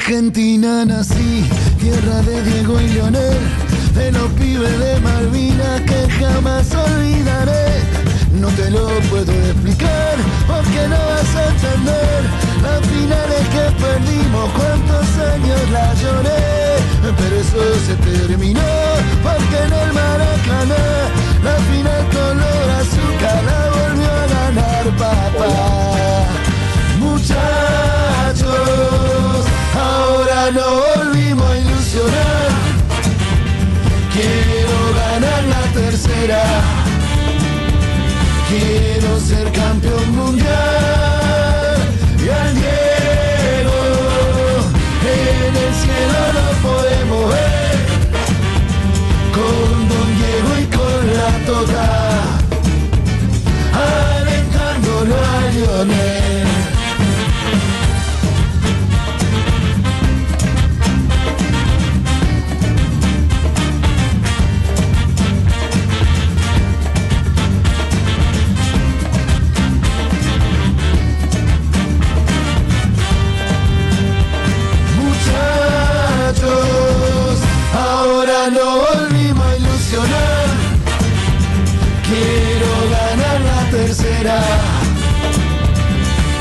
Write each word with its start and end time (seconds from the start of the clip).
Argentina 0.05 0.83
nací, 0.83 1.45
tierra 1.79 2.21
de 2.23 2.43
Diego 2.43 2.81
y 2.81 2.89
Leonel, 2.89 3.39
de 3.95 4.11
los 4.11 4.29
pibes 4.33 4.77
de 4.77 4.99
Malvinas 4.99 5.79
que 5.79 6.09
jamás 6.19 6.67
olvidaré. 6.75 7.67
No 8.33 8.49
te 8.49 8.69
lo 8.69 8.89
puedo 9.09 9.31
explicar, 9.31 10.17
porque 10.45 10.87
no 10.89 10.99
vas 11.07 11.35
a 11.37 11.47
entender 11.53 12.21
las 12.63 12.81
finales 12.85 13.47
que 13.53 13.65
perdimos, 13.81 14.51
cuántos 14.51 15.07
años 15.31 15.69
la 15.71 15.93
lloré, 15.93 16.83
pero 17.17 17.35
eso 17.37 17.63
se 17.87 17.95
Quiero 38.59 39.19
ser 39.19 39.51
campeón. 39.51 39.82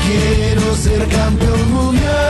Quiero 0.05 0.75
ser 0.75 1.05
campeón 1.09 1.73
mundial. 1.73 2.22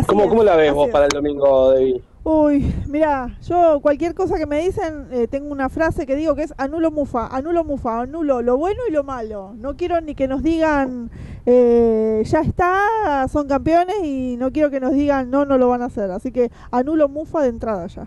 ¿Cómo, 0.07 0.29
¿Cómo, 0.29 0.43
la 0.43 0.57
ves 0.57 0.73
vos 0.73 0.91
para 0.91 1.07
el 1.07 1.11
domingo, 1.11 1.73
David? 1.73 1.97
Uy, 2.31 2.75
mira, 2.87 3.39
yo 3.41 3.81
cualquier 3.81 4.15
cosa 4.15 4.37
que 4.37 4.45
me 4.45 4.61
dicen, 4.61 5.07
eh, 5.13 5.27
tengo 5.29 5.51
una 5.51 5.71
frase 5.71 6.05
que 6.05 6.15
digo 6.15 6.35
que 6.35 6.43
es 6.43 6.53
anulo 6.59 6.91
mufa, 6.91 7.27
anulo 7.35 7.65
mufa, 7.65 8.03
anulo 8.03 8.43
lo 8.43 8.59
bueno 8.59 8.83
y 8.87 8.93
lo 8.93 9.03
malo. 9.03 9.55
No 9.57 9.79
quiero 9.79 9.99
ni 10.03 10.15
que 10.15 10.29
nos 10.29 10.43
digan 10.43 11.11
eh, 11.47 12.23
ya 12.27 12.41
está, 12.41 13.27
son 13.33 13.49
campeones 13.49 13.97
y 14.05 14.37
no 14.37 14.53
quiero 14.53 14.69
que 14.71 14.79
nos 14.79 14.93
digan 14.93 15.31
no, 15.31 15.47
no 15.47 15.57
lo 15.57 15.71
van 15.71 15.81
a 15.81 15.87
hacer. 15.87 16.11
Así 16.11 16.31
que 16.31 16.51
anulo 16.71 17.09
mufa 17.09 17.41
de 17.41 17.49
entrada 17.49 17.87
ya. 17.87 18.07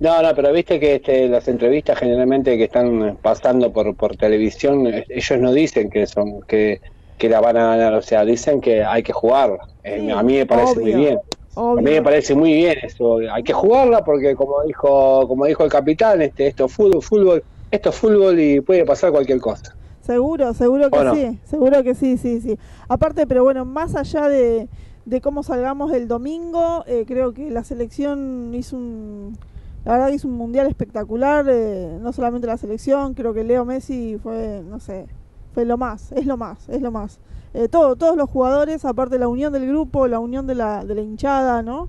No, 0.00 0.20
no, 0.20 0.34
pero 0.34 0.52
viste 0.52 0.78
que 0.78 0.96
este, 0.96 1.26
las 1.26 1.48
entrevistas 1.48 1.98
generalmente 1.98 2.58
que 2.58 2.64
están 2.64 3.16
pasando 3.22 3.72
por, 3.72 3.96
por 3.96 4.14
televisión, 4.18 4.86
eh, 4.88 5.06
ellos 5.08 5.38
no 5.40 5.54
dicen 5.54 5.88
que 5.88 6.06
son 6.06 6.42
que, 6.42 6.82
que 7.16 7.30
la 7.30 7.40
van 7.40 7.56
a 7.56 7.68
ganar, 7.68 7.94
o 7.94 8.02
sea, 8.02 8.26
dicen 8.26 8.60
que 8.60 8.84
hay 8.84 9.02
que 9.02 9.14
jugar. 9.14 9.52
a 9.54 10.22
mí 10.22 10.36
me 10.36 10.44
parece 10.44 10.80
muy 10.80 10.92
bien. 10.92 11.18
A 11.58 11.74
mí 11.74 11.90
me 11.90 12.02
parece 12.02 12.34
muy 12.34 12.52
bien 12.52 12.78
eso. 12.82 13.18
Hay 13.32 13.42
que 13.42 13.52
jugarla 13.52 14.04
porque 14.04 14.34
como 14.36 14.62
dijo, 14.62 15.26
como 15.26 15.46
dijo 15.46 15.64
el 15.64 15.70
capitán, 15.70 16.22
este, 16.22 16.46
esto 16.46 16.66
es 16.66 16.72
fútbol, 16.72 17.02
fútbol, 17.02 17.42
esto 17.70 17.90
es 17.90 17.96
fútbol 17.96 18.38
y 18.38 18.60
puede 18.60 18.84
pasar 18.84 19.10
cualquier 19.10 19.40
cosa. 19.40 19.74
Seguro, 20.02 20.54
seguro 20.54 20.90
que 20.90 21.10
sí, 21.14 21.38
seguro 21.44 21.82
que 21.82 21.94
sí, 21.94 22.16
sí, 22.16 22.40
sí. 22.40 22.58
Aparte, 22.88 23.26
pero 23.26 23.44
bueno, 23.44 23.64
más 23.64 23.94
allá 23.94 24.28
de, 24.28 24.68
de 25.04 25.20
cómo 25.20 25.42
salgamos 25.42 25.92
el 25.92 26.08
domingo, 26.08 26.84
eh, 26.86 27.04
creo 27.06 27.34
que 27.34 27.50
la 27.50 27.64
selección 27.64 28.52
hizo 28.54 28.76
un, 28.76 29.36
la 29.84 29.92
verdad 29.92 30.08
hizo 30.08 30.28
un 30.28 30.34
mundial 30.34 30.66
espectacular, 30.66 31.46
eh, 31.48 31.98
no 32.00 32.12
solamente 32.12 32.46
la 32.46 32.56
selección, 32.56 33.14
creo 33.14 33.34
que 33.34 33.44
Leo 33.44 33.64
Messi 33.64 34.18
fue, 34.22 34.62
no 34.68 34.80
sé, 34.80 35.06
fue 35.52 35.64
lo 35.64 35.76
más, 35.76 36.12
es 36.12 36.26
lo 36.26 36.36
más, 36.36 36.68
es 36.68 36.80
lo 36.80 36.90
más. 36.90 37.20
Eh, 37.54 37.68
todo, 37.68 37.96
todos 37.96 38.16
los 38.16 38.28
jugadores, 38.28 38.84
aparte 38.84 39.18
la 39.18 39.28
unión 39.28 39.52
del 39.52 39.66
grupo, 39.66 40.06
la 40.06 40.18
unión 40.18 40.46
de 40.46 40.54
la, 40.54 40.84
de 40.84 40.94
la 40.94 41.00
hinchada, 41.00 41.62
¿no? 41.62 41.88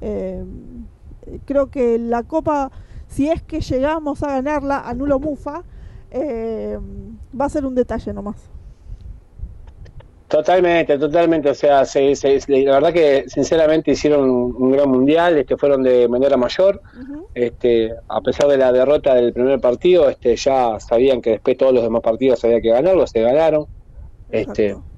Eh, 0.00 0.44
creo 1.44 1.70
que 1.70 1.98
la 1.98 2.22
Copa, 2.22 2.70
si 3.08 3.28
es 3.28 3.42
que 3.42 3.60
llegamos 3.60 4.22
a 4.22 4.28
ganarla 4.28 4.80
a 4.80 4.94
Nulo 4.94 5.18
Mufa, 5.18 5.64
eh, 6.10 6.78
va 7.38 7.44
a 7.44 7.48
ser 7.48 7.66
un 7.66 7.74
detalle 7.74 8.12
nomás. 8.12 8.36
Totalmente, 10.28 10.96
totalmente. 10.96 11.50
O 11.50 11.54
sea, 11.54 11.82
la 11.82 12.72
verdad 12.72 12.92
que 12.92 13.24
sinceramente 13.26 13.90
hicieron 13.90 14.30
un, 14.30 14.70
gran 14.70 14.88
mundial, 14.88 15.36
este, 15.38 15.56
fueron 15.56 15.82
de 15.82 16.06
manera 16.08 16.36
mayor. 16.36 16.80
este, 17.34 17.92
a 18.08 18.20
pesar 18.20 18.46
de 18.46 18.56
la 18.56 18.70
derrota 18.70 19.14
del 19.14 19.32
primer 19.32 19.60
partido, 19.60 20.08
este, 20.08 20.36
ya 20.36 20.78
sabían 20.78 21.20
que 21.20 21.30
después 21.30 21.56
todos 21.56 21.74
los 21.74 21.82
demás 21.82 22.02
partidos 22.02 22.44
había 22.44 22.60
que 22.60 22.68
ganarlos, 22.68 23.10
se 23.10 23.22
ganaron. 23.22 23.66
Este, 24.30 24.68
Exacto. 24.68 24.89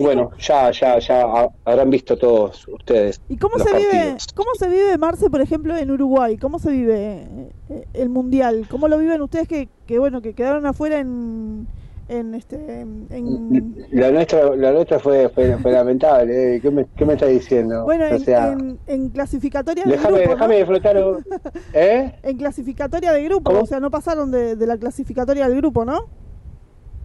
Bueno, 0.00 0.30
ya, 0.38 0.70
ya, 0.70 0.98
ya 0.98 1.48
habrán 1.64 1.90
visto 1.90 2.16
todos 2.16 2.66
ustedes. 2.68 3.20
¿Y 3.28 3.36
cómo 3.36 3.58
se 3.58 3.76
vive, 3.76 4.16
cómo 4.34 4.50
se 4.58 4.68
vive 4.68 4.98
Marce, 4.98 5.30
por 5.30 5.40
ejemplo, 5.40 5.76
en 5.76 5.90
Uruguay? 5.90 6.36
¿Cómo 6.36 6.58
se 6.58 6.70
vive 6.70 7.26
eh, 7.68 7.86
el 7.94 8.08
mundial? 8.08 8.66
¿Cómo 8.70 8.88
lo 8.88 8.98
viven 8.98 9.20
ustedes 9.22 9.48
que, 9.48 9.68
que 9.86 9.98
bueno, 9.98 10.22
que 10.22 10.34
quedaron 10.34 10.66
afuera 10.66 10.98
en, 10.98 11.66
en 12.08 12.34
este, 12.34 12.80
en... 12.80 13.86
La 13.90 14.10
nuestra, 14.10 14.54
la 14.56 14.72
nuestra 14.72 14.98
fue, 14.98 15.28
fue, 15.28 15.72
lamentable. 15.72 16.56
¿eh? 16.56 16.60
¿Qué, 16.60 16.70
me, 16.70 16.86
¿Qué 16.96 17.04
me 17.04 17.14
está 17.14 17.26
diciendo? 17.26 17.84
Bueno, 17.84 18.04
en, 18.06 18.78
en, 18.86 19.08
clasificatoria 19.10 19.84
de 19.84 19.96
grupo. 19.96 20.16
Déjame 20.16 20.56
disfrutar. 20.56 20.96
¿Eh? 21.72 22.12
En 22.22 22.36
clasificatoria 22.36 23.12
de 23.12 23.24
grupo, 23.24 23.52
o 23.52 23.66
sea, 23.66 23.80
no 23.80 23.90
pasaron 23.90 24.30
de, 24.30 24.56
de 24.56 24.66
la 24.66 24.76
clasificatoria 24.76 25.48
del 25.48 25.56
grupo, 25.56 25.84
¿no? 25.84 26.06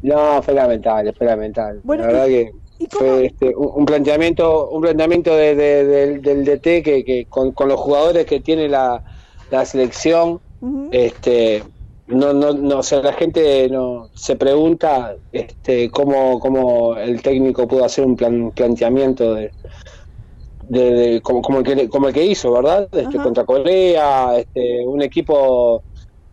No, 0.07 0.41
fue 0.41 0.53
lamentable, 0.53 1.13
fue 1.13 1.27
lamentable. 1.27 1.81
la 1.85 1.95
verdad 1.95 2.25
que 2.27 2.51
fue 2.89 3.25
este, 3.25 3.55
un, 3.55 3.85
planteamiento 3.85 4.69
un 4.69 4.81
planteamiento 4.81 5.35
de, 5.35 5.55
del 6.19 6.45
DT 6.45 6.83
que, 6.83 7.03
que 7.03 7.25
con, 7.29 7.53
los 7.67 7.79
jugadores 7.79 8.25
que 8.25 8.39
tiene 8.39 8.69
la, 8.69 9.03
la 9.49 9.65
selección, 9.65 10.39
este 10.91 11.63
no, 12.07 12.31
no, 12.33 12.53
no, 12.53 12.79
o 12.79 12.83
sea, 12.83 13.01
la 13.01 13.13
gente 13.13 13.67
no 13.69 14.09
se 14.13 14.37
pregunta 14.37 15.15
este 15.33 15.89
cómo, 15.89 16.39
cómo 16.39 16.95
el 16.95 17.21
técnico 17.21 17.67
pudo 17.67 17.83
hacer 17.83 18.05
un 18.05 18.15
plan, 18.15 18.51
planteamiento 18.51 19.33
de, 19.33 19.51
de, 20.69 21.19
como, 21.21 21.41
como, 21.41 21.59
el 21.59 21.65
que, 21.65 21.89
como 21.89 22.07
el 22.07 22.13
que 22.13 22.25
hizo, 22.25 22.51
¿verdad? 22.53 22.87
Este, 22.91 23.17
contra 23.17 23.43
Corea, 23.43 24.37
este, 24.37 24.85
un 24.85 25.01
equipo 25.01 25.83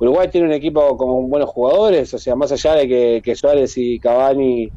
Uruguay 0.04 0.28
tiene 0.28 0.46
un 0.46 0.52
equipo 0.52 0.96
con 0.96 1.28
buenos 1.28 1.50
jugadores, 1.50 2.12
o 2.14 2.18
sea, 2.18 2.34
más 2.34 2.52
allá 2.52 2.74
de 2.74 3.22
que, 3.22 3.36
Suárez 3.36 3.76
y 3.76 3.98
Cavani, 3.98 4.70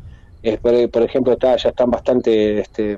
eh, 0.43 0.57
por, 0.57 1.03
ejemplo, 1.03 1.33
está, 1.33 1.55
ya 1.57 1.69
están 1.69 1.89
bastante 1.91 2.59
este, 2.59 2.97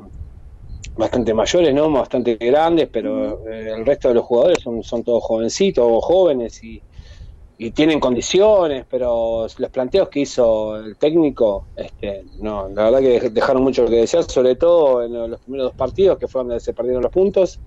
bastante 1.00 1.33
mayores, 1.33 1.74
¿no? 1.74 1.91
Bastante 1.91 2.36
grandes, 2.36 2.89
pero 2.91 3.48
eh, 3.50 3.74
el 3.77 3.86
resto 3.86 4.09
de 4.09 4.15
los 4.15 4.25
jugadores 4.25 4.59
son, 4.62 5.03
todos 5.03 5.24
jovencitos 5.24 5.86
o 5.88 6.01
jóvenes 6.01 6.63
y, 6.63 6.81
tienen 7.74 8.00
condiciones, 8.00 8.86
pero 8.89 9.45
los 9.57 9.69
planteos 9.69 10.07
que 10.07 10.21
hizo 10.21 10.77
el 10.77 10.95
técnico, 10.95 11.65
este, 11.75 12.24
no, 12.39 12.69
la 12.69 12.89
verdad 12.89 13.00
que 13.01 13.29
dejaron 13.31 13.63
mucho 13.63 13.86
que 13.86 13.98
desear, 13.98 14.24
sobre 14.24 14.55
todo 14.55 15.03
en 15.03 15.29
los 15.29 15.41
primeros 15.41 15.65
dos 15.65 15.75
partidos, 15.75 16.17
que 16.17 16.29
fue 16.29 16.39
donde 16.39 16.62
se 16.62 16.71
perdieron 16.71 17.03
los 17.03 17.12
puntos. 17.12 17.59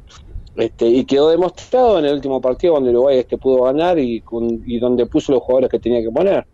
Este, 0.56 0.87
y 0.87 1.04
quedó 1.04 1.30
demostrado 1.30 1.99
en 1.99 2.04
el 2.04 2.14
último 2.14 2.40
partido 2.40 2.75
donde 2.75 2.90
Uruguay 2.90 3.18
este 3.18 3.38
pudo 3.38 3.62
ganar 3.62 3.99
y, 3.99 4.23
y 4.66 4.78
donde 4.78 5.06
puso 5.06 5.32
los 5.32 5.42
jugadores 5.42 5.71
que 5.71 5.78
tenía 5.78 6.02
que 6.02 6.11
poner. 6.11 6.47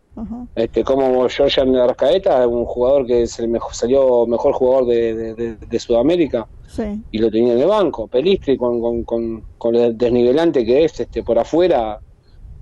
Este, 0.55 0.83
como 0.83 1.29
Georgian 1.29 1.75
Arcaeta, 1.77 2.47
un 2.47 2.65
jugador 2.65 3.07
que 3.07 3.23
es 3.23 3.39
el 3.39 3.49
mejor, 3.49 3.73
salió 3.75 4.27
mejor 4.27 4.53
jugador 4.53 4.87
de, 4.87 5.79
Sudamérica 5.79 6.49
y 7.13 7.19
lo 7.19 7.31
tenía 7.31 7.53
en 7.53 7.61
el 7.61 7.69
banco. 7.69 8.09
Pelistri 8.09 8.57
con, 8.57 9.05
con, 9.05 9.45
con, 9.57 9.75
el 9.77 9.97
desnivelante 9.97 10.65
que 10.65 10.85
es 10.85 10.99
este, 10.99 11.23
por 11.23 11.39
afuera, 11.39 12.01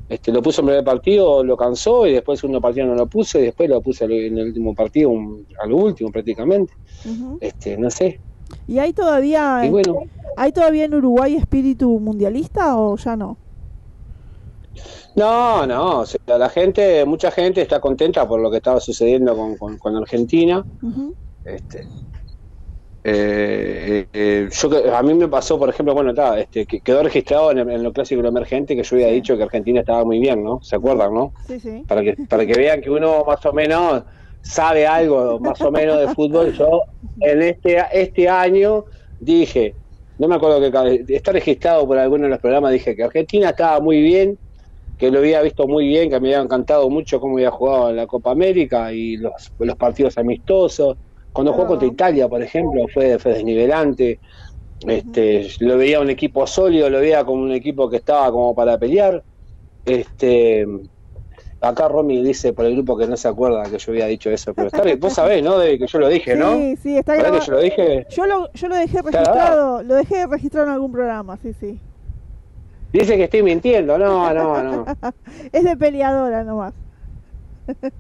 este, 0.09 0.33
lo 0.33 0.43
puso 0.43 0.61
en 0.61 0.67
primer 0.67 0.85
partido, 0.85 1.43
lo 1.43 1.57
cansó 1.57 2.07
y 2.07 2.13
después 2.13 2.37
el 2.37 2.41
segundo 2.43 2.61
partido 2.61 2.87
no 2.87 2.95
lo 2.95 3.07
puso 3.07 3.39
y 3.39 3.43
después 3.43 3.69
lo 3.71 3.81
puse 3.81 4.05
en 4.05 4.39
el 4.39 4.49
último 4.49 4.75
partido, 4.75 5.11
al 5.59 5.73
último 5.73 6.13
prácticamente. 6.13 6.75
este, 7.41 7.79
no 7.79 7.91
sé, 7.91 8.21
¿Y 8.67 8.79
hay 8.79 8.93
todavía, 8.93 9.63
hay 10.37 10.53
todavía 10.53 10.85
en 10.85 10.95
Uruguay 10.95 11.37
espíritu 11.37 11.99
mundialista 12.01 12.77
o 12.79 12.97
ya 12.97 13.17
no? 13.17 13.37
No, 15.15 15.67
no, 15.67 16.05
la 16.27 16.49
gente, 16.51 17.05
mucha 17.07 17.31
gente 17.31 17.63
está 17.63 17.81
contenta 17.81 18.29
por 18.29 18.39
lo 18.41 18.51
que 18.51 18.59
estaba 18.59 18.81
sucediendo 18.81 19.35
con, 19.59 19.79
con, 19.79 19.97
Argentina. 19.97 20.63
este, 21.43 21.87
eh, 23.09 24.09
eh, 24.13 24.49
yo 24.51 24.97
a 24.97 25.03
mí 25.03 25.15
me 25.15 25.29
pasó, 25.29 25.59
por 25.59 25.71
ejemplo, 25.71 25.95
bueno, 25.95 26.11
está, 26.11 26.41
este, 26.41 26.67
que 26.67 26.81
quedó 26.81 27.05
registrado 27.05 27.53
en, 27.53 27.83
lo 27.83 27.93
clásico 27.93 28.21
lo 28.21 28.29
emergente 28.29 28.75
que 28.75 28.83
yo 28.83 28.97
había 28.97 29.07
dicho 29.07 29.37
que 29.37 29.45
Argentina 29.45 29.79
estaba 29.79 30.05
muy 30.05 30.19
bien, 30.19 30.43
¿no? 30.43 30.61
¿Se 30.63 30.75
acuerdan, 30.75 31.15
no? 31.15 31.33
Sí, 31.47 31.61
sí. 31.61 31.85
Para 31.87 32.03
que 32.03 32.17
para 32.29 32.45
que 32.45 32.55
vean 32.55 32.81
que 32.81 32.91
uno 32.91 33.25
más 33.25 33.47
o 33.47 33.53
menos 33.53 34.03
sabe 34.47 34.87
algo 34.87 35.41
más 35.41 35.61
o 35.61 35.71
menos 35.71 35.99
de 36.01 36.15
fútbol, 36.15 36.53
yo 36.53 36.83
en 37.21 37.43
este, 37.43 37.83
este 37.93 38.29
año 38.29 38.85
dije, 39.19 39.75
no 40.19 40.29
me 40.29 40.37
acuerdo 40.37 40.61
que 40.61 41.05
está 41.15 41.33
registrado 41.33 41.87
por 41.87 41.99
alguno 41.99 42.25
de 42.25 42.31
los 42.31 42.39
programas, 42.39 42.73
dije 42.73 42.95
que 42.95 43.03
Argentina 43.03 43.51
estaba 43.51 43.81
muy 43.81 44.01
bien, 44.01 44.39
que 44.99 45.11
lo 45.11 45.19
había 45.19 45.43
visto 45.43 45.67
muy 45.67 45.89
bien, 45.89 46.09
que 46.09 46.21
me 46.21 46.29
había 46.29 46.43
encantado 46.43 46.89
mucho 46.89 47.21
cómo 47.21 47.35
había 47.35 47.51
jugado 47.51 47.91
en 47.91 47.97
la 47.97 48.07
Copa 48.07 48.31
América 48.31 48.93
y 48.93 49.17
los, 49.17 49.33
los 49.59 49.77
partidos 49.77 50.17
amistosos. 50.17 50.97
Cuando 51.33 51.53
jugó 51.53 51.67
contra 51.67 51.89
Italia, 51.89 52.29
por 52.29 52.41
ejemplo, 52.41 52.87
fue, 52.95 53.19
fue 53.19 53.35
desnivelante. 53.35 54.21
Este, 54.87 55.49
lo 55.61 55.77
veía 55.77 56.01
un 56.01 56.09
equipo 56.09 56.47
sólido, 56.47 56.89
lo 56.89 57.01
veía 57.01 57.25
como 57.25 57.43
un 57.43 57.53
equipo 57.53 57.91
que 57.91 57.97
estaba 57.97 58.31
como 58.31 58.55
para 58.55 58.79
pelear. 58.79 59.23
Este, 59.85 60.67
acá 61.61 61.89
Romy 61.89 62.23
dice 62.23 62.53
por 62.53 62.65
el 62.67 62.75
grupo 62.75 62.97
que 62.97 63.07
no 63.07 63.17
se 63.17 63.29
acuerda 63.29 63.65
que 63.65 63.79
yo 63.79 63.93
había 63.93 64.07
dicho 64.07 64.31
eso, 64.31 64.55
pero 64.55 64.69
está 64.69 64.83
bien, 64.83 65.01
vos 65.01 65.15
sabés, 65.15 65.43
¿no? 65.43 65.59
De 65.59 65.79
que 65.79 65.87
yo 65.87 65.99
lo 65.99 66.09
dije, 66.09 66.37
¿no? 66.37 66.57
Sí, 66.57 66.77
sí, 66.77 66.97
está 66.97 67.17
grabado. 67.17 67.43
yo 67.43 67.53
lo 67.53 67.61
dije? 67.61 68.07
Yo 68.11 68.27
lo, 68.27 68.53
yo 68.53 68.69
lo 68.69 68.77
dejé 68.77 69.03
registrado, 69.03 69.83
lo 69.83 69.95
dejé 69.95 70.27
registrado 70.27 70.67
en 70.67 70.73
algún 70.73 70.93
programa, 70.93 71.39
sí, 71.43 71.53
sí. 71.59 71.79
Dice 72.93 73.17
que 73.17 73.25
estoy 73.25 73.43
mintiendo, 73.43 73.99
no, 73.99 74.33
no, 74.33 74.63
no. 74.63 74.87
es 75.53 75.65
de 75.65 75.77
peleadora 75.77 76.45
nomás. 76.45 76.75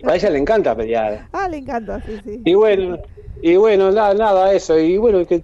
A 0.05 0.15
ella 0.15 0.31
le 0.31 0.39
encanta 0.39 0.77
pelear. 0.77 1.29
Ah, 1.33 1.49
le 1.49 1.59
encanta, 1.59 2.01
sí, 2.03 2.21
sí. 2.25 2.41
Y 2.45 2.55
bueno, 2.55 2.99
y 3.43 3.57
bueno, 3.57 3.91
nada, 3.91 4.15
nada, 4.15 4.53
eso. 4.53 4.79
Y 4.79 4.97
bueno, 4.97 5.27
que, 5.27 5.43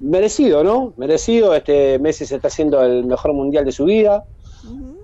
merecido, 0.00 0.62
¿no? 0.64 0.92
Merecido. 0.96 1.54
Este 1.54 1.98
Messi 1.98 2.24
se 2.24 2.36
está 2.36 2.48
haciendo 2.48 2.82
el 2.82 3.04
mejor 3.04 3.32
mundial 3.32 3.64
de 3.64 3.72
su 3.72 3.84
vida. 3.84 4.24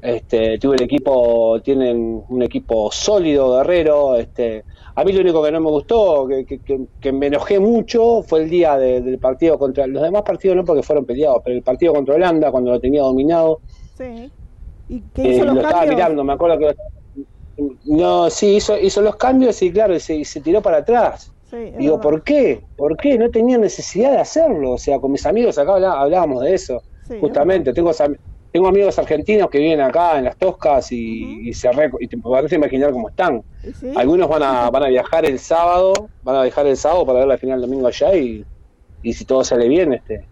Este, 0.02 0.58
tuve 0.58 0.76
el 0.76 0.82
equipo, 0.82 1.60
tienen 1.62 2.22
un 2.28 2.42
equipo 2.42 2.90
sólido, 2.90 3.56
guerrero. 3.56 4.16
Este, 4.16 4.64
a 4.94 5.04
mí 5.04 5.12
lo 5.12 5.20
único 5.20 5.42
que 5.42 5.52
no 5.52 5.60
me 5.60 5.70
gustó, 5.70 6.26
que, 6.28 7.12
me 7.12 7.26
enojé 7.26 7.60
mucho, 7.60 8.22
fue 8.22 8.42
el 8.44 8.50
día 8.50 8.76
del 8.78 9.18
partido 9.18 9.58
contra 9.58 9.86
los 9.86 10.02
demás 10.02 10.22
partidos, 10.22 10.56
no 10.56 10.64
porque 10.64 10.82
fueron 10.82 11.04
peleados, 11.04 11.42
pero 11.44 11.56
el 11.56 11.62
partido 11.62 11.94
contra 11.94 12.14
Holanda, 12.14 12.50
cuando 12.50 12.70
lo 12.72 12.80
tenía 12.80 13.02
dominado, 13.02 13.60
Sí. 14.00 14.30
¿Y 14.88 15.02
qué 15.14 15.28
hizo 15.28 15.42
eh, 15.42 15.46
lo 15.46 15.60
estaba 15.60 15.84
mirando, 15.84 16.24
me 16.24 16.32
acuerdo 16.32 16.58
que. 16.58 16.74
No, 17.84 18.30
sí, 18.30 18.56
hizo, 18.56 18.78
hizo 18.78 19.02
los 19.02 19.16
cambios 19.16 19.60
y 19.60 19.70
claro, 19.70 19.94
y 19.94 20.00
se, 20.00 20.24
se 20.24 20.40
tiró 20.40 20.62
para 20.62 20.78
atrás. 20.78 21.32
Digo, 21.78 22.00
¿por 22.00 22.22
qué? 22.22 22.62
¿Por 22.76 22.96
qué? 22.96 23.18
No 23.18 23.28
tenía 23.30 23.58
necesidad 23.58 24.12
de 24.12 24.18
hacerlo. 24.18 24.72
O 24.72 24.78
sea, 24.78 24.98
con 25.00 25.12
mis 25.12 25.26
amigos 25.26 25.58
acá 25.58 25.74
hablábamos 25.74 26.42
de 26.42 26.54
eso. 26.54 26.82
Justamente, 27.20 27.72
tengo, 27.72 27.90
tengo 28.52 28.68
amigos 28.68 28.98
argentinos 28.98 29.48
que 29.48 29.58
viven 29.58 29.80
acá 29.80 30.18
en 30.18 30.24
las 30.24 30.36
Toscas 30.36 30.90
y, 30.90 31.52
se 31.52 31.70
y 32.00 32.08
te 32.08 32.18
podrás 32.18 32.52
imaginar 32.52 32.92
cómo 32.92 33.08
están. 33.08 33.42
Algunos 33.94 34.28
van 34.28 34.42
a, 34.42 34.70
van 34.70 34.84
a 34.84 34.88
viajar 34.88 35.24
el 35.24 35.38
sábado, 35.38 35.92
van 36.22 36.36
a 36.36 36.42
viajar 36.42 36.66
el 36.66 36.76
sábado 36.76 37.06
para 37.06 37.20
ver 37.20 37.28
la 37.28 37.38
final 37.38 37.56
el 37.56 37.62
domingo 37.62 37.86
allá 37.86 38.14
y, 38.16 38.44
y 39.02 39.12
si 39.12 39.24
todo 39.24 39.44
sale 39.44 39.68
bien, 39.68 39.92
este 39.92 40.24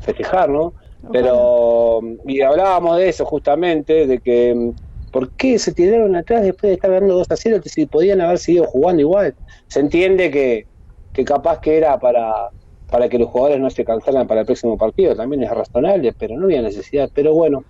festejar, 0.00 0.48
¿no? 0.48 0.72
Pero, 1.12 2.00
y 2.26 2.42
hablábamos 2.42 2.98
de 2.98 3.08
eso 3.08 3.24
justamente, 3.24 4.06
de 4.06 4.18
que 4.18 4.72
¿por 5.10 5.30
qué 5.30 5.58
se 5.58 5.72
tiraron 5.72 6.14
atrás 6.14 6.42
después 6.42 6.68
de 6.68 6.74
estar 6.74 6.90
ganando 6.90 7.14
2 7.14 7.26
a 7.30 7.36
0 7.36 7.60
si 7.64 7.86
podían 7.86 8.20
haber 8.20 8.38
seguido 8.38 8.66
jugando 8.66 9.00
igual? 9.00 9.34
Se 9.68 9.80
entiende 9.80 10.30
que, 10.30 10.66
que 11.14 11.24
capaz 11.24 11.60
que 11.60 11.78
era 11.78 11.98
para, 11.98 12.50
para 12.90 13.08
que 13.08 13.18
los 13.18 13.28
jugadores 13.28 13.60
no 13.60 13.70
se 13.70 13.84
cansaran 13.84 14.26
para 14.26 14.40
el 14.40 14.46
próximo 14.46 14.76
partido, 14.76 15.14
también 15.14 15.42
es 15.42 15.50
razonable, 15.50 16.12
pero 16.18 16.36
no 16.36 16.44
había 16.44 16.62
necesidad. 16.62 17.10
Pero 17.14 17.34
bueno, 17.34 17.64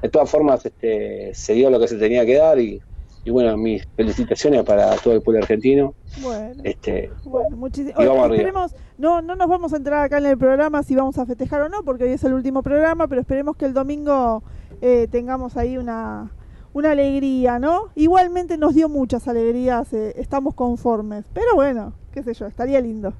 de 0.00 0.08
todas 0.08 0.30
formas 0.30 0.64
este, 0.64 1.34
se 1.34 1.54
dio 1.54 1.70
lo 1.70 1.78
que 1.78 1.88
se 1.88 1.96
tenía 1.96 2.24
que 2.24 2.36
dar 2.36 2.58
y, 2.58 2.80
y 3.24 3.30
bueno, 3.30 3.56
mis 3.56 3.86
felicitaciones 3.96 4.64
para 4.64 4.96
todo 4.96 5.14
el 5.14 5.22
pueblo 5.22 5.42
argentino. 5.42 5.94
Bueno, 6.20 6.62
este, 6.64 7.10
bueno 7.24 7.56
muchísimas 7.56 8.74
no, 8.98 9.22
no 9.22 9.36
nos 9.36 9.48
vamos 9.48 9.72
a 9.72 9.76
entrar 9.76 10.04
acá 10.04 10.18
en 10.18 10.26
el 10.26 10.38
programa 10.38 10.82
si 10.82 10.94
vamos 10.94 11.18
a 11.18 11.26
festejar 11.26 11.62
o 11.62 11.68
no, 11.68 11.82
porque 11.82 12.04
hoy 12.04 12.10
es 12.10 12.24
el 12.24 12.34
último 12.34 12.62
programa, 12.62 13.08
pero 13.08 13.20
esperemos 13.20 13.56
que 13.56 13.64
el 13.64 13.74
domingo 13.74 14.42
eh, 14.80 15.08
tengamos 15.10 15.56
ahí 15.56 15.76
una, 15.76 16.30
una 16.72 16.92
alegría, 16.92 17.58
¿no? 17.58 17.88
Igualmente 17.94 18.56
nos 18.58 18.74
dio 18.74 18.88
muchas 18.88 19.28
alegrías, 19.28 19.92
eh, 19.92 20.14
estamos 20.16 20.54
conformes, 20.54 21.24
pero 21.32 21.54
bueno, 21.54 21.94
qué 22.12 22.22
sé 22.22 22.34
yo, 22.34 22.46
estaría 22.46 22.80
lindo. 22.80 23.12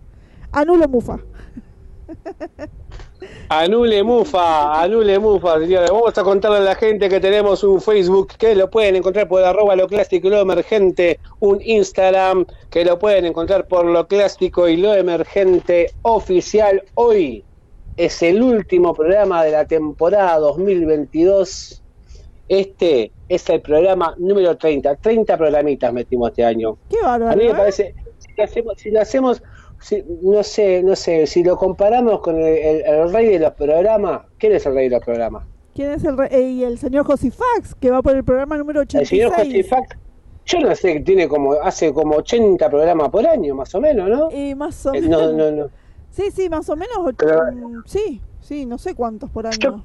Anulo 0.53 0.87
Mufa. 0.89 1.19
Anule 3.49 4.03
Mufa, 4.03 4.83
anule 4.83 5.19
Mufa, 5.19 5.59
señores. 5.59 5.91
Vamos 5.91 6.17
a 6.17 6.23
contarle 6.23 6.59
a 6.59 6.61
la 6.61 6.75
gente 6.75 7.09
que 7.09 7.21
tenemos 7.21 7.63
un 7.65 7.81
Facebook 7.81 8.33
que 8.39 8.55
lo 8.55 8.71
pueden 8.71 8.97
encontrar 8.97 9.29
por 9.29 9.43
arroba 9.43 9.77
lo 9.77 9.87
clásico 9.89 10.29
y 10.29 10.31
lo 10.31 10.39
emergente, 10.39 11.21
un 11.41 11.61
Instagram 11.63 12.47
que 12.71 12.85
lo 12.85 12.99
pueden 12.99 13.27
encontrar 13.27 13.67
por 13.67 13.87
lo 13.87 14.07
clásico 14.07 14.69
y 14.69 14.77
lo 14.77 14.95
emergente 14.95 15.93
oficial. 16.03 16.83
Hoy 16.95 17.45
es 17.97 18.23
el 18.23 18.43
último 18.43 18.95
programa 18.95 19.45
de 19.45 19.53
la 19.53 19.67
temporada 19.67 20.39
2022. 20.39 21.83
Este 22.49 23.13
es 23.29 23.49
el 23.49 23.61
programa 23.61 24.15
número 24.19 24.57
30. 24.57 24.97
30 24.97 25.37
programitas 25.39 25.93
metimos 25.93 26.31
este 26.31 26.45
año. 26.45 26.77
Qué 26.91 27.01
bárbaro. 27.03 27.33
A 27.33 27.37
mí 27.37 27.45
me 27.45 27.51
¿eh? 27.51 27.55
parece, 27.55 27.95
si 28.77 28.91
lo 28.91 29.01
hacemos 29.01 29.43
no 30.23 30.43
sé, 30.43 30.83
no 30.83 30.97
sé, 30.97 31.27
si 31.27 31.43
lo 31.43 31.57
comparamos 31.57 32.21
con 32.21 32.39
el, 32.39 33.13
rey 33.13 33.29
de 33.29 33.39
los 33.39 33.53
programas, 33.53 34.23
¿quién 34.39 34.53
es 34.53 34.67
el 34.67 34.75
rey 34.75 34.89
de 34.89 34.97
los 34.97 35.05
programas? 35.05 35.45
¿Quién 35.75 35.93
es 35.93 36.05
el 36.05 36.17
rey? 36.17 36.29
Eh, 36.33 36.51
y 36.51 36.65
el 36.65 36.79
señor 36.79 37.05
Josifax, 37.05 37.75
que 37.81 37.91
va 37.91 38.03
por 38.03 38.15
el 38.15 38.25
programa 38.25 38.57
número 38.57 38.81
86. 38.81 39.23
El 39.23 39.31
señor 39.31 39.47
Josifax, 39.47 39.97
yo 40.47 40.61
no 40.61 40.75
sé, 40.75 41.01
tiene 41.01 41.29
como, 41.29 41.55
hace 41.55 41.93
como 41.93 42.17
80 42.17 42.69
programas 42.69 43.09
por 43.11 43.27
año, 43.27 43.55
más 43.55 43.75
o 43.75 43.81
menos, 43.81 44.09
¿no? 44.09 44.31
Y 44.31 44.55
más 44.55 44.85
o 44.87 44.93
menos. 44.93 45.07
Eh, 45.07 45.11
no, 45.11 45.33
no, 45.33 45.51
no. 45.51 45.71
Sí, 46.11 46.31
sí, 46.31 46.49
más 46.49 46.69
o 46.69 46.77
menos. 46.77 46.99
Mm, 46.99 47.79
sí, 47.87 48.21
sí, 48.41 48.67
no 48.67 48.79
sé 48.79 48.95
cuántos 48.95 49.31
por 49.31 49.47
año. 49.47 49.57
Yo 49.59 49.85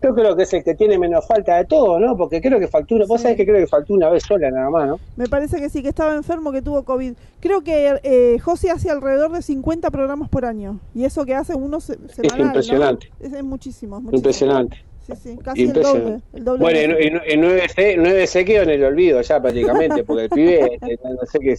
creo 0.00 0.36
que 0.36 0.42
es 0.42 0.52
el 0.52 0.64
que 0.64 0.74
tiene 0.74 0.98
menos 0.98 1.26
falta 1.26 1.56
de 1.56 1.64
todo, 1.64 1.98
¿no? 1.98 2.16
Porque 2.16 2.40
creo 2.40 2.58
que 2.58 2.68
faltó, 2.68 2.96
vos 3.06 3.20
sabés 3.20 3.36
que 3.36 3.44
creo 3.44 3.58
que 3.58 3.66
faltó 3.66 3.94
una 3.94 4.08
vez 4.08 4.22
sola 4.24 4.50
nada 4.50 4.70
más, 4.70 4.88
¿no? 4.88 5.00
Me 5.16 5.28
parece 5.28 5.60
que 5.60 5.68
sí, 5.68 5.82
que 5.82 5.88
estaba 5.88 6.14
enfermo, 6.14 6.52
que 6.52 6.62
tuvo 6.62 6.84
COVID. 6.84 7.14
Creo 7.40 7.62
que 7.62 8.00
eh, 8.02 8.38
José 8.38 8.70
hace 8.70 8.90
alrededor 8.90 9.32
de 9.32 9.42
50 9.42 9.90
programas 9.90 10.28
por 10.28 10.44
año. 10.44 10.80
Y 10.94 11.04
eso 11.04 11.24
que 11.24 11.34
hace 11.34 11.54
uno 11.54 11.80
se, 11.80 11.94
Es 11.94 12.38
impresionante. 12.38 13.10
Es, 13.20 13.42
muchísimo, 13.42 14.02
Impresionante. 14.12 14.84
Sí, 15.06 15.12
sí, 15.22 15.38
casi 15.42 15.62
el 15.62 15.72
doble, 15.72 16.20
el 16.34 16.44
doble. 16.44 16.60
Bueno, 16.60 16.94
en, 16.98 17.42
9C, 17.42 17.96
9C 17.96 18.44
quedó 18.44 18.62
en 18.64 18.70
el 18.70 18.84
olvido 18.84 19.22
ya 19.22 19.40
prácticamente, 19.40 20.04
porque 20.04 20.24
el 20.24 20.30
pibe, 20.30 20.74
este, 20.74 20.98
no 21.02 21.26
sé 21.26 21.38
qué 21.38 21.56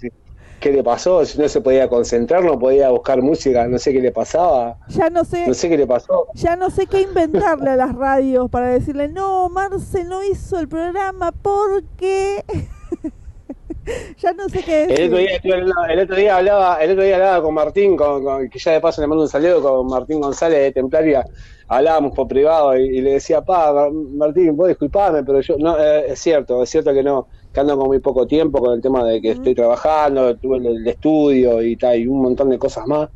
qué 0.59 0.71
le 0.71 0.83
pasó, 0.83 1.25
si 1.25 1.39
no 1.39 1.47
se 1.47 1.61
podía 1.61 1.87
concentrar, 1.87 2.43
no 2.43 2.59
podía 2.59 2.89
buscar 2.89 3.21
música, 3.21 3.67
no 3.67 3.79
sé 3.79 3.93
qué 3.93 4.01
le 4.01 4.11
pasaba. 4.11 4.77
Ya 4.89 5.09
no 5.09 5.23
sé. 5.23 5.47
No 5.47 5.53
sé 5.53 5.69
qué 5.69 5.77
le 5.77 5.87
pasó. 5.87 6.27
Ya 6.33 6.55
no 6.55 6.69
sé 6.69 6.87
qué 6.87 7.01
inventarle 7.01 7.71
a 7.71 7.75
las 7.75 7.95
radios 7.95 8.49
para 8.49 8.67
decirle, 8.67 9.07
no, 9.07 9.49
Marce 9.49 10.03
no 10.03 10.23
hizo 10.23 10.59
el 10.59 10.67
programa 10.67 11.31
porque... 11.31 12.43
ya 14.17 14.33
no 14.33 14.49
sé 14.49 14.63
qué 14.63 14.87
decir. 14.87 14.99
El 14.99 15.05
otro, 15.07 15.17
día, 15.17 15.73
el 15.89 15.99
otro 15.99 16.15
día 16.15 16.37
hablaba, 16.37 16.75
el 16.75 16.91
otro 16.91 17.03
día 17.03 17.15
hablaba 17.15 17.41
con 17.41 17.53
Martín, 17.53 17.97
con, 17.97 18.49
que 18.49 18.59
ya 18.59 18.73
de 18.73 18.81
paso 18.81 19.01
le 19.01 19.07
mando 19.07 19.23
un 19.23 19.29
saludo 19.29 19.61
con 19.61 19.87
Martín 19.87 20.21
González 20.21 20.59
de 20.59 20.71
Templaria, 20.71 21.25
hablábamos 21.67 22.13
por 22.13 22.27
privado 22.27 22.75
y, 22.77 23.01
le 23.01 23.13
decía, 23.13 23.41
pa, 23.41 23.89
Martín, 23.91 24.55
vos 24.55 24.67
disculpame, 24.67 25.23
pero 25.23 25.39
yo, 25.41 25.55
no, 25.57 25.79
eh, 25.79 26.11
es 26.11 26.19
cierto, 26.19 26.63
es 26.63 26.69
cierto 26.69 26.93
que 26.93 27.03
no, 27.03 27.27
que 27.53 27.59
ando 27.59 27.77
con 27.77 27.87
muy 27.87 27.99
poco 27.99 28.27
tiempo 28.27 28.59
con 28.59 28.73
el 28.73 28.81
tema 28.81 29.03
de 29.03 29.21
que 29.21 29.31
estoy 29.31 29.55
trabajando, 29.55 30.35
tuve 30.35 30.57
el, 30.57 30.87
estudio 30.87 31.61
y 31.61 31.75
tal, 31.75 31.99
y 31.99 32.07
un 32.07 32.21
montón 32.21 32.49
de 32.49 32.59
cosas 32.59 32.87
más. 32.87 33.09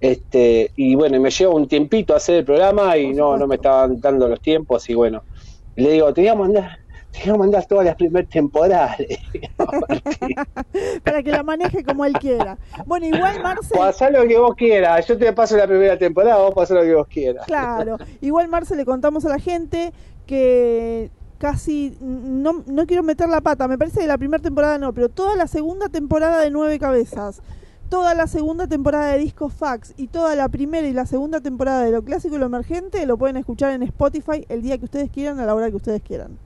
Este, 0.00 0.70
y 0.76 0.94
bueno, 0.94 1.20
me 1.20 1.30
llevo 1.30 1.54
un 1.54 1.68
tiempito 1.68 2.14
a 2.14 2.16
hacer 2.16 2.36
el 2.36 2.44
programa 2.44 2.96
y 2.96 3.12
no, 3.12 3.36
no 3.36 3.46
me 3.46 3.56
estaban 3.56 4.00
dando 4.00 4.28
los 4.28 4.40
tiempos 4.40 4.88
y 4.90 4.94
bueno, 4.94 5.22
le 5.76 5.92
digo, 5.92 6.12
te 6.12 6.22
voy 6.22 6.28
a 6.28 6.34
mandar, 6.34 6.78
te 7.12 7.20
voy 7.26 7.34
a 7.34 7.38
mandar 7.38 7.66
todas 7.66 7.84
las 7.84 7.94
primeras 7.94 8.28
temporadas. 8.28 8.96
Para 11.04 11.22
que 11.22 11.30
la 11.30 11.42
maneje 11.42 11.84
como 11.84 12.04
él 12.04 12.14
quiera. 12.14 12.58
Bueno, 12.84 13.06
igual 13.06 13.42
Marce. 13.42 13.74
Pasá 13.76 14.10
lo 14.10 14.26
que 14.26 14.38
vos 14.38 14.54
quieras. 14.56 15.06
Yo 15.06 15.16
te 15.16 15.32
paso 15.32 15.56
la 15.56 15.66
primera 15.66 15.96
temporada, 15.96 16.42
vos 16.42 16.54
pasá 16.54 16.74
lo 16.74 16.82
que 16.82 16.94
vos 16.94 17.06
quieras. 17.06 17.46
Claro. 17.46 17.96
Igual 18.20 18.48
Marce 18.48 18.74
le 18.74 18.84
contamos 18.84 19.24
a 19.24 19.28
la 19.28 19.38
gente 19.38 19.92
que 20.26 21.10
casi, 21.42 21.96
no, 22.00 22.62
no 22.68 22.86
quiero 22.86 23.02
meter 23.02 23.28
la 23.28 23.40
pata, 23.40 23.66
me 23.66 23.76
parece 23.76 23.98
que 23.98 24.06
la 24.06 24.16
primera 24.16 24.40
temporada 24.40 24.78
no, 24.78 24.94
pero 24.94 25.08
toda 25.08 25.34
la 25.34 25.48
segunda 25.48 25.88
temporada 25.88 26.38
de 26.38 26.50
Nueve 26.50 26.78
Cabezas, 26.78 27.42
toda 27.88 28.14
la 28.14 28.28
segunda 28.28 28.68
temporada 28.68 29.08
de 29.08 29.18
Disco 29.18 29.48
Fax 29.48 29.94
y 29.96 30.06
toda 30.06 30.36
la 30.36 30.48
primera 30.48 30.86
y 30.86 30.92
la 30.92 31.04
segunda 31.04 31.40
temporada 31.40 31.82
de 31.82 31.90
Lo 31.90 32.04
Clásico 32.04 32.36
y 32.36 32.38
Lo 32.38 32.46
Emergente 32.46 33.04
lo 33.06 33.16
pueden 33.16 33.38
escuchar 33.38 33.72
en 33.72 33.82
Spotify 33.82 34.46
el 34.48 34.62
día 34.62 34.78
que 34.78 34.84
ustedes 34.84 35.10
quieran, 35.10 35.40
a 35.40 35.46
la 35.46 35.56
hora 35.56 35.68
que 35.68 35.74
ustedes 35.74 36.00
quieran. 36.00 36.38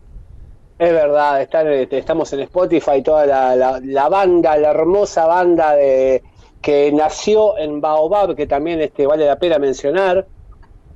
Es 0.79 0.93
verdad, 0.93 1.43
este, 1.43 1.99
estamos 1.99 2.33
en 2.33 2.41
Spotify, 2.41 3.03
toda 3.03 3.27
la, 3.27 3.79
la, 3.83 4.09
banda, 4.09 4.57
la 4.57 4.71
hermosa 4.71 5.27
banda 5.27 5.75
de 5.75 6.23
que 6.63 6.91
nació 6.91 7.59
en 7.59 7.83
Baobab, 7.83 8.35
que 8.35 8.47
también 8.47 8.81
este, 8.81 9.07
vale 9.07 9.27
la 9.27 9.39
pena 9.39 9.59
mencionar, 9.59 10.27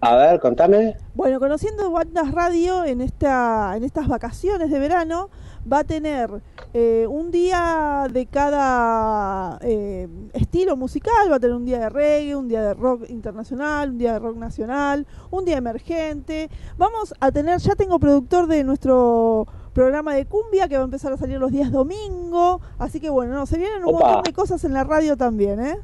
A 0.00 0.16
ver, 0.16 0.40
contame. 0.40 0.96
Bueno, 1.14 1.40
Conociendo 1.40 1.90
Bandas 1.90 2.32
Radio 2.32 2.84
en, 2.84 3.00
esta, 3.00 3.74
en 3.76 3.84
estas 3.84 4.06
vacaciones 4.06 4.70
de 4.70 4.78
verano 4.78 5.30
va 5.70 5.80
a 5.80 5.84
tener 5.84 6.30
eh, 6.72 7.06
un 7.08 7.30
día 7.30 8.06
de 8.10 8.26
cada 8.26 9.58
eh, 9.62 10.08
estilo 10.32 10.76
musical, 10.76 11.30
va 11.30 11.36
a 11.36 11.40
tener 11.40 11.56
un 11.56 11.64
día 11.64 11.78
de 11.78 11.88
reggae, 11.88 12.36
un 12.36 12.48
día 12.48 12.62
de 12.62 12.74
rock 12.74 13.08
internacional, 13.08 13.90
un 13.90 13.98
día 13.98 14.14
de 14.14 14.18
rock 14.18 14.36
nacional, 14.36 15.06
un 15.30 15.44
día 15.44 15.56
emergente. 15.56 16.50
Vamos 16.76 17.14
a 17.20 17.30
tener, 17.32 17.58
ya 17.60 17.74
tengo 17.74 17.98
productor 17.98 18.46
de 18.46 18.64
nuestro 18.64 19.46
programa 19.72 20.14
de 20.14 20.26
cumbia 20.26 20.68
que 20.68 20.76
va 20.76 20.82
a 20.82 20.84
empezar 20.84 21.12
a 21.12 21.16
salir 21.16 21.38
los 21.38 21.50
días 21.50 21.70
domingo. 21.70 22.60
Así 22.78 23.00
que 23.00 23.10
bueno, 23.10 23.34
no, 23.34 23.46
se 23.46 23.58
vienen 23.58 23.84
un 23.84 23.92
montón 23.92 24.22
de 24.22 24.32
cosas 24.32 24.64
en 24.64 24.72
la 24.72 24.84
radio 24.84 25.16
también, 25.16 25.60
¿eh? 25.60 25.78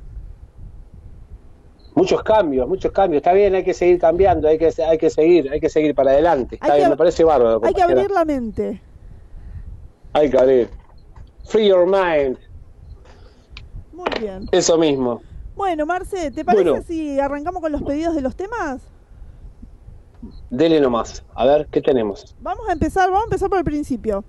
Muchos 1.94 2.22
cambios, 2.22 2.68
muchos 2.68 2.92
cambios. 2.92 3.20
Está 3.20 3.32
bien, 3.32 3.54
hay 3.54 3.64
que 3.64 3.74
seguir 3.74 3.98
cambiando, 3.98 4.48
hay 4.48 4.58
que, 4.58 4.72
hay 4.88 4.96
que 4.96 5.10
seguir, 5.10 5.50
hay 5.50 5.60
que 5.60 5.68
seguir 5.68 5.94
para 5.94 6.12
adelante. 6.12 6.54
Está 6.54 6.76
bien, 6.76 6.88
me 6.88 6.96
parece 6.96 7.24
bárbaro. 7.24 7.60
Hay 7.64 7.74
que 7.74 7.82
abrir 7.82 8.10
la 8.10 8.24
mente. 8.24 8.80
Hay 10.12 10.30
que 10.30 10.38
abrir. 10.38 10.70
Free 11.44 11.68
your 11.68 11.86
mind. 11.86 12.38
Muy 13.92 14.08
bien. 14.20 14.48
Eso 14.52 14.76
mismo. 14.78 15.20
Bueno, 15.56 15.84
Marce, 15.84 16.30
¿te 16.30 16.44
parece 16.44 16.82
si 16.82 17.20
arrancamos 17.20 17.60
con 17.60 17.70
los 17.70 17.82
pedidos 17.82 18.14
de 18.14 18.22
los 18.22 18.34
temas? 18.34 18.80
Dele 20.50 20.80
nomás, 20.80 21.22
a 21.34 21.46
ver, 21.46 21.66
¿qué 21.70 21.80
tenemos? 21.80 22.36
Vamos 22.40 22.68
a 22.68 22.72
empezar, 22.72 23.08
vamos 23.10 23.24
a 23.24 23.26
empezar 23.26 23.48
por 23.48 23.58
el 23.58 23.64
principio. 23.64 24.24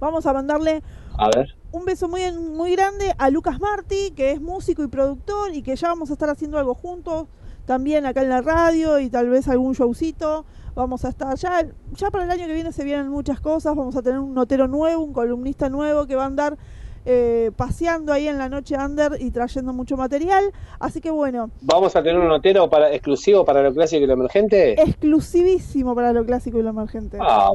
Vamos 0.00 0.26
a 0.26 0.32
mandarle 0.32 0.82
a 1.16 1.28
ver. 1.34 1.54
un 1.72 1.84
beso 1.84 2.08
muy, 2.08 2.30
muy 2.32 2.72
grande 2.72 3.14
a 3.18 3.30
Lucas 3.30 3.60
Martí, 3.60 4.12
que 4.12 4.32
es 4.32 4.40
músico 4.40 4.82
y 4.82 4.88
productor 4.88 5.54
y 5.54 5.62
que 5.62 5.76
ya 5.76 5.88
vamos 5.88 6.10
a 6.10 6.12
estar 6.14 6.30
haciendo 6.30 6.58
algo 6.58 6.74
juntos, 6.74 7.26
también 7.66 8.06
acá 8.06 8.22
en 8.22 8.28
la 8.28 8.42
radio 8.42 8.98
y 9.00 9.10
tal 9.10 9.28
vez 9.28 9.48
algún 9.48 9.74
showcito. 9.74 10.44
Vamos 10.78 11.04
a 11.04 11.08
estar 11.08 11.34
ya, 11.34 11.66
ya 11.90 12.08
para 12.08 12.22
el 12.22 12.30
año 12.30 12.46
que 12.46 12.52
viene 12.52 12.70
se 12.70 12.84
vienen 12.84 13.08
muchas 13.08 13.40
cosas, 13.40 13.74
vamos 13.74 13.96
a 13.96 14.02
tener 14.02 14.20
un 14.20 14.32
notero 14.32 14.68
nuevo, 14.68 15.02
un 15.02 15.12
columnista 15.12 15.68
nuevo 15.68 16.06
que 16.06 16.14
va 16.14 16.22
a 16.22 16.26
andar 16.26 16.56
eh, 17.04 17.50
paseando 17.56 18.12
ahí 18.12 18.28
en 18.28 18.38
la 18.38 18.48
noche 18.48 18.76
under 18.76 19.16
y 19.18 19.32
trayendo 19.32 19.72
mucho 19.72 19.96
material. 19.96 20.52
Así 20.78 21.00
que 21.00 21.10
bueno. 21.10 21.50
¿Vamos 21.62 21.96
a 21.96 22.02
tener 22.04 22.20
un 22.20 22.28
notero 22.28 22.70
para, 22.70 22.92
exclusivo 22.92 23.44
para 23.44 23.60
lo 23.60 23.74
clásico 23.74 24.04
y 24.04 24.06
lo 24.06 24.12
emergente? 24.12 24.80
Exclusivísimo 24.80 25.96
para 25.96 26.12
lo 26.12 26.24
clásico 26.24 26.60
y 26.60 26.62
lo 26.62 26.70
emergente. 26.70 27.18
Ah, 27.20 27.50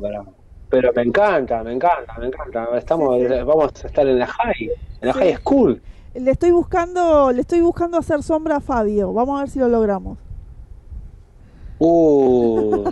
pero, 0.69 0.91
me 0.93 1.03
encanta, 1.03 1.63
me 1.63 1.71
encanta, 1.71 2.15
me 2.19 2.27
encanta. 2.27 2.77
Estamos, 2.77 3.17
Vamos 3.45 3.85
a 3.85 3.87
estar 3.87 4.05
en 4.05 4.19
la 4.19 4.27
high, 4.27 4.69
en 4.99 5.07
la 5.07 5.13
high 5.13 5.37
school. 5.37 5.81
Le 6.13 6.29
estoy 6.29 6.51
buscando, 6.51 7.31
le 7.31 7.39
estoy 7.39 7.61
buscando 7.61 7.97
hacer 7.97 8.21
sombra 8.21 8.57
a 8.57 8.59
Fabio. 8.59 9.13
Vamos 9.13 9.37
a 9.37 9.43
ver 9.43 9.49
si 9.49 9.59
lo 9.59 9.69
logramos. 9.69 10.17
Uh. 11.85 12.89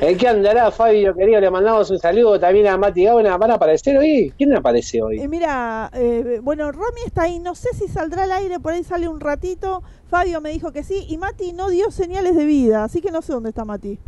¿En 0.00 0.16
qué 0.16 0.28
andará, 0.28 0.70
Fabio, 0.70 1.14
querido? 1.16 1.40
Le 1.40 1.50
mandamos 1.50 1.90
un 1.90 1.98
saludo 1.98 2.38
también 2.38 2.68
a 2.68 2.76
Mati 2.76 3.04
Gauna. 3.04 3.36
¿Van 3.36 3.50
a 3.50 3.54
aparecer 3.54 3.96
hoy? 3.98 4.32
¿Quién 4.36 4.54
aparece 4.54 5.02
hoy? 5.02 5.20
Eh, 5.20 5.26
mira, 5.26 5.90
eh, 5.94 6.38
bueno, 6.44 6.70
Romy 6.70 7.00
está 7.04 7.22
ahí. 7.22 7.40
No 7.40 7.56
sé 7.56 7.70
si 7.74 7.88
saldrá 7.88 8.22
al 8.22 8.30
aire, 8.32 8.60
por 8.60 8.72
ahí 8.72 8.84
sale 8.84 9.08
un 9.08 9.18
ratito. 9.18 9.82
Fabio 10.08 10.40
me 10.40 10.50
dijo 10.50 10.70
que 10.70 10.84
sí. 10.84 11.06
Y 11.08 11.18
Mati 11.18 11.52
no 11.52 11.70
dio 11.70 11.90
señales 11.90 12.36
de 12.36 12.44
vida, 12.44 12.84
así 12.84 13.00
que 13.00 13.10
no 13.10 13.20
sé 13.20 13.32
dónde 13.32 13.48
está 13.48 13.64
Mati. 13.64 13.98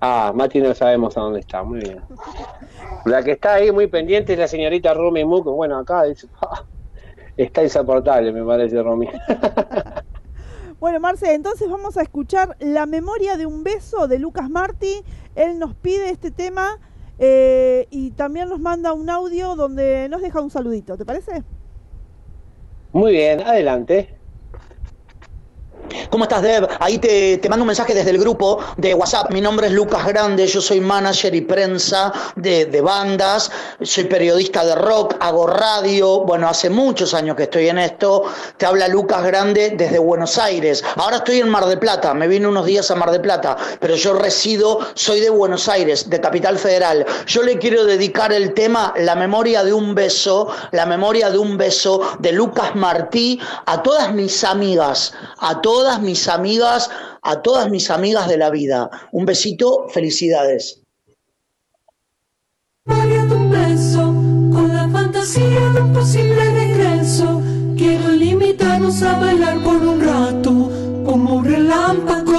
Ah, 0.00 0.32
Mati 0.34 0.60
no 0.60 0.74
sabemos 0.74 1.16
a 1.16 1.20
dónde 1.20 1.40
está. 1.40 1.62
Muy 1.62 1.78
bien. 1.78 2.00
La 3.04 3.22
que 3.22 3.32
está 3.32 3.54
ahí 3.54 3.70
muy 3.70 3.86
pendiente 3.86 4.32
es 4.32 4.40
la 4.40 4.48
señorita 4.48 4.92
Romy 4.92 5.24
Muco. 5.24 5.52
Bueno, 5.52 5.78
acá 5.78 6.02
está 7.36 7.62
insoportable, 7.62 8.32
me 8.32 8.44
parece, 8.44 8.82
Romy. 8.82 9.08
Bueno, 10.84 11.00
Marce, 11.00 11.32
entonces 11.32 11.66
vamos 11.70 11.96
a 11.96 12.02
escuchar 12.02 12.58
La 12.60 12.84
memoria 12.84 13.38
de 13.38 13.46
un 13.46 13.64
beso 13.64 14.06
de 14.06 14.18
Lucas 14.18 14.50
Martí. 14.50 15.02
Él 15.34 15.58
nos 15.58 15.74
pide 15.74 16.10
este 16.10 16.30
tema 16.30 16.78
eh, 17.18 17.86
y 17.90 18.10
también 18.10 18.50
nos 18.50 18.60
manda 18.60 18.92
un 18.92 19.08
audio 19.08 19.56
donde 19.56 20.10
nos 20.10 20.20
deja 20.20 20.42
un 20.42 20.50
saludito, 20.50 20.98
¿te 20.98 21.06
parece? 21.06 21.42
Muy 22.92 23.12
bien, 23.12 23.40
adelante. 23.40 24.14
¿Cómo 26.10 26.24
estás, 26.24 26.42
Deb? 26.42 26.68
Ahí 26.80 26.98
te, 26.98 27.38
te, 27.38 27.48
mando 27.48 27.62
un 27.62 27.68
mensaje 27.68 27.94
desde 27.94 28.10
el 28.10 28.18
grupo 28.18 28.58
de 28.76 28.94
WhatsApp. 28.94 29.30
Mi 29.30 29.40
nombre 29.40 29.66
es 29.66 29.72
Lucas 29.72 30.06
Grande, 30.06 30.46
yo 30.46 30.60
soy 30.60 30.80
manager 30.80 31.34
y 31.34 31.40
prensa 31.42 32.12
de, 32.36 32.66
de, 32.66 32.80
bandas, 32.80 33.50
soy 33.82 34.04
periodista 34.04 34.64
de 34.64 34.74
rock, 34.74 35.16
hago 35.20 35.46
radio. 35.46 36.20
Bueno, 36.20 36.48
hace 36.48 36.70
muchos 36.70 37.14
años 37.14 37.36
que 37.36 37.44
estoy 37.44 37.68
en 37.68 37.78
esto. 37.78 38.24
Te 38.56 38.66
habla 38.66 38.88
Lucas 38.88 39.24
Grande 39.24 39.74
desde 39.76 39.98
Buenos 39.98 40.38
Aires. 40.38 40.82
Ahora 40.96 41.16
estoy 41.16 41.40
en 41.40 41.48
Mar 41.48 41.66
de 41.66 41.76
Plata, 41.76 42.14
me 42.14 42.28
vine 42.28 42.46
unos 42.46 42.66
días 42.66 42.90
a 42.90 42.94
Mar 42.94 43.10
de 43.10 43.20
Plata, 43.20 43.56
pero 43.80 43.94
yo 43.94 44.14
resido, 44.14 44.80
soy 44.94 45.20
de 45.20 45.30
Buenos 45.30 45.68
Aires, 45.68 46.08
de 46.08 46.20
Capital 46.20 46.58
Federal. 46.58 47.04
Yo 47.26 47.42
le 47.42 47.58
quiero 47.58 47.84
dedicar 47.84 48.32
el 48.32 48.54
tema 48.54 48.94
La 48.96 49.14
memoria 49.14 49.64
de 49.64 49.72
un 49.72 49.94
beso, 49.94 50.48
la 50.70 50.86
memoria 50.86 51.30
de 51.30 51.38
un 51.38 51.56
beso 51.56 52.00
de 52.18 52.32
Lucas 52.32 52.74
Martí 52.74 53.40
a 53.66 53.82
todas 53.82 54.12
mis 54.12 54.44
amigas, 54.44 55.12
a 55.38 55.60
todas 55.60 55.73
todas 55.74 56.00
mis 56.00 56.28
amigas, 56.28 56.88
a 57.20 57.42
todas 57.42 57.68
mis 57.68 57.90
amigas 57.90 58.28
de 58.28 58.36
la 58.36 58.50
vida. 58.50 58.88
Un 59.10 59.24
besito, 59.26 59.88
felicidades. 59.88 60.80
Beso, 63.50 64.04
con 64.54 64.68
la 64.72 64.88
fantasía 64.88 65.64
de 65.74 65.80
un 65.80 65.92
posible 65.92 66.44
regreso. 66.62 67.42
Quiero 67.76 68.08
limitarnos 68.10 69.02
a 69.02 69.18
bailar 69.18 69.64
por 69.64 69.78
un 69.92 70.00
rato, 70.00 70.52
como 71.04 71.42
relámpagos. 71.42 72.34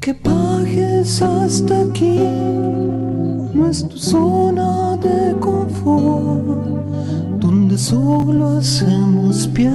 que 0.00 0.12
pagues 0.12 1.22
hasta 1.22 1.80
aquí 1.80 2.13
es 3.74 3.84
zona 3.96 4.96
de 4.98 5.34
confort, 5.40 7.40
donde 7.40 7.76
solo 7.76 8.58
hacemos 8.58 9.48
pie, 9.48 9.68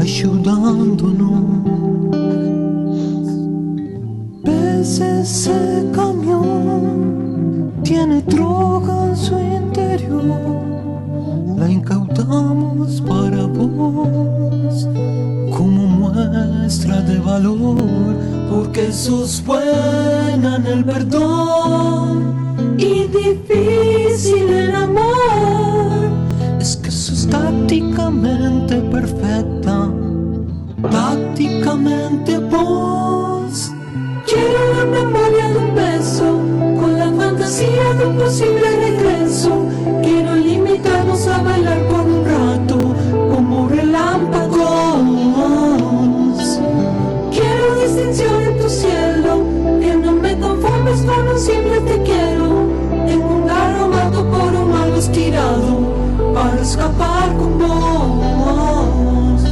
ayudándonos. 0.00 1.44
Ves 4.42 5.00
ese 5.00 5.86
camión, 5.92 7.72
tiene 7.84 8.20
droga 8.22 9.10
en 9.10 9.16
su 9.16 9.38
interior, 9.38 10.24
la 11.56 11.70
incautamos 11.70 13.00
para 13.02 13.46
vos 13.46 14.88
como 15.56 15.86
muestra 15.86 17.00
de 17.02 17.20
valor, 17.20 17.76
porque 18.50 18.90
sos 18.90 19.40
buena 19.46 20.56
en 20.56 20.66
el 20.66 20.84
perdón 20.84 22.43
difícil 23.24 24.52
en 24.52 24.74
amor. 24.74 26.10
Es 26.60 26.76
que 26.76 26.90
sos 26.90 27.26
tácticamente 27.28 28.76
perfecta, 28.96 29.90
tácticamente 30.90 32.38
vos. 32.38 33.72
Quiero 34.26 34.60
la 34.76 34.84
memoria 34.84 35.48
de 35.50 35.58
un 35.58 35.74
beso, 35.74 36.38
con 36.80 36.98
la 36.98 37.10
fantasía 37.12 37.94
de 37.98 38.06
un 38.06 38.16
posible 38.16 38.68
regreso. 38.86 39.50
Quiero 40.02 40.34
limitarnos 40.36 41.26
a 41.26 41.42
bailar 41.42 41.80
por 41.88 42.00
un 42.00 42.24
rato, 42.24 42.78
como 43.32 43.68
relámpagos. 43.68 44.64
Quiero 47.30 47.74
distinción 47.82 48.42
en 48.42 48.58
tu 48.60 48.68
cielo, 48.68 49.44
que 49.80 49.96
no 49.96 50.12
me 50.12 50.38
conformes 50.38 51.02
con 51.02 51.28
un 51.28 51.38
simple 51.38 51.80
te 51.80 52.02
quiero. 52.02 52.13
Escapar 56.74 57.28
con 57.36 57.58
vos. 57.58 59.42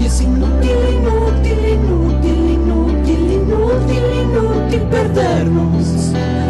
Y 0.00 0.06
es 0.06 0.20
inútil, 0.22 0.78
inútil, 0.96 1.58
inútil, 1.76 2.50
inútil, 2.56 3.32
inútil, 3.32 4.04
inútil 4.22 4.82
perdernos. 4.90 5.86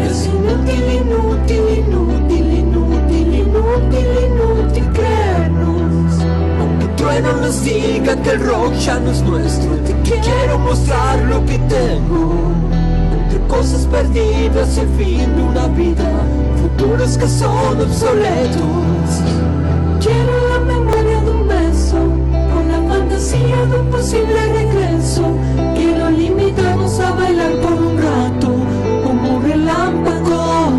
Es 0.09 0.25
inútil, 0.27 0.83
inútil, 1.01 1.63
inútil, 1.79 2.53
inútil, 2.61 3.33
inútil, 3.43 4.07
inútil 4.29 4.85
creernos. 4.93 6.13
Aunque 6.59 6.87
trueno 6.95 7.33
nos 7.41 7.63
diga 7.63 8.15
que 8.15 8.29
el 8.29 8.47
rock 8.47 8.73
ya 8.75 8.99
no 8.99 9.11
es 9.11 9.21
nuestro, 9.23 9.75
te 9.85 9.93
quiero 10.03 10.57
mostrar 10.59 11.19
lo 11.25 11.45
que 11.45 11.59
tengo. 11.59 12.31
Entre 13.11 13.39
cosas 13.47 13.85
perdidas 13.87 14.77
el 14.77 14.87
fin 14.97 15.35
de 15.35 15.43
una 15.43 15.67
vida, 15.67 16.09
futuros 16.61 17.17
que 17.17 17.27
son 17.27 17.81
obsoletos. 17.81 19.02
De 23.31 23.79
un 23.79 23.89
posible 23.89 24.35
regreso. 24.51 25.23
Quiero 25.75 26.09
limitarnos 26.09 26.99
a 26.99 27.11
bailar 27.11 27.53
por 27.61 27.71
un 27.71 27.97
rato, 27.97 28.49
como 29.05 29.39
relámpagos. 29.39 30.73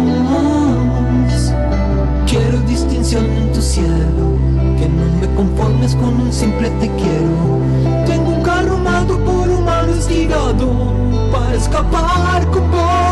Quiero 2.27 2.59
distinción 2.67 3.25
en 3.25 3.51
tu 3.51 3.63
cielo, 3.63 4.37
que 4.79 4.87
no 4.89 5.07
me 5.21 5.35
conformes 5.35 5.95
con 5.95 6.21
un 6.21 6.31
simple 6.31 6.69
te 6.81 6.91
quiero. 6.97 8.05
Tengo 8.07 8.33
un 8.33 8.43
carro 8.43 8.75
armado 8.75 9.19
por 9.25 9.49
un 9.49 9.65
malo 9.65 9.95
estirado, 9.95 10.69
para 11.33 11.55
escapar 11.55 12.47
con 12.51 12.71
vos. 12.71 13.04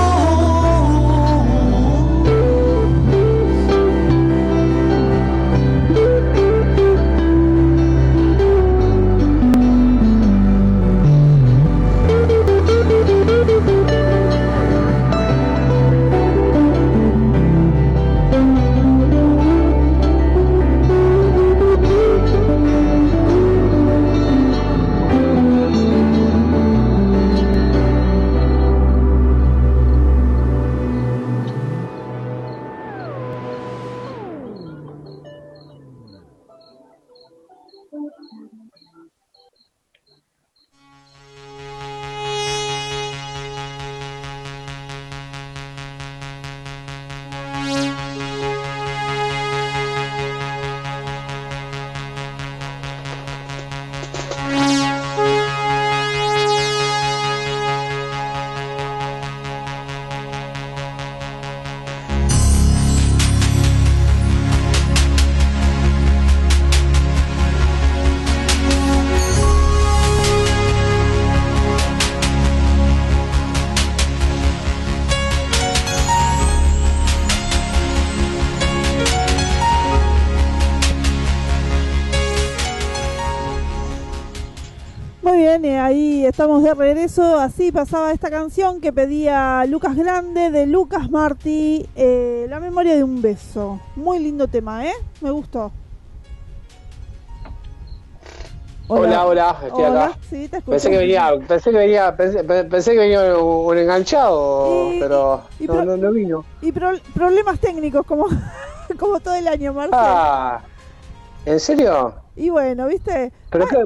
Estamos 86.42 86.64
de 86.64 86.74
regreso. 86.74 87.38
Así 87.38 87.70
pasaba 87.70 88.10
esta 88.10 88.28
canción 88.28 88.80
que 88.80 88.92
pedía 88.92 89.64
Lucas 89.68 89.94
Grande 89.94 90.50
de 90.50 90.66
Lucas 90.66 91.08
Martí, 91.08 91.88
eh, 91.94 92.46
La 92.48 92.58
memoria 92.58 92.96
de 92.96 93.04
un 93.04 93.22
beso. 93.22 93.78
Muy 93.94 94.18
lindo 94.18 94.48
tema, 94.48 94.84
¿eh? 94.84 94.92
Me 95.20 95.30
gustó. 95.30 95.70
Hola, 98.88 99.24
hola, 99.24 99.56
estoy 99.64 99.84
Hola, 99.84 100.04
acá. 100.06 100.18
sí, 100.28 100.48
te 100.48 100.56
escucho. 100.56 100.70
Pensé 100.72 100.90
que 100.90 100.98
venía, 100.98 101.32
pensé 101.46 101.70
que 101.70 101.76
venía, 101.78 102.16
pensé, 102.16 102.42
pensé 102.44 102.90
que 102.92 102.98
venía 102.98 103.38
un, 103.38 103.78
enganchado, 103.78 104.92
Y- 104.94 104.98
pero 104.98 105.42
y 105.60 105.66
no, 105.68 105.72
pro- 105.74 105.84
no, 105.84 105.96
no 105.96 106.10
vino. 106.10 106.44
Y 106.60 106.72
pro- 106.72 106.98
problemas 107.14 107.60
técnicos 107.60 108.04
como, 108.04 108.26
como 108.98 109.20
todo 109.20 109.34
el 109.36 109.46
año, 109.46 109.72
Marcel. 109.72 109.94
Ah, 109.94 110.60
¿en 111.46 111.60
serio? 111.60 112.14
Y 112.34 112.50
bueno, 112.50 112.88
¿viste? 112.88 113.32
Pero 113.48 113.64
Ah, 113.64 113.84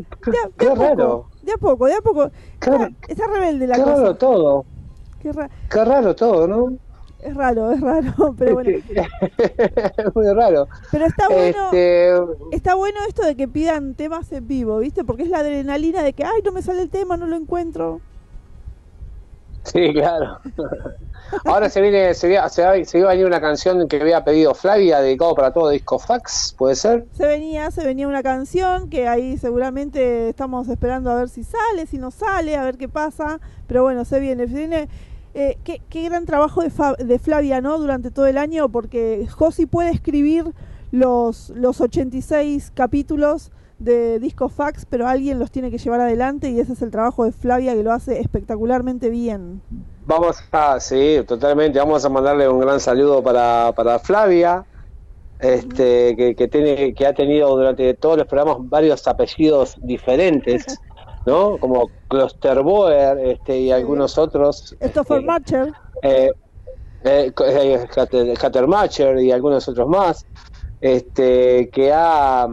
qué, 0.57 0.75
raro, 0.75 1.27
De 1.47 1.53
a 1.53 1.59
poco, 1.59 1.87
de 1.87 1.95
a 1.95 2.01
poco. 2.03 2.31
Qué- 2.61 2.71
Está, 2.71 2.91
está 3.09 3.27
rebelde 3.29 3.67
la 3.67 3.77
qué 3.77 3.83
cosa. 3.83 3.95
raro 4.03 4.17
todo, 4.17 4.67
Qué 5.19 5.33
ra- 5.33 5.51
qué 5.71 5.85
raro 5.85 6.15
todo, 6.17 6.47
¿no? 6.49 6.79
es 7.19 7.35
raro, 7.35 7.73
es 7.73 7.81
raro, 7.81 8.35
pero 8.39 8.55
bueno. 8.55 8.71
es 9.97 10.15
muy 10.15 10.27
raro. 10.35 10.69
Pero 10.91 11.07
está 11.07 11.29
bueno, 11.29 11.59
Este, 11.73 12.13
está 12.51 12.75
bueno 12.77 12.99
esto 13.09 13.25
de 13.27 13.37
que 13.37 13.49
pidan 13.49 13.95
temas 13.97 14.31
en 14.33 14.47
vivo, 14.49 14.79
¿viste? 14.79 15.05
Porque 15.05 15.25
es 15.25 15.31
la 15.31 15.41
adrenalina 15.41 16.03
de 16.03 16.15
que, 16.15 16.25
ay, 16.25 16.43
no 16.45 16.53
me 16.53 16.63
sale 16.63 16.83
el 16.83 16.91
tema, 16.91 17.17
no 17.17 17.27
lo 17.27 17.37
encuentro. 17.37 18.03
sí, 19.65 19.93
claro. 19.93 20.41
Ahora 21.45 21.69
se 21.69 21.81
viene, 21.81 22.15
se, 22.15 22.29
se, 22.51 22.62
va, 22.65 22.85
se 22.85 22.99
iba 22.99 23.09
a 23.09 23.12
venir 23.12 23.27
una 23.27 23.41
canción 23.41 23.87
que 23.89 24.01
había 24.01 24.25
pedido 24.25 24.55
Flavia, 24.55 25.01
dedicado 25.01 25.35
para 25.35 25.53
todo 25.53 25.71
disco 25.71 25.99
fax, 25.99 26.55
¿puede 26.57 26.75
ser? 26.77 27.07
Se 27.12 27.27
venía, 27.27 27.71
se 27.71 27.85
venía 27.85 28.07
una 28.09 28.23
canción 28.23 28.89
que 28.91 29.09
ahí 29.09 29.37
seguramente 29.39 30.29
estamos 30.29 30.69
esperando 30.69 31.11
a 31.11 31.17
ver 31.17 31.29
si 31.29 31.43
sale, 31.45 31.87
si 31.87 31.99
no 31.99 32.11
sale, 32.11 32.57
a 32.57 32.65
ver 32.65 32.77
qué 32.79 32.89
pasa. 32.89 33.41
Pero 33.67 33.83
bueno, 33.83 34.05
se 34.05 34.21
viene, 34.21 34.47
se 34.49 34.55
viene. 34.55 34.89
Eh, 35.35 35.59
qué, 35.65 35.83
qué 35.91 36.05
gran 36.05 36.25
trabajo 36.25 36.62
de, 36.62 36.71
Fa- 36.71 36.95
de 36.95 37.19
Flavia, 37.19 37.61
¿no? 37.61 37.77
Durante 37.79 38.11
todo 38.11 38.27
el 38.27 38.39
año, 38.39 38.71
porque 38.71 39.27
Josi 39.31 39.67
puede 39.67 39.91
escribir 39.91 40.53
los, 40.93 41.51
los 41.51 41.81
86 41.83 42.73
capítulos 42.75 43.51
de 43.79 44.19
Disco 44.19 44.49
Fax, 44.49 44.87
pero 44.89 45.07
alguien 45.07 45.39
los 45.39 45.51
tiene 45.51 45.71
que 45.71 45.77
llevar 45.77 46.01
adelante 46.01 46.49
y 46.49 46.59
ese 46.61 46.73
es 46.73 46.81
el 46.81 46.91
trabajo 46.91 47.25
de 47.27 47.33
Flavia 47.33 47.75
que 47.75 47.83
lo 47.83 47.93
hace 47.93 48.21
espectacularmente 48.21 49.11
bien. 49.11 49.61
Vamos 50.07 50.37
a, 50.53 50.79
sí, 50.79 51.21
totalmente, 51.27 51.81
vamos 51.81 52.05
a 52.05 52.09
mandarle 52.09 52.49
un 52.49 52.61
gran 52.61 52.79
saludo 52.79 53.23
para, 53.25 53.73
para 53.73 53.99
Flavia, 53.99 54.64
este, 55.40 56.14
que, 56.16 56.37
que 56.37 56.47
tiene, 56.47 56.95
que 56.95 57.07
ha 57.07 57.12
tenido 57.12 57.57
durante 57.57 57.92
todos 57.95 58.19
los 58.19 58.27
programas 58.29 58.59
varios 58.69 59.07
apellidos 59.09 59.75
diferentes, 59.83 60.64
¿no? 61.27 61.59
Como 61.59 61.90
Klosterboer, 62.09 63.19
este, 63.19 63.59
y 63.59 63.73
algunos 63.73 64.16
otros. 64.16 64.77
Esto 64.79 65.03
fue 65.03 65.16
este, 65.16 65.27
Marcher. 65.27 65.73
eh, 66.03 66.31
eh, 67.03 67.33
Hattermacher 68.40 69.19
y 69.19 69.33
algunos 69.33 69.69
otros 69.69 69.88
más, 69.88 70.25
este, 70.81 71.69
que 71.71 71.92
ha, 71.92 72.49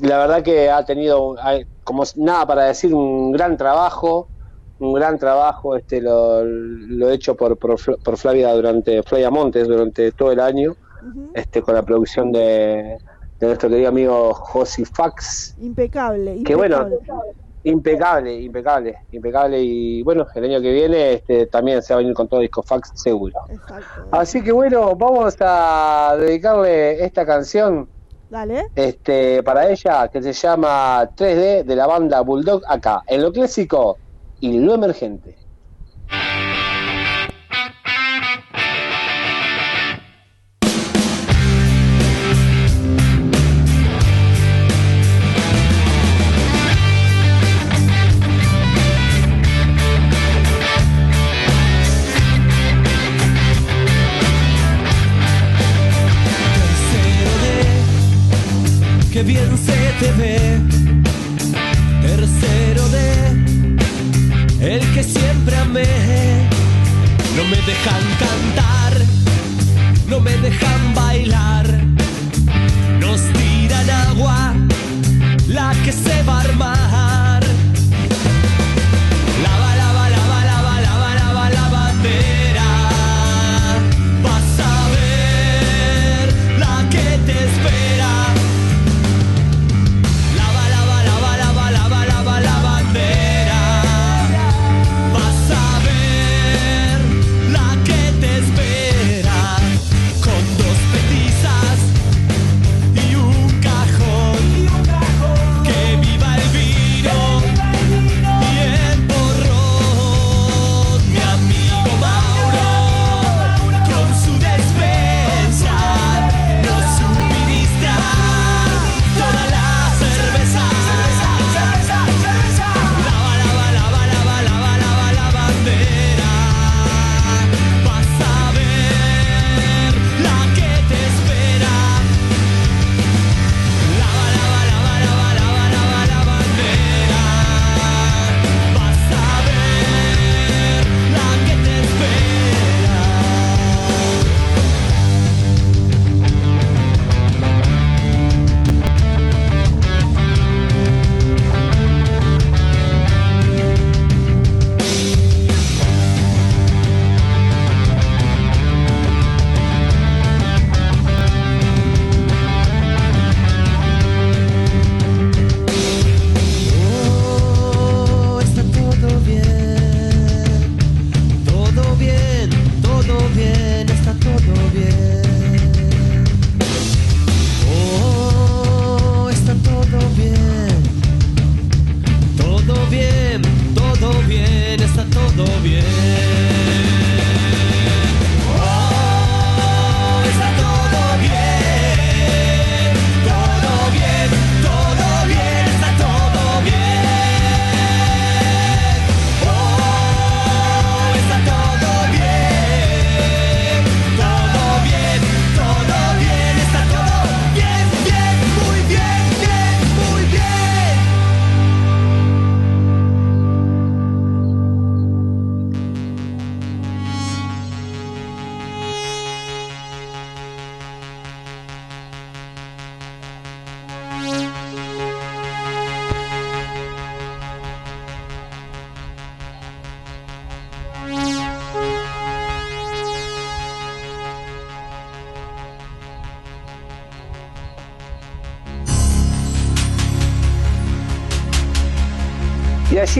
la 0.00 0.18
verdad 0.18 0.42
que 0.42 0.70
ha 0.70 0.82
tenido, 0.84 1.36
como 1.84 2.04
nada 2.16 2.46
para 2.46 2.64
decir, 2.64 2.94
un 2.94 3.32
gran 3.32 3.58
trabajo, 3.58 4.28
un 4.78 4.92
gran 4.92 5.18
trabajo, 5.18 5.76
este, 5.76 6.00
lo, 6.00 6.44
lo 6.44 7.10
hecho 7.10 7.34
por, 7.34 7.56
por, 7.56 8.16
Flavia 8.16 8.52
durante, 8.52 9.02
Flavia 9.02 9.30
Montes 9.30 9.66
durante 9.68 10.12
todo 10.12 10.32
el 10.32 10.40
año, 10.40 10.76
este, 11.34 11.62
con 11.62 11.74
la 11.74 11.82
producción 11.82 12.32
de, 12.32 12.98
de 13.38 13.46
nuestro 13.46 13.68
querido 13.68 13.88
amigo 13.88 14.34
Josi 14.34 14.84
Fax. 14.84 15.56
Impecable, 15.60 16.36
impecable. 16.36 16.44
Que 16.44 16.54
bueno, 16.54 16.88
impecable, 17.66 18.40
impecable, 18.42 18.96
impecable. 19.10 19.60
Y 19.60 20.02
bueno, 20.02 20.26
el 20.34 20.44
año 20.44 20.60
que 20.60 20.72
viene 20.72 21.14
este, 21.14 21.46
también 21.46 21.82
se 21.82 21.92
va 21.92 21.98
a 21.98 22.02
venir 22.02 22.14
con 22.14 22.28
todo 22.28 22.40
disco 22.40 22.62
fax 22.62 22.92
seguro. 22.94 23.34
Así 24.12 24.42
que 24.42 24.52
bueno, 24.52 24.94
vamos 24.94 25.36
a 25.40 26.16
dedicarle 26.18 27.04
esta 27.04 27.26
canción. 27.26 27.88
Dale. 28.30 28.66
Este, 28.74 29.42
para 29.42 29.68
ella, 29.68 30.08
que 30.08 30.20
se 30.20 30.32
llama 30.32 31.08
3D 31.16 31.64
de 31.64 31.76
la 31.76 31.86
banda 31.86 32.20
Bulldog 32.20 32.62
acá, 32.68 33.02
en 33.06 33.22
lo 33.22 33.32
clásico 33.32 33.98
y 34.40 34.58
lo 34.60 34.74
emergente. 34.74 35.45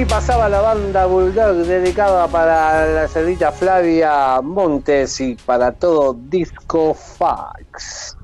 Pasaba 0.05 0.49
la 0.51 0.61
banda 0.61 1.07
Bulldog 1.07 1.65
dedicada 1.65 2.29
para 2.29 2.87
la 2.87 3.09
cerdita 3.09 3.51
Flavia 3.51 4.43
Montes 4.43 5.19
y 5.23 5.37
para 5.37 5.73
todo 5.73 6.15
Disco 6.29 6.93
Fax. 6.93 8.15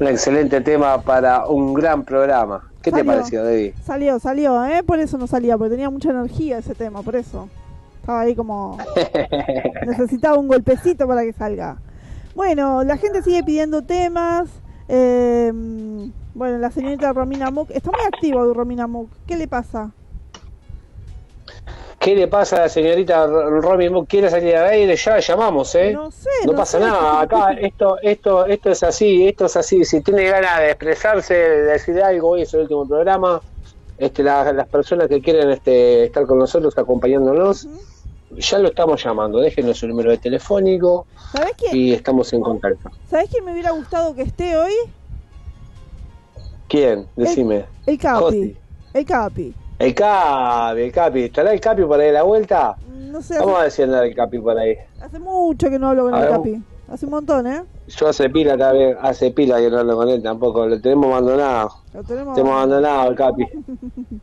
Un 0.00 0.06
excelente 0.06 0.60
tema 0.62 1.02
para 1.02 1.46
un 1.48 1.74
gran 1.74 2.02
programa. 2.02 2.70
¿Qué 2.80 2.90
te 2.90 3.04
pareció, 3.04 3.44
David? 3.44 3.74
Salió, 3.84 4.18
salió, 4.18 4.64
¿eh? 4.64 4.82
Por 4.84 4.98
eso 4.98 5.18
no 5.18 5.26
salía, 5.26 5.58
porque 5.58 5.72
tenía 5.72 5.90
mucha 5.90 6.10
energía 6.10 6.58
ese 6.58 6.74
tema, 6.74 7.02
por 7.02 7.14
eso. 7.14 7.48
Estaba 8.00 8.20
ahí 8.20 8.34
como... 8.34 8.78
necesitaba 9.86 10.38
un 10.38 10.48
golpecito 10.48 11.06
para 11.06 11.24
que 11.24 11.34
salga. 11.34 11.76
Bueno, 12.34 12.84
la 12.84 12.96
gente 12.96 13.22
sigue 13.22 13.42
pidiendo 13.42 13.82
temas. 13.82 14.48
Eh, 14.88 15.52
bueno, 16.34 16.56
la 16.56 16.70
señorita 16.70 17.12
Romina 17.12 17.50
Mook. 17.50 17.70
Está 17.70 17.90
muy 17.90 18.00
activa 18.06 18.40
hoy 18.40 18.54
Romina 18.54 18.86
Mook. 18.86 19.10
¿Qué 19.26 19.36
le 19.36 19.46
pasa? 19.46 19.90
¿Qué 22.06 22.14
le 22.14 22.28
pasa 22.28 22.54
a 22.54 22.60
la 22.60 22.68
señorita 22.68 23.26
Romy? 23.26 23.88
¿Quiere 24.06 24.30
salir 24.30 24.54
al 24.54 24.68
aire? 24.68 24.94
Ya 24.94 25.14
la 25.14 25.18
llamamos, 25.18 25.74
¿eh? 25.74 25.92
No 25.92 26.08
sé. 26.12 26.30
No, 26.46 26.52
pasa 26.52 26.78
nada. 26.78 27.22
Acá 27.22 27.50
esto, 27.54 27.96
esto, 28.00 28.46
esto 28.46 28.70
es 28.70 28.84
así, 28.84 29.26
esto 29.26 29.46
es 29.46 29.56
así. 29.56 29.84
Si 29.84 30.02
tiene 30.02 30.22
ganas 30.26 30.60
de 30.60 30.66
expresarse, 30.68 31.34
de 31.34 31.62
decir 31.62 32.00
algo, 32.00 32.28
hoy 32.28 32.42
es 32.42 32.54
el 32.54 32.60
último 32.60 32.86
programa. 32.86 33.40
Este, 33.98 34.22
las 34.22 34.68
personas 34.68 35.08
que 35.08 35.20
quieren 35.20 35.50
este, 35.50 36.04
estar 36.04 36.24
con 36.26 36.38
nosotros, 36.38 36.78
acompañándonos, 36.78 37.66
ya 38.36 38.60
lo 38.60 38.68
estamos 38.68 39.02
llamando. 39.02 39.40
Déjenos 39.40 39.76
su 39.76 39.88
número 39.88 40.12
de 40.12 40.18
telefónico 40.18 41.08
y 41.72 41.92
estamos 41.92 42.32
en 42.32 42.40
contacto. 42.40 42.88
¿Sabés 43.10 43.30
quién 43.30 43.44
me 43.44 43.50
hubiera 43.50 43.72
gustado 43.72 44.14
que 44.14 44.22
esté 44.22 44.56
hoy? 44.56 44.74
¿Quién? 46.68 47.08
Decime. 47.16 47.64
El, 47.84 47.98
Capi. 47.98 48.56
El 48.94 49.04
Capi. 49.04 49.54
El 49.78 49.94
Capi, 49.94 50.80
el 50.80 50.92
Capi. 50.92 51.22
¿Estará 51.24 51.52
el 51.52 51.60
Capi 51.60 51.82
por 51.84 52.00
ahí 52.00 52.06
de 52.06 52.12
la 52.12 52.22
vuelta? 52.22 52.76
No 52.88 53.20
sé. 53.20 53.38
Vamos 53.38 53.60
a 53.60 53.64
decir 53.64 53.84
andar 53.84 54.04
el 54.04 54.14
Capi 54.14 54.38
por 54.38 54.58
ahí. 54.58 54.74
Hace 55.00 55.18
mucho 55.18 55.68
que 55.68 55.78
no 55.78 55.88
hablo 55.88 56.04
con 56.04 56.14
el 56.14 56.28
Capi. 56.28 56.62
Hace 56.88 57.04
un 57.04 57.10
montón, 57.10 57.46
¿eh? 57.46 57.62
Yo 57.88 58.08
hace 58.08 58.30
pila 58.30 58.56
también, 58.56 58.96
hace 59.00 59.32
pila 59.32 59.58
que 59.58 59.68
no 59.68 59.78
hablo 59.78 59.96
con 59.96 60.08
él 60.08 60.22
tampoco. 60.22 60.66
Lo 60.66 60.80
tenemos 60.80 61.06
abandonado. 61.06 61.70
Lo 61.92 62.02
tenemos, 62.04 62.38
abandonado 62.38 63.10
el 63.10 63.16
Capi. 63.16 63.46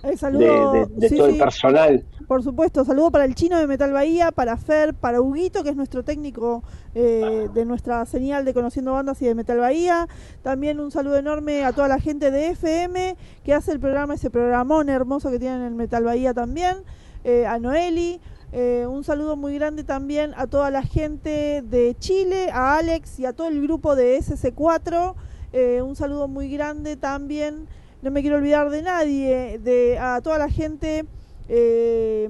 de, 0.03 1.09
todo 1.09 1.27
el 1.27 1.37
personal. 1.37 2.05
Por 2.27 2.43
supuesto, 2.43 2.85
saludo 2.85 3.09
para 3.09 3.25
el 3.25 3.35
chino 3.35 3.57
de 3.57 3.67
Metal 3.67 3.91
Bahía, 3.91 4.31
para 4.31 4.57
Fer, 4.57 4.93
para 4.93 5.21
Huguito, 5.21 5.63
que 5.63 5.69
es 5.69 5.75
nuestro 5.75 6.03
técnico 6.03 6.63
eh, 6.93 7.47
de 7.53 7.65
nuestra 7.65 8.05
señal 8.05 8.45
de 8.45 8.53
Conociendo 8.53 8.93
Bandas 8.93 9.21
y 9.21 9.25
de 9.25 9.35
Metal 9.35 9.57
Bahía. 9.57 10.07
También 10.41 10.79
un 10.79 10.91
saludo 10.91 11.17
enorme 11.17 11.63
a 11.63 11.73
toda 11.73 11.87
la 11.87 11.99
gente 11.99 12.29
de 12.29 12.49
FM 12.49 13.15
que 13.43 13.53
hace 13.53 13.71
el 13.71 13.79
programa, 13.79 14.13
ese 14.13 14.29
programón 14.29 14.89
hermoso 14.89 15.31
que 15.31 15.39
tienen 15.39 15.61
en 15.61 15.75
Metal 15.77 16.03
Bahía 16.03 16.33
también. 16.33 16.77
Eh, 17.23 17.45
a 17.45 17.57
Noeli, 17.57 18.19
eh, 18.55 18.85
un 18.87 19.03
saludo 19.03 19.35
muy 19.35 19.55
grande 19.55 19.83
también 19.83 20.33
a 20.37 20.45
toda 20.45 20.69
la 20.69 20.83
gente 20.83 21.63
de 21.63 21.95
Chile, 21.97 22.51
a 22.51 22.77
Alex 22.77 23.19
y 23.19 23.25
a 23.25 23.33
todo 23.33 23.47
el 23.47 23.59
grupo 23.61 23.95
de 23.95 24.17
SC4. 24.17 25.15
Eh, 25.53 25.81
un 25.81 25.95
saludo 25.95 26.27
muy 26.27 26.49
grande 26.49 26.95
también, 26.95 27.67
no 28.03 28.11
me 28.11 28.21
quiero 28.21 28.35
olvidar 28.35 28.69
de 28.69 28.81
nadie, 28.81 29.59
de 29.59 29.97
a 29.97 30.19
toda 30.21 30.37
la 30.37 30.49
gente 30.49 31.05
eh, 31.47 32.29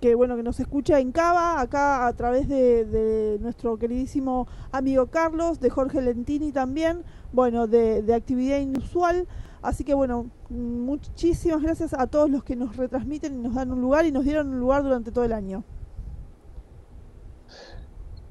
que 0.00 0.14
bueno 0.14 0.36
que 0.36 0.42
nos 0.42 0.60
escucha 0.60 1.00
en 1.00 1.12
Cava, 1.12 1.60
acá 1.60 2.06
a 2.06 2.12
través 2.12 2.46
de, 2.46 2.84
de, 2.84 3.38
nuestro 3.40 3.78
queridísimo 3.78 4.46
amigo 4.70 5.06
Carlos, 5.06 5.60
de 5.60 5.70
Jorge 5.70 6.02
Lentini 6.02 6.52
también, 6.52 7.04
bueno, 7.32 7.66
de, 7.66 8.02
de 8.02 8.14
actividad 8.14 8.58
inusual. 8.58 9.26
Así 9.62 9.82
que 9.82 9.94
bueno, 9.94 10.30
muchísimas 10.50 11.62
gracias 11.62 11.94
a 11.94 12.06
todos 12.06 12.30
los 12.30 12.44
que 12.44 12.54
nos 12.54 12.76
retransmiten 12.76 13.34
y 13.34 13.42
nos 13.42 13.54
dan 13.54 13.72
un 13.72 13.80
lugar 13.80 14.04
y 14.04 14.12
nos 14.12 14.24
dieron 14.24 14.48
un 14.50 14.60
lugar 14.60 14.82
durante 14.82 15.10
todo 15.10 15.24
el 15.24 15.32
año. 15.32 15.64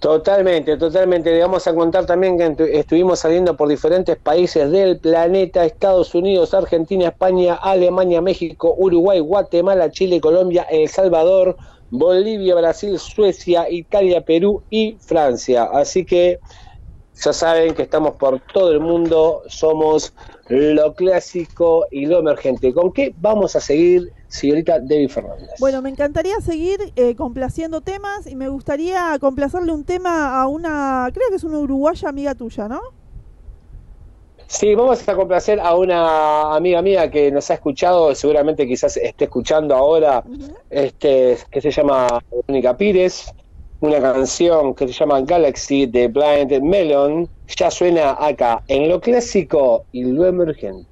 Totalmente, 0.07 0.77
totalmente. 0.77 1.33
Le 1.33 1.41
vamos 1.41 1.67
a 1.67 1.75
contar 1.75 2.05
también 2.05 2.37
que 2.37 2.79
estuvimos 2.79 3.19
saliendo 3.19 3.57
por 3.57 3.67
diferentes 3.67 4.15
países 4.15 4.71
del 4.71 5.01
planeta, 5.01 5.65
Estados 5.65 6.15
Unidos, 6.15 6.53
Argentina, 6.53 7.09
España, 7.09 7.55
Alemania, 7.55 8.21
México, 8.21 8.73
Uruguay, 8.77 9.19
Guatemala, 9.19 9.91
Chile, 9.91 10.21
Colombia, 10.21 10.65
El 10.71 10.87
Salvador, 10.87 11.57
Bolivia, 11.89 12.55
Brasil, 12.55 12.97
Suecia, 12.99 13.69
Italia, 13.69 14.21
Perú 14.21 14.63
y 14.69 14.95
Francia. 15.01 15.65
Así 15.73 16.05
que 16.05 16.39
ya 17.23 17.33
saben 17.33 17.73
que 17.73 17.83
estamos 17.83 18.15
por 18.15 18.39
todo 18.53 18.71
el 18.71 18.79
mundo, 18.79 19.43
somos 19.47 20.13
lo 20.49 20.93
clásico 20.93 21.85
y 21.91 22.05
lo 22.05 22.19
emergente. 22.19 22.73
¿Con 22.73 22.91
qué 22.93 23.13
vamos 23.19 23.55
a 23.55 23.59
seguir, 23.59 24.11
señorita 24.27 24.79
Debbie 24.79 25.09
Fernández? 25.09 25.49
Bueno, 25.59 25.81
me 25.81 25.89
encantaría 25.89 26.39
seguir 26.41 26.93
eh, 26.95 27.15
complaciendo 27.15 27.81
temas 27.81 28.27
y 28.27 28.35
me 28.35 28.49
gustaría 28.49 29.17
complacerle 29.19 29.71
un 29.71 29.83
tema 29.83 30.41
a 30.41 30.47
una, 30.47 31.09
creo 31.13 31.29
que 31.29 31.35
es 31.35 31.43
una 31.43 31.59
uruguaya 31.59 32.09
amiga 32.09 32.35
tuya, 32.35 32.67
¿no? 32.67 32.81
Sí, 34.49 34.75
vamos 34.75 35.05
a 35.09 35.15
complacer 35.15 35.59
a 35.59 35.75
una 35.75 36.55
amiga 36.55 36.81
mía 36.81 37.11
que 37.11 37.31
nos 37.31 37.51
ha 37.51 37.55
escuchado, 37.55 38.15
seguramente 38.15 38.65
quizás 38.65 38.95
esté 38.95 39.25
escuchando 39.25 39.75
ahora, 39.75 40.23
este, 40.69 41.37
que 41.51 41.59
se 41.59 41.69
llama 41.69 42.07
Mónica 42.47 42.77
Pires 42.77 43.33
una 43.79 44.01
canción 44.01 44.73
que 44.75 44.87
se 44.87 44.93
llama 44.93 45.21
Galaxy 45.21 45.85
de 45.85 46.07
Blind 46.07 46.61
Melon, 46.61 47.29
ya 47.57 47.69
suena 47.71 48.17
acá 48.19 48.63
en 48.67 48.89
lo 48.89 48.99
clásico 48.99 49.85
y 49.91 50.03
lo 50.03 50.25
emergente. 50.25 50.89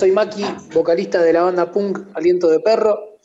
Soy 0.00 0.12
Maki, 0.12 0.42
vocalista 0.72 1.20
de 1.20 1.30
la 1.30 1.42
banda 1.42 1.70
punk 1.70 1.98
Aliento 2.14 2.48
de 2.48 2.58
Perro. 2.60 3.18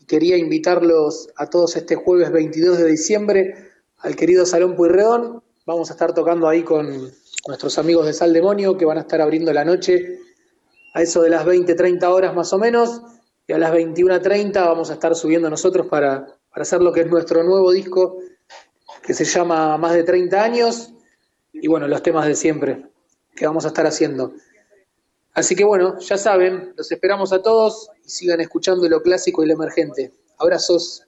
Y 0.00 0.06
quería 0.06 0.38
invitarlos 0.38 1.28
a 1.36 1.50
todos 1.50 1.76
este 1.76 1.94
jueves 1.94 2.32
22 2.32 2.78
de 2.78 2.86
diciembre 2.88 3.70
al 3.98 4.16
querido 4.16 4.46
Salón 4.46 4.74
Puyredón. 4.74 5.42
Vamos 5.66 5.90
a 5.90 5.92
estar 5.92 6.14
tocando 6.14 6.48
ahí 6.48 6.62
con 6.62 7.12
nuestros 7.46 7.76
amigos 7.76 8.06
de 8.06 8.14
Sal 8.14 8.32
Demonio 8.32 8.78
que 8.78 8.86
van 8.86 8.96
a 8.96 9.02
estar 9.02 9.20
abriendo 9.20 9.52
la 9.52 9.62
noche 9.66 10.20
a 10.94 11.02
eso 11.02 11.20
de 11.20 11.28
las 11.28 11.44
20, 11.44 11.74
30 11.74 12.08
horas 12.08 12.34
más 12.34 12.50
o 12.54 12.58
menos. 12.58 13.02
Y 13.46 13.52
a 13.52 13.58
las 13.58 13.70
21.30 13.70 14.54
vamos 14.54 14.88
a 14.88 14.94
estar 14.94 15.14
subiendo 15.14 15.50
nosotros 15.50 15.86
para, 15.88 16.28
para 16.48 16.62
hacer 16.62 16.80
lo 16.80 16.94
que 16.94 17.02
es 17.02 17.08
nuestro 17.08 17.44
nuevo 17.44 17.70
disco 17.72 18.20
que 19.02 19.12
se 19.12 19.26
llama 19.26 19.76
Más 19.76 19.92
de 19.92 20.02
30 20.02 20.42
años. 20.42 20.94
Y 21.52 21.68
bueno, 21.68 21.88
los 21.88 22.02
temas 22.02 22.26
de 22.26 22.36
siempre 22.36 22.86
que 23.36 23.46
vamos 23.46 23.66
a 23.66 23.68
estar 23.68 23.86
haciendo. 23.86 24.32
Así 25.34 25.56
que 25.56 25.64
bueno, 25.64 25.98
ya 25.98 26.18
saben, 26.18 26.74
los 26.76 26.92
esperamos 26.92 27.32
a 27.32 27.42
todos 27.42 27.88
y 28.04 28.10
sigan 28.10 28.40
escuchando 28.40 28.88
lo 28.88 29.02
clásico 29.02 29.42
y 29.42 29.46
lo 29.46 29.54
emergente. 29.54 30.12
Abrazos. 30.38 31.06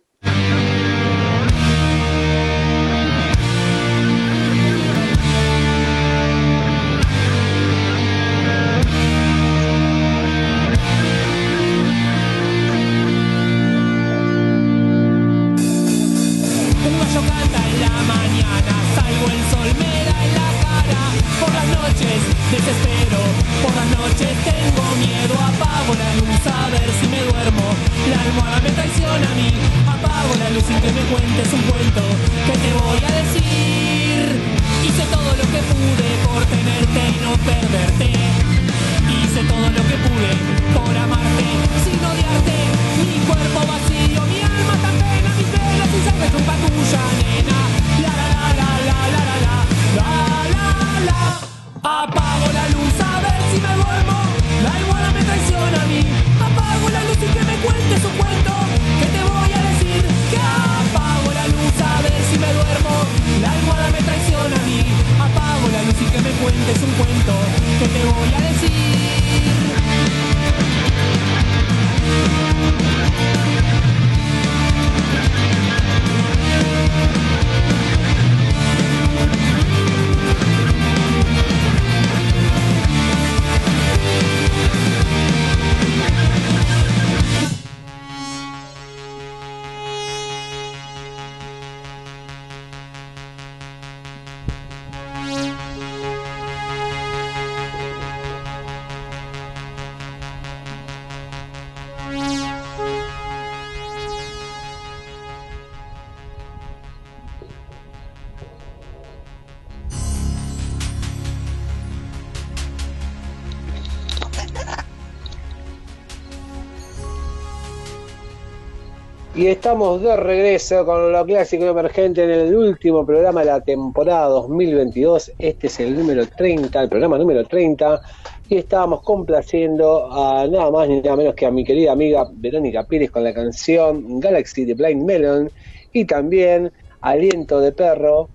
Y 119.44 119.48
estamos 119.48 120.00
de 120.00 120.16
regreso 120.16 120.86
con 120.86 121.12
lo 121.12 121.26
clásico 121.26 121.66
emergente 121.66 122.24
en 122.24 122.30
el 122.30 122.56
último 122.56 123.04
programa 123.04 123.40
de 123.40 123.46
la 123.48 123.60
temporada 123.60 124.28
2022. 124.28 125.32
Este 125.38 125.66
es 125.66 125.80
el 125.80 125.98
número 125.98 126.26
30, 126.26 126.80
el 126.80 126.88
programa 126.88 127.18
número 127.18 127.44
30. 127.44 128.00
Y 128.48 128.56
estábamos 128.56 129.02
complaciendo 129.02 130.10
a 130.10 130.46
nada 130.46 130.70
más 130.70 130.88
ni 130.88 131.02
nada 131.02 131.16
menos 131.16 131.34
que 131.34 131.44
a 131.44 131.50
mi 131.50 131.62
querida 131.62 131.92
amiga 131.92 132.26
Verónica 132.32 132.84
Pérez 132.84 133.10
con 133.10 133.22
la 133.22 133.34
canción 133.34 134.18
Galaxy 134.18 134.64
de 134.64 134.72
Blind 134.72 135.04
Melon. 135.04 135.50
Y 135.92 136.06
también 136.06 136.72
Aliento 137.02 137.60
de 137.60 137.72
Perro 137.72 138.30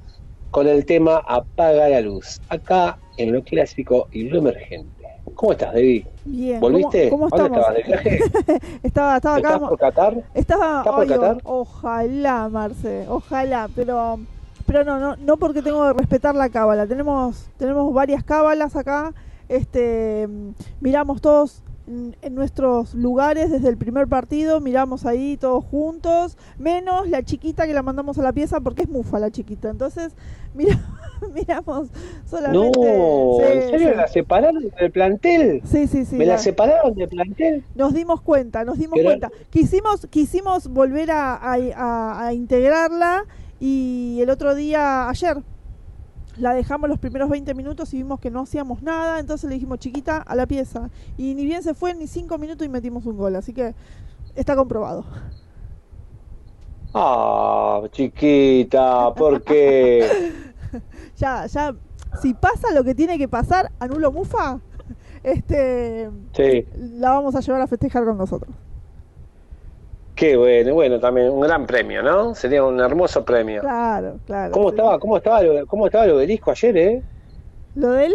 con 0.51 0.67
el 0.67 0.85
tema 0.85 1.23
Apaga 1.27 1.89
la 1.89 2.01
Luz. 2.01 2.39
Acá 2.49 2.99
en 3.17 3.31
lo 3.31 3.43
clásico 3.43 4.09
y 4.11 4.25
lo 4.29 4.37
emergente. 4.37 4.98
¿Cómo 5.39 5.53
estás, 5.53 5.73
David? 5.73 6.05
Bien. 6.25 6.59
¿Volviste? 6.59 7.09
¿Cómo, 7.09 7.29
cómo 7.29 7.45
estabas 7.45 7.73
de 7.73 7.83
viaje? 7.83 8.19
estaba, 8.83 9.15
estaba 9.15 9.37
acá. 9.37 9.53
¿Estás 9.53 9.69
por 9.69 9.79
Qatar? 9.79 10.23
Estaba, 10.33 10.79
¿Estás 10.79 10.95
por 10.95 11.07
Qatar? 11.07 11.37
Ojalá, 11.45 12.49
Marce, 12.49 13.05
ojalá, 13.07 13.69
pero 13.73 14.19
pero 14.65 14.83
no, 14.83 14.99
no, 14.99 15.15
no 15.15 15.37
porque 15.37 15.61
tengo 15.61 15.87
que 15.87 15.93
respetar 15.93 16.35
la 16.35 16.49
cábala. 16.49 16.87
Tenemos 16.87 17.47
tenemos 17.57 17.93
varias 17.93 18.21
cábalas 18.21 18.75
acá. 18.75 19.13
Este, 19.47 20.27
miramos 20.81 21.21
todos 21.21 21.63
en 21.89 22.35
nuestros 22.35 22.93
lugares 22.93 23.49
desde 23.49 23.67
el 23.67 23.77
primer 23.77 24.07
partido, 24.07 24.61
miramos 24.61 25.07
ahí 25.07 25.37
todos 25.37 25.65
juntos, 25.65 26.37
menos 26.59 27.09
la 27.09 27.23
chiquita 27.23 27.65
que 27.65 27.73
la 27.73 27.81
mandamos 27.81 28.19
a 28.19 28.21
la 28.21 28.31
pieza 28.31 28.59
porque 28.59 28.83
es 28.83 28.89
mufa 28.89 29.17
la 29.17 29.31
chiquita. 29.31 29.69
Entonces, 29.69 30.13
mira, 30.53 30.79
miramos 31.33 31.89
solamente. 32.25 32.79
No, 32.79 33.41
¿en 33.41 33.69
serio 33.69 33.95
la 33.95 34.07
separaron 34.07 34.69
del 34.79 34.91
plantel? 34.91 35.61
Sí, 35.65 35.87
sí, 35.87 36.05
sí. 36.05 36.15
¿Me 36.15 36.27
la, 36.27 36.37
separaron 36.37 36.93
del 36.93 37.09
plantel? 37.09 37.63
Nos 37.73 37.93
dimos 37.93 38.21
cuenta, 38.21 38.63
nos 38.63 38.77
dimos 38.77 38.99
cuenta. 39.01 39.31
Quisimos, 39.49 40.05
quisimos 40.11 40.67
volver 40.67 41.09
a, 41.09 41.35
a, 41.35 42.27
a 42.27 42.33
integrarla 42.33 43.25
y 43.59 44.19
el 44.21 44.29
otro 44.29 44.53
día, 44.53 45.09
ayer, 45.09 45.37
la 46.39 46.53
dejamos 46.53 46.89
los 46.89 46.99
primeros 46.99 47.29
20 47.29 47.53
minutos 47.53 47.93
y 47.93 47.97
vimos 47.97 48.19
que 48.19 48.31
no 48.31 48.41
hacíamos 48.41 48.81
nada, 48.81 49.19
entonces 49.19 49.49
le 49.49 49.55
dijimos 49.55 49.79
chiquita 49.79 50.17
a 50.17 50.35
la 50.35 50.47
pieza. 50.47 50.89
Y 51.17 51.35
ni 51.35 51.45
bien 51.45 51.61
se 51.63 51.73
fue, 51.73 51.93
ni 51.93 52.07
5 52.07 52.37
minutos 52.37 52.65
y 52.65 52.69
metimos 52.69 53.05
un 53.05 53.17
gol, 53.17 53.35
así 53.35 53.53
que 53.53 53.75
está 54.35 54.55
comprobado. 54.55 55.05
Ah, 56.93 57.81
chiquita, 57.91 59.13
¿por 59.13 59.43
qué? 59.43 60.33
ya, 61.17 61.45
ya, 61.45 61.75
si 62.21 62.33
pasa 62.33 62.71
lo 62.73 62.83
que 62.83 62.95
tiene 62.95 63.17
que 63.17 63.27
pasar, 63.27 63.71
anulo 63.79 64.11
Mufa, 64.11 64.59
este, 65.21 66.09
sí. 66.33 66.65
la 66.75 67.11
vamos 67.11 67.35
a 67.35 67.41
llevar 67.41 67.61
a 67.61 67.67
festejar 67.67 68.05
con 68.05 68.17
nosotros. 68.17 68.55
Qué 70.19 70.35
bueno, 70.35 70.73
bueno, 70.73 70.99
también 70.99 71.29
un 71.29 71.39
gran 71.39 71.65
premio, 71.65 72.03
¿no? 72.03 72.35
Sería 72.35 72.61
un 72.61 72.77
hermoso 72.77 73.23
premio. 73.23 73.61
Claro, 73.61 74.19
claro. 74.25 74.51
¿Cómo 74.51 74.69
estaba, 74.71 74.99
cómo 74.99 75.15
estaba, 75.15 75.39
cómo 75.65 75.85
estaba 75.85 76.03
el 76.03 76.11
obelisco 76.11 76.51
ayer, 76.51 76.77
eh? 76.77 77.03
¿Lo 77.75 77.91
de 77.91 78.07
él? 78.07 78.13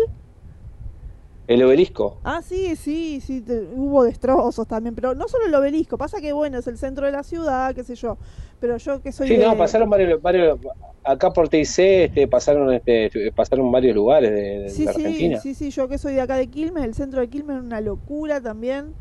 El 1.46 1.62
obelisco. 1.62 2.18
Ah, 2.22 2.42
sí, 2.42 2.76
sí, 2.76 3.22
sí, 3.22 3.40
te, 3.40 3.66
hubo 3.74 4.04
destrozos 4.04 4.68
también, 4.68 4.94
pero 4.94 5.14
no 5.14 5.28
solo 5.28 5.46
el 5.46 5.54
obelisco, 5.54 5.96
pasa 5.96 6.20
que 6.20 6.34
bueno, 6.34 6.58
es 6.58 6.66
el 6.66 6.76
centro 6.76 7.06
de 7.06 7.12
la 7.12 7.22
ciudad, 7.22 7.74
qué 7.74 7.84
sé 7.84 7.94
yo, 7.94 8.18
pero 8.60 8.76
yo 8.76 9.00
que 9.00 9.10
soy 9.10 9.26
Sí, 9.26 9.36
de... 9.38 9.46
no, 9.46 9.56
pasaron 9.56 9.88
varios, 9.88 10.20
varios 10.20 10.58
acá 11.04 11.32
por 11.32 11.48
TIC 11.48 11.78
este, 11.78 12.28
pasaron 12.28 12.70
este, 12.74 13.32
pasaron 13.34 13.72
varios 13.72 13.94
lugares 13.94 14.30
de, 14.30 14.58
de 14.58 14.68
sí, 14.68 14.84
la 14.84 14.90
Argentina. 14.90 15.40
Sí, 15.40 15.54
sí, 15.54 15.70
sí, 15.70 15.74
yo 15.74 15.88
que 15.88 15.96
soy 15.96 16.12
de 16.12 16.20
acá 16.20 16.36
de 16.36 16.48
Quilmes, 16.48 16.84
el 16.84 16.92
centro 16.92 17.22
de 17.22 17.28
Quilmes 17.28 17.56
es 17.56 17.62
una 17.62 17.80
locura 17.80 18.42
también 18.42 18.92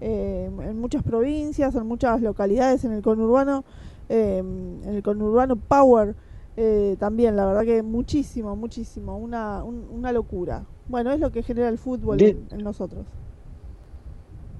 eh, 0.00 0.50
en 0.62 0.80
muchas 0.80 1.02
provincias, 1.02 1.74
en 1.74 1.86
muchas 1.86 2.20
localidades, 2.20 2.84
en 2.84 2.92
el 2.92 3.02
conurbano, 3.02 3.64
eh, 4.08 4.38
en 4.38 4.94
el 4.94 5.02
conurbano 5.02 5.56
Power 5.56 6.14
eh, 6.56 6.96
también, 6.98 7.36
la 7.36 7.44
verdad 7.44 7.64
que 7.64 7.82
muchísimo, 7.82 8.56
muchísimo, 8.56 9.18
una, 9.18 9.62
un, 9.62 9.86
una 9.92 10.10
locura. 10.10 10.64
Bueno, 10.88 11.12
es 11.12 11.20
lo 11.20 11.30
que 11.30 11.42
genera 11.42 11.68
el 11.68 11.76
fútbol 11.76 12.20
en, 12.22 12.48
en, 12.50 12.64
nosotros. 12.64 13.04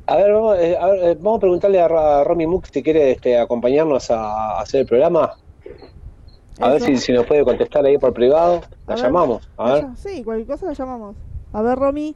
A 0.06 0.16
ver, 0.16 0.32
vamos, 0.32 0.58
eh, 0.58 0.76
a, 0.78 0.86
ver, 0.88 1.16
vamos 1.16 1.38
a 1.38 1.40
preguntarle 1.40 1.80
a, 1.80 1.86
a 1.86 2.24
Romy 2.24 2.46
Mux 2.46 2.68
si 2.70 2.82
quiere 2.82 3.12
este, 3.12 3.38
acompañarnos 3.38 4.10
a, 4.10 4.58
a, 4.58 4.60
hacer 4.60 4.82
el 4.82 4.86
programa. 4.86 5.36
A 6.60 6.68
Eso. 6.68 6.70
ver 6.70 6.82
si, 6.82 6.96
si, 6.98 7.12
nos 7.12 7.26
puede 7.26 7.44
contestar 7.44 7.84
ahí 7.84 7.96
por 7.96 8.12
privado. 8.12 8.60
La 8.86 8.96
llamamos. 8.96 9.48
A 9.56 9.72
ver. 9.72 9.86
Sí, 9.96 10.22
cualquier 10.22 10.46
cosa 10.46 10.66
la 10.66 10.74
llamamos. 10.74 11.16
A 11.52 11.62
ver, 11.62 11.78
Romy. 11.78 12.14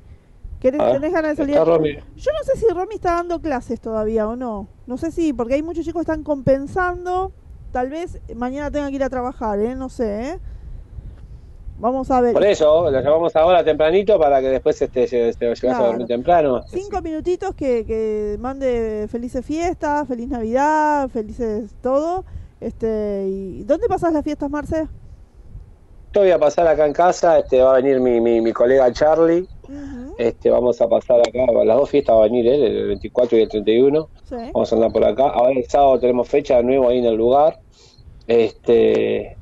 ¿Tenés 0.61 1.13
ganas 1.13 1.37
de 1.37 1.37
salir? 1.37 1.57
Yo 1.57 2.31
no 2.33 2.45
sé 2.45 2.57
si 2.57 2.67
Romy 2.69 2.97
está 2.97 3.15
dando 3.15 3.41
clases 3.41 3.81
todavía 3.81 4.29
o 4.29 4.37
no. 4.37 4.69
No 4.87 4.99
sé 4.99 5.11
si, 5.11 5.33
porque 5.33 5.55
hay 5.55 5.63
muchos 5.63 5.85
chicos 5.85 6.01
que 6.01 6.13
están 6.13 6.23
compensando. 6.23 7.33
Tal 7.73 7.89
vez 7.89 8.21
mañana 8.35 8.71
tengan 8.71 8.91
que 8.91 8.97
ir 8.97 9.05
a 9.05 9.11
trabajar, 9.11 9.59
¿eh? 9.61 9.75
No 9.75 9.89
sé, 9.89 10.31
¿eh? 10.31 10.39
Vamos 11.79 12.11
a 12.11 12.21
ver. 12.21 12.35
Por 12.35 12.45
eso, 12.45 12.91
lo 12.91 13.01
llamamos 13.01 13.35
ahora 13.37 13.65
tempranito 13.65 14.19
para 14.19 14.43
que 14.43 14.49
después 14.49 14.81
este, 14.83 15.07
se, 15.07 15.33
se, 15.33 15.71
a 15.71 15.79
dormir 15.79 16.07
temprano. 16.07 16.63
Cinco 16.67 17.01
minutitos 17.01 17.55
que, 17.55 17.87
que 17.87 18.37
mande 18.39 19.09
felices 19.11 19.45
fiestas, 19.47 20.07
feliz 20.07 20.29
Navidad, 20.29 21.09
felices 21.09 21.75
todo. 21.81 22.27
Este, 22.61 23.25
y 23.27 23.65
¿Dónde 23.65 23.89
pasas 23.89 24.13
las 24.13 24.23
fiestas, 24.23 24.51
Marce? 24.51 24.89
Yo 26.13 26.21
voy 26.21 26.31
a 26.31 26.39
pasar 26.39 26.67
acá 26.67 26.85
en 26.85 26.93
casa, 26.93 27.39
este, 27.39 27.63
va 27.63 27.73
a 27.73 27.77
venir 27.77 27.99
mi, 28.01 28.21
mi, 28.21 28.43
mi 28.43 28.53
colega 28.53 28.93
Charlie. 28.93 29.49
Este, 30.19 30.51
vamos 30.51 30.81
a 30.81 30.89
pasar 30.89 31.21
acá, 31.21 31.47
las 31.65 31.77
dos 31.77 31.91
fiestas 31.91 32.17
va 32.17 32.21
a 32.21 32.25
venir 32.25 32.47
él, 32.47 32.63
el 32.63 32.87
24 32.89 33.39
y 33.39 33.43
el 33.43 33.49
31. 33.49 34.09
Vamos 34.53 34.73
a 34.73 34.77
andar 34.77 34.93
por 34.93 35.05
acá. 35.05 35.29
Ahora 35.29 35.53
el 35.53 35.67
sábado 35.69 35.99
tenemos 35.99 36.29
fecha 36.29 36.57
de 36.59 36.65
nuevo 36.65 36.89
ahí 36.89 36.99
en 36.99 37.07
el 37.07 37.17
lugar. 37.17 37.61
Este, 38.27 39.37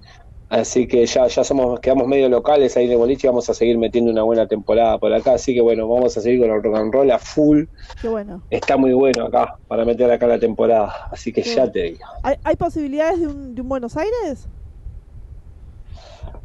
Así 0.51 0.87
que 0.87 1.05
ya, 1.05 1.27
ya 1.27 1.45
somos, 1.45 1.79
quedamos 1.81 2.09
medio 2.09 2.29
locales 2.29 2.75
ahí 2.77 2.87
de 2.87 2.97
boliche 2.97 3.27
y 3.27 3.29
vamos 3.29 3.51
a 3.51 3.55
seguir 3.55 3.77
metiendo 3.77 4.11
una 4.11 4.23
buena 4.23 4.47
temporada 4.47 4.97
por 4.97 5.13
acá. 5.13 5.35
Así 5.35 5.55
que 5.55 5.61
bueno, 5.61 5.87
vamos 5.87 6.17
a 6.17 6.23
seguir 6.23 6.41
con 6.41 6.51
el 6.51 6.63
rock 6.63 6.77
and 6.77 6.93
roll 6.93 7.11
a 7.11 7.19
full. 7.19 7.65
Qué 8.01 8.09
bueno. 8.09 8.43
Está 8.49 8.79
muy 8.79 8.95
bueno 8.95 9.27
acá 9.27 9.59
para 9.69 9.85
meter 9.85 10.11
acá 10.11 10.27
la 10.27 10.39
temporada. 10.39 11.09
Así 11.13 11.33
que 11.33 11.43
ya 11.43 11.71
te 11.71 11.83
digo. 11.83 11.99
¿Hay, 12.23 12.57
posibilidades 12.57 13.21
de 13.21 13.27
un, 13.27 13.55
de 13.55 13.61
un, 13.61 13.69
Buenos 13.69 13.97
Aires? 13.99 14.49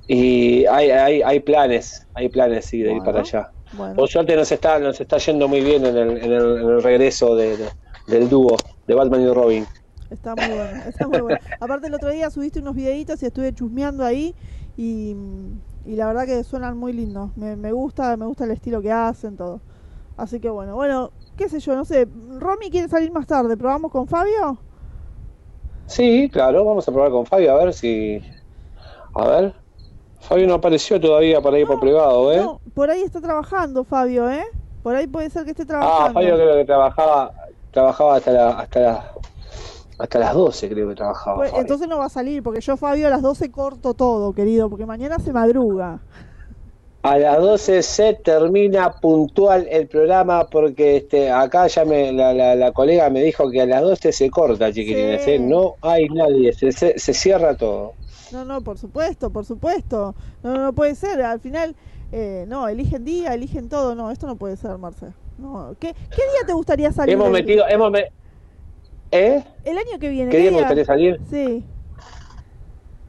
Y 0.08 0.66
hay, 0.66 0.92
hay, 0.92 1.22
hay 1.22 1.40
planes, 1.40 2.06
hay 2.14 2.28
planes 2.28 2.66
sí 2.66 2.82
de 2.82 2.94
ir 2.94 3.04
para 3.04 3.22
allá. 3.22 3.52
Por 3.96 4.08
suerte 4.08 4.36
nos 4.36 4.52
está, 4.52 4.80
nos 4.80 5.00
está 5.00 5.18
yendo 5.18 5.48
muy 5.48 5.62
bien 5.62 5.86
en 5.86 5.98
el, 5.98 6.18
en 6.18 6.32
el, 6.32 6.84
regreso 6.84 7.36
de, 7.36 7.58
del 8.08 8.30
dúo 8.30 8.56
de 8.88 8.94
Batman 8.94 9.22
y 9.22 9.34
Robin. 9.34 9.66
Está 10.10 10.36
muy 10.36 10.48
bueno, 10.48 10.84
está 10.88 11.08
muy 11.08 11.22
bueno. 11.22 11.40
Aparte 11.60 11.88
el 11.88 11.94
otro 11.96 12.10
día 12.10 12.30
subiste 12.30 12.60
unos 12.60 12.76
videitos 12.76 13.22
y 13.24 13.26
estuve 13.26 13.54
chusmeando 13.54 14.06
ahí 14.06 14.36
y, 14.78 15.16
la 15.86 16.08
verdad 16.08 16.26
que 16.26 16.44
suenan 16.44 16.78
muy 16.78 16.94
lindos. 16.94 17.36
Me, 17.36 17.56
me, 17.56 17.72
gusta, 17.72 18.16
me 18.16 18.26
gusta 18.26 18.44
el 18.44 18.52
estilo 18.52 18.82
que 18.82 18.92
hacen, 18.92 19.38
todo. 19.38 19.60
Así 20.16 20.40
que 20.40 20.50
bueno, 20.50 20.76
bueno, 20.76 21.12
qué 21.36 21.50
sé 21.50 21.60
yo, 21.60 21.76
no 21.76 21.86
sé. 21.86 22.08
Romy 22.40 22.70
quiere 22.70 22.88
salir 22.88 23.12
más 23.12 23.26
tarde, 23.26 23.58
¿probamos 23.58 23.92
con 23.92 24.08
Fabio? 24.08 24.60
Sí, 25.88 26.30
claro, 26.32 26.64
vamos 26.64 26.88
a 26.88 26.92
probar 26.92 27.12
con 27.12 27.26
Fabio 27.26 27.52
a 27.52 27.64
ver 27.64 27.74
si... 27.74 28.22
A 29.16 29.28
ver. 29.28 29.63
Fabio 30.24 30.48
no 30.48 30.54
apareció 30.54 31.00
todavía 31.00 31.42
por 31.42 31.54
ahí 31.54 31.66
por 31.66 31.80
privado, 31.80 32.32
¿eh? 32.32 32.38
No, 32.38 32.62
por 32.74 32.90
ahí 32.90 33.02
está 33.02 33.20
trabajando 33.20 33.84
Fabio, 33.84 34.30
¿eh? 34.30 34.44
Por 34.82 34.96
ahí 34.96 35.06
puede 35.06 35.30
ser 35.30 35.44
que 35.44 35.52
esté 35.52 35.66
trabajando. 35.66 36.10
Ah, 36.10 36.14
Fabio 36.14 36.36
creo 36.36 36.56
que 36.56 36.66
trabajaba, 36.66 37.34
trabajaba 37.72 38.16
hasta 38.16 38.32
la, 38.32 38.50
hasta 38.52 38.80
la, 38.80 39.12
hasta 40.00 40.20
las 40.20 40.34
12 40.34 40.70
creo 40.70 40.90
que 40.90 40.96
trabajaba. 40.96 41.38
Pues, 41.38 41.54
entonces 41.56 41.90
no 41.90 41.98
va 41.98 42.06
a 42.06 42.10
salir, 42.10 42.42
porque 42.42 42.62
yo 42.62 42.78
Fabio 42.78 43.08
a 43.08 43.10
las 43.10 43.22
12 43.22 43.52
corto 43.52 43.94
todo, 43.94 44.34
querido, 44.34 44.70
porque 44.70 44.86
mañana 44.86 45.20
se 45.20 45.34
madruga. 45.34 46.00
A 47.04 47.18
las 47.18 47.38
12 47.38 47.84
se 47.84 48.14
termina 48.14 48.94
puntual 48.94 49.68
el 49.70 49.88
programa 49.88 50.48
porque 50.48 50.98
este 50.98 51.30
acá 51.30 51.68
ya 51.68 51.84
me, 51.84 52.14
la, 52.14 52.34
la, 52.34 52.72
colega 52.72 53.10
me 53.10 53.22
dijo 53.22 53.52
que 53.52 53.60
a 53.60 53.66
las 53.66 53.82
12 53.82 54.14
se 54.14 54.30
corta, 54.30 54.72
chiquilines, 54.72 55.28
¿eh? 55.28 55.38
no 55.38 55.76
hay 55.82 56.08
nadie, 56.08 56.54
se, 56.54 56.72
se, 56.72 57.14
cierra 57.14 57.58
todo. 57.58 57.96
No, 58.34 58.46
no, 58.46 58.62
por 58.62 58.80
supuesto, 58.80 59.30
por 59.30 59.46
supuesto. 59.46 60.16
No, 60.42 60.56
no 60.56 60.74
puede 60.74 60.96
ser, 60.96 61.22
al 61.22 61.40
final, 61.40 61.76
eh, 62.12 62.46
no, 62.48 62.68
eligen 62.68 63.06
día, 63.06 63.34
eligen 63.36 63.70
todo, 63.70 63.94
no, 63.94 64.10
esto 64.10 64.26
no 64.26 64.36
puede 64.36 64.58
ser, 64.58 64.78
Marce. 64.80 65.14
No. 65.38 65.76
¿Qué, 65.80 65.94
¿Qué 65.94 66.22
día 66.22 66.46
te 66.48 66.54
gustaría 66.54 66.92
salir? 66.92 67.14
Hemos 67.14 67.30
metido, 67.30 67.66
hemos, 67.68 67.92
¿Eh? 69.12 69.44
El 69.64 69.78
año 69.78 70.00
que 70.00 70.10
viene. 70.10 70.32
¿Qué 70.32 70.40
día 70.40 70.52
me 70.52 70.58
gustaría 70.58 70.86
salir? 70.86 71.22
Sí. 71.30 71.64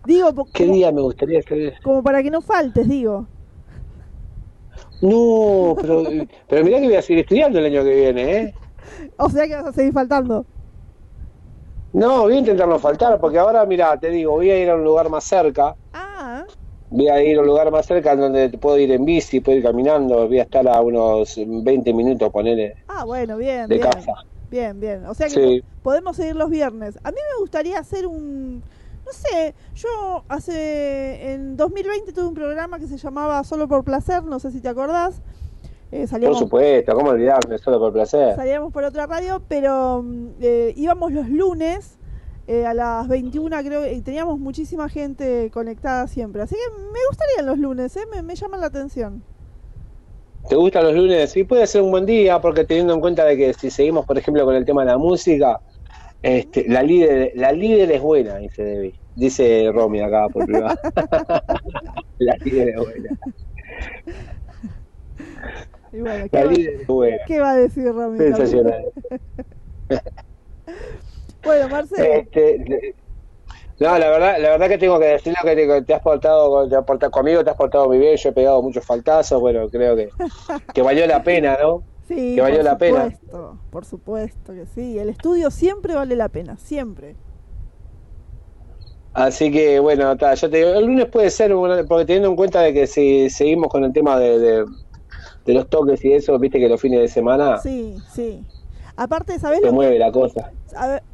Digo, 0.05 0.47
¿qué 0.53 0.67
día 0.67 0.93
me 0.93 1.01
gustaría 1.01 1.41
salir? 1.43 1.73
Como 1.83 2.03
para 2.03 2.23
que 2.23 2.31
no 2.31 2.43
faltes, 2.43 2.87
digo. 2.87 3.27
No, 5.01 5.75
pero, 5.81 6.05
pero 6.47 6.65
mirá 6.65 6.79
que 6.79 6.87
voy 6.87 6.97
a 6.97 7.03
seguir 7.03 7.21
estudiando 7.21 7.59
el 7.59 7.67
año 7.67 7.83
que 7.83 7.95
viene, 7.95 8.37
¿eh? 8.37 8.55
O 9.17 9.31
sea 9.31 9.47
que 9.47 9.55
vas 9.55 9.67
a 9.67 9.73
seguir 9.73 9.93
faltando. 9.95 10.45
No, 11.95 12.23
voy 12.23 12.35
a 12.35 12.39
intentar 12.41 12.67
no 12.67 12.81
faltar, 12.81 13.21
porque 13.21 13.39
ahora, 13.39 13.65
mira, 13.67 13.97
te 13.97 14.11
digo, 14.11 14.33
voy 14.33 14.51
a 14.51 14.61
ir 14.61 14.69
a 14.69 14.75
un 14.75 14.83
lugar 14.83 15.09
más 15.09 15.23
cerca. 15.23 15.77
Ah. 15.93 16.45
Voy 16.91 17.09
a 17.09 17.23
ir 17.23 17.39
a 17.39 17.41
un 17.41 17.47
lugar 17.47 17.71
más 17.71 17.87
cerca 17.87 18.17
donde 18.17 18.49
puedo 18.59 18.77
ir 18.79 18.91
en 18.91 19.05
bici, 19.05 19.39
puedo 19.39 19.59
ir 19.59 19.63
caminando, 19.63 20.27
voy 20.27 20.41
a 20.41 20.43
estar 20.43 20.67
a 20.67 20.81
unos 20.81 21.37
20 21.37 21.95
minutos, 21.95 22.33
ponele. 22.33 22.75
Ah, 22.89 23.05
bueno, 23.05 23.37
bien. 23.37 23.69
De 23.69 23.79
casa. 23.79 24.13
Bien, 24.51 24.81
bien. 24.81 25.07
O 25.07 25.15
sea 25.15 25.29
que 25.29 25.63
podemos 25.85 26.17
seguir 26.17 26.35
los 26.35 26.51
viernes. 26.51 26.99
A 27.05 27.13
mí 27.13 27.19
me 27.33 27.41
gustaría 27.41 27.79
hacer 27.79 28.09
un... 28.09 28.65
No 29.07 29.13
sé, 29.13 29.55
yo 29.77 30.25
hace... 30.29 31.33
En 31.33 31.57
2020 31.57 32.13
tuve 32.13 32.27
un 32.27 32.35
programa 32.35 32.81
que 32.81 32.89
se 32.89 32.97
llamaba 32.97 33.45
Solo 33.45 33.69
por 33.69 33.85
Placer, 33.85 34.25
no 34.25 34.41
sé 34.41 34.51
si 34.51 34.61
te 34.61 34.69
acordás. 34.69 35.23
Eh, 35.93 36.07
por 36.09 36.37
supuesto, 36.37 36.95
¿cómo 36.95 37.11
olvidarme? 37.11 37.59
Solo 37.59 37.79
por 37.79 37.93
placer. 37.93 38.35
Salíamos 38.35 38.73
por 38.73 38.85
otra 38.85 39.07
radio, 39.07 39.43
pero 39.47 40.03
mm, 40.03 40.29
eh, 40.41 40.73
íbamos 40.77 41.13
los 41.13 41.29
lunes 41.29 41.99
eh, 42.49 42.67
a 42.67 42.75
las 42.75 43.07
21, 43.07 43.57
creo, 43.63 43.91
y 43.91 44.01
teníamos 44.01 44.39
muchísima 44.39 44.89
gente 44.89 45.51
conectada 45.53 46.09
siempre. 46.09 46.43
Así 46.43 46.57
que 46.57 46.83
me 46.93 46.99
gustarían 47.09 47.47
los 47.47 47.59
lunes, 47.59 47.97
me, 48.13 48.23
me 48.23 48.35
llaman 48.35 48.61
la 48.61 48.67
atención. 48.67 49.23
¿Te 50.49 50.57
gustan 50.57 50.85
los 50.85 50.95
lunes? 50.95 51.31
Sí, 51.31 51.45
puede 51.45 51.67
ser 51.67 51.83
un 51.83 51.91
buen 51.91 52.05
día, 52.05 52.41
porque 52.41 52.65
teniendo 52.65 52.93
en 52.93 53.01
cuenta 53.01 53.25
de 53.25 53.37
que 53.37 53.55
si 53.55 53.71
seguimos, 53.71 54.05
por 54.05 54.19
ejemplo, 54.19 54.45
con 54.45 54.55
el 54.55 54.65
tema 54.65 54.83
de 54.83 54.91
la 54.91 54.99
música, 54.99 55.61
este, 56.23 56.69
la 56.69 56.83
líder, 56.83 57.33
la 57.35 57.53
líder 57.53 57.93
es 57.93 58.03
buena, 58.03 58.37
dice 58.37 58.63
Debbie. 58.63 58.95
Dice 59.17 59.71
Romy 59.73 60.01
acá 60.01 60.27
por 60.29 60.45
privado. 60.45 60.77
la 62.19 62.35
líder 62.45 62.71
es 62.71 62.77
buena. 62.77 63.19
¿Qué 67.27 67.41
va 67.41 67.51
a 67.51 67.57
decir 67.57 67.93
Romy? 67.93 68.19
Sensacional. 68.19 68.85
bueno, 71.45 71.69
Marcelo. 71.69 72.15
Este, 72.15 72.95
no, 73.81 73.99
la 73.99 74.09
verdad, 74.09 74.37
la 74.41 74.51
verdad 74.51 74.69
que 74.69 74.79
tengo 74.79 74.99
que 74.99 75.07
decirlo 75.07 75.39
que 75.43 75.83
te, 75.83 75.95
has 75.95 76.03
portado, 76.03 76.69
te 76.69 77.11
conmigo, 77.11 77.43
te 77.43 77.51
has 77.51 77.57
portado 77.57 77.89
muy 77.89 77.99
bien, 77.99 78.17
yo 78.17 78.29
he 78.29 78.33
pegado 78.33 78.63
muchos 78.63 78.85
faltazos, 78.85 79.41
bueno, 79.41 79.69
creo 79.69 79.97
que, 79.97 80.09
que 80.73 80.83
valió 80.83 81.07
la 81.07 81.23
pena, 81.23 81.59
¿no? 81.61 81.83
Sí, 82.07 82.35
que 82.37 82.41
valió 82.41 82.59
por 82.59 82.65
la 82.65 82.73
supuesto, 82.73 83.31
pena. 83.31 83.61
Por 83.71 83.85
supuesto 83.85 84.53
que 84.53 84.67
sí, 84.67 84.99
el 84.99 85.09
estudio 85.09 85.51
siempre 85.51 85.95
vale 85.95 86.15
la 86.15 86.29
pena, 86.29 86.57
siempre. 86.57 87.17
Así 89.13 89.51
que 89.51 89.81
bueno, 89.81 90.15
yo 90.17 90.51
te 90.51 90.57
digo, 90.57 90.71
el 90.71 90.87
lunes 90.87 91.07
puede 91.07 91.31
ser, 91.31 91.53
porque 91.89 92.05
teniendo 92.05 92.29
en 92.29 92.37
cuenta 92.37 92.61
de 92.61 92.73
que 92.73 92.87
si 92.87 93.29
seguimos 93.31 93.69
con 93.69 93.85
el 93.85 93.93
tema 93.93 94.19
de, 94.19 94.39
de, 94.39 94.65
los 95.53 95.69
toques 95.69 96.05
y 96.05 96.13
eso, 96.13 96.39
viste 96.39 96.59
que 96.59 96.69
los 96.69 96.81
fines 96.81 97.01
de 97.01 97.09
semana... 97.09 97.59
Sí, 97.59 97.97
sí. 98.15 98.45
Aparte, 98.97 99.39
¿sabes 99.41 99.61
se 99.61 99.73
mueve 99.73 99.99
la 99.99 100.13
cosa. 100.13 100.53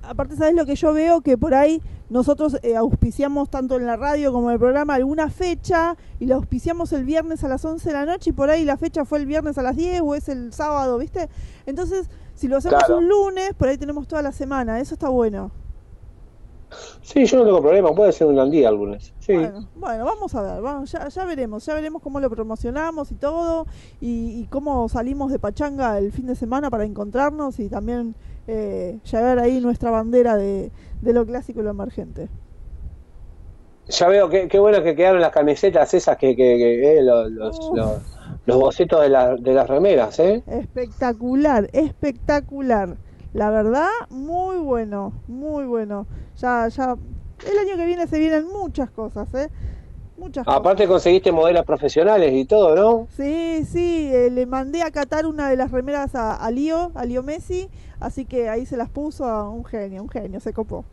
aparte, 0.02 0.36
¿sabes 0.36 0.54
lo 0.54 0.66
que 0.66 0.76
yo 0.76 0.92
veo? 0.92 1.22
Que 1.22 1.38
por 1.38 1.54
ahí 1.54 1.80
nosotros 2.10 2.58
eh, 2.62 2.76
auspiciamos 2.76 3.48
tanto 3.48 3.76
en 3.76 3.86
la 3.86 3.96
radio 3.96 4.32
como 4.32 4.50
en 4.50 4.54
el 4.54 4.58
programa 4.58 4.94
alguna 4.94 5.30
fecha 5.30 5.96
y 6.18 6.26
la 6.26 6.34
auspiciamos 6.34 6.92
el 6.92 7.04
viernes 7.04 7.42
a 7.42 7.48
las 7.48 7.64
11 7.64 7.88
de 7.88 7.92
la 7.94 8.04
noche 8.04 8.30
y 8.30 8.32
por 8.34 8.50
ahí 8.50 8.64
la 8.64 8.76
fecha 8.76 9.04
fue 9.04 9.18
el 9.18 9.26
viernes 9.26 9.56
a 9.56 9.62
las 9.62 9.76
10 9.76 10.02
o 10.02 10.14
es 10.14 10.28
el 10.28 10.52
sábado, 10.52 10.98
¿viste? 10.98 11.28
Entonces, 11.64 12.10
si 12.34 12.48
lo 12.48 12.58
hacemos 12.58 12.86
un 12.90 13.08
lunes, 13.08 13.54
por 13.54 13.68
ahí 13.68 13.78
tenemos 13.78 14.06
toda 14.06 14.20
la 14.20 14.32
semana, 14.32 14.78
eso 14.80 14.94
está 14.94 15.08
bueno. 15.08 15.50
Sí, 17.02 17.24
yo 17.26 17.38
no 17.38 17.44
tengo 17.44 17.60
problema, 17.60 17.94
puede 17.94 18.12
ser 18.12 18.26
un 18.26 18.38
el 18.38 18.74
lunes. 18.74 19.12
Sí. 19.20 19.34
Bueno, 19.74 20.04
vamos 20.04 20.34
a 20.34 20.42
ver, 20.42 20.62
vamos, 20.62 20.92
ya, 20.92 21.08
ya 21.08 21.24
veremos, 21.24 21.64
ya 21.66 21.74
veremos 21.74 22.02
cómo 22.02 22.20
lo 22.20 22.30
promocionamos 22.30 23.10
y 23.12 23.14
todo, 23.14 23.66
y, 24.00 24.40
y, 24.40 24.46
cómo 24.50 24.88
salimos 24.88 25.32
de 25.32 25.38
Pachanga 25.38 25.98
el 25.98 26.12
fin 26.12 26.26
de 26.26 26.34
semana 26.34 26.70
para 26.70 26.84
encontrarnos 26.84 27.58
y 27.58 27.68
también 27.68 28.14
eh, 28.46 28.98
llevar 29.10 29.38
ahí 29.38 29.60
nuestra 29.60 29.90
bandera 29.90 30.36
de, 30.36 30.70
de 31.00 31.12
lo 31.12 31.26
clásico 31.26 31.60
y 31.60 31.62
lo 31.62 31.70
emergente. 31.70 32.28
Ya 33.88 34.08
veo 34.08 34.28
qué, 34.28 34.48
qué 34.48 34.58
bueno 34.58 34.82
que 34.82 34.94
quedaron 34.94 35.20
las 35.20 35.32
camisetas 35.32 35.92
esas 35.94 36.16
que, 36.16 36.36
que, 36.36 36.98
eh, 36.98 37.02
los, 37.02 37.30
los, 38.46 38.56
bocetos 38.58 39.00
de, 39.02 39.08
de 39.40 39.54
las 39.54 39.68
remeras, 39.68 40.18
¿eh? 40.20 40.42
Espectacular, 40.46 41.68
espectacular. 41.72 42.96
La 43.32 43.50
verdad, 43.50 43.88
muy 44.08 44.58
bueno, 44.58 45.12
muy 45.28 45.64
bueno. 45.64 46.06
Ya, 46.36 46.68
ya, 46.68 46.96
el 47.50 47.58
año 47.58 47.76
que 47.76 47.86
viene 47.86 48.06
se 48.06 48.18
vienen 48.18 48.46
muchas 48.48 48.90
cosas, 48.90 49.32
¿eh? 49.34 49.50
Muchas 50.16 50.46
Aparte 50.46 50.86
conseguiste 50.86 51.32
modelos 51.32 51.64
profesionales 51.64 52.32
y 52.34 52.44
todo, 52.44 52.74
¿no? 52.74 53.06
Sí, 53.16 53.64
sí, 53.64 54.10
eh, 54.12 54.30
le 54.30 54.44
mandé 54.44 54.82
a 54.82 54.90
catar 54.90 55.24
una 55.26 55.48
de 55.48 55.56
las 55.56 55.70
remeras 55.70 56.14
a, 56.14 56.34
a 56.34 56.50
Lío, 56.50 56.92
a 56.94 57.06
Lío 57.06 57.22
Messi, 57.22 57.70
Así 58.00 58.24
que 58.24 58.48
ahí 58.48 58.64
se 58.64 58.78
las 58.78 58.88
puso 58.88 59.26
a 59.26 59.48
un 59.48 59.64
genio, 59.64 60.02
un 60.02 60.08
genio, 60.08 60.40
se 60.40 60.54
copó. 60.54 60.86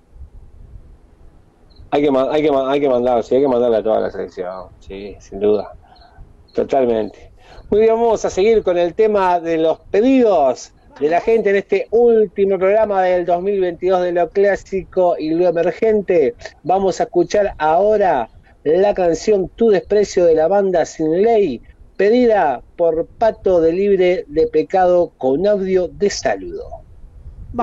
Hay 1.90 2.02
que, 2.02 2.10
hay 2.10 2.42
que, 2.42 2.52
hay 2.54 2.82
que 2.82 2.90
mandar, 2.90 3.24
sí, 3.24 3.36
hay 3.36 3.42
que 3.42 3.48
mandarle 3.48 3.78
a 3.78 3.84
toda 3.84 4.02
la 4.02 4.12
selección, 4.12 4.68
sí, 4.80 5.16
sin 5.20 5.40
duda. 5.40 5.74
Totalmente. 6.54 7.32
Muy 7.70 7.80
bien, 7.80 7.96
vamos 7.96 8.26
a 8.26 8.30
seguir 8.30 8.62
con 8.62 8.78
el 8.78 8.94
tema 8.94 9.40
de 9.40 9.58
los 9.58 9.80
pedidos 9.80 10.74
de 11.00 11.10
la 11.10 11.22
gente 11.22 11.52
en 11.52 11.58
este 11.58 11.88
último 11.92 12.58
programa 12.58 13.04
del 13.04 13.26
2022 13.26 14.04
de 14.04 14.12
lo 14.14 14.30
clásico 14.30 15.16
y 15.18 15.30
lo 15.30 15.48
emergente. 15.48 16.34
Vamos 16.64 17.00
a 17.00 17.04
escuchar 17.04 17.54
ahora 17.60 18.30
la 18.64 18.94
canción 18.94 19.50
Tu 19.50 19.70
desprecio 19.70 20.26
de 20.26 20.36
la 20.36 20.48
banda 20.48 20.86
Sin 20.86 21.22
Ley, 21.22 21.62
pedida 21.98 22.62
por 22.76 23.06
Pato 23.06 23.62
de 23.62 23.74
Libre 23.74 24.26
de 24.28 24.48
Pecado 24.48 25.12
con 25.18 25.46
audio 25.46 25.88
de 25.88 26.10
saludo. 26.10 26.66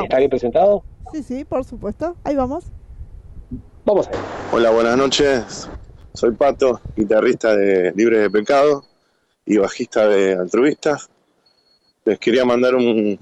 ¿Está 0.02 0.18
bien 0.18 0.30
presentado? 0.30 0.84
Sí, 1.12 1.22
sí, 1.22 1.44
por 1.44 1.64
supuesto. 1.64 2.16
Ahí 2.24 2.36
vamos. 2.36 2.64
Vamos. 3.84 4.08
Hola, 4.52 4.70
buenas 4.70 4.96
noches. 4.96 5.68
Soy 6.14 6.32
Pato, 6.32 6.80
guitarrista 6.96 7.56
de 7.56 7.92
Libre 7.96 8.18
de 8.18 8.30
Pecado 8.30 8.84
y 9.44 9.58
bajista 9.58 10.08
de 10.08 10.34
Altruistas. 10.34 11.10
Les 12.04 12.18
quería 12.18 12.44
mandar 12.44 12.74
un, 12.74 13.18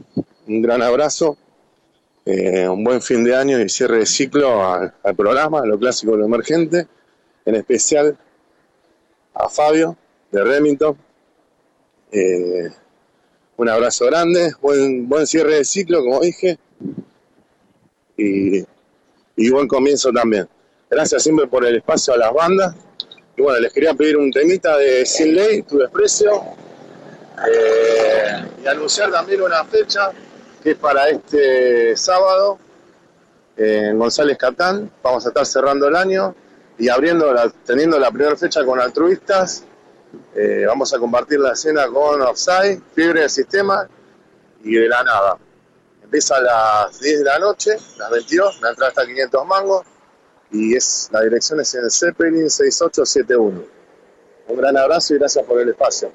gran 0.46 0.82
abrazo, 0.82 1.36
eh, 2.24 2.68
un 2.68 2.82
buen 2.82 3.00
fin 3.00 3.22
de 3.22 3.34
año 3.36 3.60
y 3.60 3.68
cierre 3.68 3.98
de 3.98 4.06
ciclo 4.06 4.64
al, 4.64 4.92
programa, 5.16 5.60
a 5.60 5.66
lo 5.66 5.78
clásico, 5.78 6.16
lo 6.16 6.24
emergente, 6.24 6.88
en 7.44 7.54
especial 7.54 8.16
a 9.34 9.48
Fabio 9.48 9.96
de 10.30 10.42
Remington. 10.42 10.96
Eh, 12.10 12.70
un 13.56 13.68
abrazo 13.68 14.06
grande, 14.06 14.52
buen, 14.60 15.08
buen 15.08 15.26
cierre 15.26 15.56
de 15.56 15.64
ciclo, 15.64 16.02
como 16.02 16.20
dije, 16.20 16.58
y, 18.16 18.64
y 19.36 19.50
buen 19.50 19.68
comienzo 19.68 20.10
también. 20.12 20.48
Gracias 20.90 21.22
siempre 21.22 21.46
por 21.46 21.64
el 21.64 21.76
espacio 21.76 22.14
a 22.14 22.16
las 22.16 22.32
bandas 22.32 22.74
y 23.36 23.42
bueno, 23.42 23.60
les 23.60 23.72
quería 23.72 23.94
pedir 23.94 24.16
un 24.16 24.30
temita 24.30 24.76
de 24.76 25.06
Sin 25.06 25.34
Ley, 25.34 25.62
Tu 25.62 25.78
Desprecio, 25.78 26.42
eh, 27.48 28.44
y 28.62 28.66
anunciar 28.66 29.10
también 29.10 29.42
una 29.42 29.64
fecha 29.64 30.10
que 30.62 30.72
es 30.72 30.76
para 30.76 31.08
este 31.08 31.96
sábado 31.96 32.58
en 33.56 33.98
González 33.98 34.38
Catán. 34.38 34.90
Vamos 35.02 35.24
a 35.26 35.28
estar 35.28 35.46
cerrando 35.46 35.88
el 35.88 35.96
año 35.96 36.34
y 36.78 36.88
abriendo, 36.88 37.34
teniendo 37.64 37.98
la 37.98 38.10
primera 38.10 38.36
fecha 38.36 38.64
con 38.64 38.80
altruistas. 38.80 39.64
Eh, 40.34 40.64
vamos 40.66 40.92
a 40.92 40.98
compartir 40.98 41.40
la 41.40 41.52
escena 41.52 41.86
con 41.86 42.20
Offside, 42.22 42.80
Fiebre 42.94 43.20
del 43.20 43.30
Sistema 43.30 43.88
y 44.62 44.74
de 44.74 44.88
la 44.88 45.02
nada. 45.02 45.38
Empieza 46.02 46.36
a 46.36 46.40
las 46.42 47.00
10 47.00 47.20
de 47.20 47.24
la 47.24 47.38
noche, 47.38 47.76
las 47.98 48.10
22, 48.10 48.60
la 48.60 48.70
entrada 48.70 48.90
hasta 48.90 49.06
500 49.06 49.46
mangos 49.46 49.86
y 50.50 50.76
es 50.76 51.08
la 51.10 51.22
dirección 51.22 51.60
es 51.60 51.74
en 51.74 51.90
Zeppelin 51.90 52.50
6871. 52.50 53.64
Un 54.48 54.56
gran 54.56 54.76
abrazo 54.76 55.14
y 55.14 55.18
gracias 55.18 55.44
por 55.46 55.58
el 55.60 55.70
espacio. 55.70 56.12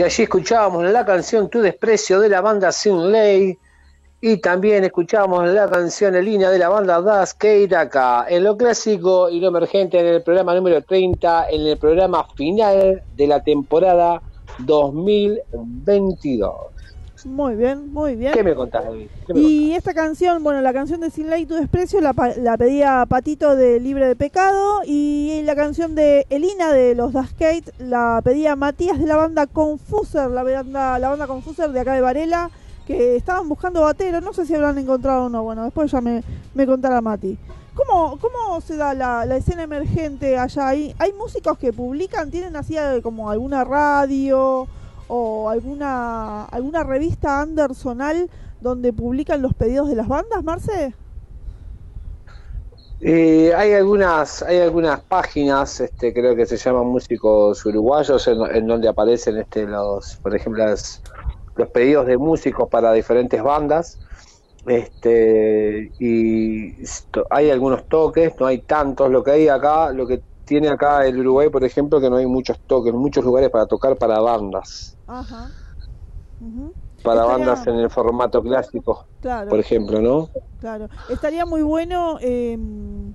Y 0.00 0.02
allí 0.02 0.22
escuchábamos 0.22 0.84
la 0.84 1.04
canción 1.04 1.50
Tu 1.50 1.60
Desprecio 1.60 2.20
de 2.20 2.30
la 2.30 2.40
banda 2.40 2.72
Sin 2.72 3.12
Ley. 3.12 3.58
Y 4.22 4.38
también 4.38 4.82
escuchábamos 4.82 5.46
la 5.48 5.68
canción 5.68 6.16
en 6.16 6.24
línea 6.24 6.48
de 6.48 6.58
la 6.58 6.70
banda 6.70 7.02
Das 7.02 7.36
acá 7.76 8.24
en 8.26 8.44
lo 8.44 8.56
clásico 8.56 9.28
y 9.28 9.40
lo 9.40 9.48
emergente 9.48 10.00
en 10.00 10.06
el 10.06 10.22
programa 10.22 10.54
número 10.54 10.80
30, 10.80 11.50
en 11.50 11.66
el 11.66 11.76
programa 11.76 12.26
final 12.34 13.02
de 13.14 13.26
la 13.26 13.44
temporada 13.44 14.22
2022. 14.60 16.54
Muy 17.24 17.54
bien, 17.54 17.92
muy 17.92 18.16
bien. 18.16 18.32
¿Qué 18.32 18.42
me 18.42 18.54
contás, 18.54 18.84
y 19.34 19.72
esta 19.72 19.94
canción, 19.94 20.42
bueno, 20.42 20.60
la 20.60 20.72
canción 20.72 21.00
de 21.00 21.10
Sin 21.10 21.30
Ley 21.30 21.46
Tu 21.46 21.54
Desprecio 21.54 22.00
la, 22.00 22.14
la, 22.36 22.56
pedía 22.56 23.04
Patito 23.08 23.56
de 23.56 23.78
Libre 23.78 24.08
de 24.08 24.16
Pecado 24.16 24.80
y 24.84 25.42
la 25.44 25.54
canción 25.54 25.94
de 25.94 26.26
Elina 26.30 26.72
de 26.72 26.94
los 26.94 27.12
Daskate 27.12 27.72
la 27.78 28.20
pedía 28.24 28.56
Matías 28.56 28.98
de 28.98 29.06
la 29.06 29.16
banda 29.16 29.46
Confuser, 29.46 30.30
la 30.30 30.42
banda, 30.42 30.98
la 30.98 31.08
banda 31.10 31.26
Confuser 31.26 31.70
de 31.70 31.80
acá 31.80 31.94
de 31.94 32.00
Varela, 32.00 32.50
que 32.86 33.16
estaban 33.16 33.48
buscando 33.48 33.82
batero, 33.82 34.20
no 34.20 34.32
sé 34.32 34.46
si 34.46 34.54
habrán 34.54 34.78
encontrado 34.78 35.26
o 35.26 35.28
no, 35.28 35.42
bueno, 35.42 35.64
después 35.64 35.90
ya 35.90 36.00
me, 36.00 36.22
me 36.54 36.66
contará 36.66 37.00
Mati. 37.00 37.38
¿Cómo, 37.74 38.18
¿Cómo 38.18 38.60
se 38.60 38.76
da 38.76 38.94
la, 38.94 39.24
la 39.24 39.36
escena 39.36 39.62
emergente 39.62 40.36
allá? 40.36 40.68
¿Hay, 40.68 40.94
¿Hay 40.98 41.12
músicos 41.12 41.56
que 41.56 41.72
publican? 41.72 42.30
¿Tienen 42.30 42.56
así 42.56 42.76
como 43.02 43.30
alguna 43.30 43.64
radio? 43.64 44.66
O 45.12 45.50
alguna 45.50 46.44
alguna 46.44 46.84
revista 46.84 47.40
Andersonal 47.40 48.30
donde 48.60 48.92
publican 48.92 49.42
los 49.42 49.54
pedidos 49.54 49.88
de 49.88 49.96
las 49.96 50.06
bandas, 50.06 50.44
Marce? 50.44 50.94
Eh, 53.00 53.52
hay 53.56 53.72
algunas 53.72 54.42
hay 54.42 54.58
algunas 54.58 55.00
páginas 55.00 55.80
este 55.80 56.12
creo 56.12 56.36
que 56.36 56.46
se 56.46 56.56
llaman 56.58 56.86
músicos 56.86 57.64
uruguayos 57.64 58.28
en, 58.28 58.66
donde 58.66 58.88
aparecen 58.88 59.38
este 59.38 59.66
los 59.66 60.16
por 60.16 60.36
ejemplo 60.36 60.64
los 60.66 61.68
pedidos 61.70 62.06
de 62.06 62.18
músicos 62.18 62.68
para 62.68 62.92
diferentes 62.92 63.42
bandas 63.42 63.98
este 64.66 65.90
y 65.98 66.74
hay 67.30 67.50
algunos 67.50 67.88
toques 67.88 68.34
no 68.38 68.46
hay 68.46 68.58
tantos 68.58 69.10
lo 69.10 69.24
que 69.24 69.30
hay 69.30 69.48
acá 69.48 69.92
lo 69.92 70.06
que 70.06 70.20
tiene 70.50 70.68
acá 70.68 71.06
el 71.06 71.16
Uruguay, 71.20 71.48
por 71.48 71.62
ejemplo, 71.62 72.00
que 72.00 72.10
no 72.10 72.16
hay 72.16 72.26
muchos 72.26 72.58
toques, 72.66 72.92
muchos 72.92 73.24
lugares 73.24 73.50
para 73.50 73.66
tocar 73.66 73.96
para 73.96 74.18
bandas. 74.18 74.96
Ajá. 75.10 75.50
Para 77.02 77.24
bandas 77.24 77.66
en 77.66 77.74
el 77.76 77.90
formato 77.90 78.40
clásico, 78.42 79.06
por 79.48 79.58
ejemplo, 79.58 80.00
¿no? 80.00 80.30
Claro. 80.60 80.88
Estaría 81.08 81.44
muy 81.44 81.62
bueno 81.62 82.18
em, 82.20 83.12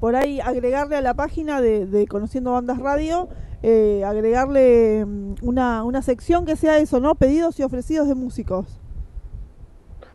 por 0.00 0.16
ahí 0.16 0.40
agregarle 0.40 0.96
a 0.96 1.02
la 1.02 1.12
página 1.14 1.60
de, 1.60 2.06
Conociendo 2.08 2.52
Bandas 2.52 2.78
Radio, 2.78 3.28
eh, 3.62 4.04
agregarle 4.06 5.00
em, 5.00 5.34
una, 5.42 5.84
una 5.84 6.00
sección 6.00 6.46
que 6.46 6.56
sea 6.56 6.78
eso, 6.78 6.98
¿no? 6.98 7.14
Pedidos 7.14 7.60
y 7.60 7.62
ofrecidos 7.62 8.08
de 8.08 8.14
músicos. 8.14 8.80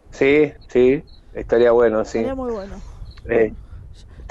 Sí, 0.10 0.52
sí, 0.68 1.04
estaría 1.36 1.72
bueno, 1.72 2.04
sí. 2.06 2.20
Estaría 2.20 2.36
muy 2.36 2.52
bueno. 2.52 2.76
Eh, 3.30 3.54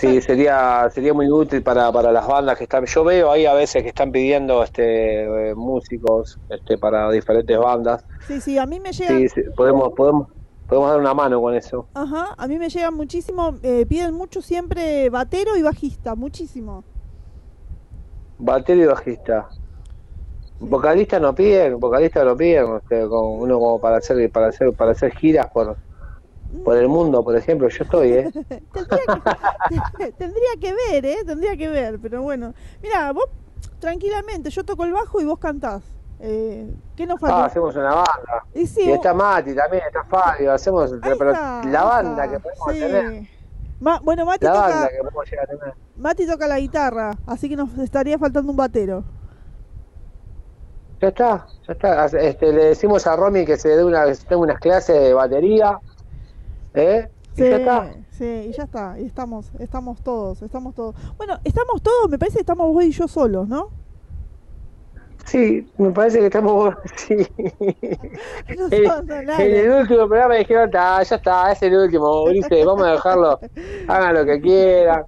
Sí, 0.02 0.20
sería 0.20 0.90
sería 0.90 1.14
muy 1.14 1.30
útil 1.30 1.62
para, 1.62 1.92
para 1.92 2.10
las 2.10 2.26
bandas 2.26 2.58
que 2.58 2.64
están. 2.64 2.84
Yo 2.86 3.04
veo 3.04 3.30
ahí 3.30 3.46
a 3.46 3.54
veces 3.54 3.84
que 3.84 3.90
están 3.90 4.10
pidiendo 4.10 4.64
este 4.64 5.50
eh, 5.50 5.54
músicos 5.54 6.40
este 6.50 6.76
para 6.76 7.08
diferentes 7.12 7.56
bandas. 7.56 8.04
Sí, 8.26 8.40
sí, 8.40 8.58
a 8.58 8.66
mí 8.66 8.80
me 8.80 8.90
llega. 8.90 9.28
Sí, 9.28 9.42
podemos 9.56 9.92
podemos 9.92 10.26
podemos 10.66 10.90
dar 10.90 10.98
una 10.98 11.14
mano 11.14 11.40
con 11.40 11.54
eso. 11.54 11.86
Ajá, 11.94 12.34
a 12.36 12.48
mí 12.48 12.58
me 12.58 12.68
llega 12.68 12.90
muchísimo. 12.90 13.54
Eh, 13.62 13.86
piden 13.86 14.12
mucho 14.12 14.42
siempre 14.42 15.08
batero 15.08 15.56
y 15.56 15.62
bajista, 15.62 16.16
muchísimo. 16.16 16.82
Batero 18.40 18.82
y 18.82 18.86
bajista. 18.86 19.50
Vocalista 20.58 21.20
no 21.20 21.32
piden, 21.32 21.78
vocalista 21.78 22.24
no 22.24 22.36
piden, 22.36 22.74
este, 22.78 23.06
con 23.06 23.40
uno 23.40 23.60
como 23.60 23.80
para 23.80 23.98
hacer 23.98 24.28
para 24.32 24.48
hacer 24.48 24.72
para 24.72 24.90
hacer 24.90 25.14
giras 25.14 25.46
por 25.52 25.76
por 26.64 26.76
el 26.76 26.88
mundo, 26.88 27.24
por 27.24 27.36
ejemplo, 27.36 27.68
yo 27.68 27.84
estoy, 27.84 28.12
¿eh? 28.12 28.30
tendría, 30.18 30.52
que, 30.60 30.74
ver, 30.74 31.06
¿eh? 31.06 31.18
Tendría 31.26 31.56
que 31.56 31.68
ver, 31.68 31.98
pero 32.00 32.22
bueno. 32.22 32.54
Mira, 32.82 33.12
vos 33.12 33.26
tranquilamente, 33.78 34.50
yo 34.50 34.64
toco 34.64 34.84
el 34.84 34.92
bajo 34.92 35.20
y 35.20 35.24
vos 35.24 35.38
cantás. 35.38 35.82
Eh, 36.20 36.72
¿Qué 36.94 37.04
nos 37.04 37.18
falta? 37.18 37.42
Ah, 37.42 37.44
hacemos 37.46 37.74
una 37.74 37.94
banda. 37.94 38.44
Y, 38.54 38.66
sí, 38.66 38.88
está 38.90 39.12
Mati 39.12 39.54
también, 39.54 39.82
está 39.86 40.04
Fabio, 40.04 40.52
hacemos 40.52 40.92
pero 41.02 41.32
la 41.32 41.84
banda 41.84 42.28
que 42.28 42.38
podemos 42.38 42.66
tener. 42.68 43.28
bueno, 44.02 44.24
Mati 44.24 44.46
toca, 44.46 44.88
Mati 45.96 46.26
toca 46.26 46.46
la 46.46 46.60
guitarra, 46.60 47.10
así 47.26 47.48
que 47.48 47.56
nos 47.56 47.76
estaría 47.78 48.18
faltando 48.18 48.52
un 48.52 48.56
batero. 48.56 49.02
Ya 51.00 51.08
está, 51.08 51.46
ya 51.66 51.72
está. 51.72 52.06
Este, 52.06 52.52
le 52.52 52.66
decimos 52.66 53.04
a 53.08 53.16
Romy 53.16 53.44
que 53.44 53.56
se 53.56 53.70
dé 53.70 53.82
una, 53.82 54.04
tenga 54.04 54.36
unas 54.36 54.60
clases 54.60 55.00
de 55.00 55.12
batería 55.12 55.80
¿Eh? 56.74 57.08
Sí, 57.34 57.42
ya 57.42 57.56
está. 57.56 57.92
Sí, 58.10 58.24
y 58.24 58.52
ya 58.52 58.64
está, 58.64 59.00
y 59.00 59.06
estamos, 59.06 59.50
estamos 59.58 60.02
todos, 60.02 60.42
estamos 60.42 60.74
todos. 60.74 60.94
Bueno, 61.16 61.38
estamos 61.44 61.82
todos, 61.82 62.10
me 62.10 62.18
parece 62.18 62.36
que 62.36 62.42
estamos 62.42 62.72
vos 62.72 62.84
y 62.84 62.90
yo 62.90 63.08
solos, 63.08 63.48
¿no? 63.48 63.70
Sí, 65.24 65.66
me 65.78 65.90
parece 65.92 66.18
que 66.18 66.26
estamos 66.26 66.52
vos, 66.52 66.74
sí. 66.96 67.16
No 68.58 68.68
en, 68.70 69.54
el 69.54 69.70
último 69.70 70.08
programa 70.08 70.34
dijeron, 70.34 70.70
ya 70.70 71.00
está, 71.00 71.52
es 71.52 71.62
el 71.62 71.74
último, 71.74 72.24
vamos 72.66 72.82
a 72.82 72.92
dejarlo, 72.92 73.40
hagan 73.88 74.14
lo 74.14 74.26
que 74.26 74.40
quieran. 74.40 75.04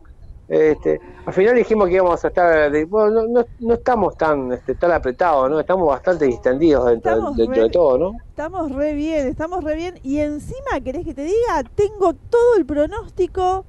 Este, 0.46 1.00
al 1.24 1.32
final 1.32 1.54
dijimos 1.54 1.88
que 1.88 1.94
íbamos 1.94 2.22
a 2.22 2.28
estar, 2.28 2.86
bueno, 2.86 3.26
no, 3.26 3.44
no, 3.60 3.74
estamos 3.74 4.16
tan, 4.16 4.52
este, 4.52 4.74
tan 4.74 4.92
apretados, 4.92 5.50
¿no? 5.50 5.58
Estamos 5.58 5.88
bastante 5.88 6.26
distendidos 6.26 6.84
dentro, 6.86 7.32
de 7.32 7.70
todo, 7.70 7.98
¿no? 7.98 8.12
Estamos 8.28 8.70
re 8.72 8.92
bien, 8.92 9.26
estamos 9.26 9.64
re 9.64 9.74
bien. 9.74 9.94
Y 10.02 10.18
encima, 10.18 10.80
¿querés 10.82 11.06
que 11.06 11.14
te 11.14 11.22
diga? 11.22 11.64
Tengo 11.74 12.12
todo 12.12 12.56
el 12.58 12.66
pronóstico, 12.66 13.64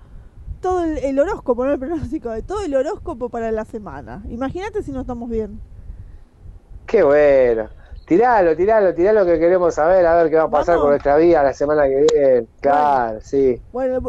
todo 0.60 0.84
el, 0.84 1.18
horóscopo, 1.18 1.66
no 1.66 1.72
el 1.72 1.80
pronóstico, 1.80 2.30
de 2.32 2.42
todo 2.42 2.62
el 2.62 2.76
horóscopo 2.76 3.30
para 3.30 3.52
la 3.52 3.64
semana. 3.64 4.24
Imagínate 4.30 4.84
si 4.84 4.92
no 4.92 5.02
estamos 5.02 5.30
bien. 5.30 5.62
Qué 6.86 7.04
bueno. 7.04 7.70
Tiralo, 8.06 8.56
tiralo, 8.56 8.94
tiralo 8.94 9.26
que 9.26 9.40
queremos 9.40 9.74
saber, 9.74 10.06
a 10.06 10.16
ver 10.16 10.30
qué 10.30 10.36
va 10.36 10.44
a 10.44 10.50
pasar 10.50 10.78
con 10.78 10.90
nuestra 10.90 11.18
vida 11.18 11.42
la 11.42 11.54
semana 11.54 11.88
que 11.88 12.06
viene. 12.12 12.48
Claro, 12.62 13.20
sí. 13.22 13.60
Bueno, 13.74 14.00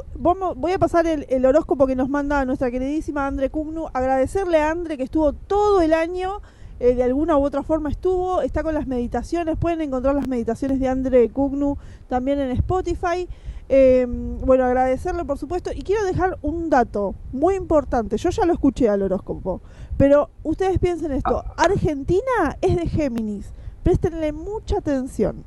voy 0.55 0.73
a 0.73 0.79
pasar 0.79 1.07
el, 1.07 1.47
horóscopo 1.47 1.87
que 1.87 1.97
nos 1.97 2.11
manda 2.11 2.45
nuestra 2.45 2.71
queridísima 2.71 3.27
Andre 3.27 3.49
Cugnu. 3.49 3.89
Agradecerle 3.95 4.61
a 4.61 4.71
Andre 4.71 4.99
que 4.99 5.05
estuvo 5.05 5.33
todo 5.33 5.81
el 5.81 5.95
año, 5.95 6.43
eh, 6.79 6.95
de 6.95 7.05
alguna 7.05 7.39
u 7.39 7.45
otra 7.45 7.63
forma 7.63 7.89
estuvo, 7.89 8.43
está 8.43 8.63
con 8.63 8.75
las 8.75 8.87
meditaciones. 8.87 9.57
Pueden 9.57 9.81
encontrar 9.81 10.15
las 10.15 10.29
meditaciones 10.29 10.79
de 10.79 10.89
Andre 10.89 11.31
Cugnu 11.31 11.79
también 12.07 12.39
en 12.39 12.51
Spotify. 12.51 13.27
Em, 13.71 14.39
bueno, 14.43 14.65
agradecerle 14.65 15.25
por 15.25 15.39
supuesto. 15.39 15.71
Y 15.75 15.81
quiero 15.81 16.05
dejar 16.05 16.37
un 16.43 16.69
dato 16.69 17.15
muy 17.33 17.55
importante. 17.55 18.19
Yo 18.19 18.29
ya 18.29 18.45
lo 18.45 18.53
escuché 18.53 18.91
al 18.91 19.01
horóscopo. 19.01 19.63
Pero 19.97 20.29
ustedes 20.43 20.79
piensen 20.79 21.13
esto. 21.13 21.43
Ah. 21.47 21.65
Argentina 21.65 22.59
es 22.61 22.77
de 22.77 22.87
Géminis. 22.87 23.55
Préstenle 23.87 24.33
mucha 24.33 24.79
atención. 24.79 25.45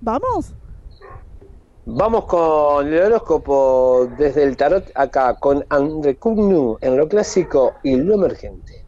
¿Vamos? 0.00 0.52
Vamos 1.86 2.24
con 2.24 2.92
el 2.92 3.00
horóscopo 3.00 4.08
desde 4.18 4.42
el 4.42 4.56
tarot 4.56 4.90
acá 4.96 5.36
con 5.36 5.64
André 5.68 6.16
Cugnu 6.16 6.78
en 6.80 6.96
lo 6.96 7.08
clásico 7.08 7.74
y 7.84 7.94
lo 7.94 8.14
emergente. 8.14 8.84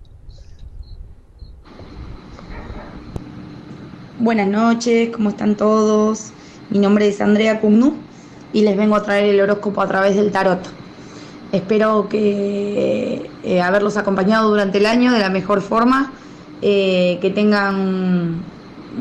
Buenas 4.18 4.48
noches, 4.48 5.10
¿cómo 5.10 5.28
están 5.28 5.56
todos? 5.56 6.32
Mi 6.70 6.80
nombre 6.80 7.06
es 7.06 7.20
Andrea 7.20 7.60
Cugnu 7.60 7.94
y 8.52 8.62
les 8.62 8.76
vengo 8.76 8.96
a 8.96 9.04
traer 9.04 9.26
el 9.26 9.40
horóscopo 9.40 9.80
a 9.80 9.86
través 9.86 10.16
del 10.16 10.32
tarot. 10.32 10.58
Espero 11.52 12.08
que 12.08 13.30
eh, 13.44 13.62
haberlos 13.62 13.96
acompañado 13.96 14.50
durante 14.50 14.78
el 14.78 14.86
año 14.86 15.12
de 15.12 15.20
la 15.20 15.30
mejor 15.30 15.60
forma 15.60 16.14
eh, 16.62 17.18
que 17.22 17.30
tengan 17.30 18.42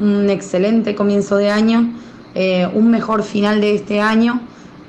un 0.01 0.29
excelente 0.29 0.95
comienzo 0.95 1.35
de 1.35 1.49
año, 1.49 1.91
eh, 2.33 2.69
un 2.73 2.89
mejor 2.89 3.23
final 3.23 3.59
de 3.59 3.75
este 3.75 3.99
año, 3.99 4.39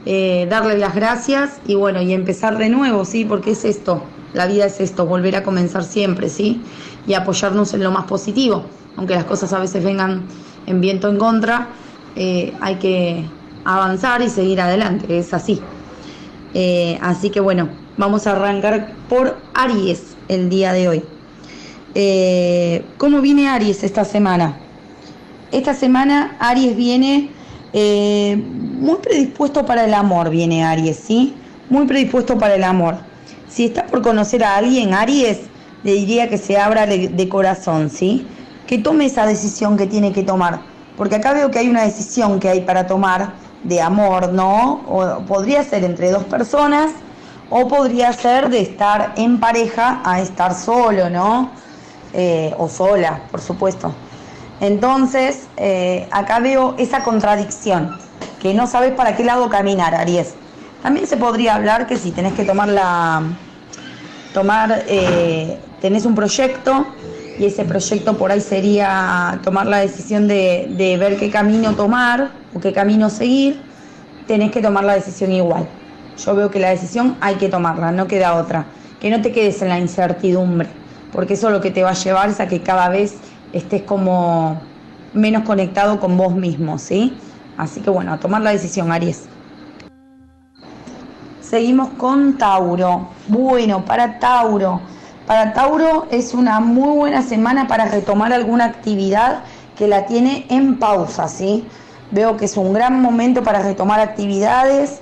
eh, 0.07 0.47
darles 0.49 0.79
las 0.79 0.95
gracias 0.95 1.61
y 1.67 1.75
bueno, 1.75 2.01
y 2.01 2.13
empezar 2.13 2.59
de 2.59 2.69
nuevo, 2.69 3.05
¿sí? 3.05 3.25
Porque 3.25 3.53
es 3.53 3.65
esto, 3.65 4.05
la 4.35 4.47
vida 4.47 4.67
es 4.67 4.81
esto, 4.81 5.05
volver 5.05 5.35
a 5.35 5.43
comenzar 5.43 5.83
siempre, 5.83 6.29
¿sí? 6.29 6.61
Y 7.09 7.15
apoyarnos 7.15 7.75
en 7.75 7.83
lo 7.83 7.91
más 7.91 8.05
positivo, 8.05 8.65
aunque 8.97 9.15
las 9.15 9.25
cosas 9.25 9.53
a 9.53 9.59
veces 9.59 9.83
vengan 9.83 10.23
en 10.67 10.81
viento 10.81 11.09
en 11.09 11.19
contra, 11.19 11.69
hay 12.61 12.75
que 12.77 13.25
avanzar 13.65 14.23
y 14.23 14.29
seguir 14.29 14.61
adelante, 14.61 15.19
es 15.19 15.35
así. 15.35 15.61
así 17.01 17.31
que 17.31 17.41
bueno, 17.41 17.69
vamos 17.97 18.27
a 18.27 18.33
arrancar 18.33 18.93
por 19.09 19.37
Aries 19.55 20.17
el 20.29 20.49
día 20.49 20.73
de 20.73 20.89
hoy. 20.89 21.20
Eh, 21.95 22.85
¿Cómo 22.99 23.21
viene 23.21 23.49
Aries 23.49 23.83
esta 23.83 24.05
semana? 24.05 24.57
Esta 25.51 25.75
semana 25.75 26.37
Aries 26.39 26.77
viene 26.77 27.31
eh, 27.73 28.37
muy 28.37 28.97
predispuesto 28.97 29.67
para 29.67 29.85
el 29.85 29.95
amor, 29.95 30.31
viene 30.31 30.65
Aries, 30.65 30.97
¿sí? 30.97 31.35
Muy 31.69 31.87
predispuesto 31.87 32.39
para 32.39 32.55
el 32.55 32.63
amor. 32.63 32.97
Si 33.49 33.67
está 33.67 33.87
por 33.87 34.03
conocer 34.03 34.45
a 34.45 34.57
alguien, 34.57 34.95
Aries, 34.95 35.41
le 35.83 35.95
diría 35.95 36.29
que 36.29 36.39
se 36.39 36.57
abra 36.57 36.87
de, 36.87 37.29
corazón, 37.29 37.91
¿sí? 37.91 38.27
Que 38.69 38.79
tome 38.79 39.07
esa 39.07 39.27
decisión 39.27 39.77
que 39.77 39.87
tiene 39.87 40.13
que 40.13 40.23
tomar. 40.23 40.61
Porque 40.97 41.17
acá 41.17 41.33
veo 41.33 41.51
que 41.51 41.59
hay 41.59 41.69
una 41.69 41.83
decisión 41.83 42.39
que 42.39 42.49
hay 42.49 42.61
para 42.61 42.87
tomar 42.87 43.33
de 43.65 43.81
amor, 43.81 44.33
¿no? 44.33 44.83
O 44.89 45.25
podría 45.27 45.65
ser 45.65 45.83
entre 45.83 46.11
dos 46.11 46.25
personas 46.25 46.93
o 47.51 47.67
podría 47.67 48.13
ser 48.13 48.49
de 48.49 48.61
estar 48.61 49.13
en 49.17 49.41
pareja 49.41 50.01
a 50.05 50.21
estar 50.21 50.55
solo, 50.55 51.11
¿no? 51.11 51.51
Eh, 52.13 52.53
o 52.59 52.69
sola, 52.69 53.23
por 53.31 53.41
supuesto. 53.41 53.95
Entonces, 54.61 55.47
eh, 55.57 56.09
acá 56.11 56.41
veo 56.41 56.75
esa 56.77 57.05
contradicción, 57.05 57.97
que 58.43 58.53
no 58.53 58.67
sabes 58.67 58.93
para 58.93 59.17
qué 59.17 59.25
lado 59.25 59.49
caminar, 59.49 59.95
Aries. 59.95 60.35
También 60.83 61.07
se 61.07 61.17
podría 61.17 61.55
hablar 61.55 61.87
que 61.87 61.97
si 61.97 62.11
tenés 62.11 62.33
que 62.33 62.45
tomar 62.45 62.69
la. 62.69 63.23
tomar. 64.35 64.85
Eh, 64.89 65.59
tenés 65.81 66.05
un 66.05 66.15
proyecto 66.15 66.87
y 67.39 67.47
ese 67.47 67.65
proyecto 67.65 68.19
por 68.19 68.31
ahí 68.31 68.41
sería 68.41 69.41
tomar 69.43 69.67
la 69.67 69.79
decisión 69.79 70.29
de, 70.29 70.67
de 70.77 70.99
ver 70.99 71.17
qué 71.17 71.31
camino 71.31 71.75
tomar 71.75 72.33
o 72.55 72.61
qué 72.61 72.73
camino 72.73 73.09
seguir, 73.09 73.63
tenés 74.27 74.51
que 74.51 74.61
tomar 74.61 74.85
la 74.85 74.95
decisión 74.95 75.33
igual. 75.33 75.67
Yo 76.19 76.35
veo 76.35 76.51
que 76.51 76.61
la 76.61 76.69
decisión 76.69 77.17
hay 77.21 77.37
que 77.37 77.49
tomarla, 77.49 77.93
no 77.93 78.07
queda 78.07 78.35
otra. 78.35 78.67
Que 79.01 79.09
no 79.09 79.23
te 79.23 79.33
quedes 79.33 79.63
en 79.63 79.71
la 79.71 79.79
incertidumbre, 79.79 80.69
porque 81.13 81.35
eso 81.35 81.51
lo 81.51 81.61
que 81.61 81.71
te 81.71 81.83
va 81.83 81.91
a 81.91 81.95
llevar 81.95 82.31
es 82.31 82.41
a 82.41 82.49
que 82.49 82.63
cada 82.63 82.89
vez 82.89 83.17
estés 83.53 83.83
como 83.83 84.61
menos 85.13 85.45
conectado 85.45 86.01
con 86.01 86.17
vos 86.17 86.35
mismo, 86.35 86.79
¿sí? 86.79 87.17
Así 87.57 87.81
que 87.81 87.91
bueno, 87.91 88.13
a 88.13 88.19
tomar 88.19 88.43
la 88.43 88.51
decisión, 88.51 88.93
Aries. 88.93 89.25
Seguimos 91.41 91.89
con 91.99 92.39
Tauro. 92.39 93.09
Bueno, 93.27 93.85
para 93.85 94.19
Tauro. 94.19 94.81
Para 95.27 95.53
Tauro 95.53 96.07
es 96.11 96.33
una 96.33 96.61
muy 96.61 96.97
buena 96.97 97.23
semana 97.23 97.67
para 97.67 97.87
retomar 97.87 98.33
alguna 98.33 98.67
actividad 98.67 99.41
que 99.77 99.89
la 99.89 100.07
tiene 100.07 100.47
en 100.49 100.79
pausa, 100.79 101.29
¿sí? 101.29 101.67
Veo 102.11 102.37
que 102.37 102.45
es 102.45 102.57
un 102.57 102.73
gran 102.73 103.01
momento 103.01 103.43
para 103.43 103.61
retomar 103.63 104.01
actividades, 104.01 105.01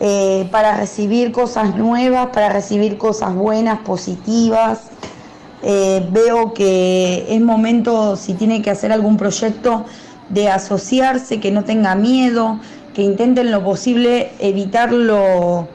eh, 0.00 0.48
para 0.50 0.76
recibir 0.76 1.32
cosas 1.32 1.76
nuevas, 1.76 2.28
para 2.28 2.48
recibir 2.48 2.98
cosas 2.98 3.34
buenas, 3.34 3.78
positivas. 3.80 4.90
Eh, 5.62 6.06
veo 6.10 6.52
que 6.54 7.26
es 7.28 7.40
momento, 7.40 8.16
si 8.16 8.34
tiene 8.34 8.62
que 8.62 8.70
hacer 8.70 8.92
algún 8.92 9.16
proyecto, 9.16 9.84
de 10.28 10.48
asociarse, 10.48 11.40
que 11.40 11.50
no 11.50 11.64
tenga 11.64 11.94
miedo, 11.94 12.58
que 12.94 13.02
intenten 13.02 13.50
lo 13.50 13.62
posible 13.62 14.30
evitar 14.38 14.92
los 14.92 15.66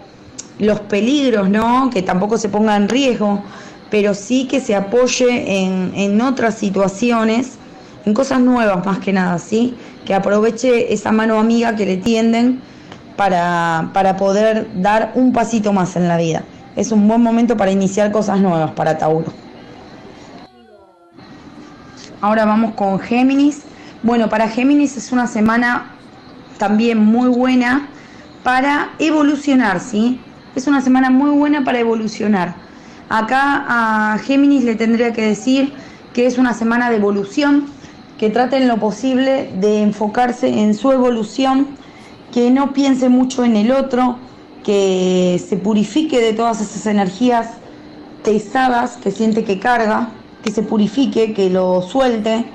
peligros, 0.89 1.49
¿no? 1.49 1.89
que 1.91 2.01
tampoco 2.01 2.37
se 2.37 2.49
ponga 2.49 2.75
en 2.75 2.89
riesgo, 2.89 3.41
pero 3.89 4.13
sí 4.13 4.47
que 4.47 4.59
se 4.59 4.75
apoye 4.75 5.63
en, 5.63 5.91
en 5.95 6.21
otras 6.21 6.55
situaciones, 6.55 7.57
en 8.05 8.13
cosas 8.13 8.39
nuevas 8.39 8.85
más 8.85 8.99
que 8.99 9.13
nada, 9.13 9.37
¿sí? 9.39 9.75
que 10.05 10.13
aproveche 10.13 10.93
esa 10.93 11.11
mano 11.11 11.39
amiga 11.39 11.75
que 11.75 11.85
le 11.85 11.97
tienden 11.97 12.61
para, 13.15 13.91
para 13.93 14.17
poder 14.17 14.67
dar 14.75 15.11
un 15.15 15.33
pasito 15.33 15.73
más 15.73 15.95
en 15.95 16.07
la 16.07 16.17
vida. 16.17 16.43
Es 16.75 16.91
un 16.91 17.07
buen 17.07 17.21
momento 17.21 17.57
para 17.57 17.71
iniciar 17.71 18.11
cosas 18.11 18.39
nuevas 18.39 18.71
para 18.71 18.97
Tauro. 18.97 19.46
Ahora 22.19 22.45
vamos 22.45 22.73
con 22.73 22.99
Géminis. 22.99 23.61
Bueno, 24.01 24.27
para 24.27 24.49
Géminis 24.49 24.97
es 24.97 25.11
una 25.11 25.27
semana 25.27 25.91
también 26.57 26.97
muy 26.97 27.29
buena 27.29 27.89
para 28.43 28.89
evolucionar, 28.97 29.79
¿sí? 29.79 30.19
Es 30.55 30.65
una 30.65 30.81
semana 30.81 31.11
muy 31.11 31.29
buena 31.29 31.63
para 31.63 31.79
evolucionar. 31.79 32.55
Acá 33.07 33.65
a 33.67 34.17
Géminis 34.17 34.63
le 34.63 34.75
tendría 34.75 35.13
que 35.13 35.21
decir 35.21 35.73
que 36.13 36.25
es 36.25 36.39
una 36.39 36.55
semana 36.55 36.89
de 36.89 36.95
evolución, 36.95 37.65
que 38.17 38.31
trate 38.31 38.57
en 38.57 38.67
lo 38.67 38.77
posible 38.77 39.51
de 39.59 39.83
enfocarse 39.83 40.47
en 40.47 40.73
su 40.73 40.91
evolución, 40.91 41.67
que 42.33 42.49
no 42.49 42.73
piense 42.73 43.09
mucho 43.09 43.45
en 43.45 43.55
el 43.55 43.71
otro, 43.71 44.17
que 44.63 45.39
se 45.47 45.55
purifique 45.55 46.19
de 46.19 46.33
todas 46.33 46.61
esas 46.61 46.87
energías 46.87 47.49
pesadas 48.23 48.97
que 48.97 49.11
siente 49.11 49.43
que 49.43 49.59
carga, 49.59 50.09
que 50.47 50.53
se 50.53 50.63
purifique, 50.63 51.33
que 51.33 51.49
lo 51.49 51.81
suelte 51.81 52.45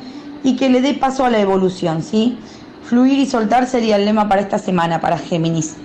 y 0.43 0.57
que 0.57 0.71
le 0.71 0.81
dé 0.81 0.95
paso 0.95 1.27
a 1.27 1.31
la 1.31 1.41
evolución, 1.41 2.03
¿sí? 2.03 2.39
Fluir 2.85 3.19
y 3.19 3.27
soltar 3.27 3.67
sería 3.67 3.97
el 3.97 4.07
lema 4.07 4.31
para 4.31 4.41
esta 4.41 4.59
semana, 4.59 4.99
para 4.99 5.19
Géminis. 5.19 5.77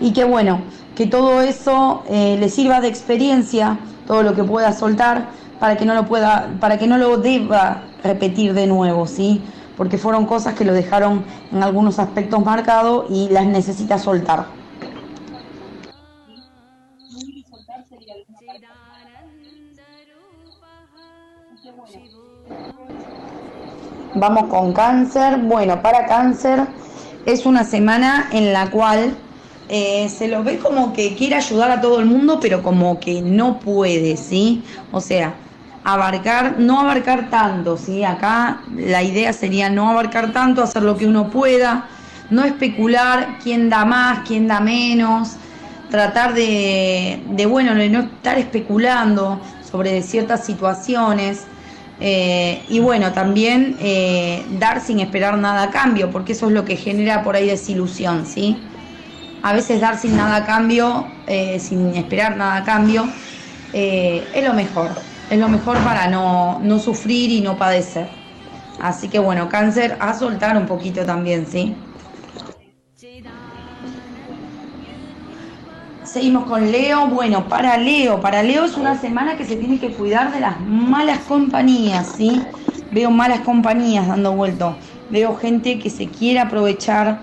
Y 0.00 0.12
que 0.12 0.22
bueno, 0.22 0.60
que 0.94 1.08
todo 1.08 1.40
eso 1.40 2.04
eh, 2.08 2.36
le 2.38 2.48
sirva 2.48 2.80
de 2.80 2.86
experiencia, 2.86 3.80
todo 4.06 4.22
lo 4.22 4.36
que 4.36 4.44
pueda 4.44 4.72
soltar, 4.72 5.30
para 5.58 5.76
que 5.76 5.84
no 5.84 5.94
lo 5.94 6.06
pueda, 6.06 6.50
para 6.60 6.78
que 6.78 6.86
no 6.86 6.96
lo 6.96 7.16
deba 7.16 7.82
repetir 8.04 8.54
de 8.54 8.68
nuevo, 8.68 9.08
¿sí? 9.08 9.40
Porque 9.76 9.98
fueron 9.98 10.26
cosas 10.26 10.54
que 10.54 10.64
lo 10.64 10.72
dejaron 10.72 11.24
en 11.50 11.64
algunos 11.64 11.98
aspectos 11.98 12.44
marcados 12.44 13.06
y 13.10 13.30
las 13.30 13.46
necesita 13.46 13.98
soltar. 13.98 14.61
Vamos 24.14 24.44
con 24.48 24.72
cáncer. 24.72 25.38
Bueno, 25.38 25.80
para 25.80 26.06
cáncer 26.06 26.60
es 27.24 27.46
una 27.46 27.64
semana 27.64 28.28
en 28.32 28.52
la 28.52 28.70
cual 28.70 29.16
eh, 29.68 30.08
se 30.10 30.28
lo 30.28 30.42
ve 30.42 30.58
como 30.58 30.92
que 30.92 31.14
quiere 31.14 31.36
ayudar 31.36 31.70
a 31.70 31.80
todo 31.80 31.98
el 31.98 32.06
mundo, 32.06 32.38
pero 32.40 32.62
como 32.62 33.00
que 33.00 33.22
no 33.22 33.58
puede, 33.58 34.18
¿sí? 34.18 34.62
O 34.90 35.00
sea, 35.00 35.32
abarcar, 35.82 36.56
no 36.58 36.80
abarcar 36.80 37.30
tanto, 37.30 37.78
¿sí? 37.78 38.04
Acá 38.04 38.60
la 38.76 39.02
idea 39.02 39.32
sería 39.32 39.70
no 39.70 39.88
abarcar 39.88 40.32
tanto, 40.32 40.62
hacer 40.62 40.82
lo 40.82 40.96
que 40.98 41.06
uno 41.06 41.30
pueda, 41.30 41.86
no 42.28 42.44
especular 42.44 43.38
quién 43.42 43.70
da 43.70 43.86
más, 43.86 44.26
quién 44.28 44.46
da 44.46 44.60
menos, 44.60 45.36
tratar 45.90 46.34
de, 46.34 47.22
de 47.30 47.46
bueno, 47.46 47.74
de 47.74 47.88
no 47.88 48.00
estar 48.00 48.38
especulando 48.38 49.40
sobre 49.70 50.02
ciertas 50.02 50.44
situaciones. 50.44 51.46
Eh, 52.04 52.64
y 52.68 52.80
bueno, 52.80 53.12
también 53.12 53.76
eh, 53.78 54.44
dar 54.58 54.80
sin 54.80 54.98
esperar 54.98 55.38
nada 55.38 55.62
a 55.62 55.70
cambio, 55.70 56.10
porque 56.10 56.32
eso 56.32 56.48
es 56.48 56.52
lo 56.52 56.64
que 56.64 56.74
genera 56.74 57.22
por 57.22 57.36
ahí 57.36 57.46
desilusión, 57.46 58.26
¿sí? 58.26 58.56
A 59.40 59.52
veces 59.52 59.80
dar 59.80 59.96
sin 59.96 60.16
nada 60.16 60.34
a 60.34 60.44
cambio, 60.44 61.06
eh, 61.28 61.60
sin 61.60 61.94
esperar 61.94 62.36
nada 62.36 62.56
a 62.56 62.64
cambio, 62.64 63.06
es 63.72 64.44
lo 64.44 64.52
mejor. 64.52 64.90
Es 65.30 65.38
lo 65.38 65.48
mejor 65.48 65.78
para 65.78 66.08
no, 66.08 66.58
no 66.60 66.80
sufrir 66.80 67.30
y 67.30 67.40
no 67.40 67.56
padecer. 67.56 68.08
Así 68.80 69.08
que 69.08 69.20
bueno, 69.20 69.48
cáncer, 69.48 69.96
a 70.00 70.12
soltar 70.12 70.56
un 70.56 70.66
poquito 70.66 71.06
también, 71.06 71.46
¿sí? 71.46 71.72
Seguimos 76.12 76.44
con 76.44 76.70
Leo. 76.70 77.06
Bueno, 77.06 77.48
para 77.48 77.78
Leo, 77.78 78.20
para 78.20 78.42
Leo 78.42 78.66
es 78.66 78.76
una 78.76 79.00
semana 79.00 79.38
que 79.38 79.46
se 79.46 79.56
tiene 79.56 79.78
que 79.78 79.92
cuidar 79.92 80.30
de 80.30 80.40
las 80.40 80.60
malas 80.60 81.20
compañías, 81.20 82.06
¿sí? 82.18 82.42
Veo 82.90 83.10
malas 83.10 83.40
compañías 83.40 84.06
dando 84.06 84.34
vuelto. 84.34 84.76
Veo 85.08 85.34
gente 85.36 85.78
que 85.78 85.88
se 85.88 86.08
quiere 86.08 86.40
aprovechar 86.40 87.20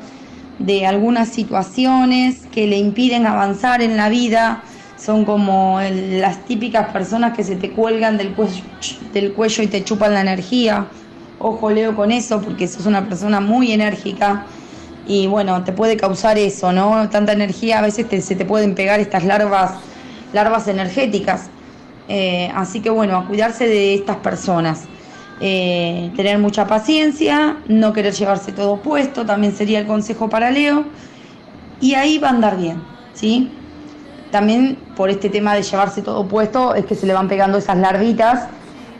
de 0.57 0.87
algunas 0.87 1.29
situaciones 1.29 2.47
que 2.51 2.65
le 2.65 2.79
impiden 2.79 3.27
avanzar 3.27 3.83
en 3.83 3.95
la 3.95 4.09
vida. 4.09 4.63
Son 4.97 5.23
como 5.23 5.79
las 5.83 6.43
típicas 6.45 6.91
personas 6.91 7.37
que 7.37 7.43
se 7.43 7.55
te 7.55 7.69
cuelgan 7.69 8.17
del 8.17 8.33
cuello, 8.33 8.63
del 9.13 9.33
cuello 9.33 9.61
y 9.61 9.67
te 9.67 9.83
chupan 9.83 10.15
la 10.15 10.21
energía. 10.21 10.87
Ojo 11.37 11.69
Leo 11.69 11.95
con 11.95 12.11
eso 12.11 12.41
porque 12.41 12.67
sos 12.67 12.87
una 12.87 13.07
persona 13.07 13.39
muy 13.39 13.71
enérgica 13.71 14.47
y 15.10 15.26
bueno, 15.26 15.64
te 15.64 15.74
puede 15.74 15.97
causar 15.97 16.38
eso, 16.38 16.72
¿no? 16.72 17.10
Tanta 17.10 17.34
energía, 17.34 17.80
a 17.80 17.82
veces 17.82 18.05
se 18.24 18.36
te 18.36 18.45
pueden 18.45 18.76
pegar 18.76 18.99
estas 18.99 19.26
larvas, 19.26 19.72
larvas 20.34 20.68
energéticas. 20.68 21.49
Eh, 22.07 22.51
así 22.53 22.80
que 22.80 22.91
bueno, 22.91 23.26
cuidarse 23.28 23.68
de 23.68 23.95
estas 23.95 24.18
personas. 24.18 24.84
Eh, 25.41 26.12
tener 26.16 26.38
mucha 26.38 26.68
paciencia, 26.68 27.57
no 27.68 27.91
querer 27.91 28.14
llevarse 28.14 28.51
todo 28.51 28.78
puesto, 28.78 29.26
también 29.26 29.55
sería 29.55 29.80
el 29.80 29.88
consejo 29.88 30.30
para 30.30 30.51
Leo. 30.51 30.86
Y 31.82 31.95
ahí 31.95 32.20
va 32.20 32.28
a 32.28 32.32
andar 32.32 32.57
bien, 32.57 32.80
¿sí? 33.16 33.51
También 34.30 34.78
por 34.95 35.10
este 35.10 35.30
tema 35.30 35.55
de 35.55 35.64
llevarse 35.64 36.03
todo 36.03 36.28
puesto 36.28 36.76
es 36.76 36.86
que 36.86 36.93
se 36.93 37.07
le 37.07 37.14
van 37.14 37.28
pegando 37.28 37.57
esas 37.57 37.78
larvitas 37.78 38.47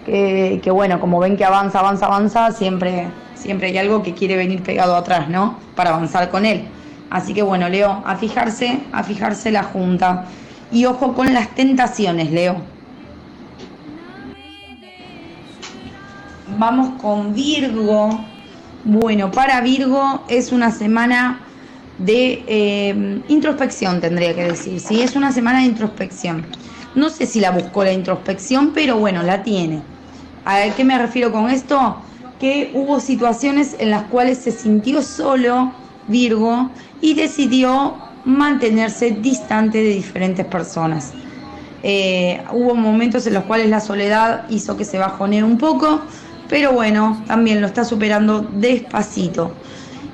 que 0.06 0.72
bueno, 0.72 1.00
como 1.00 1.20
ven 1.20 1.38
que 1.38 1.46
avanza, 1.46 1.82
avanza, 1.82 2.08
avanza, 2.08 2.52
siempre 2.52 3.10
siempre 3.40 3.68
hay 3.68 3.78
algo 3.78 4.04
que 4.04 4.14
quiere 4.14 4.36
venir 4.36 4.62
pegado 4.62 4.96
atrás, 4.96 5.30
¿no? 5.30 5.58
Para 5.76 5.92
avanzar 5.92 6.30
con 6.30 6.46
él. 6.46 6.66
Así 7.10 7.34
que 7.34 7.42
bueno, 7.42 7.70
Leo, 7.70 8.04
a 8.06 8.16
fijarse, 8.18 8.82
a 8.92 9.04
fijarse 9.04 9.52
la 9.52 9.64
junta. 9.64 10.26
Y 10.72 10.86
ojo 10.86 11.14
con 11.14 11.34
las 11.34 11.50
tentaciones, 11.56 12.32
Leo. 12.32 12.58
Vamos 16.58 17.02
con 17.02 17.34
Virgo. 17.34 18.20
Bueno, 18.84 19.32
para 19.32 19.62
Virgo 19.62 20.24
es 20.28 20.52
una 20.52 20.72
semana 20.72 21.40
de 21.98 22.44
eh, 22.48 23.22
introspección, 23.28 24.00
tendría 24.02 24.36
que 24.36 24.44
decir. 24.44 24.80
Sí, 24.80 25.02
es 25.02 25.16
una 25.16 25.32
semana 25.32 25.60
de 25.60 25.66
introspección. 25.66 26.46
No 26.96 27.10
sé 27.10 27.26
si 27.26 27.40
la 27.40 27.52
buscó 27.52 27.84
la 27.84 27.94
introspección, 27.94 28.72
pero 28.74 28.98
bueno, 28.98 29.24
la 29.24 29.44
tiene. 29.44 29.82
¿A 30.46 30.62
qué 30.76 30.84
me 30.84 30.98
refiero 30.98 31.32
con 31.32 31.50
esto? 31.50 31.98
Que 32.40 32.72
hubo 32.74 33.00
situaciones 33.00 33.76
en 33.80 33.92
las 33.92 34.04
cuales 34.04 34.38
se 34.38 34.52
sintió 34.52 35.02
solo 35.02 35.74
Virgo 36.08 36.70
y 37.02 37.14
decidió 37.14 37.96
mantenerse 38.26 39.12
distante 39.12 39.78
de 39.80 39.90
diferentes 39.90 40.46
personas. 40.46 41.12
Eh, 41.84 42.42
hubo 42.52 42.76
momentos 42.76 43.26
en 43.28 43.34
los 43.34 43.44
cuales 43.46 43.70
la 43.70 43.80
soledad 43.80 44.46
hizo 44.50 44.76
que 44.76 44.86
se 44.86 44.98
bajonee 44.98 45.44
un 45.44 45.58
poco, 45.58 46.02
pero 46.50 46.74
bueno, 46.74 47.24
también 47.28 47.62
lo 47.62 47.68
está 47.68 47.86
superando 47.86 48.42
despacito. 48.42 49.54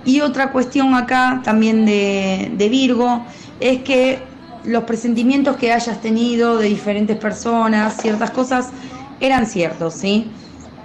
Y 0.03 0.21
otra 0.21 0.51
cuestión 0.51 0.93
acá 0.93 1.41
también 1.43 1.85
de, 1.85 2.51
de 2.55 2.69
Virgo 2.69 3.25
es 3.59 3.81
que 3.81 4.19
los 4.63 4.83
presentimientos 4.83 5.57
que 5.57 5.71
hayas 5.71 6.01
tenido 6.01 6.57
de 6.57 6.67
diferentes 6.67 7.17
personas, 7.17 7.97
ciertas 8.01 8.31
cosas, 8.31 8.69
eran 9.19 9.47
ciertos, 9.47 9.95
¿sí? 9.95 10.29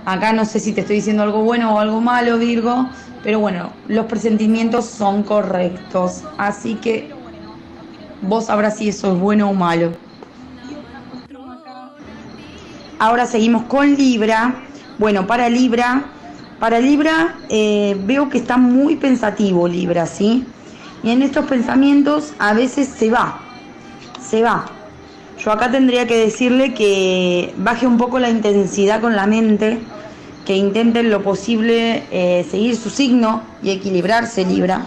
Acá 0.04 0.32
no 0.32 0.44
sé 0.44 0.60
si 0.60 0.72
te 0.72 0.80
estoy 0.80 0.96
diciendo 0.96 1.22
algo 1.22 1.42
bueno 1.42 1.74
o 1.74 1.78
algo 1.78 2.00
malo, 2.00 2.38
Virgo, 2.38 2.88
pero 3.22 3.38
bueno, 3.38 3.70
los 3.86 4.06
presentimientos 4.06 4.86
son 4.86 5.22
correctos, 5.22 6.24
así 6.38 6.74
que 6.76 7.10
vos 8.22 8.46
sabrás 8.46 8.78
si 8.78 8.88
eso 8.88 9.12
es 9.12 9.18
bueno 9.18 9.50
o 9.50 9.54
malo. 9.54 9.92
Ahora 12.98 13.26
seguimos 13.26 13.64
con 13.64 13.94
Libra. 13.94 14.54
Bueno, 14.98 15.26
para 15.26 15.48
Libra, 15.48 16.04
para 16.58 16.78
Libra 16.78 17.36
eh, 17.48 17.96
veo 18.04 18.28
que 18.28 18.36
está 18.36 18.58
muy 18.58 18.96
pensativo 18.96 19.66
Libra, 19.66 20.04
¿sí? 20.04 20.44
Y 21.02 21.10
en 21.10 21.22
estos 21.22 21.46
pensamientos 21.46 22.34
a 22.38 22.52
veces 22.52 22.88
se 22.88 23.10
va, 23.10 23.38
se 24.20 24.42
va. 24.42 24.79
Yo 25.42 25.52
acá 25.52 25.70
tendría 25.70 26.06
que 26.06 26.18
decirle 26.18 26.74
que 26.74 27.54
baje 27.56 27.86
un 27.86 27.96
poco 27.96 28.18
la 28.18 28.28
intensidad 28.28 29.00
con 29.00 29.16
la 29.16 29.26
mente, 29.26 29.78
que 30.44 30.54
intente 30.54 31.02
lo 31.02 31.22
posible 31.22 32.02
eh, 32.10 32.46
seguir 32.50 32.76
su 32.76 32.90
signo 32.90 33.42
y 33.62 33.70
equilibrarse 33.70 34.44
Libra. 34.44 34.82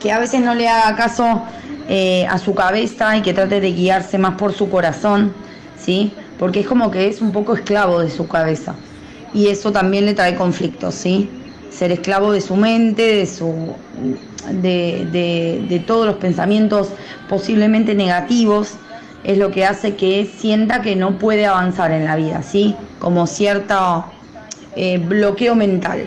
Que 0.00 0.12
a 0.12 0.18
veces 0.18 0.40
no 0.40 0.54
le 0.54 0.66
haga 0.66 0.96
caso 0.96 1.42
eh, 1.90 2.26
a 2.30 2.38
su 2.38 2.54
cabeza 2.54 3.18
y 3.18 3.22
que 3.22 3.34
trate 3.34 3.60
de 3.60 3.72
guiarse 3.72 4.16
más 4.16 4.36
por 4.36 4.54
su 4.54 4.70
corazón, 4.70 5.34
¿sí? 5.78 6.14
Porque 6.38 6.60
es 6.60 6.66
como 6.66 6.90
que 6.90 7.06
es 7.06 7.20
un 7.20 7.32
poco 7.32 7.54
esclavo 7.54 8.00
de 8.00 8.08
su 8.08 8.28
cabeza. 8.28 8.74
Y 9.34 9.48
eso 9.48 9.72
también 9.72 10.06
le 10.06 10.14
trae 10.14 10.34
conflictos, 10.36 10.94
¿sí? 10.94 11.28
Ser 11.70 11.92
esclavo 11.92 12.32
de 12.32 12.40
su 12.40 12.56
mente, 12.56 13.02
de 13.02 13.26
su 13.26 13.74
de, 14.50 15.84
todos 15.86 16.06
los 16.06 16.16
pensamientos 16.16 16.88
posiblemente 17.28 17.94
negativos, 17.94 18.74
es 19.24 19.38
lo 19.38 19.50
que 19.50 19.64
hace 19.64 19.96
que 19.96 20.26
sienta 20.26 20.80
que 20.82 20.96
no 20.96 21.18
puede 21.18 21.46
avanzar 21.46 21.92
en 21.92 22.04
la 22.04 22.16
vida, 22.16 22.42
¿sí? 22.42 22.74
Como 22.98 23.26
cierto 23.26 24.04
eh, 24.76 24.98
bloqueo 24.98 25.54
mental. 25.54 26.06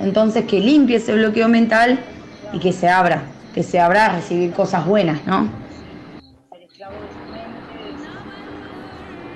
Entonces 0.00 0.44
que 0.44 0.60
limpie 0.60 0.96
ese 0.96 1.14
bloqueo 1.14 1.48
mental 1.48 1.98
y 2.52 2.58
que 2.58 2.72
se 2.72 2.88
abra, 2.88 3.22
que 3.54 3.62
se 3.62 3.78
abra 3.78 4.06
a 4.06 4.16
recibir 4.16 4.52
cosas 4.52 4.86
buenas, 4.86 5.26
¿no? 5.26 5.48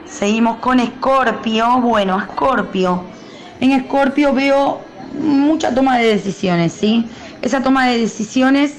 Seguimos 0.06 0.58
con 0.58 0.80
Escorpio. 0.80 1.80
Bueno, 1.80 2.18
Escorpio. 2.18 3.04
En 3.60 3.72
Escorpio 3.72 4.34
veo 4.34 4.80
mucha 5.18 5.74
toma 5.74 5.98
de 5.98 6.06
decisiones, 6.06 6.72
¿sí? 6.72 7.06
esa 7.42 7.62
toma 7.62 7.86
de 7.88 7.98
decisiones 7.98 8.72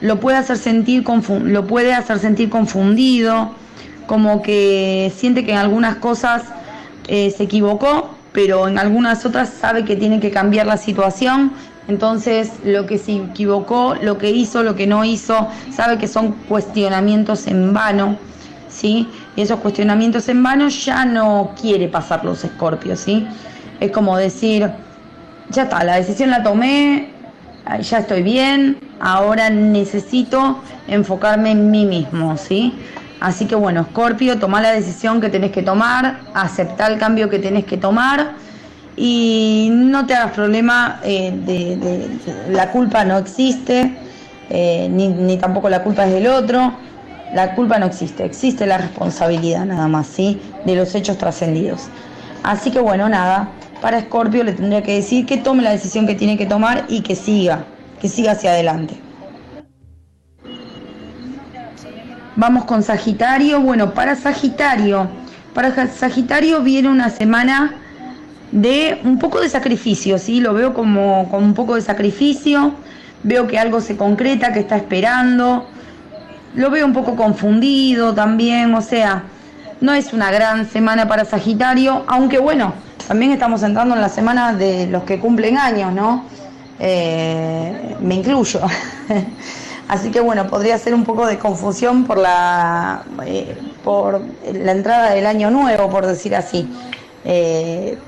lo 0.00 0.18
puede 0.18 0.36
hacer 0.36 0.56
sentir, 0.56 1.04
lo 1.44 1.66
puede 1.66 1.94
hacer 1.94 2.18
sentir 2.18 2.50
confundido, 2.50 3.52
como 4.06 4.42
que 4.42 5.12
siente 5.16 5.44
que 5.44 5.52
en 5.52 5.58
algunas 5.58 5.96
cosas 5.96 6.42
eh, 7.06 7.30
se 7.30 7.44
equivocó, 7.44 8.10
pero 8.32 8.66
en 8.66 8.78
algunas 8.78 9.24
otras 9.24 9.50
sabe 9.50 9.84
que 9.84 9.94
tiene 9.94 10.18
que 10.18 10.30
cambiar 10.30 10.66
la 10.66 10.76
situación. 10.76 11.52
Entonces, 11.86 12.50
lo 12.64 12.86
que 12.86 12.98
se 12.98 13.16
equivocó, 13.16 13.94
lo 14.02 14.18
que 14.18 14.30
hizo, 14.30 14.62
lo 14.64 14.74
que 14.74 14.86
no 14.86 15.04
hizo, 15.04 15.48
sabe 15.72 15.98
que 15.98 16.08
son 16.08 16.32
cuestionamientos 16.48 17.46
en 17.46 17.72
vano, 17.72 18.16
¿sí? 18.68 19.08
Y 19.36 19.42
esos 19.42 19.60
cuestionamientos 19.60 20.28
en 20.28 20.42
vano 20.42 20.68
ya 20.68 21.04
no 21.04 21.52
quiere 21.60 21.88
pasar 21.88 22.24
los 22.24 22.42
escorpios, 22.44 23.00
¿sí? 23.00 23.26
Es 23.78 23.90
como 23.92 24.16
decir, 24.16 24.70
ya 25.52 25.64
está, 25.64 25.84
la 25.84 25.96
decisión 25.96 26.30
la 26.30 26.42
tomé, 26.42 27.10
ya 27.80 27.98
estoy 27.98 28.22
bien, 28.22 28.78
ahora 29.00 29.50
necesito 29.50 30.60
enfocarme 30.88 31.52
en 31.52 31.70
mí 31.70 31.86
mismo, 31.86 32.36
¿sí? 32.36 32.74
Así 33.20 33.46
que 33.46 33.54
bueno, 33.54 33.84
Scorpio, 33.90 34.38
toma 34.38 34.60
la 34.60 34.72
decisión 34.72 35.20
que 35.20 35.28
tenés 35.28 35.52
que 35.52 35.62
tomar, 35.62 36.20
acepta 36.34 36.88
el 36.88 36.98
cambio 36.98 37.28
que 37.28 37.38
tenés 37.38 37.64
que 37.64 37.76
tomar 37.76 38.32
y 38.96 39.68
no 39.70 40.06
te 40.06 40.14
hagas 40.14 40.32
problema 40.32 41.00
eh, 41.04 41.32
de, 41.32 42.08
la 42.50 42.70
culpa 42.70 43.04
no 43.04 43.18
existe, 43.18 43.96
eh, 44.50 44.88
ni, 44.90 45.36
tampoco 45.36 45.68
la 45.68 45.82
culpa 45.82 46.04
es 46.06 46.12
del 46.12 46.26
otro, 46.26 46.72
la 47.32 47.54
culpa 47.54 47.78
no 47.78 47.86
existe, 47.86 48.24
existe 48.24 48.66
la 48.66 48.78
responsabilidad 48.78 49.66
nada 49.66 49.86
más, 49.86 50.08
¿sí? 50.08 50.40
De 50.66 50.74
los 50.74 50.94
hechos 50.94 51.16
trascendidos. 51.16 51.88
Así 52.42 52.70
que 52.72 52.80
bueno, 52.80 53.08
nada, 53.08 53.48
para 53.82 54.00
Scorpio 54.00 54.44
le 54.44 54.52
tendría 54.52 54.82
que 54.82 54.94
decir 54.94 55.26
que 55.26 55.36
tome 55.36 55.62
la 55.62 55.72
decisión 55.72 56.06
que 56.06 56.14
tiene 56.14 56.38
que 56.38 56.46
tomar 56.46 56.86
y 56.88 57.00
que 57.00 57.16
siga, 57.16 57.64
que 58.00 58.08
siga 58.08 58.32
hacia 58.32 58.52
adelante. 58.52 58.94
Vamos 62.36 62.64
con 62.64 62.82
Sagitario. 62.84 63.60
Bueno, 63.60 63.92
para 63.92 64.14
Sagitario, 64.14 65.08
para 65.52 65.88
Sagitario 65.88 66.62
viene 66.62 66.88
una 66.88 67.10
semana 67.10 67.74
de 68.52 69.00
un 69.02 69.18
poco 69.18 69.40
de 69.40 69.48
sacrificio, 69.48 70.16
¿sí? 70.16 70.40
Lo 70.40 70.54
veo 70.54 70.72
como, 70.72 71.28
como 71.28 71.44
un 71.44 71.54
poco 71.54 71.74
de 71.74 71.80
sacrificio, 71.80 72.74
veo 73.24 73.48
que 73.48 73.58
algo 73.58 73.80
se 73.80 73.96
concreta, 73.96 74.52
que 74.52 74.60
está 74.60 74.76
esperando, 74.76 75.66
lo 76.54 76.70
veo 76.70 76.86
un 76.86 76.92
poco 76.92 77.16
confundido 77.16 78.14
también, 78.14 78.74
o 78.74 78.80
sea, 78.80 79.24
no 79.80 79.92
es 79.92 80.12
una 80.12 80.30
gran 80.30 80.68
semana 80.68 81.08
para 81.08 81.24
Sagitario, 81.24 82.04
aunque 82.06 82.38
bueno, 82.38 82.74
también 83.08 83.32
estamos 83.32 83.62
entrando 83.62 83.94
en 83.94 84.00
la 84.00 84.08
semana 84.08 84.52
de 84.52 84.86
los 84.86 85.04
que 85.04 85.18
cumplen 85.18 85.58
años, 85.58 85.92
¿no? 85.92 86.24
Eh, 86.78 87.96
me 88.00 88.16
incluyo. 88.16 88.60
Así 89.88 90.10
que 90.10 90.20
bueno, 90.20 90.46
podría 90.46 90.78
ser 90.78 90.94
un 90.94 91.04
poco 91.04 91.26
de 91.26 91.38
confusión 91.38 92.04
por 92.04 92.18
la, 92.18 93.02
eh, 93.26 93.56
por 93.84 94.22
la 94.52 94.72
entrada 94.72 95.10
del 95.10 95.26
año 95.26 95.50
nuevo, 95.50 95.90
por 95.90 96.06
decir 96.06 96.34
así. 96.34 96.66
Eh, 97.24 97.98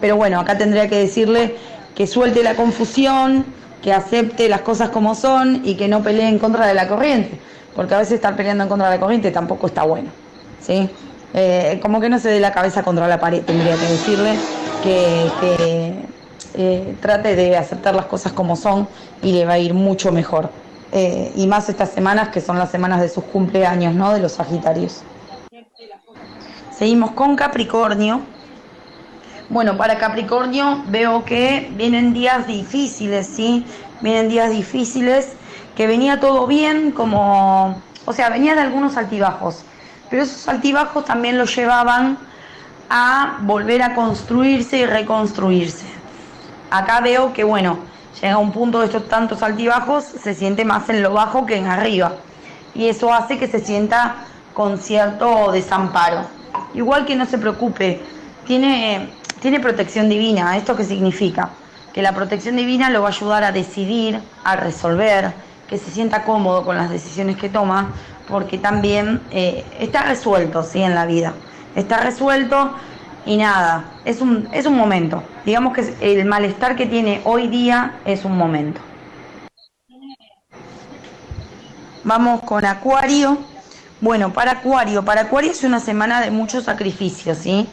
pero 0.00 0.16
bueno, 0.16 0.40
acá 0.40 0.58
tendría 0.58 0.88
que 0.88 0.98
decirle 0.98 1.56
que 1.94 2.06
suelte 2.06 2.42
la 2.42 2.56
confusión, 2.56 3.44
que 3.80 3.92
acepte 3.92 4.48
las 4.48 4.62
cosas 4.62 4.88
como 4.88 5.14
son 5.14 5.60
y 5.64 5.76
que 5.76 5.86
no 5.86 6.02
pelee 6.02 6.28
en 6.28 6.38
contra 6.38 6.66
de 6.66 6.74
la 6.74 6.88
corriente, 6.88 7.38
porque 7.76 7.94
a 7.94 7.98
veces 7.98 8.14
estar 8.14 8.34
peleando 8.34 8.64
en 8.64 8.68
contra 8.68 8.88
de 8.88 8.96
la 8.96 9.00
corriente 9.00 9.30
tampoco 9.30 9.68
está 9.68 9.84
bueno. 9.84 10.10
¿sí? 10.60 10.90
Eh, 11.32 11.78
como 11.80 12.00
que 12.00 12.08
no 12.08 12.18
se 12.18 12.28
dé 12.28 12.40
la 12.40 12.52
cabeza 12.52 12.82
contra 12.82 13.06
la 13.06 13.20
pared, 13.20 13.42
tendría 13.42 13.76
que 13.76 13.86
decirle 13.86 14.36
que, 14.82 15.94
eh, 16.54 16.96
trate 17.00 17.36
de 17.36 17.56
aceptar 17.56 17.94
las 17.94 18.06
cosas 18.06 18.32
como 18.32 18.56
son 18.56 18.88
y 19.22 19.32
le 19.32 19.44
va 19.44 19.52
a 19.54 19.58
ir 19.58 19.74
mucho 19.74 20.10
mejor. 20.10 20.50
Eh, 20.92 21.30
y 21.36 21.46
más 21.46 21.68
estas 21.68 21.90
semanas 21.90 22.30
que 22.30 22.40
son 22.40 22.58
las 22.58 22.70
semanas 22.70 23.00
de 23.00 23.08
sus 23.08 23.22
cumpleaños, 23.24 23.94
¿no? 23.94 24.12
De 24.12 24.20
los 24.20 24.32
Sagitarios. 24.32 25.02
Seguimos 26.76 27.12
con 27.12 27.36
Capricornio. 27.36 28.22
Bueno, 29.48 29.76
para 29.76 29.98
Capricornio 29.98 30.82
veo 30.88 31.24
que 31.24 31.70
vienen 31.76 32.12
días 32.12 32.46
difíciles, 32.46 33.26
¿sí? 33.26 33.64
Vienen 34.00 34.28
días 34.28 34.50
difíciles, 34.50 35.34
que 35.76 35.86
venía 35.86 36.18
todo 36.18 36.46
bien, 36.46 36.90
como, 36.90 37.80
o 38.06 38.12
sea, 38.12 38.28
venía 38.30 38.54
de 38.54 38.62
algunos 38.62 38.96
altibajos 38.96 39.64
pero 40.10 40.24
esos 40.24 40.48
altibajos 40.48 41.04
también 41.04 41.38
lo 41.38 41.44
llevaban 41.44 42.18
a 42.90 43.38
volver 43.42 43.82
a 43.82 43.94
construirse 43.94 44.78
y 44.78 44.86
reconstruirse. 44.86 45.86
Acá 46.70 47.00
veo 47.00 47.32
que, 47.32 47.44
bueno, 47.44 47.78
llega 48.20 48.36
un 48.36 48.52
punto 48.52 48.80
de 48.80 48.86
estos 48.86 49.08
tantos 49.08 49.42
altibajos, 49.42 50.04
se 50.04 50.34
siente 50.34 50.64
más 50.64 50.88
en 50.88 51.02
lo 51.02 51.12
bajo 51.12 51.46
que 51.46 51.56
en 51.56 51.66
arriba. 51.66 52.16
Y 52.74 52.88
eso 52.88 53.12
hace 53.12 53.38
que 53.38 53.46
se 53.46 53.60
sienta 53.60 54.16
con 54.52 54.78
cierto 54.78 55.52
desamparo. 55.52 56.24
Igual 56.74 57.06
que 57.06 57.14
no 57.14 57.26
se 57.26 57.38
preocupe, 57.38 58.00
tiene, 58.46 59.10
tiene 59.40 59.60
protección 59.60 60.08
divina. 60.08 60.56
¿Esto 60.56 60.76
qué 60.76 60.84
significa? 60.84 61.50
Que 61.92 62.02
la 62.02 62.14
protección 62.14 62.56
divina 62.56 62.90
lo 62.90 63.02
va 63.02 63.08
a 63.08 63.12
ayudar 63.12 63.44
a 63.44 63.52
decidir, 63.52 64.20
a 64.44 64.56
resolver, 64.56 65.32
que 65.68 65.78
se 65.78 65.90
sienta 65.90 66.24
cómodo 66.24 66.64
con 66.64 66.76
las 66.76 66.90
decisiones 66.90 67.36
que 67.36 67.48
toma, 67.48 67.92
porque 68.30 68.58
también 68.58 69.20
eh, 69.30 69.64
está 69.78 70.02
resuelto, 70.04 70.62
¿sí? 70.62 70.82
En 70.82 70.94
la 70.94 71.06
vida. 71.06 71.34
Está 71.74 71.98
resuelto 71.98 72.72
y 73.26 73.36
nada, 73.36 73.84
es 74.04 74.20
un, 74.20 74.48
es 74.52 74.66
un 74.66 74.76
momento. 74.76 75.22
Digamos 75.44 75.74
que 75.74 75.94
el 76.00 76.24
malestar 76.24 76.76
que 76.76 76.86
tiene 76.86 77.20
hoy 77.24 77.48
día 77.48 77.96
es 78.04 78.24
un 78.24 78.36
momento. 78.36 78.80
Vamos 82.04 82.40
con 82.42 82.64
Acuario. 82.64 83.38
Bueno, 84.00 84.32
para 84.32 84.52
Acuario, 84.52 85.04
para 85.04 85.22
Acuario 85.22 85.50
es 85.50 85.62
una 85.62 85.80
semana 85.80 86.22
de 86.22 86.30
muchos 86.30 86.64
sacrificios, 86.64 87.36
¿sí? 87.38 87.68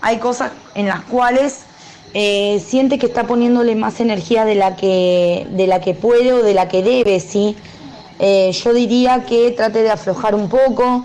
Hay 0.00 0.18
cosas 0.18 0.52
en 0.74 0.86
las 0.86 1.00
cuales 1.02 1.66
eh, 2.14 2.62
siente 2.66 2.98
que 2.98 3.04
está 3.04 3.24
poniéndole 3.24 3.74
más 3.74 4.00
energía 4.00 4.46
de 4.46 4.54
la 4.54 4.76
que, 4.76 5.46
de 5.50 5.66
la 5.66 5.82
que 5.82 5.92
puede 5.92 6.32
o 6.32 6.42
de 6.42 6.54
la 6.54 6.68
que 6.68 6.82
debe, 6.82 7.20
¿sí? 7.20 7.56
Eh, 8.18 8.52
yo 8.52 8.72
diría 8.72 9.24
que 9.24 9.50
trate 9.50 9.82
de 9.82 9.90
aflojar 9.90 10.34
un 10.34 10.48
poco, 10.48 11.04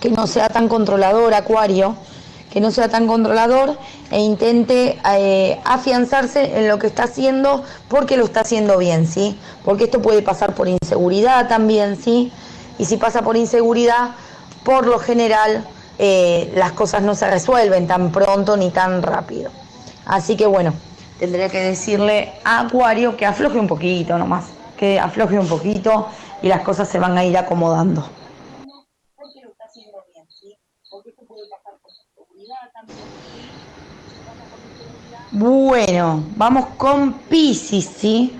que 0.00 0.10
no 0.10 0.26
sea 0.26 0.48
tan 0.48 0.68
controlador, 0.68 1.34
Acuario, 1.34 1.96
que 2.50 2.60
no 2.60 2.70
sea 2.70 2.88
tan 2.88 3.06
controlador 3.06 3.76
e 4.10 4.20
intente 4.20 4.98
eh, 5.12 5.60
afianzarse 5.64 6.58
en 6.58 6.68
lo 6.68 6.78
que 6.78 6.86
está 6.86 7.04
haciendo 7.04 7.62
porque 7.88 8.16
lo 8.16 8.24
está 8.24 8.40
haciendo 8.40 8.78
bien, 8.78 9.06
¿sí? 9.06 9.38
Porque 9.64 9.84
esto 9.84 10.00
puede 10.00 10.22
pasar 10.22 10.54
por 10.54 10.66
inseguridad 10.66 11.48
también, 11.48 11.96
¿sí? 12.02 12.32
Y 12.78 12.86
si 12.86 12.96
pasa 12.96 13.22
por 13.22 13.36
inseguridad, 13.36 14.12
por 14.64 14.86
lo 14.86 14.98
general 14.98 15.66
eh, 15.98 16.50
las 16.54 16.72
cosas 16.72 17.02
no 17.02 17.14
se 17.14 17.28
resuelven 17.30 17.86
tan 17.86 18.10
pronto 18.10 18.56
ni 18.56 18.70
tan 18.70 19.02
rápido. 19.02 19.50
Así 20.06 20.36
que 20.36 20.46
bueno, 20.46 20.72
tendría 21.18 21.48
que 21.48 21.60
decirle 21.60 22.32
a 22.44 22.60
Acuario 22.60 23.16
que 23.16 23.26
afloje 23.26 23.58
un 23.58 23.66
poquito 23.66 24.16
nomás, 24.16 24.44
que 24.76 25.00
afloje 25.00 25.38
un 25.38 25.48
poquito 25.48 26.08
y 26.42 26.48
las 26.48 26.62
cosas 26.62 26.88
se 26.88 26.98
van 26.98 27.16
a 27.16 27.24
ir 27.24 27.36
acomodando. 27.36 28.08
Bueno, 35.32 36.24
vamos 36.36 36.66
con 36.76 37.12
Pisces, 37.12 37.84
¿sí? 37.84 38.38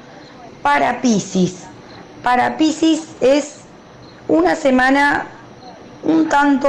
Para 0.63 1.01
Pisces. 1.01 1.65
Para 2.23 2.57
Pisces 2.57 3.09
es 3.21 3.61
una 4.29 4.55
semana 4.55 5.27
un 6.03 6.29
tanto 6.29 6.69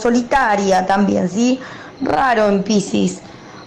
solitaria 0.00 0.86
también, 0.86 1.28
¿sí? 1.28 1.60
Raro 2.00 2.48
en 2.48 2.62
Pisces, 2.62 3.20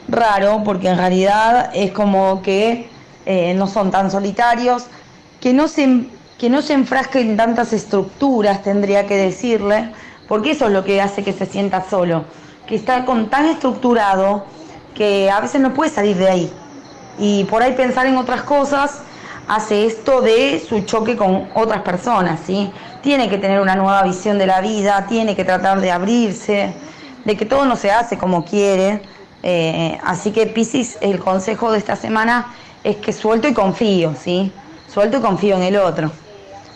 raro 0.07 0.63
porque 0.65 0.89
en 0.89 0.97
realidad 0.97 1.71
es 1.73 1.91
como 1.91 2.41
que 2.41 2.89
eh, 3.25 3.53
no 3.53 3.67
son 3.67 3.91
tan 3.91 4.11
solitarios, 4.11 4.87
que 5.45 5.53
no, 5.53 5.67
se, 5.67 6.07
que 6.39 6.49
no 6.49 6.63
se 6.63 6.73
enfrasquen 6.73 7.29
en 7.29 7.37
tantas 7.37 7.71
estructuras, 7.71 8.63
tendría 8.63 9.05
que 9.05 9.15
decirle, 9.15 9.91
porque 10.27 10.49
eso 10.49 10.65
es 10.65 10.71
lo 10.71 10.83
que 10.83 10.99
hace 10.99 11.23
que 11.23 11.33
se 11.33 11.45
sienta 11.45 11.85
solo, 11.87 12.25
que 12.65 12.73
está 12.73 13.05
con 13.05 13.29
tan 13.29 13.45
estructurado 13.45 14.43
que 14.95 15.29
a 15.29 15.39
veces 15.41 15.61
no 15.61 15.71
puede 15.75 15.91
salir 15.91 16.17
de 16.17 16.27
ahí. 16.27 16.53
Y 17.19 17.43
por 17.43 17.61
ahí 17.61 17.73
pensar 17.73 18.07
en 18.07 18.17
otras 18.17 18.41
cosas 18.41 19.01
hace 19.47 19.85
esto 19.85 20.21
de 20.21 20.65
su 20.67 20.81
choque 20.81 21.15
con 21.15 21.47
otras 21.53 21.83
personas, 21.83 22.39
¿sí? 22.43 22.71
Tiene 23.03 23.29
que 23.29 23.37
tener 23.37 23.61
una 23.61 23.75
nueva 23.75 24.01
visión 24.01 24.39
de 24.39 24.47
la 24.47 24.61
vida, 24.61 25.05
tiene 25.07 25.35
que 25.35 25.45
tratar 25.45 25.79
de 25.79 25.91
abrirse, 25.91 26.73
de 27.23 27.37
que 27.37 27.45
todo 27.45 27.65
no 27.65 27.75
se 27.75 27.91
hace 27.91 28.17
como 28.17 28.45
quiere. 28.45 28.99
Eh, 29.43 29.95
así 30.03 30.31
que 30.31 30.47
Piscis, 30.47 30.97
el 31.01 31.19
consejo 31.19 31.71
de 31.71 31.77
esta 31.77 31.95
semana 31.95 32.47
es 32.83 32.95
que 32.95 33.13
suelto 33.13 33.47
y 33.47 33.53
confío, 33.53 34.15
¿sí? 34.19 34.51
Suelto 34.95 35.17
y 35.17 35.19
confío 35.19 35.57
en 35.57 35.63
el 35.63 35.75
otro. 35.75 36.09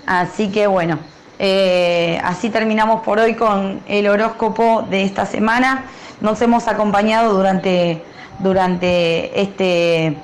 Así 0.06 0.50
que 0.52 0.68
bueno, 0.68 1.00
eh, 1.40 2.20
así 2.22 2.50
terminamos 2.50 3.02
por 3.02 3.18
hoy 3.18 3.34
con 3.36 3.82
el 3.88 4.10
horóscopo 4.10 4.86
de 4.90 5.06
esta 5.06 5.26
semana. 5.26 5.86
Nos 6.20 6.42
hemos 6.42 6.68
acompañado 6.68 7.34
durante, 7.34 8.04
durante 8.40 9.42
este, 9.42 10.18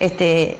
este 0.00 0.58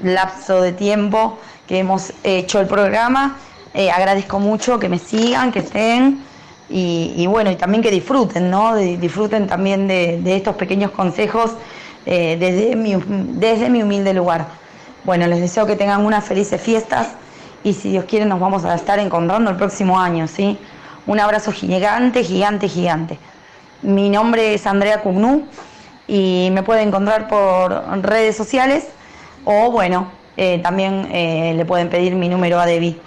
lapso 0.00 0.62
de 0.62 0.70
tiempo 0.70 1.40
que 1.66 1.80
hemos 1.80 2.12
hecho 2.22 2.60
el 2.60 2.68
programa. 2.68 3.38
Eh, 3.74 3.90
agradezco 3.90 4.38
mucho 4.38 4.78
que 4.78 4.88
me 4.88 5.00
sigan, 5.00 5.50
que 5.50 5.58
estén 5.58 6.22
y, 6.68 7.26
bueno, 7.26 7.50
y 7.50 7.56
también 7.56 7.82
que 7.82 7.90
disfruten, 7.90 8.48
¿no? 8.48 8.76
disfruten 8.76 9.48
también 9.48 9.88
de, 9.88 10.36
estos 10.36 10.54
pequeños 10.54 10.92
consejos 10.92 11.50
eh, 12.06 12.36
desde, 12.38 12.76
desde 13.40 13.68
mi 13.68 13.82
humilde 13.82 14.14
lugar. 14.14 14.61
Bueno, 15.04 15.26
les 15.26 15.40
deseo 15.40 15.66
que 15.66 15.74
tengan 15.74 16.04
unas 16.04 16.24
felices 16.24 16.60
fiestas 16.60 17.08
y 17.64 17.74
si 17.74 17.90
Dios 17.90 18.04
quiere 18.04 18.24
nos 18.24 18.38
vamos 18.38 18.64
a 18.64 18.74
estar 18.74 18.98
encontrando 18.98 19.50
el 19.50 19.56
próximo 19.56 19.98
año, 19.98 20.28
¿sí? 20.28 20.58
Un 21.06 21.18
abrazo 21.18 21.50
gigante, 21.50 22.22
gigante, 22.22 22.68
gigante. 22.68 23.18
Mi 23.82 24.10
nombre 24.10 24.54
es 24.54 24.64
Andrea 24.66 25.02
Cugnú 25.02 25.44
y 26.06 26.50
me 26.52 26.62
pueden 26.62 26.88
encontrar 26.88 27.26
por 27.26 27.72
redes 28.02 28.36
sociales 28.36 28.86
o 29.44 29.72
bueno, 29.72 30.12
eh, 30.36 30.60
también 30.62 31.08
eh, 31.10 31.54
le 31.56 31.64
pueden 31.64 31.88
pedir 31.88 32.14
mi 32.14 32.28
número 32.28 32.60
a 32.60 32.66
Debbie. 32.66 33.00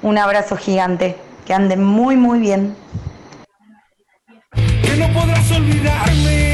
Un 0.00 0.16
abrazo 0.16 0.56
gigante, 0.56 1.16
que 1.46 1.52
anden 1.52 1.84
muy 1.84 2.16
muy 2.16 2.38
bien. 2.38 2.74
Que 4.54 4.96
no 4.96 5.08
podrás 5.12 5.50
olvidarme. 5.52 6.45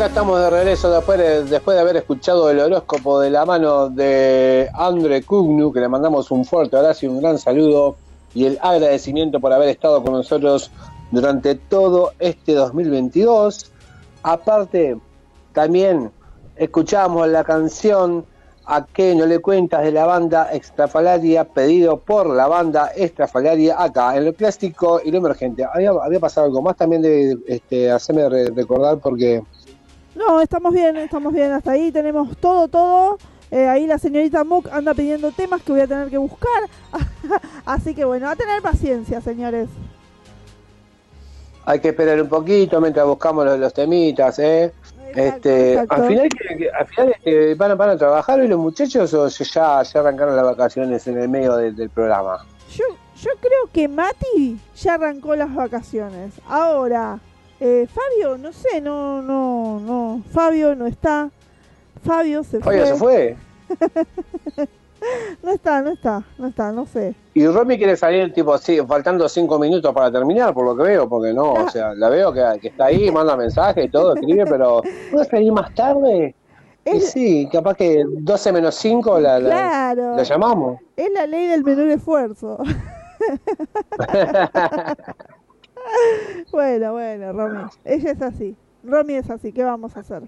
Acá 0.00 0.08
estamos 0.08 0.40
de 0.40 0.48
regreso 0.48 0.90
después 0.90 1.18
de, 1.18 1.44
después 1.44 1.74
de 1.74 1.82
haber 1.82 1.96
escuchado 1.96 2.48
el 2.48 2.58
horóscopo 2.58 3.20
de 3.20 3.28
la 3.28 3.44
mano 3.44 3.90
de 3.90 4.70
Andre 4.72 5.22
Kugnu, 5.22 5.74
que 5.74 5.80
le 5.80 5.88
mandamos 5.88 6.30
un 6.30 6.46
fuerte 6.46 6.78
abrazo 6.78 7.04
y 7.04 7.10
un 7.10 7.20
gran 7.20 7.38
saludo 7.38 7.96
y 8.32 8.46
el 8.46 8.58
agradecimiento 8.62 9.40
por 9.40 9.52
haber 9.52 9.68
estado 9.68 10.02
con 10.02 10.14
nosotros 10.14 10.70
durante 11.10 11.54
todo 11.54 12.14
este 12.18 12.54
2022. 12.54 13.70
Aparte, 14.22 14.96
también 15.52 16.10
escuchamos 16.56 17.28
la 17.28 17.44
canción 17.44 18.24
a 18.64 18.86
qué 18.86 19.14
no 19.14 19.26
le 19.26 19.40
cuentas 19.40 19.84
de 19.84 19.92
la 19.92 20.06
banda 20.06 20.48
Extrafalaria, 20.50 21.44
pedido 21.44 21.98
por 21.98 22.26
la 22.26 22.48
banda 22.48 22.90
Extrafalaria 22.96 23.82
acá, 23.82 24.16
en 24.16 24.24
lo 24.24 24.32
plástico 24.32 24.98
y 25.04 25.10
lo 25.10 25.18
emergente. 25.18 25.62
Había, 25.70 25.90
había 25.90 26.20
pasado 26.20 26.46
algo 26.46 26.62
más 26.62 26.76
también 26.76 27.02
de 27.02 27.36
este, 27.46 27.90
hacerme 27.90 28.30
recordar 28.48 28.96
porque... 28.96 29.42
No, 30.14 30.40
estamos 30.40 30.72
bien, 30.72 30.96
estamos 30.96 31.32
bien, 31.32 31.52
hasta 31.52 31.72
ahí 31.72 31.92
tenemos 31.92 32.36
todo, 32.36 32.68
todo. 32.68 33.18
Eh, 33.50 33.66
ahí 33.66 33.86
la 33.86 33.98
señorita 33.98 34.44
Mook 34.44 34.68
anda 34.70 34.94
pidiendo 34.94 35.32
temas 35.32 35.62
que 35.62 35.72
voy 35.72 35.80
a 35.80 35.86
tener 35.86 36.08
que 36.08 36.18
buscar. 36.18 36.68
Así 37.64 37.94
que 37.94 38.04
bueno, 38.04 38.28
a 38.28 38.36
tener 38.36 38.62
paciencia, 38.62 39.20
señores. 39.20 39.68
Hay 41.64 41.80
que 41.80 41.88
esperar 41.88 42.20
un 42.20 42.28
poquito 42.28 42.80
mientras 42.80 43.06
buscamos 43.06 43.44
los, 43.44 43.58
los 43.58 43.74
temitas, 43.74 44.38
¿eh? 44.38 44.72
este, 45.14 45.78
al 45.78 46.06
final, 46.06 46.28
al 46.78 46.86
final 46.86 47.10
este, 47.10 47.54
van, 47.54 47.76
van, 47.76 47.90
a 47.90 47.96
trabajar 47.96 48.40
hoy 48.40 48.48
los 48.48 48.58
muchachos 48.58 49.12
o 49.14 49.28
ya, 49.28 49.82
ya 49.82 50.00
arrancaron 50.00 50.36
las 50.36 50.44
vacaciones 50.44 51.06
en 51.06 51.18
el 51.18 51.28
medio 51.28 51.56
del 51.56 51.90
programa. 51.90 52.44
Yo, 52.72 52.84
yo 53.20 53.30
creo 53.40 53.68
que 53.72 53.88
Mati 53.88 54.58
ya 54.76 54.94
arrancó 54.94 55.34
las 55.34 55.54
vacaciones. 55.54 56.34
Ahora, 56.48 57.18
eh, 57.60 57.86
Fabio, 57.92 58.38
no 58.38 58.52
sé, 58.52 58.80
no, 58.80 59.22
no, 59.22 59.78
no. 59.80 60.22
Fabio 60.32 60.74
no 60.74 60.86
está. 60.86 61.30
Fabio 62.04 62.42
se 62.42 62.60
Fabio 62.60 62.86
fue. 62.86 62.88
se 62.88 62.96
fue. 64.56 64.66
no 65.42 65.52
está, 65.52 65.82
no 65.82 65.90
está, 65.90 66.22
no 66.38 66.48
está, 66.48 66.72
no 66.72 66.86
sé. 66.86 67.14
Y 67.34 67.46
Romy 67.46 67.78
quiere 67.78 67.96
salir, 67.96 68.32
tipo, 68.32 68.56
sí, 68.58 68.78
faltando 68.86 69.28
cinco 69.28 69.58
minutos 69.58 69.92
para 69.94 70.10
terminar, 70.10 70.52
por 70.54 70.64
lo 70.64 70.76
que 70.76 70.82
veo, 70.82 71.08
porque 71.08 71.32
no, 71.32 71.52
o 71.52 71.68
sea, 71.68 71.94
la 71.94 72.08
veo 72.08 72.32
que, 72.32 72.42
que 72.60 72.68
está 72.68 72.86
ahí, 72.86 73.10
manda 73.10 73.36
mensaje 73.36 73.84
y 73.84 73.88
todo, 73.88 74.14
escribe, 74.14 74.44
pero 74.46 74.82
¿puede 75.12 75.24
salir 75.26 75.52
más 75.52 75.74
tarde? 75.74 76.34
Y 76.84 77.00
sí, 77.00 77.48
capaz 77.52 77.74
que 77.74 78.04
12 78.08 78.52
menos 78.52 78.74
5 78.76 79.20
la, 79.20 79.38
la, 79.38 79.50
Claro. 79.50 80.16
la 80.16 80.22
llamamos. 80.22 80.80
Es 80.96 81.12
la 81.12 81.26
ley 81.26 81.46
del 81.46 81.62
menor 81.62 81.88
esfuerzo. 81.88 82.58
bueno, 86.52 86.92
bueno, 86.92 87.32
Romy. 87.32 87.64
Ella 87.84 88.10
es 88.12 88.22
así. 88.22 88.56
Romy 88.82 89.14
es 89.14 89.30
así. 89.30 89.52
¿Qué 89.52 89.62
vamos 89.64 89.96
a 89.96 90.00
hacer? 90.00 90.22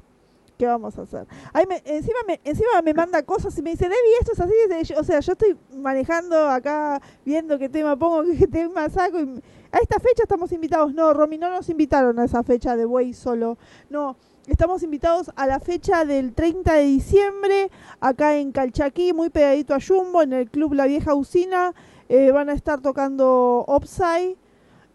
¿Qué 0.58 0.66
vamos 0.66 0.96
a 0.98 1.02
hacer? 1.02 1.26
Ahí 1.52 1.64
me- 1.66 1.82
encima, 1.84 2.18
me, 2.26 2.40
encima 2.44 2.82
me 2.84 2.94
manda 2.94 3.22
cosas 3.22 3.56
y 3.58 3.62
me 3.62 3.70
dice, 3.70 3.84
Debbie, 3.86 4.18
esto 4.20 4.32
es 4.32 4.40
así. 4.40 4.94
O 4.94 5.02
sea, 5.04 5.20
yo 5.20 5.32
estoy 5.32 5.56
manejando 5.74 6.48
acá, 6.48 7.00
viendo 7.24 7.58
qué 7.58 7.68
tema 7.68 7.96
pongo, 7.96 8.22
qué 8.38 8.46
tema 8.46 8.88
saco. 8.90 9.18
Y 9.20 9.42
a 9.72 9.78
esta 9.78 9.98
fecha 9.98 10.22
estamos 10.22 10.52
invitados. 10.52 10.94
No, 10.94 11.12
Romy, 11.14 11.38
no 11.38 11.50
nos 11.50 11.68
invitaron 11.68 12.18
a 12.18 12.24
esa 12.24 12.42
fecha 12.42 12.76
de 12.76 12.84
Way 12.86 13.14
solo. 13.14 13.58
No, 13.90 14.16
estamos 14.46 14.82
invitados 14.82 15.30
a 15.34 15.46
la 15.46 15.58
fecha 15.58 16.04
del 16.04 16.34
30 16.34 16.74
de 16.74 16.82
diciembre, 16.84 17.70
acá 18.00 18.36
en 18.36 18.52
Calchaquí, 18.52 19.12
muy 19.12 19.30
pegadito 19.30 19.74
a 19.74 19.78
Jumbo, 19.80 20.22
en 20.22 20.32
el 20.34 20.50
Club 20.50 20.74
La 20.74 20.86
Vieja 20.86 21.14
Usina. 21.14 21.74
Eh, 22.08 22.30
van 22.30 22.50
a 22.50 22.52
estar 22.52 22.80
tocando 22.82 23.64
Opsai. 23.66 24.36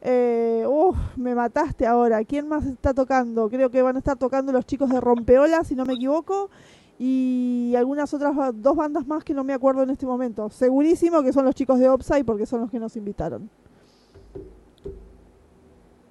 Eh, 0.10 0.64
uf, 0.66 0.96
me 1.18 1.36
mataste 1.36 1.86
ahora. 1.86 2.24
¿Quién 2.24 2.48
más 2.48 2.66
está 2.66 2.94
tocando? 2.94 3.50
Creo 3.50 3.70
que 3.70 3.82
van 3.82 3.98
a 3.98 4.00
estar 4.00 4.16
tocando 4.16 4.54
los 4.54 4.66
chicos 4.66 4.90
de 4.90 5.02
Rompeola, 5.02 5.66
si 5.66 5.76
no 5.76 5.84
me 5.86 5.96
equivoco. 5.96 6.50
Y 6.98 7.74
algunas 7.78 8.14
otras 8.14 8.34
dos 8.54 8.76
bandas 8.78 9.06
más 9.06 9.26
que 9.26 9.34
no 9.34 9.44
me 9.44 9.54
acuerdo 9.54 9.84
en 9.84 9.90
este 9.90 10.06
momento. 10.06 10.50
Segurísimo 10.50 11.22
que 11.24 11.34
son 11.34 11.44
los 11.44 11.56
chicos 11.56 11.78
de 11.78 11.90
Opsai 11.90 12.24
porque 12.24 12.46
son 12.46 12.62
los 12.62 12.72
que 12.72 12.80
nos 12.80 12.96
invitaron. 12.96 13.50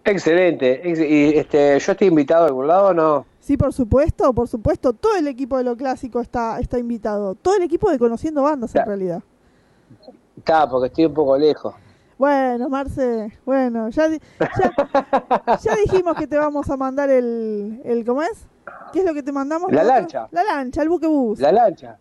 Excelente. 0.04 0.88
ex- 0.88 1.00
y 1.00 1.38
este, 1.38 1.78
¿Yo 1.78 1.92
estoy 1.92 2.08
invitado 2.08 2.44
a 2.44 2.48
algún 2.48 2.66
lado 2.66 2.88
o 2.88 2.94
no? 2.94 3.24
Sí, 3.40 3.56
por 3.56 3.72
supuesto, 3.72 4.30
por 4.34 4.46
supuesto. 4.46 4.92
Todo 4.92 5.16
el 5.16 5.26
equipo 5.26 5.56
de 5.56 5.64
lo 5.64 5.74
clásico 5.74 6.20
está, 6.20 6.60
está 6.60 6.78
invitado. 6.78 7.34
Todo 7.34 7.56
el 7.56 7.62
equipo 7.62 7.90
de 7.90 7.98
Conociendo 7.98 8.42
Bandas, 8.42 8.74
en 8.74 8.84
realidad. 8.84 9.22
Está, 10.36 10.68
porque 10.68 10.88
estoy 10.88 11.06
un 11.06 11.14
poco 11.14 11.38
lejos. 11.38 11.74
Bueno, 12.18 12.68
Marce, 12.70 13.38
bueno, 13.44 13.90
ya, 13.90 14.08
ya, 14.08 14.18
ya 15.62 15.76
dijimos 15.76 16.16
que 16.16 16.26
te 16.26 16.38
vamos 16.38 16.68
a 16.70 16.76
mandar 16.76 17.10
el, 17.10 17.80
el, 17.84 18.04
¿cómo 18.06 18.22
es? 18.22 18.46
¿Qué 18.92 19.00
es 19.00 19.04
lo 19.04 19.12
que 19.12 19.22
te 19.22 19.32
mandamos? 19.32 19.70
La 19.70 19.82
nosotros? 19.82 20.00
lancha. 20.00 20.28
La 20.30 20.44
lancha, 20.44 20.82
el 20.82 20.88
buque 20.88 21.06
bus. 21.06 21.38
La 21.40 21.52
lancha. 21.52 21.98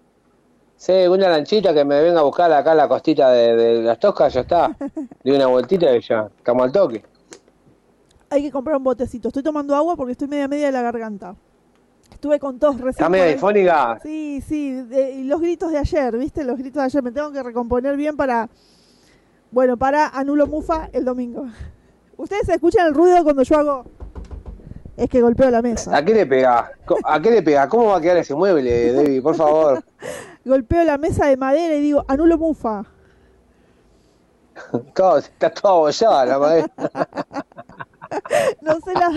Sí, 0.78 0.94
una 1.08 1.30
lanchita 1.30 1.74
que 1.74 1.84
me 1.84 2.02
venga 2.02 2.22
a 2.22 2.24
buscar 2.24 2.52
acá 2.54 2.72
a 2.72 2.76
la 2.76 2.88
costita 2.88 3.30
de, 3.32 3.56
de 3.56 3.82
las 3.82 4.00
toscas, 4.00 4.34
ya 4.34 4.42
está. 4.42 4.76
De 5.24 5.36
una 5.36 5.48
vueltita 5.48 5.94
y 5.96 6.02
ya, 6.02 6.30
estamos 6.38 6.64
al 6.64 6.72
toque. 6.72 7.04
Hay 8.30 8.42
que 8.42 8.52
comprar 8.52 8.78
un 8.78 8.84
botecito. 8.84 9.28
Estoy 9.30 9.44
tomando 9.44 9.76
agua 9.76 9.96
porque 9.96 10.14
estoy 10.14 10.28
media 10.28 10.48
media 10.48 10.68
de 10.68 10.72
la 10.72 10.82
garganta. 10.82 11.36
Estuve 12.12 12.40
con 12.40 12.58
tos 12.60 12.76
recién. 12.76 12.92
¿Está 12.92 13.10
media 13.10 13.26
difónica? 13.28 14.00
Sí, 14.02 14.42
sí. 14.46 14.72
de- 14.72 15.12
y 15.12 15.24
los 15.26 15.40
gritos 15.42 15.72
de 15.72 15.78
ayer, 15.78 16.18
¿viste? 16.18 16.44
Los 16.44 16.58
gritos 16.58 16.82
de 16.82 16.86
ayer. 16.86 17.04
Me 17.04 17.12
tengo 17.12 17.32
que 17.32 17.44
recomponer 17.44 17.96
bien 17.98 18.16
para. 18.18 18.50
Bueno, 19.56 19.78
para 19.78 20.10
Anulo 20.10 20.48
Mufa 20.48 20.90
el 20.92 21.06
domingo. 21.06 21.46
¿Ustedes 22.18 22.50
escuchan 22.50 22.88
el 22.88 22.94
ruido 22.94 23.24
cuando 23.24 23.42
yo 23.42 23.58
hago.? 23.58 23.86
Es 24.98 25.10
que 25.10 25.22
golpeo 25.22 25.50
la 25.50 25.62
mesa. 25.62 25.96
¿A 25.96 26.04
qué 26.04 26.14
le 26.14 26.26
pega? 26.26 26.74
¿A 27.06 27.22
qué 27.22 27.32
le 27.32 27.42
pega? 27.42 27.70
¿Cómo 27.70 27.86
va 27.86 27.96
a 27.96 28.02
quedar 28.02 28.18
ese 28.18 28.36
mueble, 28.36 28.92
Debbie? 28.92 29.22
Por 29.22 29.34
favor. 29.34 29.82
Golpeo 30.44 30.84
la 30.84 30.98
mesa 30.98 31.28
de 31.28 31.38
madera 31.38 31.74
y 31.74 31.80
digo, 31.80 32.04
Anulo 32.10 32.38
Mufa. 32.38 32.84
Claro, 34.94 35.20
está 35.20 35.50
toda 35.50 35.74
abollada 35.74 36.26
la 36.26 36.38
madera. 36.38 36.72
No 38.62 38.76
sé, 38.82 38.94
las, 38.94 39.14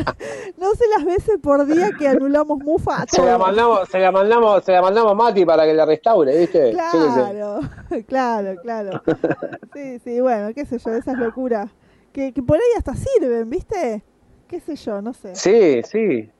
no 0.58 0.74
sé 0.74 0.84
las 0.96 1.04
veces 1.04 1.38
por 1.42 1.64
día 1.66 1.90
que 1.98 2.08
anulamos 2.08 2.58
Mufa. 2.58 3.04
Se 3.08 3.22
la 3.24 3.38
mandamos, 3.38 3.88
se 3.88 3.98
la 3.98 4.10
mandamos, 4.12 4.64
se 4.64 4.72
la 4.72 4.82
mandamos 4.82 5.12
a 5.12 5.14
Mati 5.14 5.44
para 5.44 5.64
que 5.64 5.74
la 5.74 5.86
restaure, 5.86 6.36
¿viste? 6.36 6.72
Claro, 6.72 7.60
claro, 8.06 8.54
claro. 8.62 9.02
Sí, 9.74 9.98
sí, 10.00 10.20
bueno, 10.20 10.52
qué 10.54 10.64
sé 10.66 10.78
yo, 10.78 10.92
esas 10.92 11.16
locuras. 11.18 11.70
Que, 12.12 12.32
que 12.32 12.42
por 12.42 12.56
ahí 12.56 12.62
hasta 12.76 12.94
sirven, 12.94 13.48
¿viste? 13.50 14.02
Qué 14.48 14.60
sé 14.60 14.76
yo, 14.76 15.00
no 15.02 15.12
sé. 15.12 15.34
Sí, 15.34 15.82
sí. 15.84 16.30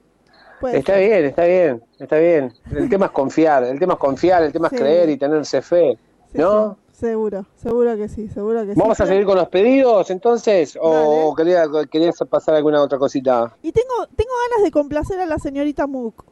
Puede 0.61 0.79
Está 0.79 0.95
ser. 0.95 1.09
bien, 1.09 1.25
está 1.27 1.45
bien, 1.45 1.83
está 2.01 2.19
bien. 2.19 2.53
El 2.73 2.89
tema 2.89 3.07
es 3.07 3.13
confiar, 3.13 3.63
el 3.65 3.79
tema 3.79 3.93
es 3.95 3.99
confiar, 4.01 4.43
el 4.43 4.53
tema 4.53 4.69
Sí. 4.69 4.75
es 4.75 4.81
creer 4.81 5.09
y 5.11 5.17
tenerse 5.17 5.63
fe, 5.63 5.97
Sí, 6.33 6.39
¿no? 6.39 6.77
Seguro, 6.99 7.47
seguro 7.57 7.97
que 7.97 8.09
sí, 8.09 8.29
seguro 8.29 8.67
que 8.67 8.75
sí. 8.75 8.81
¿Vamos 8.81 9.01
a 9.01 9.07
seguir 9.07 9.25
con 9.25 9.37
los 9.37 9.49
pedidos 9.49 10.11
entonces? 10.11 10.77
¿O 10.81 11.35
querías, 11.35 11.69
querías 11.91 12.19
pasar 12.29 12.57
alguna 12.57 12.83
otra 12.83 12.99
cosita? 12.99 13.55
Y 13.63 13.73
tengo, 13.73 14.07
tengo 14.17 14.33
ganas 14.51 14.65
de 14.65 14.71
complacer 14.71 15.21
a 15.21 15.27
la 15.27 15.39
señorita 15.39 15.87
Mook. 15.87 16.25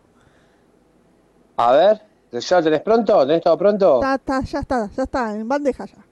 A 1.56 1.72
ver, 1.72 2.02
¿ya 2.32 2.56
lo 2.58 2.64
tenés 2.64 2.82
pronto? 2.82 3.26
¿Tenés 3.26 3.42
todo 3.42 3.56
pronto? 3.56 3.94
Está, 3.96 4.14
está, 4.16 4.40
ya 4.42 4.58
está, 4.58 4.90
ya 4.90 5.02
está, 5.04 5.34
en 5.34 5.48
bandeja 5.48 5.86
ya. 5.86 6.04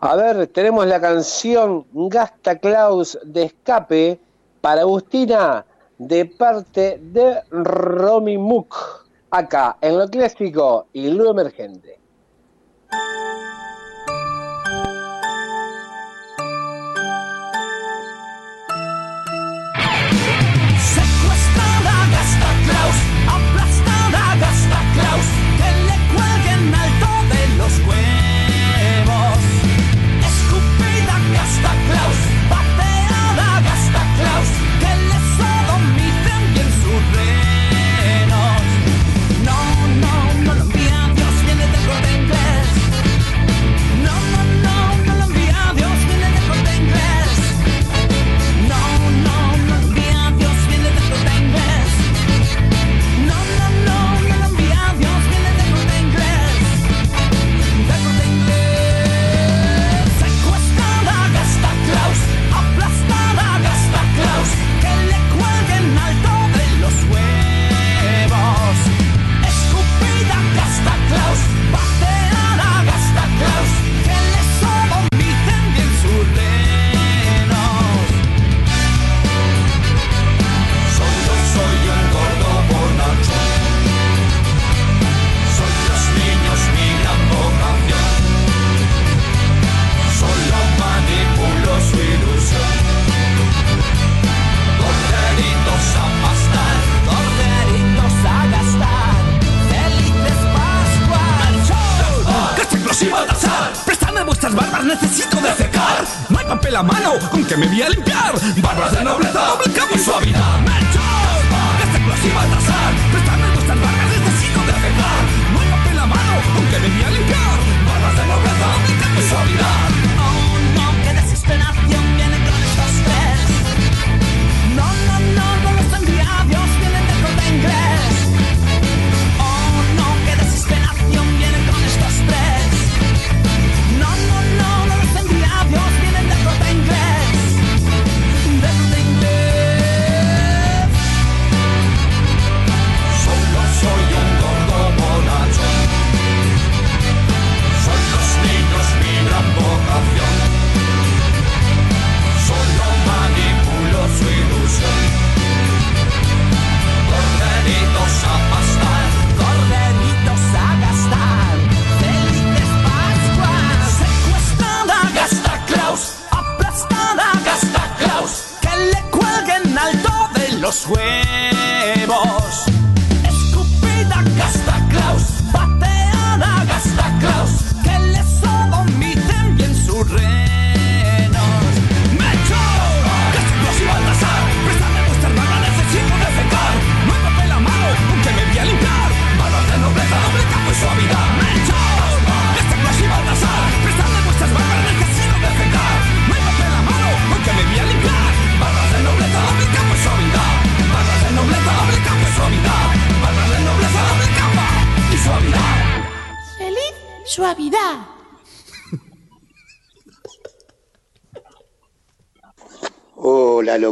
A 0.00 0.16
ver, 0.16 0.46
tenemos 0.48 0.86
la 0.86 1.00
canción 1.00 1.86
Gasta 1.92 2.58
Klaus 2.58 3.18
de 3.24 3.44
Escape 3.44 4.20
para 4.60 4.82
Agustina 4.82 5.64
de 5.98 6.26
parte 6.26 6.98
de 7.00 7.40
Romy 7.50 8.36
Mook, 8.36 8.74
acá 9.30 9.78
en 9.80 9.98
lo 9.98 10.08
clásico 10.08 10.88
y 10.92 11.10
lo 11.10 11.30
emergente. 11.30 12.03
thank 12.94 13.14
you 13.16 13.23
necesito 104.94 105.40
defecar. 105.40 106.04
No 106.28 106.38
hay 106.38 106.46
papel 106.46 106.76
a 106.76 106.82
mano 106.82 107.14
con 107.30 107.44
que 107.44 107.56
me 107.56 107.66
voy 107.66 107.82
a 107.82 107.88
limpiar. 107.88 108.34
Barbas 108.56 108.92
de 108.92 109.04
nobleza, 109.04 109.40
doble 109.40 109.72
y 109.94 109.98
suavidad. 109.98 110.58
¡Mechos! 110.60 111.02
Esta 111.82 111.98
explosiva 111.98 112.42
tasar. 112.46 113.43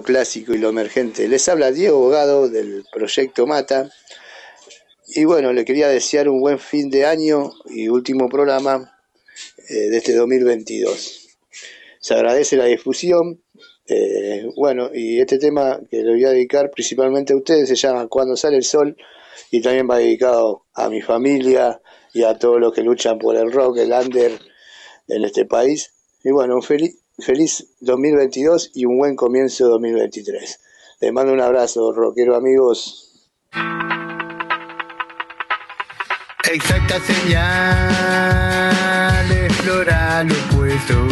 Clásico 0.03 0.55
y 0.55 0.59
lo 0.59 0.69
emergente. 0.69 1.29
Les 1.29 1.49
habla 1.49 1.73
Diego 1.73 1.99
Bogado 1.99 2.49
del 2.49 2.85
Proyecto 2.93 3.47
Mata. 3.47 3.91
Y 5.09 5.25
bueno, 5.25 5.53
le 5.53 5.65
quería 5.65 5.89
desear 5.89 6.29
un 6.29 6.41
buen 6.41 6.59
fin 6.59 6.91
de 6.91 7.07
año 7.07 7.53
y 7.67 7.89
último 7.89 8.29
programa 8.29 8.99
eh, 9.69 9.75
de 9.91 9.97
este 9.99 10.15
2022. 10.15 11.29
Se 12.01 12.15
agradece 12.15 12.57
la 12.57 12.67
difusión. 12.67 13.43
eh, 13.87 14.47
bueno, 14.57 14.91
y 14.95 15.21
este 15.21 15.39
tema 15.39 15.81
que 15.91 16.03
le 16.03 16.13
voy 16.13 16.25
a 16.25 16.31
dedicar 16.31 16.71
principalmente 16.71 17.33
a 17.33 17.37
ustedes 17.37 17.69
se 17.69 17.77
llama 17.77 18.07
Cuando 18.09 18.37
sale 18.37 18.57
el 18.57 18.65
sol 18.65 18.97
y 19.51 19.61
también 19.61 19.89
va 19.89 19.99
dedicado 19.99 20.65
a 20.75 20.89
mi 20.89 21.03
familia 21.03 21.81
y 22.15 22.23
a 22.23 22.39
todos 22.39 22.61
los 22.61 22.73
que 22.73 22.83
luchan 22.83 23.19
por 23.19 23.37
el 23.37 23.53
rock, 23.53 23.79
el 23.79 23.93
under 23.93 24.33
en 25.09 25.25
este 25.25 25.45
país. 25.45 25.93
Y 26.25 26.31
bueno, 26.31 26.55
un 26.57 26.63
feliz, 26.63 27.02
feliz 27.19 27.67
2022 27.81 28.71
y 28.75 28.85
un 28.87 28.99
buen 28.99 29.17
comienzo 29.17 29.69
2023. 29.69 30.61
Les 31.01 31.13
mando 31.13 31.33
un 31.33 31.41
abrazo, 31.41 31.93
rockero 31.93 32.37
amigos. 32.37 33.09
Exacta 36.51 37.01
señal 37.01 38.73
de 39.29 39.51
floral 39.51 40.29
opuesto. 40.31 41.09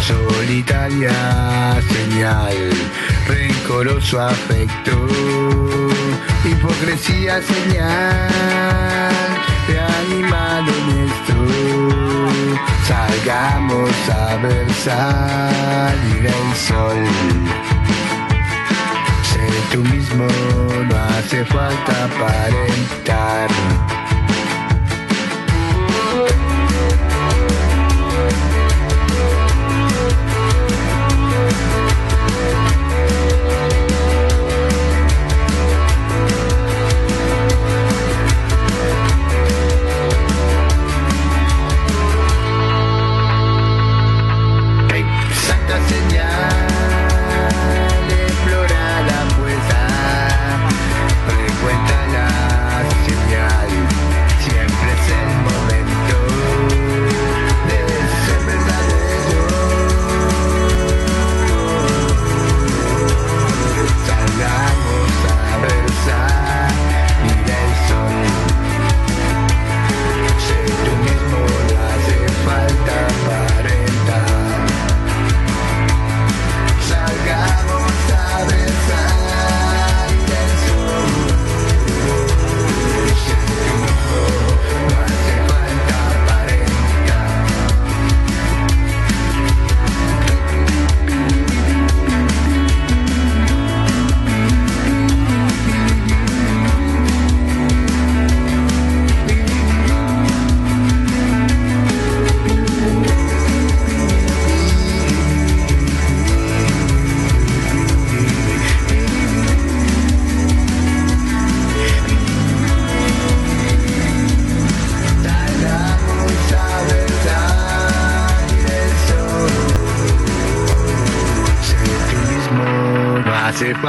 Solitaria 0.00 1.80
señal, 1.90 2.70
rencoroso 3.26 4.20
afecto. 4.20 5.06
Hipocresía 6.44 7.40
señal 7.42 8.28
de 9.68 9.80
animal 9.80 10.64
honesto. 10.68 12.01
Salgamos 12.86 13.90
a 14.08 14.36
ver 14.36 14.72
salir 14.72 16.26
el 16.26 16.56
sol. 16.56 17.06
Sé 19.22 19.46
tú 19.72 19.78
mismo, 19.84 20.26
no 20.88 20.96
hace 21.16 21.44
falta 21.44 22.04
aparentar. 22.04 23.48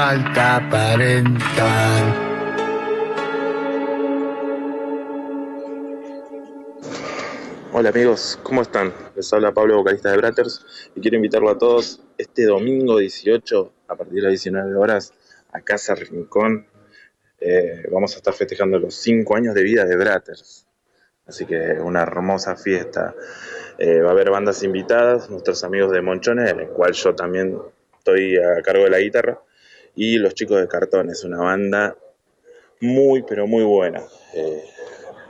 Falta 0.03 0.57
aparentar. 0.57 2.03
Hola 7.71 7.88
amigos, 7.88 8.38
¿cómo 8.43 8.63
están? 8.63 8.93
Les 9.15 9.31
habla 9.31 9.53
Pablo, 9.53 9.77
vocalista 9.77 10.11
de 10.11 10.17
Bratters, 10.17 10.91
y 10.93 10.99
quiero 10.99 11.15
invitarlo 11.15 11.49
a 11.49 11.57
todos 11.57 12.01
este 12.17 12.43
domingo 12.43 12.97
18, 12.97 13.73
a 13.88 13.95
partir 13.95 14.15
de 14.15 14.21
las 14.23 14.31
19 14.31 14.75
horas, 14.75 15.13
a 15.53 15.61
Casa 15.61 15.95
Rincón. 15.95 16.67
Eh, 17.39 17.88
vamos 17.89 18.13
a 18.15 18.17
estar 18.17 18.34
festejando 18.34 18.77
los 18.80 18.95
5 18.95 19.38
años 19.38 19.55
de 19.55 19.63
vida 19.63 19.85
de 19.85 19.95
Bratters. 19.95 20.67
Así 21.25 21.45
que 21.45 21.77
una 21.81 22.01
hermosa 22.01 22.57
fiesta. 22.57 23.15
Eh, 23.77 24.01
va 24.01 24.09
a 24.09 24.11
haber 24.11 24.31
bandas 24.31 24.63
invitadas, 24.63 25.30
nuestros 25.30 25.63
amigos 25.63 25.93
de 25.93 26.01
Monchones, 26.01 26.51
en 26.51 26.59
el 26.59 26.67
cual 26.67 26.91
yo 26.91 27.15
también 27.15 27.57
estoy 27.97 28.35
a 28.35 28.61
cargo 28.61 28.84
de 28.84 28.89
la 28.89 28.99
guitarra, 28.99 29.39
y 29.95 30.18
los 30.18 30.34
chicos 30.34 30.60
de 30.60 30.68
Cartones, 30.68 31.24
una 31.24 31.38
banda 31.38 31.95
muy, 32.82 33.24
pero 33.24 33.48
muy 33.48 33.64
buena. 33.64 34.02
Eh, 34.34 34.64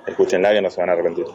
escúchenla 0.07 0.53
que 0.53 0.61
no 0.61 0.69
se 0.69 0.80
van 0.80 0.90
a 0.90 0.94
arrepentir. 0.94 1.26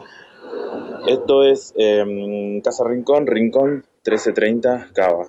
Esto 1.07 1.43
es 1.43 1.73
em, 1.77 2.61
Casa 2.61 2.83
Rincón, 2.87 3.27
Rincón 3.27 3.85
1330 4.05 4.89
Cava. 4.93 5.27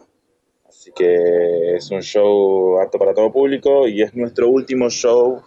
Así 0.69 0.93
que 0.93 1.77
es 1.77 1.91
un 1.91 2.01
show 2.01 2.81
apto 2.81 2.99
para 2.99 3.15
todo 3.15 3.33
público 3.33 3.87
y 3.87 4.03
es 4.03 4.15
nuestro 4.15 4.49
último 4.49 4.89
show 4.89 5.43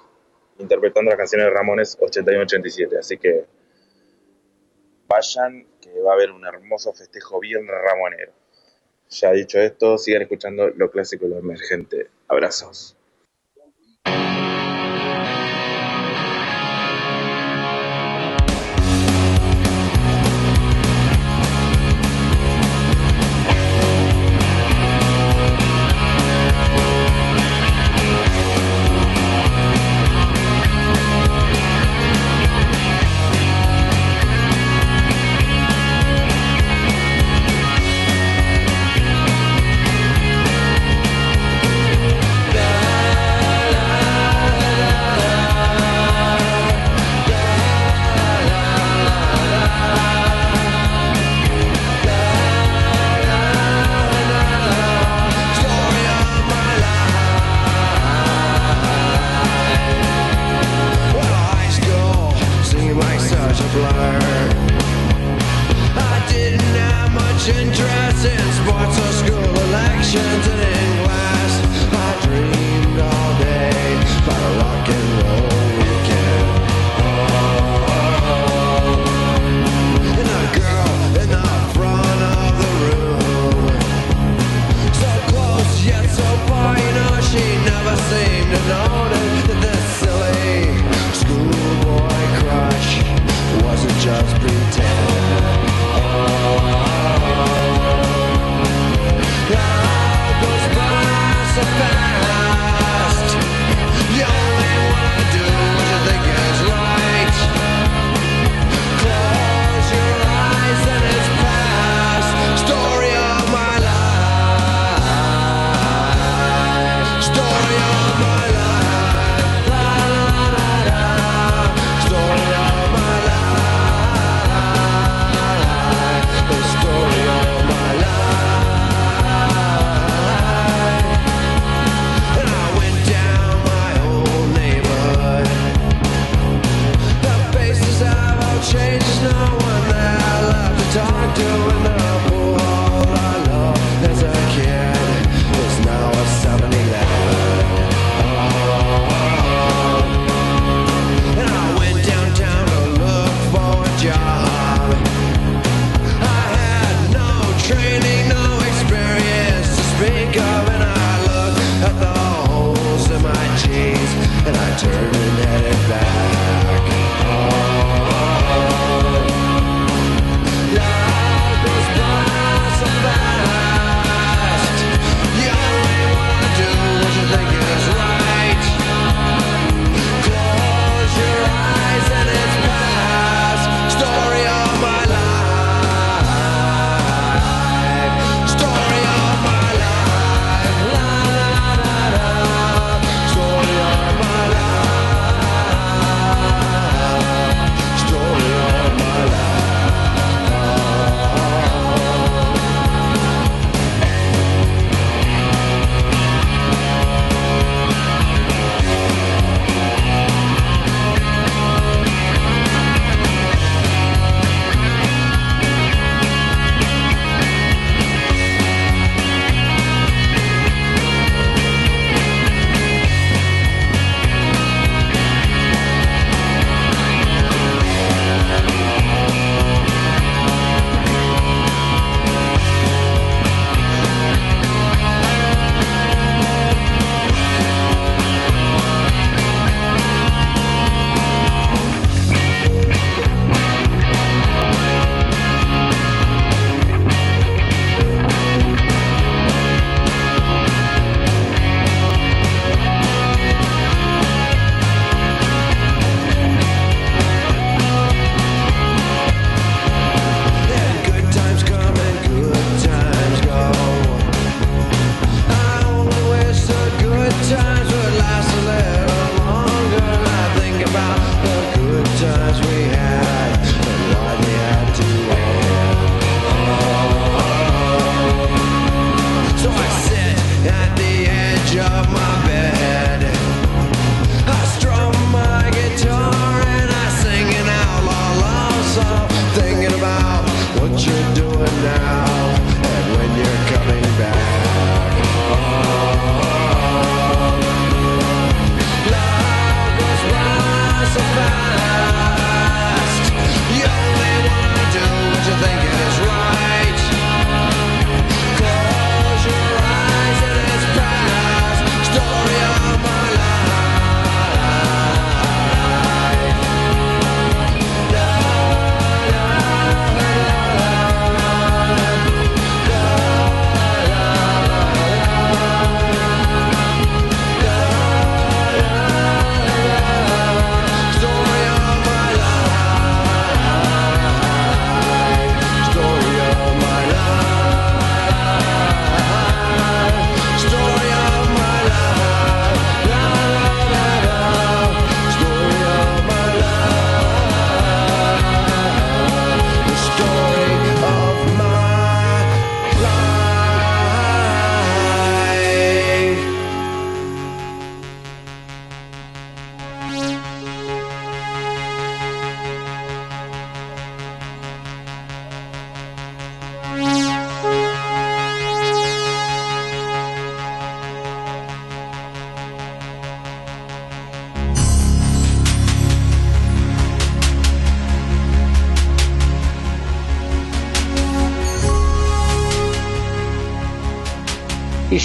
interpretando 0.59 1.09
las 1.09 1.17
canciones 1.17 1.47
de 1.47 1.53
Ramones 1.53 1.97
81-87. 1.99 2.99
Así 2.99 3.17
que 3.17 3.45
vayan, 5.07 5.65
que 5.81 5.99
va 6.01 6.11
a 6.11 6.13
haber 6.15 6.31
un 6.31 6.45
hermoso 6.45 6.93
festejo 6.93 7.39
bien 7.39 7.67
ramonero. 7.67 8.31
Ya 9.09 9.31
dicho 9.31 9.59
esto, 9.59 9.97
sigan 9.97 10.23
escuchando 10.23 10.69
lo 10.69 10.89
clásico 10.89 11.25
y 11.25 11.29
lo 11.29 11.37
emergente. 11.37 12.07
Abrazos. 12.33 12.95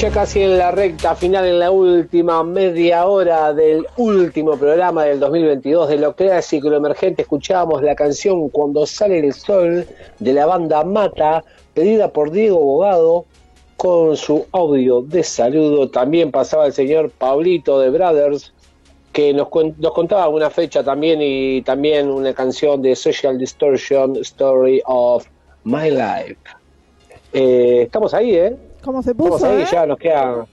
Ya 0.01 0.11
casi 0.11 0.43
en 0.43 0.59
la 0.59 0.71
recta 0.71 1.17
final, 1.17 1.45
en 1.45 1.59
la 1.59 1.73
última 1.73 2.45
media 2.45 3.07
hora 3.07 3.53
del 3.53 3.85
último 3.97 4.57
programa 4.57 5.03
del 5.03 5.19
2022 5.19 5.89
de 5.89 5.97
lo 5.99 6.15
clásico 6.15 6.69
y 6.69 6.71
lo 6.71 6.77
emergente, 6.77 7.23
escuchábamos 7.23 7.83
la 7.83 7.97
canción 7.97 8.49
Cuando 8.51 8.87
sale 8.87 9.19
el 9.19 9.33
sol 9.33 9.85
de 10.21 10.33
la 10.33 10.47
banda 10.47 10.85
Mata, 10.85 11.43
pedida 11.75 12.13
por 12.13 12.31
Diego 12.31 12.61
Bogado 12.61 13.25
con 13.77 14.17
su 14.17 14.47
audio 14.53 15.03
de 15.03 15.25
saludo. 15.25 15.91
También 15.91 16.31
pasaba 16.31 16.67
el 16.67 16.73
señor 16.73 17.11
Pablito 17.11 17.81
de 17.81 17.91
Brothers, 17.91 18.53
que 19.13 19.33
nos, 19.33 19.49
nos 19.79 19.93
contaba 19.95 20.29
una 20.29 20.49
fecha 20.49 20.85
también 20.85 21.19
y 21.21 21.63
también 21.63 22.09
una 22.09 22.33
canción 22.35 22.81
de 22.83 22.95
Social 22.95 23.37
Distortion, 23.37 24.15
Story 24.19 24.81
of 24.85 25.27
My 25.65 25.91
Life. 25.91 26.39
Eh, 27.33 27.83
estamos 27.83 28.15
ahí, 28.15 28.37
¿eh? 28.37 28.57
¿Cómo 28.83 29.03
se 29.03 29.15
puso? 29.15 29.47
Ahí, 29.47 29.63
eh? 29.63 29.67
ya 29.71 29.87
nos 29.87 29.99
queda. 29.99 30.47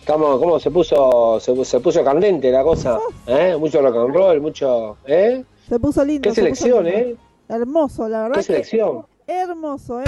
Estamos, 0.00 0.38
¿Cómo 0.38 0.58
se 0.58 0.70
puso? 0.70 1.38
Se, 1.40 1.64
se 1.64 1.80
puso 1.80 2.02
candente 2.02 2.50
la 2.50 2.62
cosa. 2.62 2.98
¿eh? 3.26 3.56
Mucho 3.58 3.82
rock 3.82 3.96
and 3.96 4.14
roll, 4.14 4.40
mucho. 4.40 4.96
¿eh? 5.06 5.44
Se 5.68 5.78
puso 5.78 6.04
lindo. 6.04 6.22
Qué 6.22 6.34
se 6.34 6.40
selección, 6.40 6.84
lindo. 6.84 6.98
¿eh? 6.98 7.16
Hermoso, 7.48 8.08
la 8.08 8.22
verdad. 8.22 8.34
Qué 8.36 8.40
que 8.40 8.46
selección. 8.46 9.06
Hermoso, 9.26 10.00
¿eh? 10.00 10.04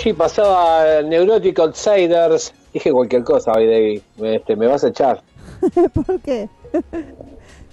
Allí 0.00 0.12
pasaba 0.12 1.02
Neurotic 1.02 1.58
Outsiders. 1.58 2.52
Dije 2.72 2.92
cualquier 2.92 3.24
cosa 3.24 3.52
hoy, 3.52 3.66
David. 3.66 4.00
Este, 4.34 4.56
me 4.56 4.66
vas 4.66 4.84
a 4.84 4.88
echar. 4.88 5.22
¿Por 5.94 6.20
qué? 6.20 6.48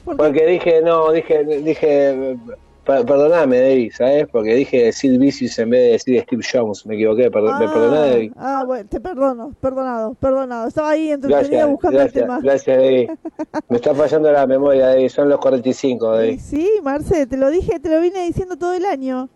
Porque 0.06 0.46
dije, 0.46 0.82
no, 0.82 1.12
dije, 1.12 1.44
dije, 1.44 2.38
perdoname, 2.86 3.60
David, 3.60 3.92
¿sabes? 3.96 4.28
Porque 4.32 4.56
dije 4.56 4.92
Sid 4.94 5.20
Vicious 5.20 5.60
en 5.60 5.70
vez 5.70 5.82
de 5.82 5.92
decir 5.92 6.22
Steve 6.24 6.44
Jones. 6.52 6.86
Me 6.86 6.96
equivoqué, 6.96 7.30
perdón, 7.30 7.60
me 7.60 7.66
Ah, 7.66 7.74
perdoné, 7.74 7.98
David. 8.10 8.32
Ah, 8.38 8.64
bueno, 8.66 8.90
te 8.90 9.00
perdono, 9.02 9.54
perdonado, 9.60 10.14
perdonado. 10.16 10.68
Estaba 10.70 10.92
ahí 10.92 11.12
entretenida 11.12 11.66
buscando 11.66 11.98
gracias, 11.98 12.16
el 12.16 12.22
tema. 12.22 12.40
gracias, 12.42 12.78
David. 12.78 13.10
Me 13.70 13.76
está 13.76 13.94
fallando 13.94 14.32
la 14.32 14.48
memoria, 14.48 14.88
David. 14.88 15.10
Son 15.10 15.28
los 15.30 15.40
45, 15.40 16.12
David. 16.16 16.40
Sí, 16.42 16.70
Marce, 16.82 17.28
te 17.28 17.36
lo 17.38 17.50
dije, 17.50 17.80
te 17.80 17.90
lo 17.90 18.00
vine 18.00 18.26
diciendo 18.26 18.56
todo 18.58 18.74
el 18.74 18.86
año. 18.86 19.30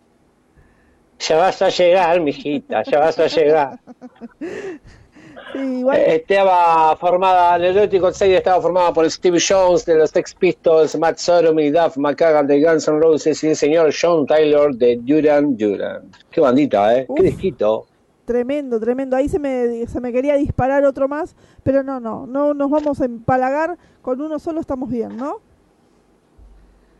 Ya 1.28 1.36
vas 1.36 1.62
a 1.62 1.68
llegar, 1.68 2.20
mijita, 2.20 2.82
ya 2.82 2.98
vas 2.98 3.18
a 3.18 3.26
llegar. 3.26 3.78
Sí. 5.52 5.84
Eh, 5.92 6.16
Estaba 6.16 6.96
formada, 6.96 7.58
Neurotic 7.58 8.02
Outsider 8.02 8.38
estaba 8.38 8.60
formada 8.60 8.92
por 8.92 9.08
Steve 9.10 9.38
Jones 9.38 9.84
de 9.84 9.96
los 9.96 10.10
Sex 10.10 10.34
Pistols, 10.34 10.98
Matt 10.98 11.18
Sorum 11.18 11.58
y 11.58 11.70
Duff 11.70 11.96
McKagan 11.96 12.46
de 12.46 12.62
Guns 12.62 12.88
N' 12.88 12.98
Roses 12.98 13.44
y 13.44 13.48
el 13.48 13.56
señor 13.56 13.92
Sean 13.92 14.26
Taylor 14.26 14.74
de 14.74 14.98
Duran 15.02 15.56
Duran. 15.56 16.10
Qué 16.30 16.40
bandita, 16.40 16.96
¿eh? 16.96 17.06
Qué 17.14 17.22
disquito. 17.22 17.86
Tremendo, 18.24 18.80
tremendo. 18.80 19.16
Ahí 19.16 19.28
se 19.28 19.38
me, 19.38 19.86
se 19.86 20.00
me 20.00 20.12
quería 20.12 20.36
disparar 20.36 20.84
otro 20.84 21.06
más, 21.06 21.36
pero 21.62 21.82
no, 21.82 22.00
no, 22.00 22.26
no 22.26 22.54
nos 22.54 22.70
vamos 22.70 23.00
a 23.00 23.04
empalagar. 23.04 23.76
Con 24.00 24.20
uno 24.20 24.38
solo 24.38 24.60
estamos 24.60 24.88
bien, 24.90 25.16
¿no? 25.16 25.40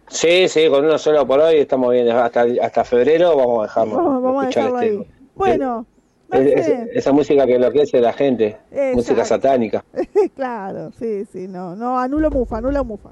Sí, 0.09 0.47
sí, 0.49 0.69
con 0.69 0.85
uno 0.85 0.99
solo 0.99 1.27
por 1.27 1.41
hoy 1.41 1.57
estamos 1.57 1.91
bien. 1.93 2.09
Hasta, 2.11 2.45
hasta 2.63 2.85
febrero 2.85 3.37
vamos 3.37 3.61
a 3.61 3.63
dejarlo. 3.63 3.97
Vamos, 3.97 4.23
vamos 4.23 4.45
a 4.45 4.47
dejarlo 4.49 4.81
este- 4.81 4.91
ahí. 4.99 5.07
Bueno, 5.35 5.87
es- 6.31 6.69
es- 6.69 6.89
esa 6.95 7.13
música 7.13 7.47
que 7.47 7.55
enloquece 7.55 7.99
a 7.99 8.03
la 8.03 8.13
gente. 8.13 8.59
Exacto. 8.71 8.97
Música 8.97 9.25
satánica. 9.25 9.85
claro, 10.37 10.93
sí, 10.93 11.25
sí, 11.33 11.49
no, 11.49 11.75
no, 11.77 11.99
anula 11.99 12.29
mufa, 12.31 12.59
anula 12.59 12.83
mufa. 12.83 13.11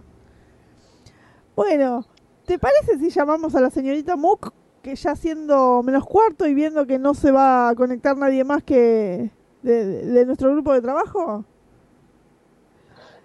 Bueno, 1.56 2.04
¿te 2.46 2.58
parece 2.58 2.98
si 2.98 3.10
llamamos 3.10 3.54
a 3.54 3.60
la 3.60 3.70
señorita 3.70 4.16
Mook, 4.16 4.52
que 4.82 4.94
ya 4.94 5.14
siendo 5.16 5.82
menos 5.82 6.04
cuarto 6.06 6.46
y 6.46 6.54
viendo 6.54 6.86
que 6.86 6.98
no 6.98 7.14
se 7.14 7.30
va 7.30 7.68
a 7.70 7.74
conectar 7.74 8.16
nadie 8.16 8.44
más 8.44 8.62
que 8.62 9.30
de 9.62 10.24
nuestro 10.26 10.50
grupo 10.52 10.72
de 10.72 10.80
trabajo? 10.82 11.44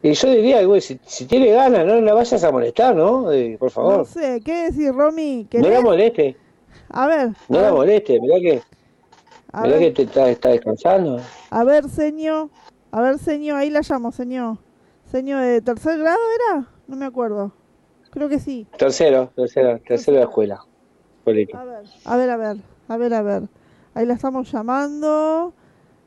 Y 0.05 0.13
yo 0.13 0.29
diría, 0.29 0.63
güey, 0.63 0.81
si, 0.81 0.99
si 1.03 1.25
tiene 1.25 1.49
ganas, 1.51 1.83
no 1.83 1.99
la 1.99 2.13
vayas 2.13 2.43
a 2.43 2.51
molestar, 2.51 2.95
¿no? 2.95 3.31
Eh, 3.31 3.57
por 3.59 3.71
favor. 3.71 3.97
No 3.97 4.05
sé, 4.05 4.39
¿qué 4.45 4.65
decir, 4.65 4.93
Romy? 4.93 5.47
No 5.51 5.59
la 5.61 5.67
¿Querés? 5.67 5.83
moleste, 5.83 6.37
A 6.89 7.07
ver, 7.07 7.29
no 7.49 7.59
la 7.59 7.73
moleste. 7.73 8.19
Mirá 8.21 8.39
que, 8.39 8.61
a 9.51 9.61
mirá 9.63 9.79
que 9.79 9.89
te 9.89 10.03
está, 10.03 10.29
está 10.29 10.49
descansando. 10.49 11.19
a 11.49 11.63
ver, 11.63 11.89
señor, 11.89 12.51
a 12.91 13.01
ver, 13.01 13.17
señor, 13.17 13.57
ahí 13.57 13.71
la 13.71 13.81
llamo, 13.81 14.11
señor. 14.11 14.59
Señor 15.11 15.41
de 15.41 15.61
tercer 15.63 15.97
grado 15.97 16.19
era? 16.51 16.67
No 16.87 16.95
me 16.97 17.05
acuerdo. 17.05 17.51
Creo 18.11 18.29
que 18.29 18.37
sí. 18.39 18.67
Tercero, 18.77 19.31
tercero, 19.35 19.79
tercero 19.87 20.17
de 20.17 20.23
escuela. 20.23 20.63
A 21.25 21.31
ver, 21.31 21.49
a 22.05 22.15
ver, 22.15 22.29
a 22.29 22.37
ver, 22.37 22.57
a 22.89 22.97
ver, 22.97 23.13
a 23.15 23.21
ver. 23.23 23.43
Ahí 23.95 24.05
la 24.05 24.13
estamos 24.13 24.51
llamando. 24.51 25.51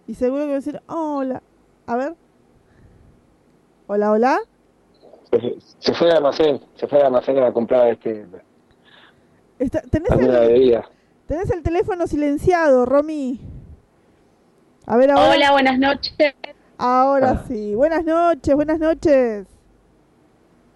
Y 0.06 0.14
seguro 0.14 0.44
que 0.44 0.50
va 0.50 0.52
a 0.52 0.60
decir, 0.60 0.80
hola. 0.86 1.42
A 1.88 1.96
ver. 1.96 2.14
Hola, 3.89 4.12
hola. 4.12 4.39
Se 5.31 5.39
fue- 5.40 5.56
Se 5.78 5.94
fue 5.94 6.10
al 6.10 6.16
almacén, 6.19 6.60
se 6.77 6.86
fue 6.86 6.98
al 7.01 7.06
almacén 7.06 7.39
a 7.43 7.52
comprar 7.52 7.89
este, 7.89 8.27
Está- 9.59 9.81
¿tenés, 9.82 10.10
el, 10.12 10.82
tenés 11.27 11.51
el 11.51 11.62
teléfono 11.62 12.06
silenciado, 12.06 12.85
Romy. 12.85 13.40
A 14.86 14.97
ver 14.97 15.10
ahora. 15.10 15.31
Hola, 15.35 15.52
buenas 15.52 15.78
noches. 15.78 16.15
Ahora 16.77 17.44
sí. 17.48 17.74
Buenas 17.74 18.05
noches, 18.05 18.55
buenas 18.55 18.78
noches. 18.78 19.47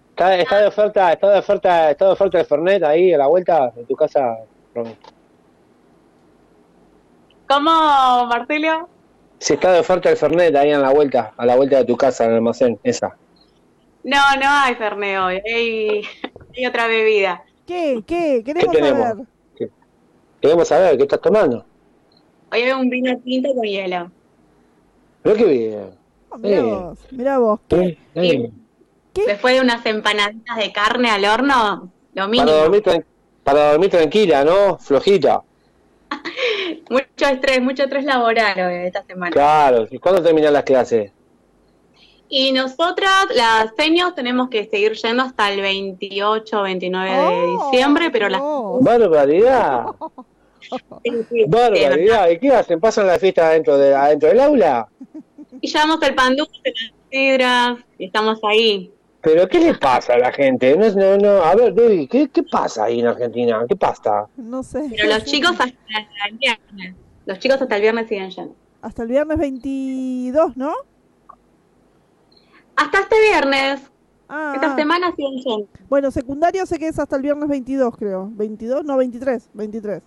Está, 0.09 0.35
está 0.37 0.57
de 0.59 0.67
oferta, 0.67 1.13
está 1.13 1.29
de 1.31 1.39
oferta, 1.39 1.91
está 1.91 2.05
de 2.05 2.11
oferta 2.11 2.39
el 2.39 2.45
Fernet 2.45 2.83
ahí 2.83 3.13
a 3.13 3.17
la 3.19 3.27
vuelta 3.27 3.69
de 3.75 3.85
tu 3.85 3.95
casa, 3.95 4.37
Romy. 4.75 4.95
¿Cómo, 7.47 8.25
Marcelo? 8.27 8.89
Si 9.43 9.55
está 9.55 9.73
de 9.73 9.81
oferta 9.81 10.09
el 10.09 10.15
Fernet 10.15 10.55
ahí 10.55 10.71
en 10.71 10.81
la 10.81 10.91
vuelta, 10.93 11.33
a 11.35 11.45
la 11.45 11.57
vuelta 11.57 11.75
de 11.79 11.83
tu 11.83 11.97
casa, 11.97 12.23
en 12.23 12.29
el 12.29 12.35
almacén, 12.37 12.79
esa. 12.81 13.09
No, 14.05 14.17
no 14.39 14.45
hay 14.47 14.73
Fernet 14.75 15.19
hoy, 15.19 15.41
hay, 15.45 16.01
hay 16.55 16.65
otra 16.65 16.87
bebida. 16.87 17.43
¿Qué? 17.67 18.01
¿Qué? 18.07 18.41
¿Qué 18.45 18.53
Queremos 18.53 18.73
tenemos? 18.73 19.05
saber. 19.05 19.25
Queremos 20.41 20.67
saber 20.69 20.95
qué 20.95 21.03
estás 21.03 21.19
tomando. 21.19 21.65
Hoy 22.53 22.61
hay 22.61 22.71
un 22.71 22.89
vino 22.89 23.17
tinto 23.19 23.53
con 23.53 23.63
hielo. 23.63 24.11
Pero 25.23 25.35
qué 25.35 25.43
bien. 25.45 25.89
Oh, 26.29 26.37
mirá 26.37 26.57
Eh. 26.57 26.61
vos, 26.63 26.99
mirá 27.11 27.37
vos. 27.39 27.59
Eh, 27.71 27.97
eh. 28.15 28.51
Después 29.13 29.55
de 29.55 29.59
unas 29.61 29.85
empanaditas 29.85 30.55
de 30.57 30.71
carne 30.71 31.09
al 31.09 31.25
horno, 31.25 31.91
lo 32.13 32.27
mínimo. 32.29 32.47
Para 32.49 32.61
dormir, 32.63 33.05
para 33.43 33.71
dormir 33.71 33.89
tranquila, 33.89 34.45
¿no? 34.45 34.77
Flojita. 34.79 35.41
Mucho 36.93 37.25
estrés, 37.25 37.59
mucho 37.59 37.83
estrés 37.83 38.05
laboral 38.05 38.59
hoy, 38.59 38.85
esta 38.85 39.03
semana. 39.03 39.31
Claro. 39.31 39.87
¿Y 39.89 39.97
cuándo 39.97 40.21
terminan 40.21 40.53
las 40.53 40.63
clases? 40.63 41.11
Y 42.29 42.51
nosotras, 42.51 43.27
las 43.35 43.71
seños, 43.75 44.13
tenemos 44.13 44.49
que 44.49 44.65
seguir 44.65 44.93
yendo 44.93 45.23
hasta 45.23 45.51
el 45.51 45.61
28 45.61 46.59
o 46.59 46.63
29 46.63 47.09
de 47.09 47.17
Oh, 47.17 47.71
diciembre, 47.71 48.09
pero 48.11 48.29
las... 48.29 48.41
Barbaridad. 48.79 49.85
Barbaridad. 51.47 52.29
¿Y 52.29 52.39
qué 52.39 52.51
hacen? 52.51 52.79
¿Pasan 52.79 53.07
la 53.07 53.17
fiesta 53.17 53.47
adentro, 53.47 53.77
de, 53.77 53.95
adentro 53.95 54.29
del 54.29 54.39
aula? 54.39 54.87
Y 55.61 55.67
llevamos 55.67 56.01
el 56.03 56.15
pan 56.15 56.35
dulce, 56.35 56.59
las 56.63 56.91
sidras, 57.11 57.77
y 57.97 58.05
estamos 58.05 58.39
ahí. 58.43 58.91
¿Pero 59.23 59.47
qué 59.47 59.59
le 59.59 59.73
pasa 59.75 60.13
a 60.15 60.17
la 60.17 60.31
gente? 60.33 60.75
No, 60.77 60.85
es- 60.85 60.95
no, 60.95 61.17
no. 61.17 61.41
A 61.43 61.55
ver, 61.55 61.73
Debbie, 61.73 62.07
¿qué, 62.07 62.27
¿qué 62.29 62.43
pasa 62.43 62.83
ahí 62.85 62.99
en 62.99 63.07
Argentina? 63.07 63.63
¿Qué 63.67 63.75
pasa? 63.75 64.27
No 64.35 64.61
sé. 64.63 64.85
Pero 64.95 65.07
los 65.09 65.23
chicos 65.23 65.51
hasta 65.51 65.63
el 66.29 66.37
viernes. 66.37 66.95
Los 67.25 67.39
chicos 67.39 67.61
hasta 67.61 67.75
el 67.75 67.81
viernes 67.81 68.07
siguen 68.09 68.29
yendo. 68.31 68.55
Hasta 68.81 69.03
el 69.03 69.07
viernes 69.07 69.37
22, 69.37 70.57
¿no? 70.57 70.73
Hasta 72.75 72.99
este 72.99 73.15
viernes. 73.21 73.81
Ah, 74.27 74.53
Esta 74.55 74.73
ah. 74.73 74.75
semana 74.75 75.15
siguen 75.15 75.37
yendo. 75.37 75.67
Bueno, 75.89 76.11
secundario 76.11 76.65
sé 76.65 76.79
que 76.79 76.87
es 76.87 76.99
hasta 76.99 77.15
el 77.15 77.21
viernes 77.21 77.47
22, 77.47 77.95
creo. 77.97 78.29
22, 78.33 78.83
no, 78.83 78.97
23, 78.97 79.49
23. 79.53 80.01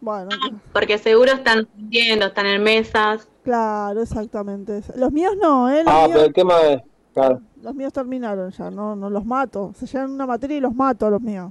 Bueno, 0.00 0.28
Porque 0.72 0.98
seguro 0.98 1.32
están 1.32 1.68
viendo, 1.74 2.26
están 2.26 2.46
en 2.46 2.62
mesas. 2.62 3.28
claro, 3.42 4.02
exactamente. 4.02 4.82
Los 4.96 5.12
míos 5.12 5.34
no, 5.40 5.70
¿eh? 5.70 5.84
Los, 5.84 5.94
Ah, 5.94 6.00
míos, 6.06 6.10
pero 6.14 6.24
el 6.26 6.32
tema 6.32 6.60
es... 6.62 6.82
Claro. 7.14 7.40
Los 7.66 7.74
míos 7.74 7.92
terminaron 7.92 8.52
ya, 8.52 8.70
no, 8.70 8.94
no 8.94 9.10
los 9.10 9.24
mato. 9.26 9.72
Se 9.76 9.86
llevan 9.86 10.12
una 10.12 10.24
materia 10.24 10.56
y 10.56 10.60
los 10.60 10.72
mato 10.72 11.04
a 11.04 11.10
los 11.10 11.20
míos. 11.20 11.50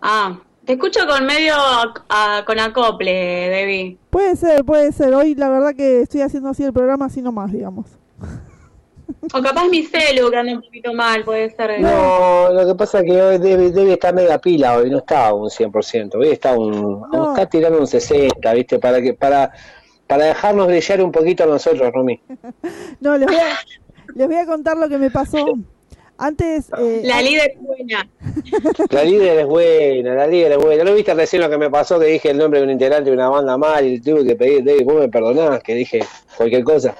Ah, 0.00 0.38
te 0.64 0.74
escucho 0.74 1.00
con 1.04 1.26
medio 1.26 1.52
ah, 1.56 2.44
con 2.46 2.60
acople, 2.60 3.10
Debbie. 3.10 3.98
Puede 4.08 4.36
ser, 4.36 4.64
puede 4.64 4.92
ser. 4.92 5.12
Hoy 5.14 5.34
la 5.34 5.48
verdad 5.48 5.74
que 5.74 6.02
estoy 6.02 6.20
haciendo 6.20 6.48
así 6.48 6.62
el 6.62 6.72
programa 6.72 7.06
así 7.06 7.20
nomás, 7.20 7.50
digamos. 7.52 7.86
O 9.34 9.42
capaz 9.42 9.66
mi 9.68 9.82
celu 9.82 10.30
que 10.30 10.36
anda 10.36 10.52
un 10.52 10.62
poquito 10.62 10.92
mal, 10.92 11.24
puede 11.24 11.50
ser. 11.50 11.80
No, 11.80 12.50
lo 12.52 12.66
que 12.66 12.74
pasa 12.74 13.00
es 13.00 13.04
que 13.04 13.20
hoy 13.20 13.38
Debbie, 13.38 13.72
Debbie 13.72 13.94
está 13.94 14.12
media 14.12 14.38
pila 14.38 14.76
hoy, 14.76 14.90
no 14.90 14.98
está 14.98 15.32
un 15.32 15.48
100%, 15.48 16.14
hoy 16.14 16.28
está 16.28 16.56
un, 16.56 17.00
No. 17.10 17.30
está 17.30 17.46
tirando 17.46 17.78
un 17.80 17.86
60, 17.86 18.52
¿viste? 18.52 18.78
Para 18.78 19.00
que 19.00 19.14
para 19.14 19.50
para 20.08 20.24
dejarnos 20.24 20.66
brillar 20.66 21.02
un 21.02 21.12
poquito 21.12 21.44
a 21.44 21.46
nosotros, 21.46 21.92
Romy. 21.92 22.20
No, 23.00 23.16
les 23.16 23.28
voy 23.28 23.36
a, 23.36 23.58
les 24.14 24.26
voy 24.26 24.36
a 24.36 24.46
contar 24.46 24.76
lo 24.76 24.88
que 24.88 24.98
me 24.98 25.10
pasó. 25.10 25.44
Antes... 26.20 26.66
eh, 26.76 27.02
La 27.04 27.22
líder 27.22 27.52
es 27.54 27.60
buena. 27.60 28.08
La 28.90 29.04
líder 29.04 29.38
es 29.38 29.46
buena, 29.46 30.14
la 30.14 30.26
líder 30.26 30.52
es 30.52 30.58
buena. 30.58 30.82
¿No 30.84 30.94
viste 30.94 31.14
recién 31.14 31.42
lo 31.42 31.48
que 31.48 31.58
me 31.58 31.70
pasó? 31.70 31.98
Que 32.00 32.06
dije 32.06 32.30
el 32.30 32.38
nombre 32.38 32.58
de 32.58 32.64
un 32.66 32.72
integrante 32.72 33.10
de 33.10 33.14
una 33.16 33.28
banda 33.28 33.56
mal 33.56 33.86
y 33.86 34.00
tuve 34.00 34.24
que 34.26 34.34
pedir, 34.34 34.64
Debbie, 34.64 34.84
vos 34.84 34.96
me 34.96 35.08
perdonás, 35.08 35.62
que 35.62 35.74
dije 35.74 36.00
cualquier 36.36 36.64
cosa, 36.64 36.96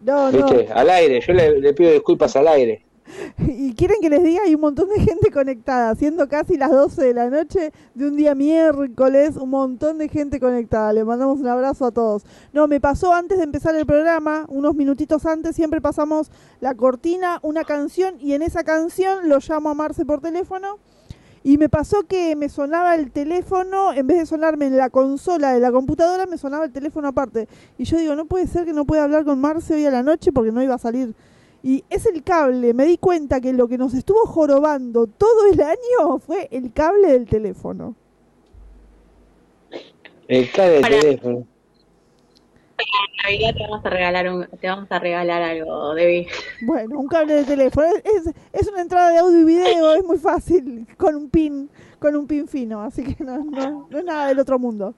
no, 0.00 0.32
no. 0.32 0.48
Al 0.74 0.90
aire, 0.90 1.20
yo 1.20 1.32
le, 1.32 1.60
le 1.60 1.72
pido 1.74 1.92
disculpas 1.92 2.34
al 2.34 2.48
aire. 2.48 2.82
Y 3.38 3.74
quieren 3.74 3.96
que 4.00 4.10
les 4.10 4.22
diga, 4.22 4.42
hay 4.44 4.54
un 4.54 4.60
montón 4.60 4.88
de 4.88 5.00
gente 5.00 5.30
conectada, 5.30 5.94
siendo 5.94 6.28
casi 6.28 6.56
las 6.56 6.70
12 6.70 7.02
de 7.02 7.14
la 7.14 7.30
noche 7.30 7.72
de 7.94 8.08
un 8.08 8.16
día 8.16 8.34
miércoles, 8.34 9.36
un 9.36 9.50
montón 9.50 9.98
de 9.98 10.08
gente 10.08 10.40
conectada. 10.40 10.92
Le 10.92 11.04
mandamos 11.04 11.40
un 11.40 11.46
abrazo 11.46 11.86
a 11.86 11.90
todos. 11.90 12.24
No, 12.52 12.68
me 12.68 12.80
pasó 12.80 13.12
antes 13.12 13.38
de 13.38 13.44
empezar 13.44 13.74
el 13.74 13.86
programa, 13.86 14.46
unos 14.48 14.74
minutitos 14.74 15.26
antes, 15.26 15.56
siempre 15.56 15.80
pasamos 15.80 16.30
la 16.60 16.74
cortina, 16.74 17.38
una 17.42 17.64
canción, 17.64 18.16
y 18.20 18.32
en 18.34 18.42
esa 18.42 18.64
canción 18.64 19.28
lo 19.28 19.38
llamo 19.38 19.70
a 19.70 19.74
Marce 19.74 20.04
por 20.04 20.20
teléfono. 20.20 20.78
Y 21.42 21.56
me 21.56 21.70
pasó 21.70 22.02
que 22.02 22.36
me 22.36 22.50
sonaba 22.50 22.94
el 22.94 23.10
teléfono, 23.12 23.94
en 23.94 24.06
vez 24.06 24.18
de 24.18 24.26
sonarme 24.26 24.66
en 24.66 24.76
la 24.76 24.90
consola 24.90 25.54
de 25.54 25.60
la 25.60 25.72
computadora, 25.72 26.26
me 26.26 26.36
sonaba 26.36 26.66
el 26.66 26.72
teléfono 26.72 27.08
aparte. 27.08 27.48
Y 27.78 27.84
yo 27.84 27.96
digo, 27.96 28.14
no 28.14 28.26
puede 28.26 28.46
ser 28.46 28.66
que 28.66 28.74
no 28.74 28.84
pueda 28.84 29.04
hablar 29.04 29.24
con 29.24 29.40
Marce 29.40 29.72
hoy 29.72 29.86
a 29.86 29.90
la 29.90 30.02
noche 30.02 30.32
porque 30.32 30.52
no 30.52 30.62
iba 30.62 30.74
a 30.74 30.78
salir 30.78 31.14
y 31.62 31.84
es 31.90 32.06
el 32.06 32.22
cable, 32.22 32.72
me 32.74 32.86
di 32.86 32.96
cuenta 32.96 33.40
que 33.40 33.52
lo 33.52 33.68
que 33.68 33.78
nos 33.78 33.94
estuvo 33.94 34.20
jorobando 34.26 35.06
todo 35.06 35.46
el 35.52 35.60
año 35.60 36.18
fue 36.18 36.48
el 36.50 36.72
cable 36.72 37.12
del 37.12 37.26
teléfono. 37.26 37.94
El 40.26 40.50
cable 40.50 40.80
de 40.80 40.82
teléfono. 40.82 41.46
En 42.78 43.22
Navidad 43.22 43.54
te 43.54 43.62
vamos 43.62 43.84
a 43.84 43.90
regalar 43.90 44.30
un, 44.30 44.46
te 44.58 44.68
vamos 44.68 44.90
a 44.90 44.98
regalar 44.98 45.42
algo, 45.42 45.94
Debbie. 45.94 46.26
Bueno, 46.62 46.98
un 46.98 47.08
cable 47.08 47.34
de 47.34 47.44
teléfono. 47.44 47.86
Es, 47.88 48.26
es, 48.26 48.34
es 48.52 48.68
una 48.68 48.80
entrada 48.80 49.10
de 49.10 49.18
audio 49.18 49.40
y 49.40 49.44
video, 49.44 49.94
es 49.94 50.04
muy 50.04 50.16
fácil, 50.16 50.86
con 50.96 51.14
un 51.14 51.28
pin, 51.28 51.68
con 51.98 52.16
un 52.16 52.26
pin 52.26 52.48
fino, 52.48 52.80
así 52.80 53.04
que 53.04 53.22
no, 53.22 53.44
no, 53.44 53.86
no 53.90 53.98
es 53.98 54.04
nada 54.04 54.28
del 54.28 54.38
otro 54.38 54.58
mundo. 54.58 54.94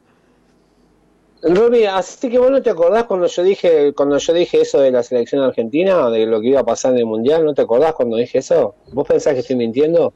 Romy, 1.43 1.85
así 1.87 2.31
que 2.31 2.39
vos 2.39 2.53
no 2.53 2.63
te 2.63 2.71
acordás 2.71 3.05
cuando 3.05 3.27
yo 3.27 3.43
dije 3.43 3.93
cuando 3.95 4.17
yo 4.17 4.33
dije 4.33 4.61
eso 4.61 4.81
de 4.81 4.93
la 4.93 5.03
selección 5.03 5.43
argentina, 5.43 6.09
de 6.09 6.25
lo 6.25 6.41
que 6.41 6.49
iba 6.49 6.61
a 6.61 6.65
pasar 6.65 6.93
en 6.93 6.99
el 6.99 7.07
mundial, 7.07 7.45
¿no 7.45 7.53
te 7.53 7.63
acordás 7.63 7.95
cuando 7.95 8.17
dije 8.17 8.39
eso? 8.39 8.77
¿Vos 8.93 9.09
pensás 9.09 9.35
que 9.35 9.41
estoy 9.41 9.57
mintiendo? 9.57 10.13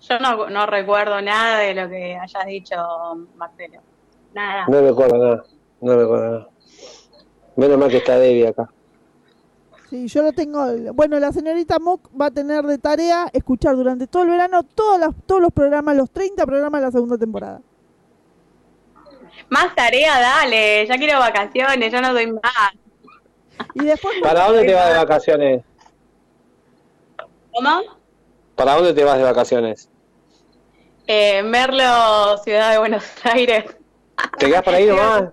Yo 0.00 0.18
no, 0.18 0.50
no 0.50 0.66
recuerdo 0.66 1.20
nada 1.22 1.60
de 1.60 1.74
lo 1.74 1.88
que 1.88 2.16
hayas 2.16 2.46
dicho, 2.46 2.74
Marcelo. 3.36 3.80
Nada. 4.34 4.66
No 4.68 4.80
recuerdo 4.80 5.18
nada, 5.18 5.44
no 5.80 5.96
recuerdo 5.96 6.30
nada. 6.30 6.48
Menos 7.54 7.78
mal 7.78 7.88
que 7.88 7.98
está 7.98 8.18
Debbie 8.18 8.48
acá. 8.48 8.68
Sí, 9.88 10.08
yo 10.08 10.22
lo 10.22 10.32
tengo. 10.32 10.66
Bueno, 10.94 11.20
la 11.20 11.30
señorita 11.30 11.78
Mock 11.78 12.10
va 12.20 12.26
a 12.26 12.30
tener 12.32 12.64
de 12.64 12.78
tarea 12.78 13.28
escuchar 13.32 13.76
durante 13.76 14.08
todo 14.08 14.24
el 14.24 14.30
verano 14.30 14.64
todas 14.64 14.98
las, 14.98 15.10
todos 15.26 15.40
los 15.40 15.52
programas, 15.52 15.96
los 15.96 16.10
30 16.10 16.44
programas 16.44 16.80
de 16.80 16.86
la 16.86 16.90
segunda 16.90 17.16
temporada. 17.16 17.60
Más 19.48 19.74
tarea, 19.74 20.20
dale. 20.20 20.86
Ya 20.86 20.96
quiero 20.96 21.18
vacaciones, 21.18 21.92
ya 21.92 22.00
no 22.00 22.12
doy 22.12 22.32
más. 22.32 22.72
Y 23.74 23.84
después 23.84 24.16
¿Para 24.22 24.46
dónde 24.46 24.64
te 24.64 24.74
vas 24.74 24.88
de 24.88 24.96
vacaciones? 24.96 25.62
¿Cómo? 27.52 27.82
¿Para 28.56 28.74
dónde 28.74 28.94
te 28.94 29.04
vas 29.04 29.16
de 29.18 29.24
vacaciones? 29.24 29.88
Eh, 31.06 31.42
Merlo, 31.42 32.38
Ciudad 32.38 32.72
de 32.72 32.78
Buenos 32.78 33.04
Aires. 33.24 33.64
¿Te 34.38 34.46
quedas 34.46 34.62
por 34.62 34.74
ahí 34.74 34.86
nomás? 34.86 35.24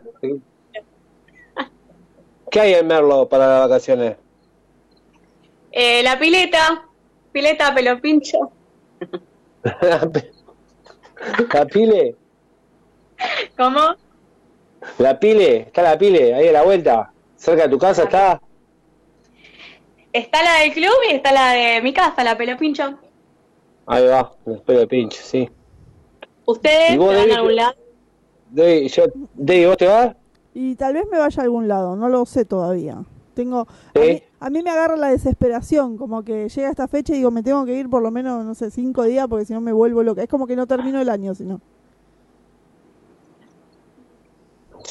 ¿Qué 2.50 2.60
hay 2.60 2.74
en 2.74 2.88
Merlo 2.88 3.30
para 3.30 3.48
las 3.48 3.70
vacaciones? 3.70 4.18
Eh, 5.72 6.04
la 6.04 6.20
pileta, 6.20 6.86
pileta 7.32 7.74
pelo 7.74 8.02
pincho. 8.02 8.52
¿La 11.54 11.66
pile? 11.66 12.16
¿Cómo? 13.58 13.80
¿La 14.98 15.20
pile? 15.20 15.58
¿Está 15.58 15.84
la 15.84 15.98
pile? 15.98 16.34
Ahí 16.34 16.48
a 16.48 16.52
la 16.52 16.64
vuelta. 16.64 17.12
¿Cerca 17.36 17.64
de 17.64 17.70
tu 17.70 17.78
casa 17.78 18.04
está? 18.04 18.42
Está 20.14 20.44
la 20.44 20.62
del 20.62 20.74
club 20.74 20.94
y 21.10 21.14
está 21.14 21.32
la 21.32 21.52
de 21.52 21.82
mi 21.82 21.94
casa, 21.94 22.24
la 22.24 22.38
pelo 22.38 22.58
pincho. 22.58 22.98
Ahí 23.86 24.06
va, 24.06 24.32
el 24.46 24.60
pelo 24.60 24.88
pincho, 24.88 25.22
sí. 25.24 25.50
¿Ustedes 26.46 26.94
¿Y 26.94 26.98
vos, 26.98 27.12
se 27.12 27.16
van 27.16 27.24
a 27.24 27.28
David, 27.28 27.38
algún 27.38 27.56
lado? 27.56 27.74
Debbie, 28.50 28.88
yo, 28.90 29.04
Debbie, 29.34 29.68
¿vos 29.68 29.78
te 29.78 29.88
vas? 29.88 30.16
Y 30.54 30.76
tal 30.76 30.94
vez 30.94 31.06
me 31.10 31.18
vaya 31.18 31.42
a 31.42 31.44
algún 31.44 31.68
lado, 31.68 31.96
no 31.96 32.10
lo 32.10 32.26
sé 32.26 32.46
todavía. 32.46 32.98
Tengo 33.34 33.68
a 33.96 34.00
mí, 34.00 34.22
a 34.42 34.50
mí 34.50 34.62
me 34.62 34.70
agarra 34.70 34.98
la 34.98 35.10
desesperación, 35.10 35.98
como 35.98 36.24
que 36.24 36.50
llega 36.50 36.70
esta 36.70 36.88
fecha 36.90 37.14
y 37.14 37.18
digo, 37.18 37.32
me 37.32 37.44
tengo 37.44 37.64
que 37.66 37.74
ir 37.74 37.90
por 37.90 38.04
lo 38.04 38.12
menos, 38.12 38.44
no 38.44 38.54
sé, 38.54 38.70
cinco 38.70 39.04
días 39.04 39.28
porque 39.30 39.46
si 39.46 39.54
no 39.54 39.62
me 39.62 39.72
vuelvo 39.72 40.04
loca. 40.04 40.22
Es 40.22 40.28
como 40.28 40.48
que 40.48 40.58
no 40.58 40.68
termino 40.68 41.00
el 41.00 41.10
año, 41.10 41.34
si 41.34 41.46
no. 41.46 41.62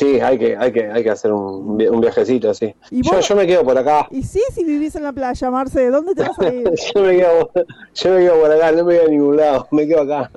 Sí, 0.00 0.18
hay 0.18 0.38
que, 0.38 0.56
hay 0.56 0.72
que, 0.72 0.90
hay 0.90 1.02
que 1.02 1.10
hacer 1.10 1.30
un, 1.30 1.78
un 1.78 2.00
viajecito 2.00 2.48
así. 2.48 2.74
¿Y 2.90 3.02
Yo, 3.02 3.20
yo 3.20 3.36
me 3.36 3.46
quedo 3.46 3.62
por 3.62 3.76
acá. 3.76 4.08
Y 4.10 4.22
sí, 4.22 4.40
si 4.50 4.64
vivís 4.64 4.96
en 4.96 5.02
la 5.02 5.12
playa, 5.12 5.50
Marce, 5.50 5.90
¿dónde 5.90 6.14
te 6.14 6.22
vas 6.22 6.38
a 6.38 6.48
ir? 6.48 6.70
yo, 6.94 7.02
me 7.02 7.16
quedo, 7.18 7.50
yo 7.94 8.10
me 8.10 8.18
quedo 8.20 8.40
por 8.40 8.50
acá, 8.50 8.72
no 8.72 8.76
me 8.78 8.82
voy 8.82 8.96
a 8.96 9.08
ningún 9.08 9.36
lado, 9.36 9.68
me 9.70 9.86
quedo 9.86 10.00
acá. 10.00 10.30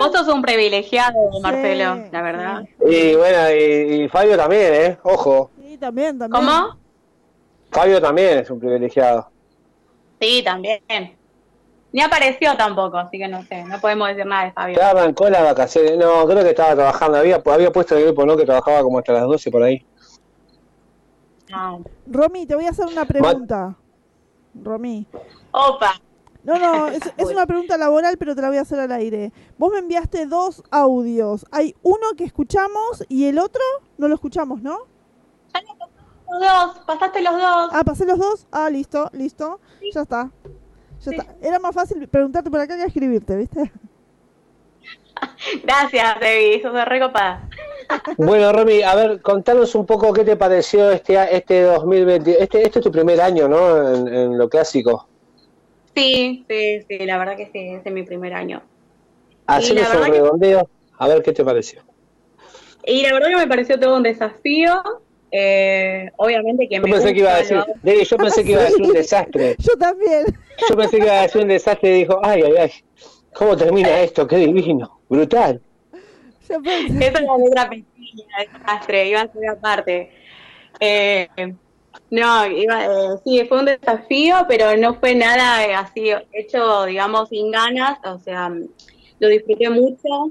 Vos 0.00 0.10
sos 0.12 0.26
un 0.26 0.42
privilegiado, 0.42 1.16
Marcelo, 1.40 2.06
la 2.10 2.22
verdad. 2.22 2.64
Y 2.84 3.14
bueno, 3.14 3.38
y, 3.56 4.02
y 4.02 4.08
Fabio 4.08 4.36
también, 4.36 4.74
¿eh? 4.74 4.98
Ojo, 5.04 5.52
Sí, 5.62 5.78
también, 5.78 6.18
también. 6.18 6.44
¿Cómo? 6.44 6.76
Fabio 7.70 8.00
también 8.00 8.40
es 8.40 8.50
un 8.50 8.58
privilegiado. 8.58 9.30
Sí, 10.20 10.42
también. 10.44 10.80
Ni 11.92 12.00
apareció 12.00 12.56
tampoco, 12.56 12.96
así 12.96 13.18
que 13.18 13.28
no 13.28 13.42
sé, 13.42 13.64
no 13.64 13.78
podemos 13.78 14.08
decir 14.08 14.24
nada 14.26 14.44
de 14.44 14.52
Fabio. 14.52 14.76
Ya 14.76 14.90
arrancó 14.90 15.28
las 15.28 15.42
vacaciones, 15.42 15.98
no, 15.98 16.26
creo 16.26 16.42
que 16.42 16.50
estaba 16.50 16.74
trabajando, 16.74 17.18
había, 17.18 17.42
había 17.44 17.70
puesto 17.70 17.96
el 17.96 18.04
grupo, 18.04 18.24
¿no? 18.24 18.36
Que 18.36 18.46
trabajaba 18.46 18.82
como 18.82 18.98
hasta 18.98 19.12
las 19.12 19.24
12 19.24 19.50
por 19.50 19.62
ahí. 19.62 19.84
No. 21.50 21.84
Romy, 22.06 22.46
te 22.46 22.54
voy 22.54 22.64
a 22.64 22.70
hacer 22.70 22.86
una 22.86 23.04
pregunta. 23.04 23.76
Romy. 24.54 25.06
Opa. 25.50 26.00
No, 26.44 26.58
no, 26.58 26.88
es, 26.88 27.02
es 27.16 27.26
una 27.30 27.46
pregunta 27.46 27.76
laboral, 27.76 28.16
pero 28.16 28.34
te 28.34 28.40
la 28.40 28.48
voy 28.48 28.56
a 28.56 28.62
hacer 28.62 28.80
al 28.80 28.92
aire. 28.92 29.32
Vos 29.58 29.70
me 29.70 29.78
enviaste 29.78 30.24
dos 30.26 30.62
audios. 30.70 31.44
Hay 31.50 31.74
uno 31.82 32.08
que 32.16 32.24
escuchamos 32.24 33.04
y 33.08 33.26
el 33.26 33.38
otro 33.38 33.62
no 33.98 34.08
lo 34.08 34.14
escuchamos, 34.14 34.62
¿no? 34.62 34.78
Los 36.30 36.40
dos, 36.40 36.84
pasaste 36.86 37.20
los 37.20 37.34
dos. 37.34 37.70
Ah, 37.72 37.82
pasé 37.84 38.06
los 38.06 38.18
dos. 38.18 38.46
Ah, 38.50 38.70
listo, 38.70 39.10
listo. 39.12 39.60
Ya 39.92 40.00
está. 40.00 40.30
Ya 41.04 41.10
está. 41.12 41.26
Era 41.42 41.58
más 41.58 41.74
fácil 41.74 42.06
preguntarte 42.08 42.50
por 42.50 42.60
acá 42.60 42.76
que 42.76 42.84
escribirte, 42.84 43.36
¿viste? 43.36 43.70
Gracias, 45.64 46.20
Debbie, 46.20 46.62
sos 46.62 46.72
de 46.74 46.84
recopada. 46.84 47.48
Bueno, 48.16 48.52
Romy, 48.52 48.80
a 48.82 48.94
ver, 48.94 49.20
contanos 49.20 49.74
un 49.74 49.84
poco 49.84 50.12
qué 50.14 50.24
te 50.24 50.36
pareció 50.36 50.90
este 50.90 51.18
a- 51.18 51.26
este 51.26 51.62
2020. 51.62 52.42
Este, 52.42 52.62
este 52.62 52.78
es 52.78 52.82
tu 52.84 52.90
primer 52.90 53.20
año, 53.20 53.48
¿no? 53.48 53.94
En, 53.94 54.08
en 54.08 54.38
lo 54.38 54.48
clásico. 54.48 55.06
Sí, 55.94 56.46
sí, 56.48 56.82
sí, 56.88 56.98
la 57.04 57.18
verdad 57.18 57.36
que 57.36 57.50
sí, 57.52 57.58
este 57.74 57.90
es 57.90 57.94
mi 57.94 58.02
primer 58.02 58.32
año. 58.32 58.62
Hacenos 59.46 59.82
la 59.82 59.88
un 59.88 59.94
verdad 60.00 60.06
que- 60.06 60.20
redondeo, 60.22 60.68
a 60.96 61.08
ver 61.08 61.22
qué 61.22 61.32
te 61.32 61.44
pareció. 61.44 61.82
Y 62.86 63.02
la 63.02 63.12
verdad 63.12 63.28
que 63.28 63.36
me 63.36 63.46
pareció 63.46 63.78
todo 63.78 63.96
un 63.96 64.02
desafío. 64.04 64.82
Eh, 65.34 66.10
obviamente 66.18 66.68
que 66.68 66.76
Yo 66.76 66.82
me 66.82 66.90
pensé 66.90 67.14
que 67.14 67.20
iba 67.20 67.32
a 67.34 67.38
decir, 67.38 67.56
lo- 67.56 67.66
Debbie, 67.82 68.04
yo 68.04 68.16
pensé 68.18 68.44
que 68.44 68.50
iba 68.52 68.60
a 68.60 68.64
decir 68.64 68.82
un 68.82 68.92
desastre. 68.92 69.56
Yo 69.58 69.76
también. 69.78 70.26
Yo 70.68 70.76
pensé 70.76 70.98
que 70.98 71.04
iba 71.06 71.18
a 71.18 71.22
decir 71.22 71.40
un 71.42 71.48
desastre 71.48 71.88
y 71.90 72.00
dijo, 72.00 72.20
ay, 72.22 72.42
ay, 72.42 72.52
ay, 72.58 72.70
¿cómo 73.34 73.56
termina 73.56 74.00
esto? 74.02 74.26
Qué 74.26 74.36
divino, 74.36 75.00
brutal. 75.08 75.62
Yo 76.48 76.62
pensé. 76.62 76.98
Esa 77.08 77.18
es 77.18 77.24
la 77.26 77.38
letra 77.38 77.70
pequeña 77.70 78.24
desastre, 78.52 79.08
iba 79.08 79.20
a 79.22 79.32
ser 79.32 79.48
aparte. 79.48 80.10
Eh, 80.78 81.28
no, 82.10 82.46
iba, 82.46 82.84
eh, 82.84 83.18
sí, 83.24 83.42
fue 83.48 83.60
un 83.60 83.64
desafío, 83.66 84.44
pero 84.46 84.76
no 84.76 84.94
fue 85.00 85.14
nada 85.14 85.64
eh, 85.66 85.74
así 85.74 86.10
hecho, 86.32 86.84
digamos, 86.84 87.30
sin 87.30 87.50
ganas. 87.50 87.98
O 88.04 88.18
sea, 88.18 88.50
lo 89.18 89.28
disfruté 89.28 89.70
mucho, 89.70 90.30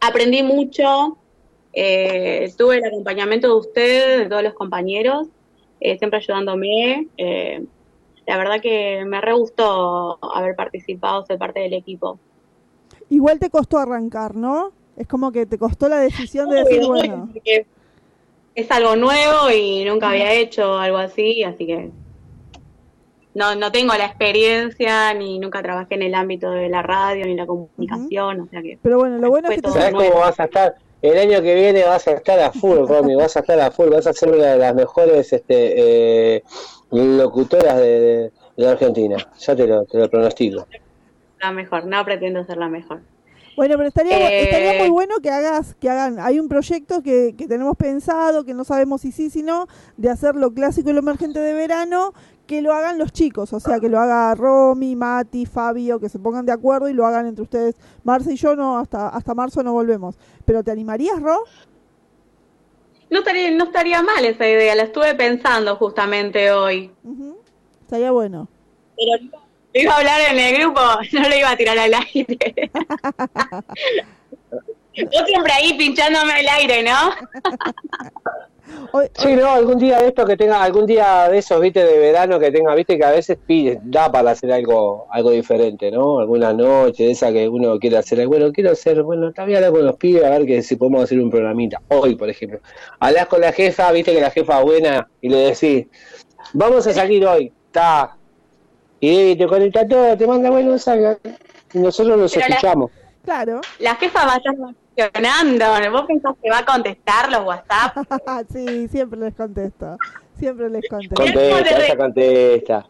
aprendí 0.00 0.42
mucho, 0.42 1.18
eh, 1.74 2.52
tuve 2.56 2.78
el 2.78 2.84
acompañamiento 2.84 3.48
de 3.48 3.54
ustedes, 3.54 4.18
de 4.20 4.26
todos 4.26 4.42
los 4.42 4.54
compañeros, 4.54 5.28
eh, 5.80 5.98
siempre 5.98 6.18
ayudándome. 6.18 7.08
eh, 7.16 7.64
la 8.26 8.38
verdad 8.38 8.60
que 8.62 9.04
me 9.04 9.20
re 9.20 9.34
gustó 9.34 10.18
haber 10.34 10.56
participado, 10.56 11.26
ser 11.26 11.36
parte 11.38 11.60
del 11.60 11.74
equipo. 11.74 12.18
Igual 13.10 13.38
te 13.38 13.50
costó 13.50 13.76
arrancar, 13.76 14.34
¿no? 14.34 14.72
Es 14.96 15.06
como 15.06 15.30
que 15.30 15.44
te 15.44 15.58
costó 15.58 15.88
la 15.90 15.98
decisión 15.98 16.48
de 16.48 16.64
decir, 16.64 16.86
bueno, 16.86 17.28
es 18.54 18.70
algo 18.70 18.96
nuevo 18.96 19.50
y 19.50 19.84
nunca 19.84 20.10
había 20.10 20.32
hecho 20.32 20.78
algo 20.78 20.98
así, 20.98 21.42
así 21.42 21.66
que 21.66 21.90
no, 23.34 23.56
no 23.56 23.72
tengo 23.72 23.92
la 23.94 24.06
experiencia 24.06 25.12
ni 25.12 25.38
nunca 25.38 25.60
trabajé 25.60 25.96
en 25.96 26.02
el 26.02 26.14
ámbito 26.14 26.50
de 26.50 26.68
la 26.68 26.82
radio 26.82 27.26
ni 27.26 27.34
la 27.34 27.46
comunicación, 27.46 28.40
o 28.40 28.46
sea 28.46 28.62
que 28.62 28.78
pero 28.80 28.98
bueno, 28.98 29.18
lo 29.18 29.28
bueno 29.28 29.50
es 29.50 29.60
que 29.60 29.68
¿Sabes 29.68 29.92
cómo 29.92 30.20
vas 30.20 30.38
a 30.38 30.44
estar? 30.44 30.76
El 31.04 31.18
año 31.18 31.42
que 31.42 31.54
viene 31.54 31.84
vas 31.84 32.06
a 32.08 32.12
estar 32.12 32.40
a 32.40 32.50
full, 32.50 32.86
Romy, 32.88 33.14
vas 33.14 33.36
a 33.36 33.40
estar 33.40 33.60
a 33.60 33.70
full, 33.70 33.88
vas 33.90 34.06
a 34.06 34.12
ser 34.14 34.30
una 34.32 34.46
de 34.52 34.58
las 34.58 34.74
mejores 34.74 35.32
este, 35.32 36.36
eh, 36.36 36.42
locutoras 36.90 37.76
de, 37.76 38.00
de- 38.00 38.32
de 38.56 38.64
la 38.64 38.70
Argentina. 38.72 39.16
Ya 39.38 39.54
te 39.56 39.66
lo, 39.66 39.84
te 39.84 39.98
lo 39.98 40.08
pronostico. 40.08 40.66
la 41.40 41.52
mejor, 41.52 41.84
no 41.84 42.02
pretendo 42.04 42.42
ser 42.44 42.56
la 42.56 42.68
mejor. 42.68 43.00
Bueno, 43.56 43.76
pero 43.76 43.88
estaría, 43.88 44.18
bu- 44.18 44.30
Eh, 44.32 44.42
estaría 44.44 44.72
muy 44.74 44.88
bueno 44.90 45.16
que 45.22 45.30
hagas, 45.30 45.74
que 45.78 45.88
hagan, 45.90 46.18
hay 46.18 46.40
un 46.40 46.48
proyecto 46.48 47.02
que, 47.02 47.34
que 47.36 47.46
tenemos 47.46 47.76
pensado, 47.76 48.44
que 48.44 48.54
no 48.54 48.64
sabemos 48.64 49.02
si 49.02 49.12
sí, 49.12 49.28
si 49.30 49.42
no, 49.42 49.66
de 49.96 50.08
hacer 50.10 50.34
lo 50.36 50.52
clásico 50.54 50.90
y 50.90 50.92
lo 50.94 51.00
emergente 51.00 51.38
de 51.38 51.52
verano, 51.52 52.14
que 52.46 52.60
lo 52.60 52.72
hagan 52.72 52.98
los 52.98 53.12
chicos, 53.12 53.52
o 53.52 53.60
sea, 53.60 53.80
que 53.80 53.88
lo 53.88 53.98
haga 53.98 54.34
Romy, 54.34 54.96
Mati, 54.96 55.46
Fabio, 55.46 55.98
que 55.98 56.08
se 56.08 56.18
pongan 56.18 56.44
de 56.44 56.52
acuerdo 56.52 56.88
y 56.88 56.92
lo 56.92 57.06
hagan 57.06 57.26
entre 57.26 57.42
ustedes. 57.42 57.76
Marce 58.02 58.32
y 58.32 58.36
yo 58.36 58.54
no, 58.54 58.78
hasta, 58.78 59.08
hasta 59.08 59.34
marzo 59.34 59.62
no 59.62 59.72
volvemos. 59.72 60.16
¿Pero 60.44 60.62
te 60.62 60.70
animarías, 60.70 61.20
Ro? 61.20 61.44
No 63.10 63.18
estaría, 63.20 63.50
no 63.50 63.64
estaría 63.64 64.02
mal 64.02 64.24
esa 64.24 64.46
idea, 64.48 64.74
la 64.74 64.84
estuve 64.84 65.14
pensando 65.14 65.76
justamente 65.76 66.50
hoy. 66.50 66.90
Estaría 67.82 68.10
bueno. 68.10 68.48
Pero 68.96 69.40
iba 69.72 69.94
a 69.94 69.98
hablar 69.98 70.20
en 70.30 70.38
el 70.38 70.60
grupo, 70.60 70.80
no 71.12 71.28
lo 71.28 71.36
iba 71.36 71.50
a 71.50 71.56
tirar 71.56 71.78
al 71.78 71.94
aire. 71.94 72.70
Vos 74.96 75.26
siempre 75.26 75.52
ahí 75.52 75.74
pinchándome 75.74 76.40
el 76.40 76.48
aire, 76.48 76.82
¿no? 76.82 76.98
sí, 79.14 79.34
no, 79.34 79.50
algún 79.50 79.78
día 79.78 79.98
de 79.98 80.08
esto 80.08 80.24
que 80.24 80.36
tenga, 80.36 80.62
algún 80.62 80.86
día 80.86 81.28
de 81.28 81.38
esos, 81.38 81.60
viste, 81.60 81.84
de 81.84 81.98
verano 81.98 82.38
que 82.38 82.50
tenga, 82.50 82.74
viste, 82.74 82.96
que 82.96 83.04
a 83.04 83.10
veces 83.10 83.38
pide, 83.44 83.80
da 83.82 84.10
para 84.10 84.30
hacer 84.30 84.52
algo 84.52 85.06
algo 85.10 85.30
diferente, 85.30 85.90
¿no? 85.90 86.20
Alguna 86.20 86.52
noche 86.52 87.04
de 87.04 87.10
esa 87.12 87.32
que 87.32 87.48
uno 87.48 87.78
quiere 87.78 87.98
hacer, 87.98 88.26
bueno, 88.26 88.52
quiero 88.52 88.70
hacer, 88.70 89.02
bueno, 89.02 89.32
también 89.32 89.58
hablar 89.58 89.72
con 89.72 89.86
los 89.86 89.96
pibes 89.96 90.24
a 90.24 90.30
ver 90.30 90.46
que 90.46 90.62
si 90.62 90.76
podemos 90.76 91.04
hacer 91.04 91.20
un 91.20 91.30
programita. 91.30 91.80
Hoy, 91.88 92.14
por 92.14 92.28
ejemplo, 92.28 92.60
hablas 93.00 93.26
con 93.26 93.40
la 93.40 93.52
jefa, 93.52 93.90
viste 93.92 94.12
que 94.12 94.20
la 94.20 94.30
jefa 94.30 94.62
buena 94.62 95.08
y 95.20 95.28
le 95.28 95.36
decís, 95.36 95.86
vamos 96.52 96.86
a 96.86 96.92
salir 96.92 97.26
hoy, 97.26 97.52
está. 97.66 98.16
Y 99.00 99.36
te 99.36 99.46
conecta 99.46 99.86
todo, 99.86 100.16
te 100.16 100.26
manda, 100.26 100.50
bueno, 100.50 100.78
salga. 100.78 101.18
Y 101.72 101.78
nosotros 101.78 102.18
los 102.18 102.36
escuchamos. 102.36 102.90
Claro. 103.24 103.60
La 103.78 103.96
jefa 103.96 104.24
va 104.26 104.34
a 104.34 104.36
estar. 104.36 104.54
¿Vos 104.96 106.04
pensás 106.06 106.34
que 106.42 106.50
va 106.50 106.58
a 106.58 106.64
contestar 106.64 107.30
los 107.30 107.44
WhatsApp? 107.44 107.96
sí, 108.52 108.88
siempre 108.88 109.18
les 109.18 109.34
contesto. 109.34 109.96
Siempre 110.38 110.70
les 110.70 110.88
contesto. 110.88 111.16
Contesta, 111.16 111.84
ella 111.84 111.96
contesta. 111.96 112.86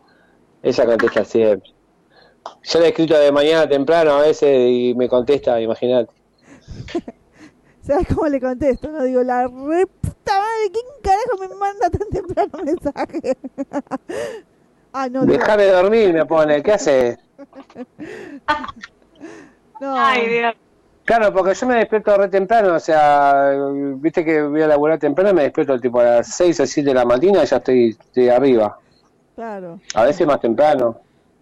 Ella 0.63 0.87
contesta 0.87 1.25
siempre. 1.25 1.71
Yo 2.63 2.79
le 2.79 2.87
he 2.87 2.89
escrito 2.89 3.19
de 3.19 3.33
mañana 3.33 3.69
temprano 3.69 4.13
a 4.13 4.23
veces 4.23 4.71
y 4.71 4.95
me 4.95 5.09
contesta, 5.09 5.61
imagínate. 5.61 6.13
¿Sabes 7.83 8.07
cómo 8.09 8.29
le 8.29 8.41
contesto? 8.41 8.89
No 8.89 9.03
digo, 9.05 9.23
la 9.23 9.47
re 9.47 9.87
puta 9.87 10.39
madre, 10.39 10.71
¿quién 10.73 10.87
carajo 11.03 11.39
me 11.39 11.49
manda 11.55 11.91
tan 11.91 12.09
temprano 12.09 12.65
mensaje? 12.65 13.37
ah, 14.93 15.09
no. 15.09 15.27
Déjame 15.27 15.67
dormir, 15.67 16.13
me 16.13 16.25
pone, 16.25 16.63
¿qué 16.63 16.73
haces? 16.73 17.19
no. 19.81 19.99
Ay, 19.99 20.29
Dios. 20.29 20.55
Claro, 21.05 21.33
porque 21.35 21.55
yo 21.55 21.67
me 21.67 21.77
despierto 21.77 22.17
re 22.17 22.29
temprano, 22.29 22.75
o 22.75 22.81
sea, 22.81 23.53
viste 23.97 24.25
que 24.25 24.43
voy 24.43 24.63
a 24.63 24.69
laburar 24.69 24.99
temprano, 24.99 25.35
me 25.35 25.43
despierto 25.43 25.79
tipo 25.79 26.01
a 26.01 26.05
las 26.05 26.29
6 26.29 26.61
o 26.61 26.67
7 26.67 26.89
de 26.89 26.95
la 26.95 27.05
mañana 27.05 27.43
y 27.43 27.47
ya 27.47 27.57
estoy, 27.59 27.91
estoy 27.91 28.29
arriba. 28.31 28.79
Claro. 29.35 29.81
A 29.95 30.05
veces 30.05 30.27
más 30.27 30.41
temprano. 30.41 30.97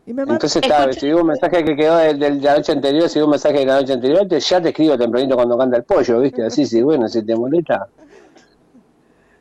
Entonces, 0.04 0.56
está, 0.56 0.92
si 0.92 1.06
digo 1.06 1.20
un 1.20 1.28
mensaje 1.28 1.64
que 1.64 1.76
quedó 1.76 1.96
de, 1.96 2.14
la 2.14 2.56
noche 2.56 2.72
anterior, 2.72 3.08
si 3.08 3.14
digo 3.14 3.26
un 3.26 3.32
mensaje 3.32 3.58
de 3.58 3.66
la 3.66 3.80
noche 3.80 3.92
anterior, 3.92 4.26
te, 4.26 4.40
ya 4.40 4.60
te 4.60 4.70
escribo 4.70 4.98
tempranito 4.98 5.36
cuando 5.36 5.56
canta 5.56 5.76
el 5.76 5.84
pollo, 5.84 6.18
¿viste? 6.18 6.44
Así, 6.44 6.66
sí, 6.66 6.82
bueno, 6.82 7.08
si 7.08 7.24
te 7.24 7.36
molesta. 7.36 7.86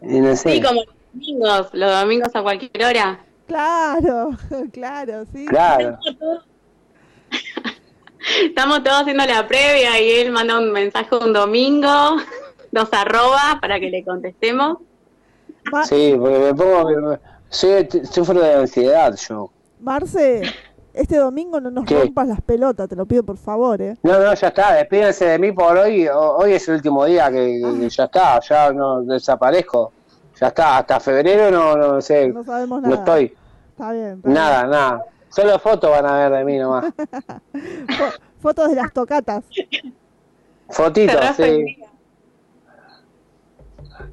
Y 0.02 0.20
no 0.20 0.36
sé. 0.36 0.52
Sí, 0.52 0.62
como 0.62 0.82
los 0.82 0.96
domingos, 1.14 1.70
los 1.74 2.00
domingos 2.00 2.36
a 2.36 2.44
cualquier 2.44 2.86
hora. 2.86 3.20
Claro, 3.48 4.30
claro, 4.72 5.26
sí. 5.34 5.46
Claro. 5.48 5.98
Estamos 8.44 8.84
todos 8.84 9.02
haciendo 9.02 9.26
la 9.26 9.48
previa 9.48 10.00
y 10.00 10.12
él 10.12 10.32
manda 10.32 10.60
un 10.60 10.72
mensaje 10.72 11.16
un 11.16 11.34
domingo, 11.34 11.88
nos 12.72 12.94
arroba 12.94 13.58
para 13.60 13.80
que 13.80 13.90
le 13.90 14.04
contestemos. 14.04 14.78
Sí, 15.84 16.16
porque 16.18 16.40
me 16.40 16.54
pongo. 16.54 17.18
Soy, 17.50 17.88
sufro 18.10 18.42
de 18.42 18.54
ansiedad 18.54 19.14
yo. 19.28 19.50
Marce, 19.82 20.42
este 20.94 21.18
domingo 21.18 21.60
no 21.60 21.70
nos 21.70 21.90
rompas 21.90 22.28
las 22.28 22.42
pelotas, 22.42 22.88
te 22.88 22.96
lo 22.96 23.06
pido 23.06 23.24
por 23.24 23.38
favor, 23.38 23.82
¿eh? 23.82 23.98
No, 24.04 24.20
no, 24.20 24.34
ya 24.34 24.48
está, 24.48 24.74
despídense 24.74 25.26
de 25.26 25.40
mí 25.40 25.52
por 25.52 25.78
hoy. 25.78 26.08
Hoy 26.08 26.54
es 26.54 26.68
el 26.70 26.76
último 26.76 27.06
día 27.06 27.30
que, 27.30 27.90
ya 27.90 28.06
está, 28.06 28.40
ya 28.42 28.72
no 28.72 29.02
desaparezco. 29.02 29.92
Ya 30.40 30.48
está, 30.48 30.78
hasta 30.80 31.00
febrero 31.00 31.52
no, 31.52 31.76
no 31.76 32.02
sé. 32.02 32.30
No 32.30 32.44
sabemos 32.44 32.82
nada. 32.82 32.96
No 32.96 33.02
estoy. 33.02 33.36
Está 33.72 33.92
bien. 33.92 34.22
nada, 34.24 34.68
nada. 34.68 35.06
Solo 35.32 35.58
fotos 35.60 35.90
van 35.90 36.06
a 36.06 36.30
ver 36.30 36.32
de 36.40 36.46
mí 36.46 36.58
nomás. 36.58 36.94
fotos 38.42 38.70
de 38.70 38.76
las 38.76 38.92
tocatas. 38.92 39.46
Fotitos, 40.70 41.36
sí. 41.38 41.78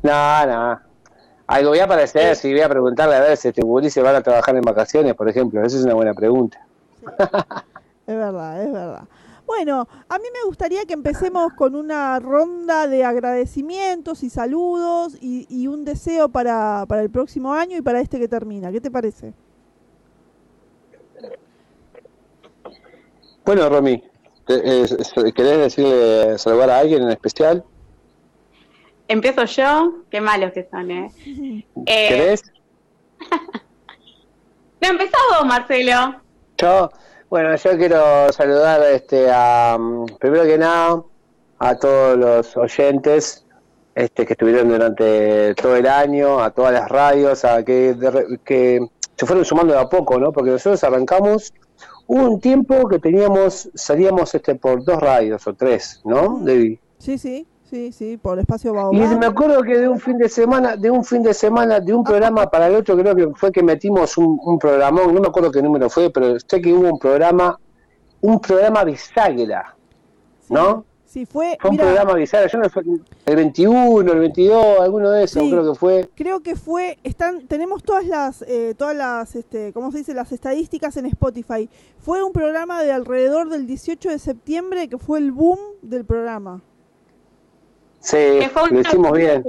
No, 0.02 0.46
no. 0.46 0.80
Algo 1.46 1.70
voy 1.70 1.78
a 1.78 1.84
aparecer, 1.84 2.36
si 2.36 2.52
voy 2.52 2.60
a 2.60 2.68
preguntarle 2.68 3.16
a 3.16 3.20
ver 3.20 3.36
si 3.36 3.48
este 3.48 3.62
se 3.90 4.02
van 4.02 4.14
a 4.14 4.22
trabajar 4.22 4.54
en 4.54 4.62
vacaciones, 4.62 5.14
por 5.14 5.28
ejemplo. 5.28 5.64
Esa 5.64 5.78
es 5.78 5.84
una 5.84 5.94
buena 5.94 6.14
pregunta. 6.14 6.64
es 8.06 8.16
verdad, 8.16 8.62
es 8.62 8.72
verdad. 8.72 9.04
Bueno, 9.46 9.88
a 10.10 10.18
mí 10.18 10.24
me 10.32 10.46
gustaría 10.46 10.84
que 10.84 10.92
empecemos 10.92 11.54
con 11.54 11.74
una 11.74 12.20
ronda 12.20 12.86
de 12.86 13.02
agradecimientos 13.02 14.22
y 14.22 14.30
saludos 14.30 15.16
y, 15.20 15.46
y 15.48 15.68
un 15.68 15.86
deseo 15.86 16.28
para, 16.28 16.84
para 16.86 17.00
el 17.00 17.10
próximo 17.10 17.54
año 17.54 17.78
y 17.78 17.82
para 17.82 18.00
este 18.00 18.20
que 18.20 18.28
termina. 18.28 18.70
¿Qué 18.70 18.80
te 18.80 18.90
parece? 18.90 19.32
Bueno, 23.48 23.66
Romy, 23.70 24.04
¿querés 24.46 25.58
decirle 25.58 26.36
saludar 26.36 26.68
a 26.68 26.80
alguien 26.80 27.04
en 27.04 27.08
especial? 27.08 27.64
Empiezo 29.08 29.46
yo, 29.46 29.94
qué 30.10 30.20
malos 30.20 30.52
que 30.52 30.68
son, 30.70 30.90
¿eh? 30.90 31.10
eh 31.24 31.64
¿Querés? 32.08 32.42
no, 34.82 34.88
empezó 34.90 35.16
vos, 35.30 35.46
Marcelo. 35.46 36.20
Yo, 36.58 36.90
bueno, 37.30 37.56
yo 37.56 37.78
quiero 37.78 38.30
saludar 38.34 38.82
este, 38.82 39.30
a, 39.32 39.78
primero 40.20 40.44
que 40.44 40.58
nada, 40.58 41.02
a 41.58 41.74
todos 41.74 42.18
los 42.18 42.54
oyentes 42.54 43.46
este, 43.94 44.26
que 44.26 44.34
estuvieron 44.34 44.68
durante 44.68 45.54
todo 45.54 45.74
el 45.74 45.86
año, 45.86 46.38
a 46.38 46.50
todas 46.50 46.74
las 46.74 46.86
radios, 46.90 47.46
a 47.46 47.64
que, 47.64 47.96
que 48.44 48.86
se 49.16 49.24
fueron 49.24 49.46
sumando 49.46 49.72
de 49.72 49.80
a 49.80 49.88
poco, 49.88 50.18
¿no? 50.18 50.32
Porque 50.32 50.50
nosotros 50.50 50.84
arrancamos 50.84 51.54
Hubo 52.10 52.24
un 52.24 52.40
tiempo 52.40 52.88
que 52.88 52.98
teníamos, 52.98 53.70
salíamos 53.74 54.34
este 54.34 54.54
por 54.54 54.82
dos 54.82 54.98
radios 54.98 55.46
o 55.46 55.52
tres, 55.52 56.00
¿no, 56.06 56.38
Debbie? 56.40 56.80
Sí, 56.96 57.18
sí, 57.18 57.46
sí, 57.64 57.92
sí, 57.92 58.16
por 58.16 58.38
el 58.38 58.40
espacio 58.40 58.72
Baobab. 58.72 58.94
Y 58.94 59.14
me 59.14 59.26
acuerdo 59.26 59.62
que 59.62 59.76
de 59.76 59.88
un 59.88 60.00
fin 60.00 60.16
de 60.16 60.30
semana, 60.30 60.74
de 60.74 60.90
un 60.90 61.04
fin 61.04 61.22
de 61.22 61.34
semana, 61.34 61.80
de 61.80 61.92
un 61.92 62.02
programa 62.02 62.46
para 62.46 62.68
el 62.68 62.76
otro, 62.76 62.96
creo 62.96 63.14
que 63.14 63.28
fue 63.34 63.52
que 63.52 63.62
metimos 63.62 64.16
un, 64.16 64.40
un 64.42 64.58
programón, 64.58 65.14
no 65.14 65.20
me 65.20 65.28
acuerdo 65.28 65.50
qué 65.50 65.60
número 65.60 65.90
fue, 65.90 66.10
pero 66.10 66.40
sé 66.40 66.62
que 66.62 66.72
hubo 66.72 66.88
un 66.88 66.98
programa, 66.98 67.60
un 68.22 68.40
programa 68.40 68.84
bisagra, 68.84 69.76
¿no? 70.48 70.86
Sí, 71.08 71.24
fue, 71.24 71.56
fue 71.58 71.70
un 71.70 71.78
programa 71.78 72.12
bizarro, 72.12 72.48
yo 72.48 72.58
no 72.58 72.68
fue 72.68 72.82
el 73.24 73.36
21, 73.36 74.12
el 74.12 74.18
22, 74.18 74.80
alguno 74.80 75.10
de 75.10 75.24
esos, 75.24 75.42
creo 75.42 75.72
que 75.72 75.78
fue. 75.78 76.10
Creo 76.14 76.40
que 76.40 76.54
fue, 76.54 76.98
están, 77.02 77.46
tenemos 77.46 77.82
todas 77.82 78.04
las, 78.04 78.42
eh, 78.42 78.74
todas 78.76 78.94
las, 78.94 79.34
este, 79.34 79.72
¿cómo 79.72 79.90
se 79.90 79.98
dice? 79.98 80.12
Las 80.12 80.32
estadísticas 80.32 80.98
en 80.98 81.06
Spotify. 81.06 81.70
Fue 81.98 82.22
un 82.22 82.34
programa 82.34 82.82
de 82.82 82.92
alrededor 82.92 83.48
del 83.48 83.66
18 83.66 84.10
de 84.10 84.18
septiembre 84.18 84.88
que 84.88 84.98
fue 84.98 85.18
el 85.20 85.32
boom 85.32 85.58
del 85.80 86.04
programa. 86.04 86.60
Sí, 88.00 88.40
lo 88.70 88.78
hicimos 88.78 89.12
bien. 89.12 89.44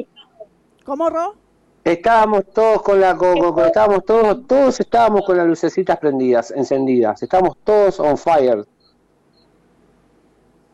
¿Cómo, 0.86 1.10
Ro? 1.10 1.36
Estábamos 1.84 2.46
todos 2.54 2.82
con 2.84 3.02
la, 3.02 3.18
con, 3.18 3.38
estábamos 3.66 4.06
todos, 4.06 4.48
todos 4.48 4.80
estábamos 4.80 5.26
con 5.26 5.36
las 5.36 5.46
lucecitas 5.46 5.98
prendidas, 5.98 6.52
encendidas, 6.52 7.22
estábamos 7.22 7.58
todos 7.66 8.00
on 8.00 8.18
fire. 8.18 8.66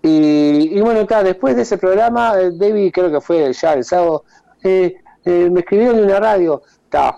Y, 0.07 0.80
bueno, 0.82 0.99
está, 1.02 1.23
después 1.23 1.56
de 1.56 1.64
ese 1.64 1.80
programa, 1.80 2.40
eh, 2.40 2.52
David 2.53 2.91
creo 2.94 3.11
que 3.11 3.22
fue 3.22 3.52
ya 3.52 3.73
el 3.73 3.84
sábado, 3.84 4.23
eh, 4.64 4.98
eh, 5.23 5.49
me 5.52 5.61
escribieron 5.61 5.98
de 5.98 6.03
una 6.03 6.19
radio, 6.19 6.61
está. 6.84 7.18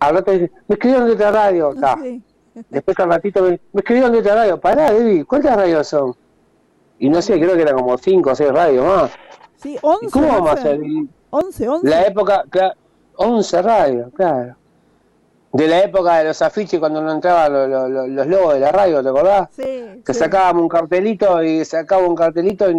me 0.00 0.74
escribieron 0.74 1.06
de 1.06 1.12
otra 1.12 1.30
radio, 1.30 1.72
está. 1.74 1.98
Después 2.70 2.98
al 2.98 3.08
ratito 3.08 3.42
me, 3.42 3.60
escribieron 3.74 4.12
de 4.12 4.18
otra 4.20 4.34
radio, 4.36 4.58
pará, 4.58 4.90
David, 4.90 5.26
¿cuántas 5.26 5.54
radios 5.54 5.86
son? 5.86 6.14
Y 6.98 7.10
no 7.10 7.20
sé, 7.20 7.38
creo 7.38 7.56
que 7.56 7.62
eran 7.62 7.76
como 7.76 7.98
5 7.98 8.30
o 8.30 8.34
6 8.34 8.52
radios 8.52 8.86
más. 8.86 9.10
Sí, 9.56 9.78
11. 9.80 10.10
¿Cómo 10.10 10.28
vamos 10.28 10.50
a 10.50 10.52
hacer? 10.52 10.80
11, 11.28 11.68
11. 11.68 11.88
La 11.88 12.06
época, 12.06 12.44
claro, 12.48 12.74
11 13.16 13.62
radios, 13.62 14.12
claro 14.14 14.56
de 15.52 15.68
la 15.68 15.84
época 15.84 16.18
de 16.18 16.24
los 16.24 16.40
afiches 16.40 16.80
cuando 16.80 17.02
no 17.02 17.12
entraban 17.12 17.52
los, 18.14 18.26
logos 18.26 18.54
de 18.54 18.60
la 18.60 18.72
radio, 18.72 19.02
¿te 19.02 19.08
acordás? 19.10 19.48
Sí. 19.54 20.02
Que 20.04 20.14
sacábamos 20.14 20.62
un 20.62 20.68
cartelito 20.68 21.42
y 21.42 21.64
sacábamos 21.64 22.10
un 22.10 22.16
cartelito 22.16 22.70
y, 22.70 22.74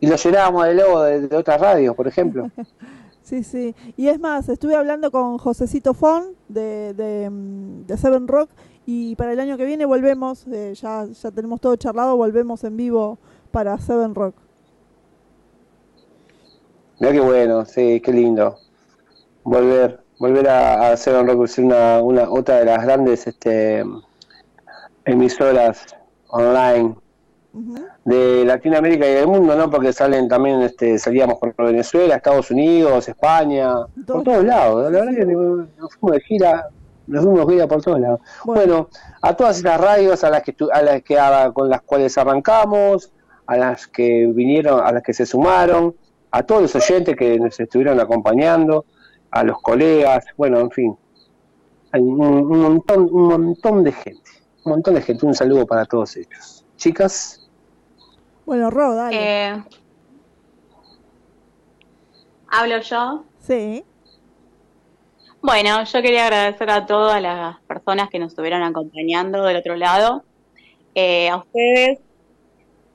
y 0.00 0.06
lo 0.06 0.16
llenábamos 0.16 0.66
de 0.66 0.74
logo 0.74 1.02
de, 1.02 1.36
otras 1.36 1.60
radios, 1.60 1.94
por 1.94 2.08
ejemplo. 2.08 2.50
sí, 3.22 3.44
sí. 3.44 3.74
Y 3.98 4.08
es 4.08 4.18
más, 4.18 4.48
estuve 4.48 4.74
hablando 4.74 5.10
con 5.10 5.36
Josecito 5.36 5.92
Fon 5.92 6.34
de, 6.48 6.94
de, 6.94 7.96
Seven 7.98 8.26
Rock 8.26 8.50
y 8.86 9.14
para 9.16 9.34
el 9.34 9.40
año 9.40 9.58
que 9.58 9.66
viene 9.66 9.84
volvemos, 9.84 10.46
eh, 10.46 10.72
ya, 10.74 11.04
ya 11.04 11.30
tenemos 11.30 11.60
todo 11.60 11.76
charlado, 11.76 12.16
volvemos 12.16 12.64
en 12.64 12.78
vivo 12.78 13.18
para 13.50 13.76
Seven 13.78 14.14
Rock. 14.14 14.34
Mira 16.98 17.12
qué 17.12 17.20
bueno, 17.20 17.64
sí, 17.66 18.00
qué 18.00 18.12
lindo. 18.12 18.56
Volver 19.42 19.99
volver 20.20 20.48
a, 20.48 20.92
hacer 20.92 21.16
un 21.16 21.30
una, 21.30 22.02
una 22.02 22.30
otra 22.30 22.56
de 22.56 22.66
las 22.66 22.84
grandes 22.84 23.26
este, 23.26 23.82
emisoras 25.06 25.96
online 26.28 26.94
de 28.04 28.44
Latinoamérica 28.44 29.08
y 29.08 29.14
del 29.14 29.26
mundo, 29.26 29.56
¿no? 29.56 29.70
Porque 29.70 29.94
salen 29.94 30.28
también, 30.28 30.60
este, 30.60 30.98
salíamos 30.98 31.38
por 31.38 31.54
Venezuela, 31.56 32.16
Estados 32.16 32.50
Unidos, 32.50 33.08
España, 33.08 33.74
por 34.06 34.22
todos 34.22 34.44
lados. 34.44 34.92
La 34.92 35.00
verdad 35.00 35.14
que 35.16 35.24
nos 35.24 35.94
fuimos 35.94 36.18
de 36.18 36.20
gira, 36.20 36.68
nos 37.06 37.24
fuimos 37.24 37.46
de 37.46 37.54
gira 37.54 37.66
por 37.66 37.82
todos 37.82 37.98
lados. 37.98 38.20
Bueno, 38.44 38.90
a 39.22 39.34
todas 39.34 39.56
estas 39.56 39.80
radios 39.80 40.22
a 40.22 40.28
las 40.28 40.42
que 40.42 40.54
a 40.70 40.82
las 40.82 41.02
que 41.02 41.16
con 41.54 41.70
las 41.70 41.80
cuales 41.80 42.16
arrancamos, 42.18 43.10
a 43.46 43.56
las 43.56 43.86
que 43.86 44.30
vinieron, 44.34 44.86
a 44.86 44.92
las 44.92 45.02
que 45.02 45.14
se 45.14 45.24
sumaron, 45.24 45.94
a 46.30 46.42
todos 46.42 46.60
los 46.60 46.76
oyentes 46.76 47.16
que 47.16 47.38
nos 47.40 47.58
estuvieron 47.58 47.98
acompañando, 47.98 48.84
a 49.30 49.44
los 49.44 49.60
colegas, 49.62 50.24
bueno, 50.36 50.60
en 50.60 50.70
fin, 50.70 50.96
hay 51.92 52.00
un, 52.00 52.16
montón, 52.48 53.08
un 53.10 53.28
montón 53.28 53.84
de 53.84 53.92
gente, 53.92 54.30
un 54.64 54.72
montón 54.72 54.94
de 54.94 55.02
gente, 55.02 55.26
un 55.26 55.34
saludo 55.34 55.66
para 55.66 55.84
todos 55.84 56.16
ellos. 56.16 56.64
Chicas. 56.76 57.48
Bueno, 58.46 58.70
Ro, 58.70 58.94
dale. 58.94 59.16
Eh, 59.18 59.64
¿Hablo 62.48 62.80
yo? 62.80 63.24
Sí. 63.38 63.84
Bueno, 65.42 65.84
yo 65.84 66.02
quería 66.02 66.24
agradecer 66.24 66.70
a 66.70 66.86
todas 66.86 67.22
las 67.22 67.58
personas 67.60 68.10
que 68.10 68.18
nos 68.18 68.28
estuvieron 68.28 68.62
acompañando 68.62 69.44
del 69.44 69.56
otro 69.56 69.76
lado, 69.76 70.24
eh, 70.94 71.30
a 71.30 71.38
ustedes, 71.38 72.00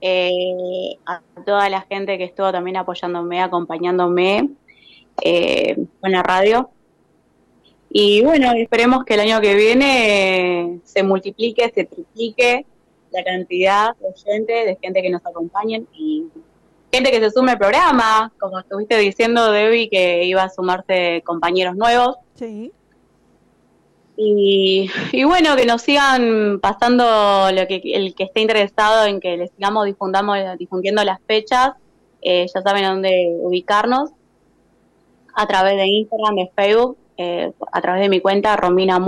eh, 0.02 0.98
a 1.06 1.22
toda 1.46 1.70
la 1.70 1.82
gente 1.82 2.18
que 2.18 2.26
estuvo 2.26 2.52
también 2.52 2.78
apoyándome, 2.78 3.42
acompañándome 3.42 4.50
eh, 5.22 5.76
con 6.02 6.12
la 6.12 6.24
radio. 6.24 6.70
Y 7.90 8.22
bueno, 8.24 8.52
esperemos 8.54 9.06
que 9.06 9.14
el 9.14 9.22
año 9.22 9.40
que 9.40 9.56
viene 9.56 10.82
se 10.84 11.04
multiplique, 11.04 11.72
se 11.74 11.86
triplique 11.86 12.66
la 13.12 13.24
cantidad 13.24 13.96
de 13.96 14.14
gente, 14.22 14.54
de 14.54 14.78
gente 14.82 15.02
que 15.02 15.10
nos 15.10 15.26
acompañen 15.26 15.88
y 15.94 16.26
gente 16.92 17.12
que 17.12 17.20
se 17.20 17.32
sume 17.32 17.54
al 17.54 17.58
programa, 17.58 18.32
como 18.40 18.60
estuviste 18.60 18.98
diciendo, 18.98 19.52
Debbie, 19.52 19.90
que 19.90 20.26
iba 20.26 20.44
a 20.44 20.50
sumarse 20.50 21.22
compañeros 21.26 21.76
nuevos. 21.76 22.18
Sí. 22.36 22.72
Y, 24.18 24.90
y, 25.12 25.24
bueno, 25.26 25.56
que 25.58 25.66
nos 25.66 25.82
sigan 25.82 26.60
pasando 26.62 27.52
lo 27.52 27.68
que 27.68 27.82
el 27.84 28.16
que 28.16 28.24
esté 28.24 28.40
interesado 28.42 29.06
en 29.06 29.20
que 29.20 29.36
les 29.36 29.52
sigamos 29.52 29.86
difundamos, 29.86 30.38
difundiendo 30.58 31.04
las 31.04 31.20
fechas, 31.28 31.74
eh, 32.22 32.48
ya 32.54 32.62
saben 32.62 32.86
dónde 32.86 33.36
ubicarnos, 33.40 34.12
a 35.36 35.48
través 35.48 35.78
de 35.78 35.86
Instagram, 35.88 36.36
de 36.36 36.52
Facebook, 36.56 36.98
eh, 37.18 37.52
a 37.72 37.82
través 37.82 38.02
de 38.02 38.10
mi 38.10 38.20
cuenta 38.22 38.56
Romina. 38.56 39.00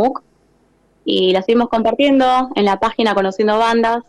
Y 1.06 1.32
la 1.32 1.42
seguimos 1.42 1.70
compartiendo 1.70 2.50
en 2.56 2.66
la 2.66 2.80
página 2.80 3.16
Conociendo 3.16 3.58
Bandas. 3.58 4.04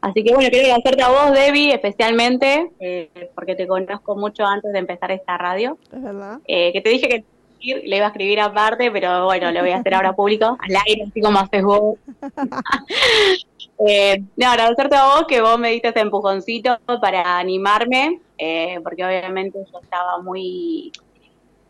Así 0.00 0.24
que 0.24 0.32
bueno, 0.34 0.48
quiero 0.48 0.66
agradecerte 0.66 1.02
a 1.02 1.08
vos, 1.08 1.32
Debbie, 1.32 1.74
especialmente, 1.74 2.70
eh, 2.80 3.30
porque 3.34 3.54
te 3.54 3.66
conozco 3.66 4.16
mucho 4.16 4.46
antes 4.46 4.72
de 4.72 4.78
empezar 4.78 5.10
esta 5.10 5.36
radio. 5.36 5.76
Es 5.92 6.02
verdad. 6.02 6.40
que 6.46 6.80
te 6.82 6.88
dije 6.88 7.08
que 7.08 7.24
le 7.62 7.96
iba 7.96 8.06
a 8.06 8.08
escribir 8.08 8.40
aparte, 8.40 8.90
pero 8.90 9.24
bueno, 9.24 9.50
lo 9.52 9.60
voy 9.60 9.70
a 9.70 9.78
hacer 9.78 9.94
ahora 9.94 10.14
público, 10.14 10.56
al 10.58 10.76
aire, 10.86 11.04
así 11.08 11.20
como 11.20 11.38
haces 11.38 11.62
vos. 11.62 11.98
eh, 13.86 14.22
no, 14.36 14.48
agradecerte 14.48 14.96
a 14.96 15.04
vos 15.04 15.24
que 15.28 15.40
vos 15.40 15.58
me 15.58 15.70
diste 15.70 15.88
ese 15.88 16.00
empujoncito 16.00 16.78
para 17.00 17.38
animarme, 17.38 18.20
eh, 18.38 18.78
porque 18.82 19.04
obviamente 19.04 19.58
yo 19.70 19.78
estaba 19.80 20.22
muy, 20.22 20.92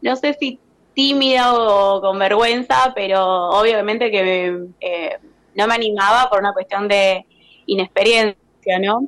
no 0.03 0.17
sé 0.17 0.35
si 0.35 0.59
tímida 0.95 1.55
o 1.55 2.01
con 2.01 2.19
vergüenza, 2.19 2.93
pero 2.95 3.51
obviamente 3.51 4.11
que 4.11 4.67
eh, 4.81 5.19
no 5.55 5.67
me 5.67 5.75
animaba 5.75 6.29
por 6.29 6.41
una 6.41 6.53
cuestión 6.53 6.89
de 6.89 7.25
inexperiencia, 7.67 8.79
¿no? 8.81 9.07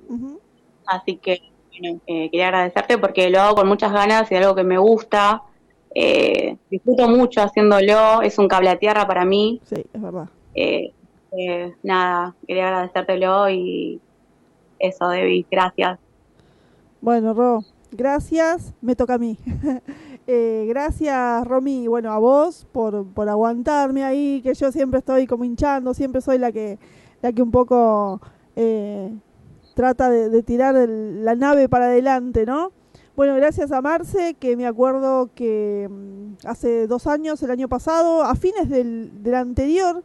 Así 0.86 1.16
que 1.16 1.40
bueno, 1.70 2.00
eh, 2.06 2.30
quería 2.30 2.48
agradecerte 2.48 2.98
porque 2.98 3.30
lo 3.30 3.40
hago 3.40 3.56
con 3.56 3.68
muchas 3.68 3.92
ganas 3.92 4.30
y 4.30 4.34
algo 4.36 4.54
que 4.54 4.64
me 4.64 4.78
gusta. 4.78 5.42
Eh, 5.94 6.56
disfruto 6.70 7.08
mucho 7.08 7.42
haciéndolo, 7.42 8.22
es 8.22 8.38
un 8.38 8.48
cable 8.48 8.70
a 8.70 8.78
tierra 8.78 9.06
para 9.06 9.24
mí. 9.24 9.60
Sí, 9.64 9.84
es 9.92 10.00
verdad. 10.02 10.28
Eh, 10.54 10.92
eh, 11.32 11.74
nada, 11.82 12.34
quería 12.46 12.68
agradecértelo 12.68 13.48
y 13.50 14.00
eso, 14.78 15.08
Debbie, 15.08 15.46
gracias. 15.50 15.98
Bueno, 17.00 17.34
Ro, 17.34 17.64
gracias, 17.90 18.74
me 18.80 18.94
toca 18.96 19.14
a 19.14 19.18
mí. 19.18 19.38
eh, 20.26 20.66
gracias, 20.68 21.46
Romy, 21.46 21.86
bueno, 21.88 22.12
a 22.12 22.18
vos 22.18 22.66
por, 22.72 23.06
por 23.06 23.28
aguantarme 23.28 24.04
ahí, 24.04 24.40
que 24.42 24.54
yo 24.54 24.70
siempre 24.70 24.98
estoy 24.98 25.26
como 25.26 25.44
hinchando, 25.44 25.94
siempre 25.94 26.20
soy 26.20 26.38
la 26.38 26.52
que, 26.52 26.78
la 27.22 27.32
que 27.32 27.42
un 27.42 27.50
poco 27.50 28.20
eh, 28.56 29.12
trata 29.74 30.10
de, 30.10 30.42
tirar 30.42 30.76
el, 30.76 31.24
la 31.24 31.34
nave 31.34 31.68
para 31.68 31.86
adelante, 31.86 32.46
¿no? 32.46 32.72
Bueno, 33.16 33.34
gracias 33.36 33.72
a 33.72 33.82
Marce, 33.82 34.34
que 34.34 34.56
me 34.56 34.66
acuerdo 34.66 35.30
que 35.34 35.88
mm, 35.90 36.46
hace 36.46 36.86
dos 36.86 37.06
años, 37.06 37.42
el 37.42 37.50
año 37.50 37.68
pasado, 37.68 38.22
a 38.22 38.34
fines 38.34 38.68
del, 38.68 39.22
del 39.22 39.34
anterior, 39.34 40.02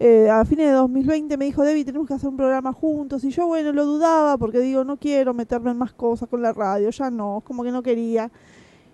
eh, 0.00 0.30
a 0.30 0.44
fines 0.44 0.68
de 0.68 0.72
2020 0.72 1.36
me 1.36 1.46
dijo, 1.46 1.64
Debbie, 1.64 1.84
tenemos 1.84 2.06
que 2.06 2.14
hacer 2.14 2.28
un 2.28 2.36
programa 2.36 2.72
juntos. 2.72 3.24
Y 3.24 3.30
yo, 3.30 3.46
bueno, 3.46 3.72
lo 3.72 3.84
dudaba 3.84 4.38
porque 4.38 4.60
digo, 4.60 4.84
no 4.84 4.96
quiero 4.96 5.34
meterme 5.34 5.72
en 5.72 5.78
más 5.78 5.92
cosas 5.92 6.28
con 6.28 6.40
la 6.40 6.52
radio, 6.52 6.90
ya 6.90 7.10
no, 7.10 7.42
como 7.44 7.64
que 7.64 7.72
no 7.72 7.82
quería. 7.82 8.30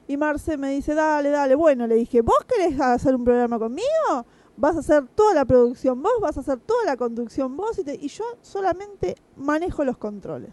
Y 0.06 0.16
Marce 0.16 0.56
me 0.56 0.70
dice, 0.70 0.94
dale, 0.94 1.30
dale. 1.30 1.54
Bueno, 1.54 1.86
le 1.86 1.94
dije, 1.94 2.20
¿vos 2.20 2.44
querés 2.46 2.78
hacer 2.80 3.14
un 3.14 3.24
programa 3.24 3.58
conmigo? 3.58 4.26
Vas 4.56 4.76
a 4.76 4.80
hacer 4.80 5.06
toda 5.14 5.34
la 5.34 5.44
producción 5.44 6.02
vos, 6.02 6.12
vas 6.20 6.36
a 6.36 6.40
hacer 6.40 6.58
toda 6.60 6.84
la 6.84 6.96
conducción 6.96 7.56
vos 7.56 7.78
y, 7.78 7.84
te, 7.84 7.94
y 7.94 8.08
yo 8.08 8.24
solamente 8.40 9.16
manejo 9.36 9.84
los 9.84 9.96
controles. 9.96 10.52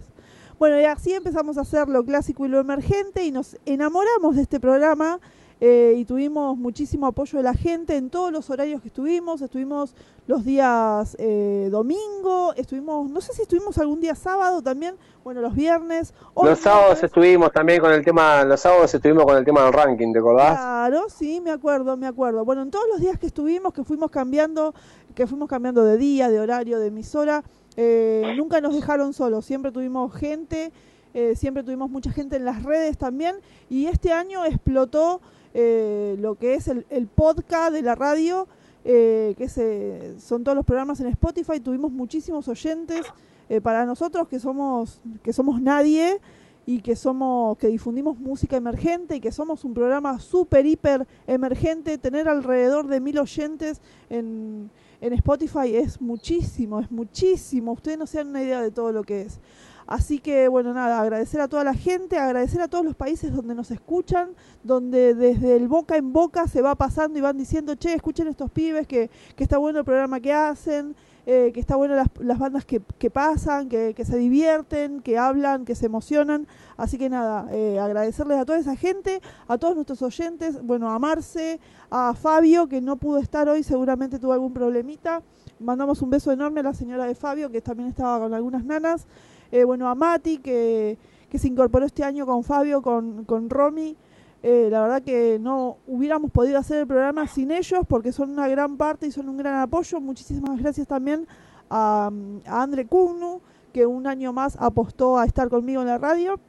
Bueno, 0.57 0.80
y 0.80 0.86
así 0.86 1.14
empezamos 1.14 1.57
a 1.57 1.61
hacer 1.61 1.88
lo 1.90 2.03
clásico 2.03 2.45
y 2.45 2.49
lo 2.49 2.60
emergente 2.60 3.23
y 3.23 3.32
nos 3.32 3.57
enamoramos 3.65 4.36
de 4.36 4.44
este 4.44 4.60
programa 4.60 5.19
eh, 5.63 5.93
y 5.95 6.05
tuvimos 6.05 6.57
muchísimo 6.57 7.05
apoyo 7.05 7.38
de 7.38 7.43
la 7.43 7.53
gente 7.53 7.95
en 7.95 8.09
todos 8.09 8.31
los 8.31 8.49
horarios 8.49 8.81
que 8.81 8.88
estuvimos. 8.88 9.43
Estuvimos 9.43 9.93
los 10.25 10.43
días 10.43 11.15
eh, 11.19 11.69
domingo, 11.69 12.53
estuvimos, 12.55 13.07
no 13.11 13.21
sé 13.21 13.33
si 13.33 13.43
estuvimos 13.43 13.77
algún 13.77 14.01
día 14.01 14.15
sábado 14.15 14.63
también, 14.63 14.95
bueno, 15.23 15.39
los 15.39 15.53
viernes. 15.53 16.15
Los 16.35 16.57
sábados 16.57 17.03
estuvimos 17.03 17.51
también 17.51 17.79
con 17.79 17.91
el 17.91 18.03
tema, 18.03 18.43
los 18.43 18.59
sábados 18.59 18.91
estuvimos 18.91 19.23
con 19.23 19.38
el 19.38 19.45
tema 19.45 19.63
del 19.63 19.73
ranking, 19.73 20.11
¿te 20.11 20.17
acordás? 20.17 20.57
Claro, 20.57 21.05
sí, 21.09 21.39
me 21.41 21.51
acuerdo, 21.51 21.95
me 21.95 22.07
acuerdo. 22.07 22.43
Bueno, 22.43 22.63
en 22.63 22.71
todos 22.71 22.85
los 22.91 22.99
días 22.99 23.19
que 23.19 23.27
estuvimos, 23.27 23.71
que 23.71 23.83
fuimos 23.83 24.09
cambiando, 24.09 24.73
que 25.13 25.27
fuimos 25.27 25.47
cambiando 25.47 25.83
de 25.83 25.97
día, 25.97 26.29
de 26.29 26.39
horario, 26.39 26.79
de 26.79 26.88
emisora, 26.88 27.43
eh, 27.77 28.33
nunca 28.35 28.61
nos 28.61 28.73
dejaron 28.73 29.13
solos, 29.13 29.45
siempre 29.45 29.71
tuvimos 29.71 30.11
gente, 30.15 30.71
eh, 31.13 31.35
siempre 31.35 31.61
tuvimos 31.61 31.91
mucha 31.91 32.11
gente 32.11 32.38
en 32.38 32.45
las 32.45 32.63
redes 32.63 32.97
también 32.97 33.35
y 33.69 33.85
este 33.85 34.11
año 34.11 34.43
explotó 34.43 35.21
eh, 35.53 36.15
lo 36.19 36.36
que 36.36 36.56
es 36.56 36.68
el, 36.68 36.86
el, 36.90 37.07
podcast 37.07 37.73
de 37.73 37.82
la 37.82 37.95
radio, 37.95 38.48
eh, 38.86 39.36
que 39.38 39.49
se, 39.49 40.19
son 40.19 40.44
todos 40.44 40.56
los 40.56 40.65
programas 40.65 40.99
en 40.99 41.07
Spotify, 41.07 41.60
tuvimos 41.60 41.91
muchísimos 41.91 42.48
oyentes 42.48 43.06
eh, 43.49 43.61
para 43.61 43.86
nosotros 43.86 44.28
que 44.28 44.40
somos, 44.40 45.02
que 45.23 45.34
somos 45.34 45.61
nadie 45.61 46.19
y 46.65 46.82
que 46.82 46.95
somos 46.95 47.57
que 47.57 47.68
difundimos 47.68 48.18
música 48.19 48.56
emergente 48.56 49.15
y 49.15 49.19
que 49.19 49.32
somos 49.32 49.65
un 49.65 49.73
programa 49.73 50.19
súper 50.19 50.65
hiper 50.65 51.07
emergente 51.28 51.98
tener 51.98 52.30
alrededor 52.30 52.88
de 52.88 53.02
mil 53.02 53.19
oyentes 53.19 53.82
en, 54.10 54.69
en 55.02 55.14
Spotify 55.14 55.76
es 55.76 55.99
muchísimo, 55.99 56.80
es 56.80 56.90
muchísimo. 56.91 57.73
Ustedes 57.73 57.98
no 57.98 58.07
se 58.07 58.19
dan 58.19 58.30
una 58.30 58.44
idea 58.44 58.61
de 58.61 58.72
todo 58.72 58.91
lo 58.91 59.03
que 59.03 59.22
es. 59.22 59.40
Así 59.88 60.20
que, 60.20 60.48
bueno, 60.48 60.74
nada, 60.74 60.99
agradecer 60.99 61.41
a 61.41 61.48
toda 61.48 61.64
la 61.64 61.74
gente, 61.74 62.18
agradecer 62.18 62.62
a 62.62 62.68
todos 62.68 62.86
los 62.86 62.95
países 62.95 63.34
donde 63.34 63.56
nos 63.56 63.72
escuchan, 63.72 64.30
donde 64.64 65.14
desde 65.14 65.56
el 65.56 65.68
boca 65.68 65.98
en 65.98 66.14
boca 66.14 66.48
se 66.48 66.62
va 66.62 66.76
pasando 66.76 67.18
y 67.18 67.22
van 67.22 67.38
diciendo, 67.38 67.76
che, 67.76 67.94
escuchen 67.94 68.28
estos 68.28 68.52
pibes, 68.52 68.88
que, 68.88 69.10
que 69.36 69.44
está 69.44 69.58
bueno 69.58 69.80
el 69.80 69.86
programa 69.86 70.20
que 70.20 70.34
hacen, 70.34 70.95
eh, 71.28 71.52
que 71.53 71.60
está 71.60 71.76
bueno 71.76 71.95
las, 71.95 72.08
las 72.20 72.40
bandas 72.40 72.66
que, 72.66 72.82
que 72.98 73.12
pasan, 73.12 73.70
que, 73.70 73.94
que, 73.94 74.06
se 74.06 74.18
divierten, 74.18 75.02
que 75.02 75.18
hablan, 75.20 75.66
que 75.66 75.76
se 75.76 75.86
emocionan. 75.86 76.48
Así 76.78 76.98
que 76.98 77.10
nada, 77.10 77.48
eh, 77.52 77.80
agradecerles 77.80 78.40
a 78.40 78.45
toda 78.45 78.58
esa 78.58 78.76
gente, 78.76 79.22
a 79.48 79.58
todos 79.58 79.76
nuestros 79.76 80.02
oyentes, 80.02 80.64
bueno, 80.64 80.90
a 80.90 80.98
Marce, 80.98 81.60
a 81.91 82.16
Fabio, 82.16 82.68
que 82.68 82.82
no 82.82 82.95
pudo 82.95 83.20
estar 83.20 83.48
hoy, 83.49 83.62
seguramente 83.62 84.18
tuvo 84.18 84.34
algún 84.34 84.53
problemita. 84.53 85.22
Mandamos 85.60 86.02
un 86.02 86.10
beso 86.10 86.32
enorme 86.32 86.62
a 86.62 86.64
la 86.64 86.74
señora 86.74 87.06
de 87.06 87.14
Fabio, 87.14 87.52
que 87.52 87.62
también 87.62 87.90
estaba 87.90 88.20
con 88.20 88.34
algunas 88.34 88.66
nanas. 88.66 89.06
Eh, 89.52 89.64
bueno, 89.64 89.90
a 89.90 89.95
Mati, 89.95 90.38
que, 90.38 90.98
que, 91.30 91.38
se 91.38 91.48
incorporó 91.48 91.86
este 91.86 92.03
año 92.03 92.26
con 92.26 92.44
Fabio, 92.44 92.82
con, 92.82 93.26
con 93.26 93.49
Romy. 93.49 93.98
Eh, 94.44 94.69
la 94.72 94.82
verdad 94.82 95.03
que 95.03 95.38
no 95.40 95.78
hubiéramos 95.86 96.32
podido 96.32 96.57
hacer 96.57 96.80
el 96.80 96.88
programa 96.88 97.28
sin 97.28 97.52
ellos 97.52 97.82
porque 97.88 98.11
son 98.11 98.32
una 98.32 98.48
gran 98.48 98.76
parte 98.76 99.06
y 99.06 99.11
son 99.11 99.30
un 99.30 99.38
gran 99.38 99.60
apoyo. 99.60 99.99
Muchísimas 99.99 100.60
gracias 100.60 100.88
también 100.88 101.28
a, 101.69 102.10
Andre 102.45 102.88
Cugnu, 102.88 103.41
que 103.72 103.86
un 103.86 104.07
año 104.07 104.34
más 104.34 104.57
apostó 104.60 105.18
a 105.18 105.26
estar 105.26 105.49
conmigo 105.49 105.82
en 105.82 105.88
la 105.88 105.98
radio. 105.98 106.40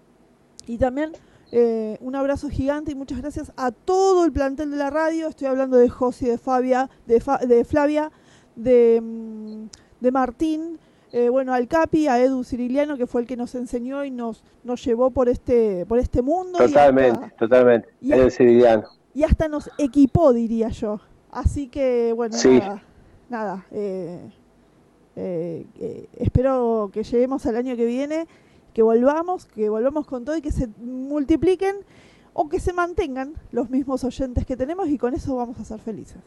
Y 0.67 0.79
también 0.79 1.13
eh, 1.51 1.99
un 2.01 2.15
abrazo 2.15 2.49
gigante 2.49 2.93
y 2.93 2.95
muchas 2.95 3.21
gracias 3.21 3.53
a 3.57 3.73
todo 3.73 4.25
el 4.25 4.33
plantel 4.33 4.71
de 4.71 4.77
la 4.77 4.91
radio. 4.91 5.29
Estoy 5.29 5.49
hablando 5.49 5.77
de 5.77 5.89
Josi, 5.91 6.27
de 6.27 6.39
Fabia, 6.39 6.89
de, 7.07 7.21
Fa 7.21 7.39
de 7.39 7.65
Flavia, 7.65 8.11
de, 8.57 9.03
de 10.01 10.13
Martín, 10.13 10.79
eh, 11.13 11.29
bueno, 11.29 11.53
al 11.53 11.69
Capi, 11.69 12.09
a 12.09 12.21
Edu 12.21 12.43
Ciriliano, 12.45 12.97
que 12.97 13.07
fue 13.07 13.21
el 13.21 13.27
que 13.27 13.37
nos 13.37 13.55
enseñó 13.55 14.05
y 14.05 14.11
nos, 14.11 14.43
nos 14.65 14.85
llevó 14.85 15.11
por 15.11 15.29
este, 15.29 15.87
por 15.87 15.99
este 15.99 16.23
mundo. 16.23 16.59
Totalmente, 16.59 17.25
hasta, 17.25 17.37
totalmente, 17.37 17.89
y 18.01 18.13
Edu 18.13 18.31
Ciriliano. 18.31 18.85
Y 19.15 19.25
hasta 19.25 19.49
nos 19.49 19.71
equipó, 19.79 20.33
diría 20.33 20.69
yo. 20.71 21.01
Así 21.31 21.69
que, 21.69 22.13
bueno, 22.15 22.37
sí. 22.37 22.59
nada, 22.59 22.83
nada 23.29 23.67
eh, 23.71 24.31
eh, 25.17 26.09
espero 26.17 26.91
que 26.93 27.05
lleguemos 27.05 27.45
al 27.47 27.57
año 27.57 27.77
que 27.77 27.85
viene 27.85 28.27
que 28.73 28.83
volvamos, 28.83 29.47
que 29.47 29.69
volvamos 29.69 30.07
con 30.07 30.25
todo 30.25 30.37
y 30.37 30.41
que 30.41 30.53
se 30.53 30.69
multipliquen 30.79 31.77
o 32.33 32.49
que 32.49 32.61
se 32.61 32.73
mantengan 32.73 33.35
los 33.51 33.69
mismos 33.71 34.05
oyentes 34.05 34.47
que 34.47 34.57
tenemos 34.57 34.89
y 34.89 34.99
con 34.99 35.15
eso 35.15 35.37
vamos 35.37 35.59
a 35.61 35.65
ser 35.65 35.81
felices. 35.81 36.23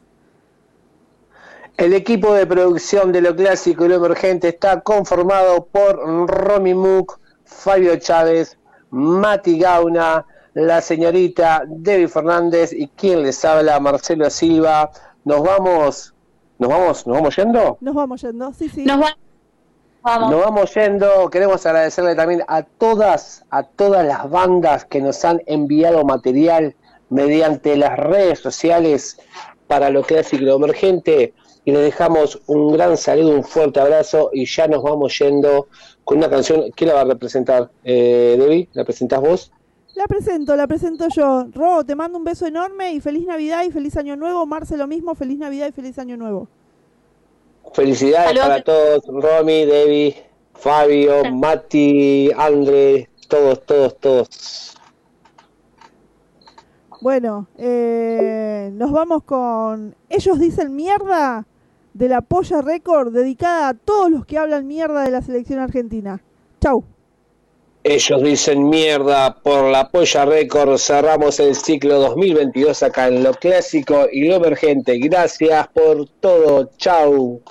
El 1.78 1.94
equipo 1.94 2.34
de 2.34 2.48
producción 2.48 3.12
de 3.12 3.20
lo 3.20 3.36
clásico 3.36 3.84
y 3.84 3.90
lo 3.90 3.96
emergente 3.96 4.48
está 4.48 4.80
conformado 4.80 5.66
por 5.66 5.98
Romy 6.30 6.74
Mook, 6.74 7.20
Fabio 7.44 7.98
Chávez, 7.98 8.58
Mati 8.92 9.60
Gauna, 9.60 10.26
la 10.54 10.80
señorita 10.80 11.64
Debbie 11.68 12.08
Fernández 12.08 12.72
y 12.72 12.88
quien 12.88 13.24
les 13.24 13.44
habla, 13.44 13.78
Marcelo 13.82 14.30
Silva. 14.30 14.90
Nos 15.26 15.44
vamos, 15.44 16.14
nos 16.60 16.70
vamos, 16.70 17.08
nos 17.08 17.18
vamos 17.18 17.36
yendo. 17.36 17.78
Nos 17.82 17.94
vamos 17.94 18.22
yendo, 18.22 18.54
sí, 18.54 18.70
sí. 18.70 18.86
Nos 18.86 18.98
vamos. 18.98 20.32
Nos 20.32 20.46
vamos 20.46 20.74
yendo. 20.76 21.30
Queremos 21.30 21.66
agradecerle 21.66 22.16
también 22.16 22.44
a 22.48 22.64
todas, 22.64 23.44
a 23.50 23.64
todas 23.64 24.06
las 24.06 24.30
bandas 24.30 24.86
que 24.86 25.02
nos 25.02 25.26
han 25.26 25.42
enviado 25.46 26.06
material 26.06 26.74
mediante 27.10 27.76
las 27.76 28.00
redes 28.00 28.40
sociales 28.40 29.20
para 29.68 29.90
lo 29.90 30.04
que 30.04 30.20
es 30.20 30.30
ciclo 30.30 30.56
emergente 30.56 31.34
y 31.66 31.72
les 31.72 31.82
dejamos 31.82 32.40
un 32.46 32.72
gran 32.72 32.96
saludo, 32.96 33.32
un 33.32 33.44
fuerte 33.44 33.80
abrazo 33.80 34.30
y 34.32 34.46
ya 34.46 34.68
nos 34.68 34.84
vamos 34.84 35.18
yendo 35.18 35.68
con 36.04 36.20
una 36.20 36.30
canción. 36.30 36.72
¿Quién 36.76 36.90
la 36.90 36.94
va 36.94 37.02
a 37.02 37.06
representar, 37.06 37.72
eh, 37.84 38.36
Debbie? 38.38 38.70
¿La 38.74 38.86
presentás 38.86 39.20
vos? 39.20 39.52
La 39.96 40.06
presento, 40.06 40.56
la 40.56 40.68
presento 40.68 41.08
yo. 41.10 41.48
Ro, 41.52 41.84
te 41.84 41.96
mando 41.96 42.20
un 42.20 42.24
beso 42.24 42.46
enorme 42.46 42.94
y 42.94 43.02
feliz 43.02 43.26
Navidad 43.26 43.64
y 43.64 43.72
feliz 43.72 43.98
Año 43.98 44.16
Nuevo. 44.16 44.46
Marce, 44.46 44.78
lo 44.78 44.86
mismo, 44.86 45.16
feliz 45.16 45.40
Navidad 45.40 45.68
y 45.68 45.72
feliz 45.72 45.98
Año 45.98 46.18
Nuevo. 46.18 46.48
Felicidades 47.74 48.38
para 48.38 48.64
todos, 48.64 49.04
Romy, 49.08 49.66
Debbie, 49.66 50.16
Fabio, 50.54 51.32
Mati, 51.34 52.30
André, 52.38 53.10
todos, 53.28 53.66
todos, 53.66 53.98
todos. 53.98 54.76
Bueno, 57.02 57.48
eh, 57.58 58.70
nos 58.74 58.92
vamos 58.92 59.24
con 59.24 59.96
Ellos 60.10 60.40
dicen 60.40 60.76
mierda 60.76 61.46
de 61.96 62.10
la 62.10 62.22
Polla 62.22 62.62
Record 62.62 63.14
dedicada 63.14 63.70
a 63.70 63.74
todos 63.74 64.12
los 64.12 64.26
que 64.26 64.38
hablan 64.38 64.68
mierda 64.68 65.04
de 65.04 65.12
la 65.12 65.22
selección 65.22 65.60
argentina. 65.60 66.22
Chau. 66.62 66.84
Ellos 67.84 68.22
dicen 68.22 68.68
mierda 68.68 69.36
por 69.42 69.70
la 69.72 69.90
Polla 69.90 70.26
Record. 70.26 70.78
Cerramos 70.78 71.40
el 71.40 71.56
ciclo 71.56 72.00
2022 72.00 72.84
acá 72.84 73.08
en 73.08 73.24
lo 73.24 73.34
clásico 73.34 74.08
y 74.12 74.28
lo 74.28 74.36
emergente. 74.36 74.98
Gracias 75.00 75.68
por 75.70 76.08
todo. 76.20 76.70
Chau. 76.78 77.42